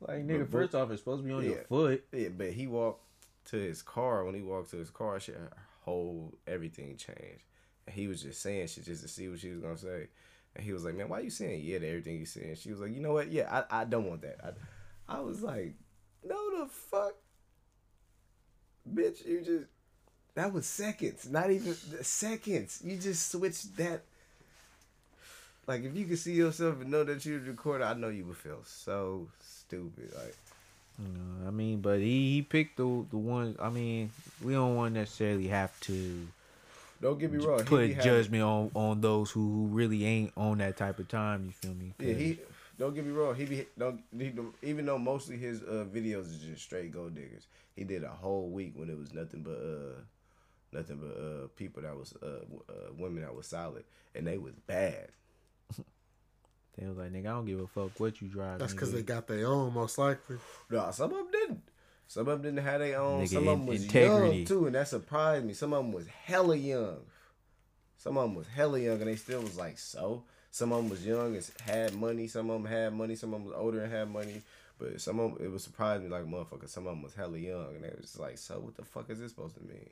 Like 0.00 0.26
nigga, 0.26 0.40
But- 0.40 0.50
first 0.50 0.74
off, 0.74 0.90
it's 0.90 1.00
supposed 1.00 1.22
to 1.22 1.26
be 1.26 1.32
on 1.32 1.44
your 1.44 1.64
foot. 1.64 2.04
Yeah, 2.12 2.28
but 2.28 2.50
he 2.52 2.66
walked 2.66 3.02
to 3.46 3.56
his 3.56 3.80
car. 3.82 4.24
When 4.24 4.34
he 4.34 4.42
walked 4.42 4.70
to 4.72 4.76
his 4.76 4.90
car, 4.90 5.18
shit, 5.20 5.36
her 5.36 5.50
whole 5.84 6.34
everything 6.46 6.96
changed. 6.96 7.44
And 7.86 7.94
he 7.94 8.08
was 8.08 8.20
just 8.22 8.42
saying 8.42 8.66
shit 8.66 8.84
just 8.84 9.02
to 9.02 9.08
see 9.08 9.28
what 9.28 9.38
she 9.40 9.50
was 9.50 9.60
gonna 9.60 9.78
say. 9.78 10.08
And 10.54 10.64
he 10.64 10.72
was 10.72 10.84
like, 10.84 10.94
"Man, 10.96 11.08
why 11.08 11.20
you 11.20 11.30
saying 11.30 11.62
yeah 11.64 11.78
to 11.78 11.86
everything 11.88 12.18
you 12.18 12.26
saying?" 12.26 12.56
She 12.56 12.70
was 12.70 12.80
like, 12.80 12.92
"You 12.92 13.00
know 13.00 13.12
what? 13.14 13.32
Yeah, 13.32 13.64
I, 13.70 13.80
I 13.80 13.84
don't 13.86 14.06
want 14.06 14.20
that." 14.22 14.38
I, 15.08 15.16
I 15.16 15.20
was 15.20 15.40
like, 15.42 15.74
"No, 16.24 16.58
the 16.60 16.66
fuck, 16.66 17.14
bitch! 18.94 19.24
You 19.26 19.40
just 19.42 19.64
that 20.34 20.52
was 20.52 20.66
seconds, 20.66 21.28
not 21.30 21.50
even 21.50 21.74
seconds. 22.02 22.80
You 22.84 22.96
just 22.96 23.30
switched 23.30 23.76
that." 23.76 24.02
Like 25.66 25.82
if 25.82 25.96
you 25.96 26.04
could 26.06 26.18
see 26.18 26.32
yourself 26.34 26.80
and 26.80 26.90
know 26.90 27.02
that 27.04 27.24
you 27.26 27.34
was 27.38 27.48
recording, 27.48 27.86
I 27.86 27.94
know 27.94 28.08
you 28.08 28.24
would 28.26 28.36
feel 28.36 28.60
so 28.64 29.28
stupid. 29.40 30.12
Like 30.14 30.36
You 30.98 31.08
know, 31.08 31.48
I 31.48 31.50
mean, 31.50 31.80
but 31.80 31.98
he, 31.98 32.34
he 32.34 32.42
picked 32.42 32.76
the 32.76 33.04
the 33.10 33.16
one. 33.18 33.56
I 33.60 33.70
mean, 33.70 34.10
we 34.42 34.52
don't 34.52 34.76
want 34.76 34.94
to 34.94 35.00
necessarily 35.00 35.48
have 35.48 35.78
to 35.80 36.28
Don't 37.02 37.18
get 37.18 37.32
me 37.32 37.44
wrong. 37.44 37.64
put 37.64 37.98
judgment 38.00 38.42
on 38.44 38.70
on 38.74 39.00
those 39.00 39.30
who, 39.32 39.40
who 39.40 39.66
really 39.66 40.04
ain't 40.04 40.32
on 40.36 40.58
that 40.58 40.76
type 40.76 40.98
of 41.00 41.08
time. 41.08 41.46
You 41.46 41.52
feel 41.52 41.74
me? 41.74 41.92
Yeah, 41.98 42.14
he. 42.14 42.38
Don't 42.78 42.94
get 42.94 43.06
me 43.06 43.12
wrong. 43.12 43.34
He 43.34 43.44
be 43.44 43.66
don't 43.78 44.02
he, 44.16 44.32
even 44.62 44.86
though 44.86 44.98
mostly 44.98 45.36
his 45.36 45.62
uh, 45.62 45.84
videos 45.92 46.26
is 46.26 46.38
just 46.38 46.62
straight 46.62 46.92
gold 46.92 47.14
diggers. 47.14 47.46
He 47.74 47.84
did 47.84 48.04
a 48.04 48.10
whole 48.10 48.48
week 48.50 48.72
when 48.74 48.90
it 48.90 48.98
was 48.98 49.12
nothing 49.14 49.42
but 49.42 49.52
uh 49.52 50.00
nothing 50.72 50.96
but 50.96 51.20
uh 51.20 51.48
people 51.56 51.82
that 51.82 51.96
was 51.96 52.12
uh, 52.22 52.40
w- 52.40 52.62
uh 52.68 52.92
women 52.98 53.22
that 53.22 53.34
was 53.34 53.46
solid 53.46 53.84
and 54.14 54.26
they 54.26 54.38
was 54.38 54.54
bad. 54.66 55.08
they 56.78 56.86
was 56.86 56.98
like, 56.98 57.12
nigga, 57.12 57.26
I 57.26 57.30
don't 57.30 57.46
give 57.46 57.60
a 57.60 57.66
fuck 57.66 57.98
what 57.98 58.20
you 58.20 58.28
drive. 58.28 58.58
That's 58.58 58.72
because 58.72 58.92
they 58.92 59.02
got 59.02 59.26
their 59.26 59.46
own, 59.46 59.72
most 59.72 59.96
likely. 59.98 60.36
No, 60.70 60.90
some 60.90 61.10
of 61.12 61.16
them 61.16 61.30
didn't. 61.32 61.62
Some 62.08 62.28
of 62.28 62.42
them 62.42 62.54
didn't 62.54 62.64
have 62.64 62.80
their 62.80 63.00
own. 63.00 63.24
Nigga, 63.24 63.28
some 63.28 63.48
of 63.48 63.58
them 63.58 63.66
was 63.66 63.82
integrity. 63.84 64.36
young 64.38 64.46
too, 64.46 64.66
and 64.66 64.74
that 64.74 64.88
surprised 64.88 65.44
me. 65.44 65.54
Some 65.54 65.72
of 65.72 65.84
them 65.84 65.92
was 65.92 66.06
hella 66.06 66.56
young. 66.56 66.98
Some 67.96 68.16
of 68.16 68.24
them 68.24 68.34
was 68.36 68.46
hella 68.46 68.78
young, 68.78 69.00
and 69.00 69.08
they 69.08 69.16
still 69.16 69.40
was 69.40 69.56
like 69.56 69.78
so. 69.78 70.24
Some 70.56 70.72
of 70.72 70.78
them 70.78 70.88
was 70.88 71.04
young 71.04 71.36
and 71.36 71.50
had 71.60 71.94
money. 71.94 72.28
Some 72.28 72.48
of 72.48 72.62
them 72.62 72.72
had 72.72 72.94
money. 72.94 73.14
Some 73.14 73.34
of 73.34 73.40
them 73.40 73.44
was 73.50 73.54
older 73.54 73.82
and 73.82 73.92
had 73.92 74.10
money. 74.10 74.40
But 74.78 74.98
some 75.02 75.20
of 75.20 75.34
them, 75.34 75.44
it 75.46 75.52
was 75.52 75.62
surprised 75.62 76.02
me 76.02 76.08
like 76.08 76.24
motherfucker. 76.24 76.66
Some 76.66 76.86
of 76.86 76.94
them 76.94 77.02
was 77.02 77.12
hella 77.12 77.36
young, 77.36 77.74
and 77.74 77.84
they 77.84 77.90
was 77.90 78.06
just 78.06 78.18
like, 78.18 78.38
so 78.38 78.60
what 78.60 78.74
the 78.74 78.82
fuck 78.82 79.10
is 79.10 79.20
this 79.20 79.32
supposed 79.32 79.56
to 79.56 79.60
mean? 79.60 79.90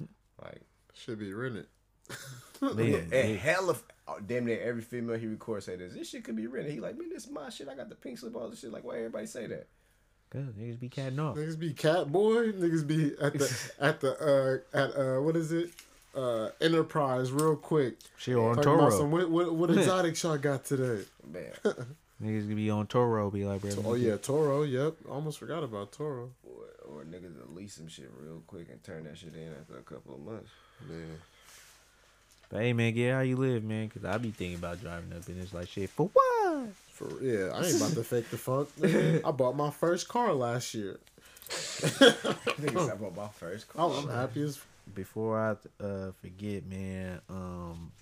Like, 0.42 0.62
Should 0.94 1.18
be 1.18 1.34
rented. 1.34 1.66
Yeah, 2.62 2.96
and 2.96 3.12
yeah. 3.12 3.36
hella, 3.36 3.76
oh, 4.08 4.18
damn 4.26 4.46
near 4.46 4.58
every 4.58 4.80
female 4.80 5.18
he 5.18 5.26
records 5.26 5.66
say 5.66 5.76
this. 5.76 5.92
This 5.92 6.08
shit 6.08 6.24
could 6.24 6.36
be 6.36 6.46
rented. 6.46 6.72
He 6.72 6.80
like, 6.80 6.96
man, 6.96 7.10
this 7.10 7.26
is 7.26 7.30
my 7.30 7.50
shit. 7.50 7.68
I 7.68 7.74
got 7.74 7.90
the 7.90 7.94
pink 7.94 8.16
slip, 8.16 8.34
all 8.34 8.48
this 8.48 8.60
shit. 8.60 8.72
Like, 8.72 8.84
why 8.84 8.96
everybody 8.96 9.26
say 9.26 9.46
that? 9.48 9.66
Cause 10.30 10.54
niggas 10.58 10.80
be 10.80 10.88
catting 10.88 11.18
off. 11.18 11.36
Niggas 11.36 11.58
be 11.58 11.74
cat 11.74 12.10
boy. 12.10 12.52
Niggas 12.52 12.86
be 12.86 13.12
at 13.20 13.34
the 13.34 13.70
at 13.80 14.00
the 14.00 14.62
uh 14.74 14.76
at 14.78 14.96
uh 14.96 15.20
what 15.20 15.36
is 15.36 15.52
it? 15.52 15.70
Uh 16.16 16.50
Enterprise 16.60 17.30
real 17.30 17.56
quick. 17.56 17.96
Shit 18.16 18.36
on 18.36 18.56
Talking 18.56 18.72
Turo. 18.72 18.90
some 18.98 19.10
what, 19.10 19.28
what, 19.30 19.54
what 19.54 19.70
exotic 19.70 20.20
y'all 20.22 20.38
got 20.38 20.64
today? 20.64 21.04
Man, 21.30 21.52
Niggas 22.22 22.44
gonna 22.44 22.54
be 22.54 22.70
on 22.70 22.86
Turo. 22.86 23.30
Be 23.32 23.44
like, 23.44 23.60
bro. 23.60 23.70
Oh 23.84 23.94
yeah, 23.94 24.14
Turo. 24.14 24.68
Yep, 24.70 24.94
almost 25.10 25.38
forgot 25.38 25.62
about 25.62 25.92
Turo. 25.92 26.30
or, 26.42 26.64
or 26.88 27.04
niggas 27.04 27.38
will 27.38 27.54
lease 27.54 27.74
some 27.74 27.88
shit 27.88 28.10
real 28.18 28.42
quick 28.46 28.68
and 28.70 28.82
turn 28.82 29.04
that 29.04 29.18
shit 29.18 29.34
in 29.34 29.52
after 29.60 29.78
a 29.78 29.82
couple 29.82 30.14
of 30.14 30.20
months. 30.20 30.48
Man, 30.88 31.18
But 32.48 32.62
hey 32.62 32.72
man, 32.72 32.94
get 32.94 33.12
how 33.12 33.20
you 33.20 33.36
live, 33.36 33.62
man. 33.64 33.88
Cause 33.90 34.04
I 34.06 34.16
be 34.16 34.30
thinking 34.30 34.56
about 34.58 34.80
driving 34.80 35.12
up 35.12 35.28
and 35.28 35.40
it's 35.42 35.52
like 35.52 35.68
shit 35.68 35.90
for 35.90 36.08
what? 36.12 36.68
for 36.90 37.22
yeah, 37.22 37.50
I 37.52 37.66
ain't 37.66 37.76
about 37.76 37.92
to 37.92 38.02
fake 38.04 38.30
the 38.30 38.38
funk. 38.38 38.70
I 38.82 39.30
bought 39.32 39.54
my 39.54 39.70
first 39.70 40.08
car 40.08 40.32
last 40.32 40.72
year. 40.72 40.98
Niggas, 41.50 42.90
I 42.90 42.94
bought 42.96 43.14
my 43.14 43.28
first 43.28 43.68
car. 43.68 43.84
Oh, 43.86 43.92
I'm 43.92 44.08
happy 44.08 44.42
as 44.42 44.58
Before 44.94 45.38
I 45.38 45.84
uh, 45.84 46.12
forget, 46.22 46.66
man, 46.66 47.20
um, 47.28 47.92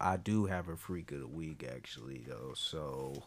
I 0.00 0.16
do 0.16 0.46
have 0.46 0.68
a 0.68 0.76
freak 0.76 1.12
of 1.12 1.20
the 1.20 1.26
week 1.26 1.64
actually 1.70 2.24
though. 2.26 2.52
So 2.54 3.22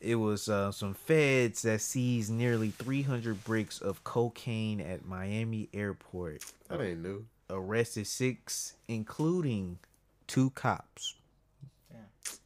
it 0.00 0.16
was 0.16 0.48
uh, 0.48 0.72
some 0.72 0.94
feds 0.94 1.62
that 1.62 1.80
seized 1.80 2.30
nearly 2.30 2.70
300 2.70 3.42
bricks 3.44 3.80
of 3.80 4.04
cocaine 4.04 4.80
at 4.80 5.06
Miami 5.06 5.68
airport. 5.72 6.44
that 6.68 6.80
ain't 6.80 7.02
new. 7.02 7.26
Arrested 7.48 8.06
six, 8.06 8.74
including 8.88 9.78
two 10.26 10.50
cops. 10.50 11.14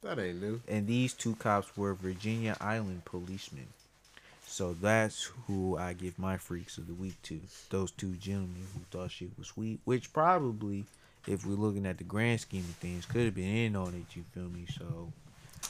That 0.03 0.19
ain't 0.19 0.41
new. 0.41 0.61
and 0.67 0.87
these 0.87 1.13
two 1.13 1.35
cops 1.35 1.75
were 1.75 1.93
Virgin 1.93 2.55
Island 2.61 3.03
policemen. 3.05 3.67
So 4.51 4.75
that's 4.81 5.31
who 5.47 5.77
I 5.77 5.93
give 5.93 6.19
my 6.19 6.35
freaks 6.35 6.77
of 6.77 6.87
the 6.87 6.93
week 6.93 7.21
to. 7.23 7.39
Those 7.69 7.89
two 7.91 8.15
gentlemen 8.15 8.67
who 8.73 8.81
thought 8.91 9.11
shit 9.11 9.29
was 9.37 9.47
sweet, 9.47 9.79
which 9.85 10.11
probably, 10.11 10.83
if 11.25 11.45
we're 11.45 11.53
looking 11.55 11.85
at 11.85 11.97
the 11.97 12.03
grand 12.03 12.41
scheme 12.41 12.65
of 12.67 12.75
things, 12.75 13.05
could 13.05 13.23
have 13.23 13.33
been 13.33 13.45
in 13.55 13.75
on 13.77 13.93
it. 13.93 14.13
You 14.13 14.25
feel 14.33 14.49
me? 14.49 14.65
So, 14.77 15.13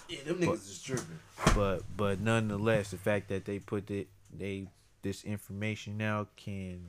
Yeah, 0.10 0.24
them 0.26 0.40
niggas 0.40 0.68
is 0.68 0.82
tripping. 0.82 1.20
but 1.54 1.84
but 1.96 2.22
nonetheless, 2.22 2.90
the 2.90 2.98
fact 2.98 3.30
that 3.30 3.46
they 3.46 3.60
put 3.60 3.92
it, 3.92 4.08
they 4.36 4.66
this 5.04 5.24
information 5.26 6.02
out 6.02 6.30
can, 6.36 6.82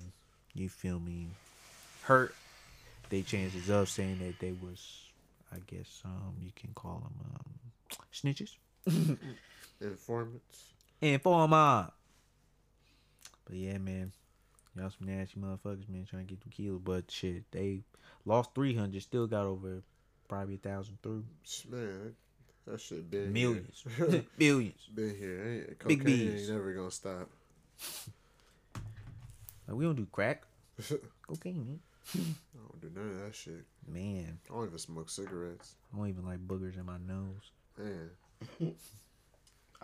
you 0.55 0.71
feel 0.71 0.99
me, 0.99 1.27
hurt 2.05 2.35
they 3.11 3.21
chances 3.21 3.69
of 3.69 3.91
saying 3.91 4.19
that 4.21 4.39
they 4.39 4.53
was, 4.53 5.03
I 5.53 5.59
guess, 5.67 6.01
um, 6.07 6.35
you 6.43 6.53
can 6.57 6.71
call 6.73 7.03
them 7.05 7.15
um, 7.35 7.99
snitches. 8.15 8.57
Informants. 9.83 10.72
Informer. 11.03 11.91
But 13.45 13.57
yeah, 13.57 13.79
man. 13.79 14.13
Y'all 14.75 14.89
some 14.89 15.07
nasty 15.07 15.39
motherfuckers, 15.39 15.87
man, 15.91 16.07
trying 16.09 16.27
to 16.27 16.31
get 16.31 16.41
two 16.41 16.49
kilos. 16.49 16.81
But 16.83 17.11
shit, 17.11 17.51
they 17.51 17.81
lost 18.25 18.55
300, 18.55 19.03
still 19.03 19.27
got 19.27 19.45
over 19.45 19.83
probably 20.29 20.55
a 20.55 20.59
thousand 20.59 20.97
through. 21.03 21.25
Man, 21.71 22.15
that 22.67 22.81
shit 22.81 23.11
been 23.11 23.33
Millions. 23.35 23.85
Here. 23.97 24.25
Billions. 24.39 24.89
been 24.95 25.15
here. 25.15 25.67
Ain't, 25.69 25.89
Big 25.89 26.03
B's. 26.03 26.49
ain't 26.49 26.57
never 26.57 26.73
gonna 26.73 26.91
stop. 26.91 27.29
Like, 29.69 29.77
we 29.77 29.85
don't 29.85 29.97
do 29.97 30.07
crack. 30.11 30.45
Cocaine, 31.27 31.67
man. 31.67 31.81
I 32.15 32.59
don't 32.59 32.81
do 32.81 32.91
none 32.95 33.11
of 33.11 33.27
that 33.27 33.35
shit. 33.35 33.65
Man, 33.87 34.39
I 34.51 34.55
don't 34.55 34.67
even 34.67 34.79
smoke 34.79 35.11
cigarettes. 35.11 35.75
I 35.93 35.99
don't 35.99 36.09
even 36.09 36.25
like 36.25 36.39
boogers 36.47 36.79
in 36.79 36.87
my 36.87 36.97
nose. 37.07 37.51
Man, 37.79 38.11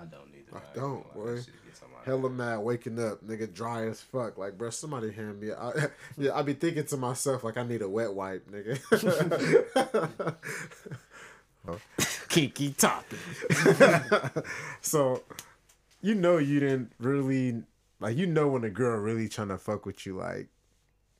I 0.01 0.05
don't 0.05 0.33
need 0.33 0.47
to. 0.49 0.57
I 0.57 0.61
don't, 0.75 0.85
gonna 0.85 0.97
lie, 0.97 1.15
boy. 1.15 1.35
that 1.35 1.45
shit 1.45 1.65
gets 1.67 1.83
on 1.83 1.89
my 1.91 2.05
hella 2.05 2.31
mad 2.31 2.59
waking 2.59 3.01
up, 3.01 3.25
nigga, 3.27 3.53
dry 3.53 3.87
as 3.87 4.01
fuck. 4.01 4.39
Like, 4.39 4.57
bro, 4.57 4.71
somebody 4.71 5.11
hand 5.11 5.41
me. 5.41 5.53
I, 5.53 5.89
yeah, 6.19 6.35
I 6.35 6.43
be 6.43 6.55
thinking 6.55 6.85
to 6.87 6.97
myself 6.97 7.43
like 7.43 7.57
I 7.57 7.65
need 7.65 7.83
a 7.83 7.89
wet 7.89 8.15
wipe, 8.15 8.49
nigga. 8.51 8.79
Kinky 12.29 12.71
topic. 12.71 13.19
so, 14.81 15.23
you 16.01 16.15
know, 16.15 16.39
you 16.39 16.61
didn't 16.61 16.93
really 16.99 17.63
like 18.01 18.17
you 18.17 18.27
know 18.27 18.49
when 18.49 18.65
a 18.65 18.71
girl 18.71 18.99
really 18.99 19.29
trying 19.29 19.49
to 19.49 19.59
fuck 19.59 19.85
with 19.85 20.07
you, 20.07 20.17
like 20.17 20.47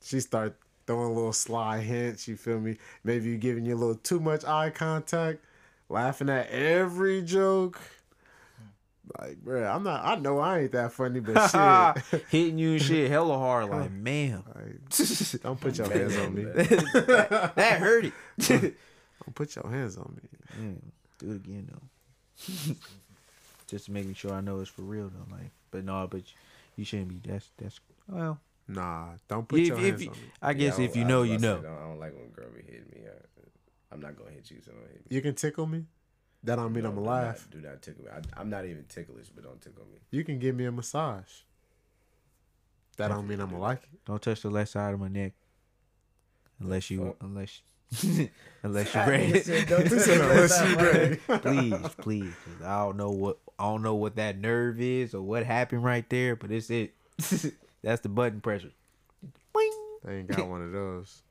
she 0.01 0.21
start 0.21 0.55
throwing 0.87 1.13
little 1.13 1.33
sly 1.33 1.79
hints. 1.79 2.27
You 2.27 2.37
feel 2.37 2.59
me? 2.59 2.77
Maybe 3.03 3.29
you 3.29 3.37
giving 3.37 3.65
you 3.65 3.75
a 3.75 3.77
little 3.77 3.95
too 3.95 4.19
much 4.19 4.45
eye 4.45 4.69
contact, 4.69 5.43
laughing 5.89 6.29
at 6.29 6.49
every 6.49 7.21
joke. 7.21 7.79
Like, 9.17 9.37
bro, 9.37 9.63
I'm 9.65 9.83
not. 9.83 10.05
I 10.05 10.15
know 10.17 10.39
I 10.39 10.59
ain't 10.59 10.71
that 10.73 10.91
funny, 10.91 11.19
but 11.19 11.49
shit. 12.11 12.23
Hitting 12.29 12.57
you 12.59 12.73
and 12.73 12.81
shit 12.81 13.09
hella 13.09 13.37
hard, 13.37 13.69
like 13.71 13.91
man, 13.91 14.43
Like, 14.55 15.41
don't 15.41 15.59
put 15.59 15.77
your 15.77 15.89
hands 15.91 16.15
on 16.17 16.33
me. 16.35 16.43
that 16.43 17.77
hurt 17.79 18.05
it. 18.05 18.13
Don't 18.47 19.35
put 19.35 19.55
your 19.55 19.67
hands 19.69 19.97
on 19.97 20.15
me. 20.21 20.61
Mm, 20.61 20.81
do 21.19 21.31
it 21.31 21.35
again 21.37 21.69
though. 21.71 22.75
Just 23.67 23.89
making 23.89 24.13
sure 24.15 24.33
I 24.33 24.41
know 24.41 24.59
it's 24.59 24.69
for 24.69 24.81
real 24.81 25.09
though. 25.09 25.35
Like, 25.35 25.51
but 25.71 25.83
no, 25.85 26.07
but 26.09 26.21
you 26.75 26.85
shouldn't 26.85 27.09
be. 27.09 27.21
That's 27.29 27.49
that's 27.57 27.79
well. 28.07 28.39
Nah, 28.67 29.09
don't 29.27 29.47
put 29.47 29.59
If, 29.61 29.67
your 29.67 29.77
if 29.79 29.83
hands 29.83 30.03
you, 30.03 30.09
on 30.11 30.15
me. 30.15 30.21
I 30.43 30.53
guess 30.53 30.77
Yeah, 30.77 30.83
I 30.83 30.85
if 30.85 30.93
don't- 30.93 30.99
you 31.01 31.05
know, 31.07 31.19
was 31.21 31.29
you 31.29 31.35
about 31.37 31.41
to 31.41 31.53
know. 31.55 31.61
say, 31.61 31.67
I 31.69 31.87
don't 31.87 31.99
like 31.99 32.13
when 32.13 32.25
a 32.25 32.27
girl 32.27 32.45
be 32.55 32.61
hitting 32.71 32.85
me. 32.93 33.01
I, 33.07 33.93
I'm 33.93 33.99
not 33.99 34.15
gonna 34.17 34.29
hit 34.31 34.49
you, 34.51 34.57
so 34.63 34.71
don't 34.71 34.81
hit 34.81 34.97
me. 35.09 35.15
You 35.15 35.21
can 35.23 35.33
tickle 35.35 35.65
me. 35.65 35.85
That 36.43 36.55
don't 36.55 36.71
mean 36.73 36.83
No, 36.83 36.89
I'm 36.89 36.95
do 36.95 37.01
alive. 37.01 37.47
not- 37.51 37.61
Do 37.61 37.67
not 37.67 37.81
tickle 37.81 38.05
me. 38.05 38.11
I, 38.11 38.39
I'm 38.39 38.49
not 38.49 38.65
even 38.65 38.85
ticklish, 38.87 39.27
but 39.29 39.43
don't 39.43 39.61
tickle 39.61 39.83
me. 39.91 39.97
You 40.11 40.23
can 40.23 40.39
give 40.39 40.55
me 40.55 40.65
a 40.65 40.71
massage. 40.71 41.29
That 42.97 43.09
don't 43.09 43.27
mean 43.27 43.39
I'm 43.39 43.49
gonna 43.49 43.61
like 43.61 43.83
it. 43.83 43.89
Don't 44.05 44.21
touch 44.21 44.41
the 44.41 44.49
left 44.49 44.71
side 44.71 44.93
of 44.93 44.99
my 44.99 45.07
neck, 45.07 45.33
unless 46.59 46.89
you 46.91 47.05
fuck? 47.07 47.15
unless 47.21 47.61
unless 48.63 48.93
you're 48.93 49.05
ready. 49.07 49.25
Unless 49.71 50.07
you're 50.07 50.75
ready. 50.77 51.15
please, 51.39 51.73
please. 52.01 52.33
I 52.63 52.79
don't 52.85 52.97
know 52.97 53.09
what 53.09 53.39
I 53.57 53.63
don't 53.63 53.81
know 53.81 53.95
what 53.95 54.17
that 54.17 54.37
nerve 54.37 54.79
is 54.81 55.13
or 55.15 55.21
what 55.21 55.45
happened 55.45 55.83
right 55.83 56.07
there, 56.09 56.35
but 56.35 56.51
it's 56.51 56.69
it. 56.69 56.93
That's 57.83 58.01
the 58.01 58.09
button 58.09 58.41
pressure. 58.41 58.71
They 60.03 60.17
ain't 60.19 60.27
got 60.27 60.47
one 60.47 60.61
of 60.61 60.71
those. 60.71 61.21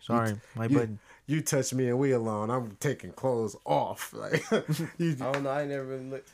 Sorry, 0.00 0.34
my 0.54 0.68
button. 0.68 0.98
You 1.26 1.40
touch 1.40 1.72
me 1.72 1.88
and 1.88 1.98
we 1.98 2.12
alone. 2.12 2.50
I'm 2.50 2.76
taking 2.80 3.12
clothes 3.12 3.56
off. 3.64 4.12
Like 4.16 4.44
you, 4.98 5.16
I 5.20 5.32
don't 5.32 5.42
know. 5.44 5.50
I 5.50 5.64
never 5.64 5.84
really 5.84 6.04
look. 6.10 6.24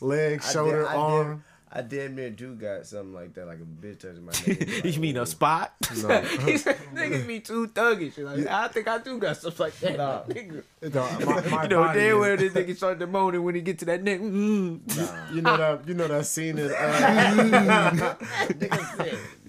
leg, 0.00 0.40
I 0.44 0.52
shoulder, 0.52 0.82
did- 0.82 0.88
I 0.88 0.94
arm. 0.96 1.28
Did, 1.36 1.42
I 1.72 1.82
damn 1.82 2.16
near 2.16 2.30
do 2.30 2.56
got 2.56 2.84
something 2.84 3.12
like 3.14 3.32
that, 3.34 3.46
like 3.46 3.58
a 3.60 3.86
bitch 3.86 4.00
touching 4.00 4.24
my 4.24 4.32
neck. 4.82 4.84
you 4.92 5.00
mean 5.00 5.16
a 5.16 5.24
spot? 5.24 5.72
No. 6.02 6.20
He 6.20 6.56
said, 6.58 6.76
Niggas 6.94 7.26
be 7.28 7.38
too 7.38 7.68
thuggish. 7.68 8.18
Like, 8.18 8.44
I 8.48 8.66
think 8.68 8.88
I 8.88 8.98
do 8.98 9.18
got 9.18 9.36
stuff 9.36 9.58
like 9.60 9.78
that. 9.78 9.96
Nah. 9.96 10.22
Nigga. 10.24 10.64
It 10.80 10.92
don't- 10.92 11.24
my, 11.26 11.40
my 11.48 11.62
You 11.64 11.68
know 11.68 11.80
body 11.84 12.00
damn 12.00 12.16
is- 12.16 12.20
well 12.20 12.36
this 12.36 12.52
nigga 12.54 12.76
start 12.76 12.98
the 12.98 13.06
moaning 13.06 13.44
when 13.44 13.54
he 13.54 13.60
get 13.60 13.78
to 13.80 13.84
that 13.84 14.02
neck. 14.02 14.18
Mm. 14.20 15.32
You 15.32 15.42
know 15.42 15.56
that 15.56 15.86
you 15.86 15.94
know 15.94 16.08
that 16.08 16.26
scene 16.26 16.58
in 16.58 16.72
uh, 16.72 18.16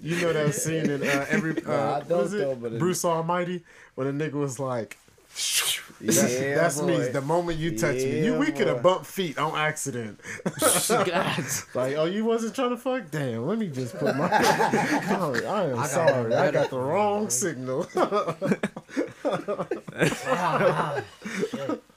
you 0.02 0.20
know 0.20 0.32
that 0.32 0.54
scene 0.54 0.90
in 0.90 1.02
uh, 1.02 1.26
every 1.30 1.52
uh, 1.64 1.68
Nah, 1.68 1.74
I 1.74 1.98
what 2.00 2.08
don't 2.08 2.24
is 2.26 2.34
it? 2.34 2.38
though, 2.38 2.54
but 2.56 2.72
it- 2.72 2.78
Bruce 2.78 3.04
Almighty 3.04 3.62
when 3.94 4.06
a 4.08 4.12
nigga 4.12 4.32
was 4.34 4.58
like 4.58 4.98
Yeah, 6.00 6.10
that, 6.12 6.54
that's 6.56 6.82
me 6.82 6.98
the 7.08 7.20
moment 7.22 7.58
you 7.58 7.78
touch 7.78 7.94
me. 7.94 8.24
You 8.24 8.32
Yeah, 8.32 8.38
we 8.38 8.50
could 8.50 8.66
have 8.66 8.82
bumped 8.82 9.06
feet 9.06 9.38
on 9.38 9.54
accident. 9.56 10.18
Like 11.74 11.94
oh 11.96 12.04
you 12.04 12.24
wasn't 12.24 12.54
trying 12.54 12.70
to 12.70 12.76
fuck? 12.76 13.10
Damn 13.10 13.46
let 13.46 13.58
me 13.58 13.68
just 13.68 13.96
put 13.96 14.16
my 14.16 14.28
oh, 14.32 15.40
I 15.46 15.64
am 15.70 15.84
sorry. 15.86 16.34
I 16.34 16.50
got 16.50 16.70
the 16.70 16.78
wrong 16.78 17.30
signal. 17.30 17.86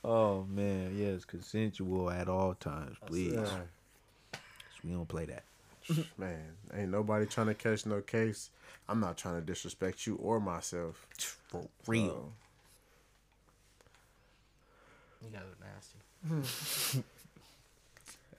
Oh 0.08 0.45
man, 0.49 0.95
yes, 0.95 1.26
consensual 1.26 2.12
at 2.12 2.28
all 2.30 2.53
times, 2.53 2.97
please. 3.06 3.39
We 4.84 4.91
don't 4.91 5.08
play 5.08 5.26
that. 5.26 5.43
Mm-hmm. 5.90 6.22
man 6.22 6.42
ain't 6.76 6.90
nobody 6.90 7.26
trying 7.28 7.48
to 7.48 7.54
catch 7.54 7.86
no 7.86 8.02
case 8.02 8.50
I'm 8.90 9.00
not 9.00 9.18
trying 9.18 9.36
to 9.36 9.42
disrespect 9.42 10.06
you 10.08 10.16
or 10.16 10.40
myself 10.40 11.06
For 11.48 11.68
real. 11.88 12.32
You 15.24 15.30
guys 15.32 15.42
are 15.42 16.42
nasty. 16.44 17.04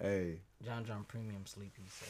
hey 0.01 0.37
John 0.65 0.85
John 0.85 1.05
Premium 1.09 1.43
Sleepy. 1.47 1.83
So 1.89 2.07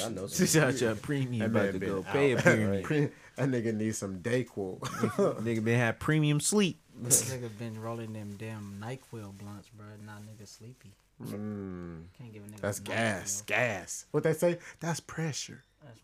Y'all 0.00 0.10
know 0.10 0.26
This 0.26 0.52
some 0.52 0.62
out 0.64 0.80
your 0.80 0.94
premium 1.08 1.52
That 1.52 1.60
about 1.60 1.72
to 1.72 1.78
go 1.86 2.02
been 2.02 2.12
pay 2.12 2.32
a 2.32 2.36
premium. 2.42 2.82
Pre- 2.82 3.08
that 3.36 3.48
nigga 3.48 3.74
needs 3.74 3.98
some 3.98 4.18
Dayquil. 4.20 4.80
Nigga 4.80 5.62
been 5.62 5.78
had 5.78 6.00
premium 6.00 6.40
sleep. 6.40 6.80
this 7.02 7.30
nigga 7.30 7.50
been 7.58 7.80
rolling 7.80 8.12
them 8.12 8.34
damn 8.38 8.78
Nyquil 8.80 9.36
blunts, 9.38 9.68
bro. 9.68 9.86
Not 10.04 10.22
nigga 10.22 10.48
sleepy. 10.48 10.92
Mm, 11.22 12.04
Can't 12.18 12.32
give 12.32 12.42
a 12.42 12.46
nigga. 12.46 12.60
that's 12.60 12.80
Nyquil. 12.80 12.86
gas, 12.88 13.42
gas. 13.46 14.06
What 14.10 14.22
they 14.22 14.32
say? 14.34 14.58
That's 14.80 15.00
pressure. 15.00 15.64
That's 15.84 16.00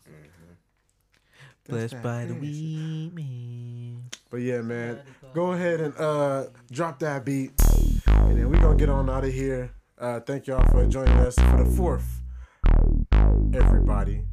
Blessed 1.67 1.93
that 1.93 2.03
by 2.03 2.25
the 2.25 2.33
ass. 2.35 2.41
weed 2.41 3.11
man. 3.13 4.03
But 4.29 4.37
yeah, 4.37 4.61
man, 4.61 4.99
go 5.33 5.51
ahead 5.53 5.79
and 5.81 5.95
uh 5.97 6.45
drop 6.71 6.99
that 6.99 7.23
beat, 7.23 7.51
and 8.07 8.37
then 8.37 8.49
we 8.49 8.57
gonna 8.57 8.75
get 8.75 8.89
on 8.89 9.09
out 9.09 9.23
of 9.23 9.31
here. 9.33 9.71
Uh, 9.97 10.19
thank 10.19 10.47
y'all 10.47 10.65
for 10.71 10.85
joining 10.87 11.13
us 11.19 11.35
for 11.35 11.63
the 11.63 11.69
fourth. 11.77 12.21
Everybody. 13.53 14.23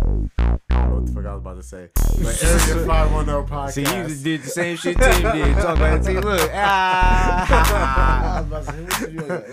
I 0.00 0.86
don't 0.88 1.00
what 1.00 1.06
the 1.06 1.12
fuck 1.12 1.26
I 1.26 1.34
was 1.34 1.40
about 1.40 1.56
to 1.56 1.62
say. 1.62 1.88
But 2.22 2.42
Area 2.42 2.86
510 2.86 3.46
podcast. 3.46 3.72
See, 3.72 3.80
you 3.82 3.86
just 3.86 4.24
did 4.24 4.42
the 4.42 4.48
same 4.48 4.76
shit 4.76 4.98
Tim 4.98 5.22
did. 5.32 5.56
Talk 5.56 5.76
about 5.76 5.98
it. 5.98 6.04
See, 6.04 6.18
look. 6.18 6.50
Ah. 6.52 8.44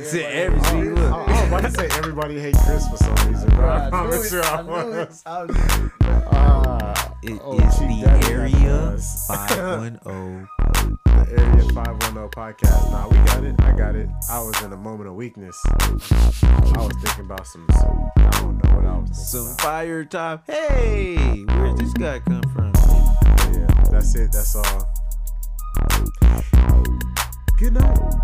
See, 0.04 0.24
every 0.24 0.60
I, 0.60 0.64
see, 0.64 0.78
I, 0.78 0.82
look. 0.84 1.14
I 1.14 1.32
was 1.32 1.48
about 1.48 1.64
to 1.64 1.72
say 1.72 1.88
everybody 1.98 2.40
hate 2.40 2.56
Chris 2.66 2.88
for 2.88 2.98
some 2.98 3.16
reason, 3.30 3.50
bro. 3.52 3.70
I 3.70 3.90
promise 3.90 4.32
you 4.32 4.42
I 4.42 4.62
was. 4.62 5.24
It 7.24 7.32
is 7.32 7.40
Oh, 7.44 7.58
Chief 7.58 8.04
the 8.04 8.30
area 8.32 8.98
510. 9.28 10.48
the 11.06 11.42
Area 11.42 11.64
510 11.74 12.30
podcast. 12.30 12.92
Nah, 12.92 13.08
we 13.08 13.18
got 13.26 13.44
it. 13.44 13.56
I 13.60 13.72
got 13.76 13.96
it. 13.96 14.08
I 14.30 14.40
was 14.40 14.62
in 14.64 14.72
a 14.72 14.78
moment 14.78 15.10
of 15.10 15.16
weakness. 15.16 15.60
I 15.68 15.92
was 15.92 16.94
thinking 17.02 17.26
about 17.26 17.48
some, 17.48 17.66
some 17.80 18.12
I 18.17 18.17
don't 18.40 18.64
know 18.64 18.76
what 18.76 18.86
I 18.86 18.98
was 18.98 19.32
Some 19.32 19.56
fire 19.58 20.06
top. 20.06 20.44
Hey, 20.48 21.44
where 21.46 21.68
did 21.68 21.78
this 21.78 21.94
guy 21.94 22.20
come 22.20 22.44
from? 22.54 22.72
Yeah, 23.54 23.68
that's 23.92 24.16
it. 24.16 24.32
That's 24.32 24.56
all. 24.56 24.94
Good 27.60 27.74
night. 27.74 28.18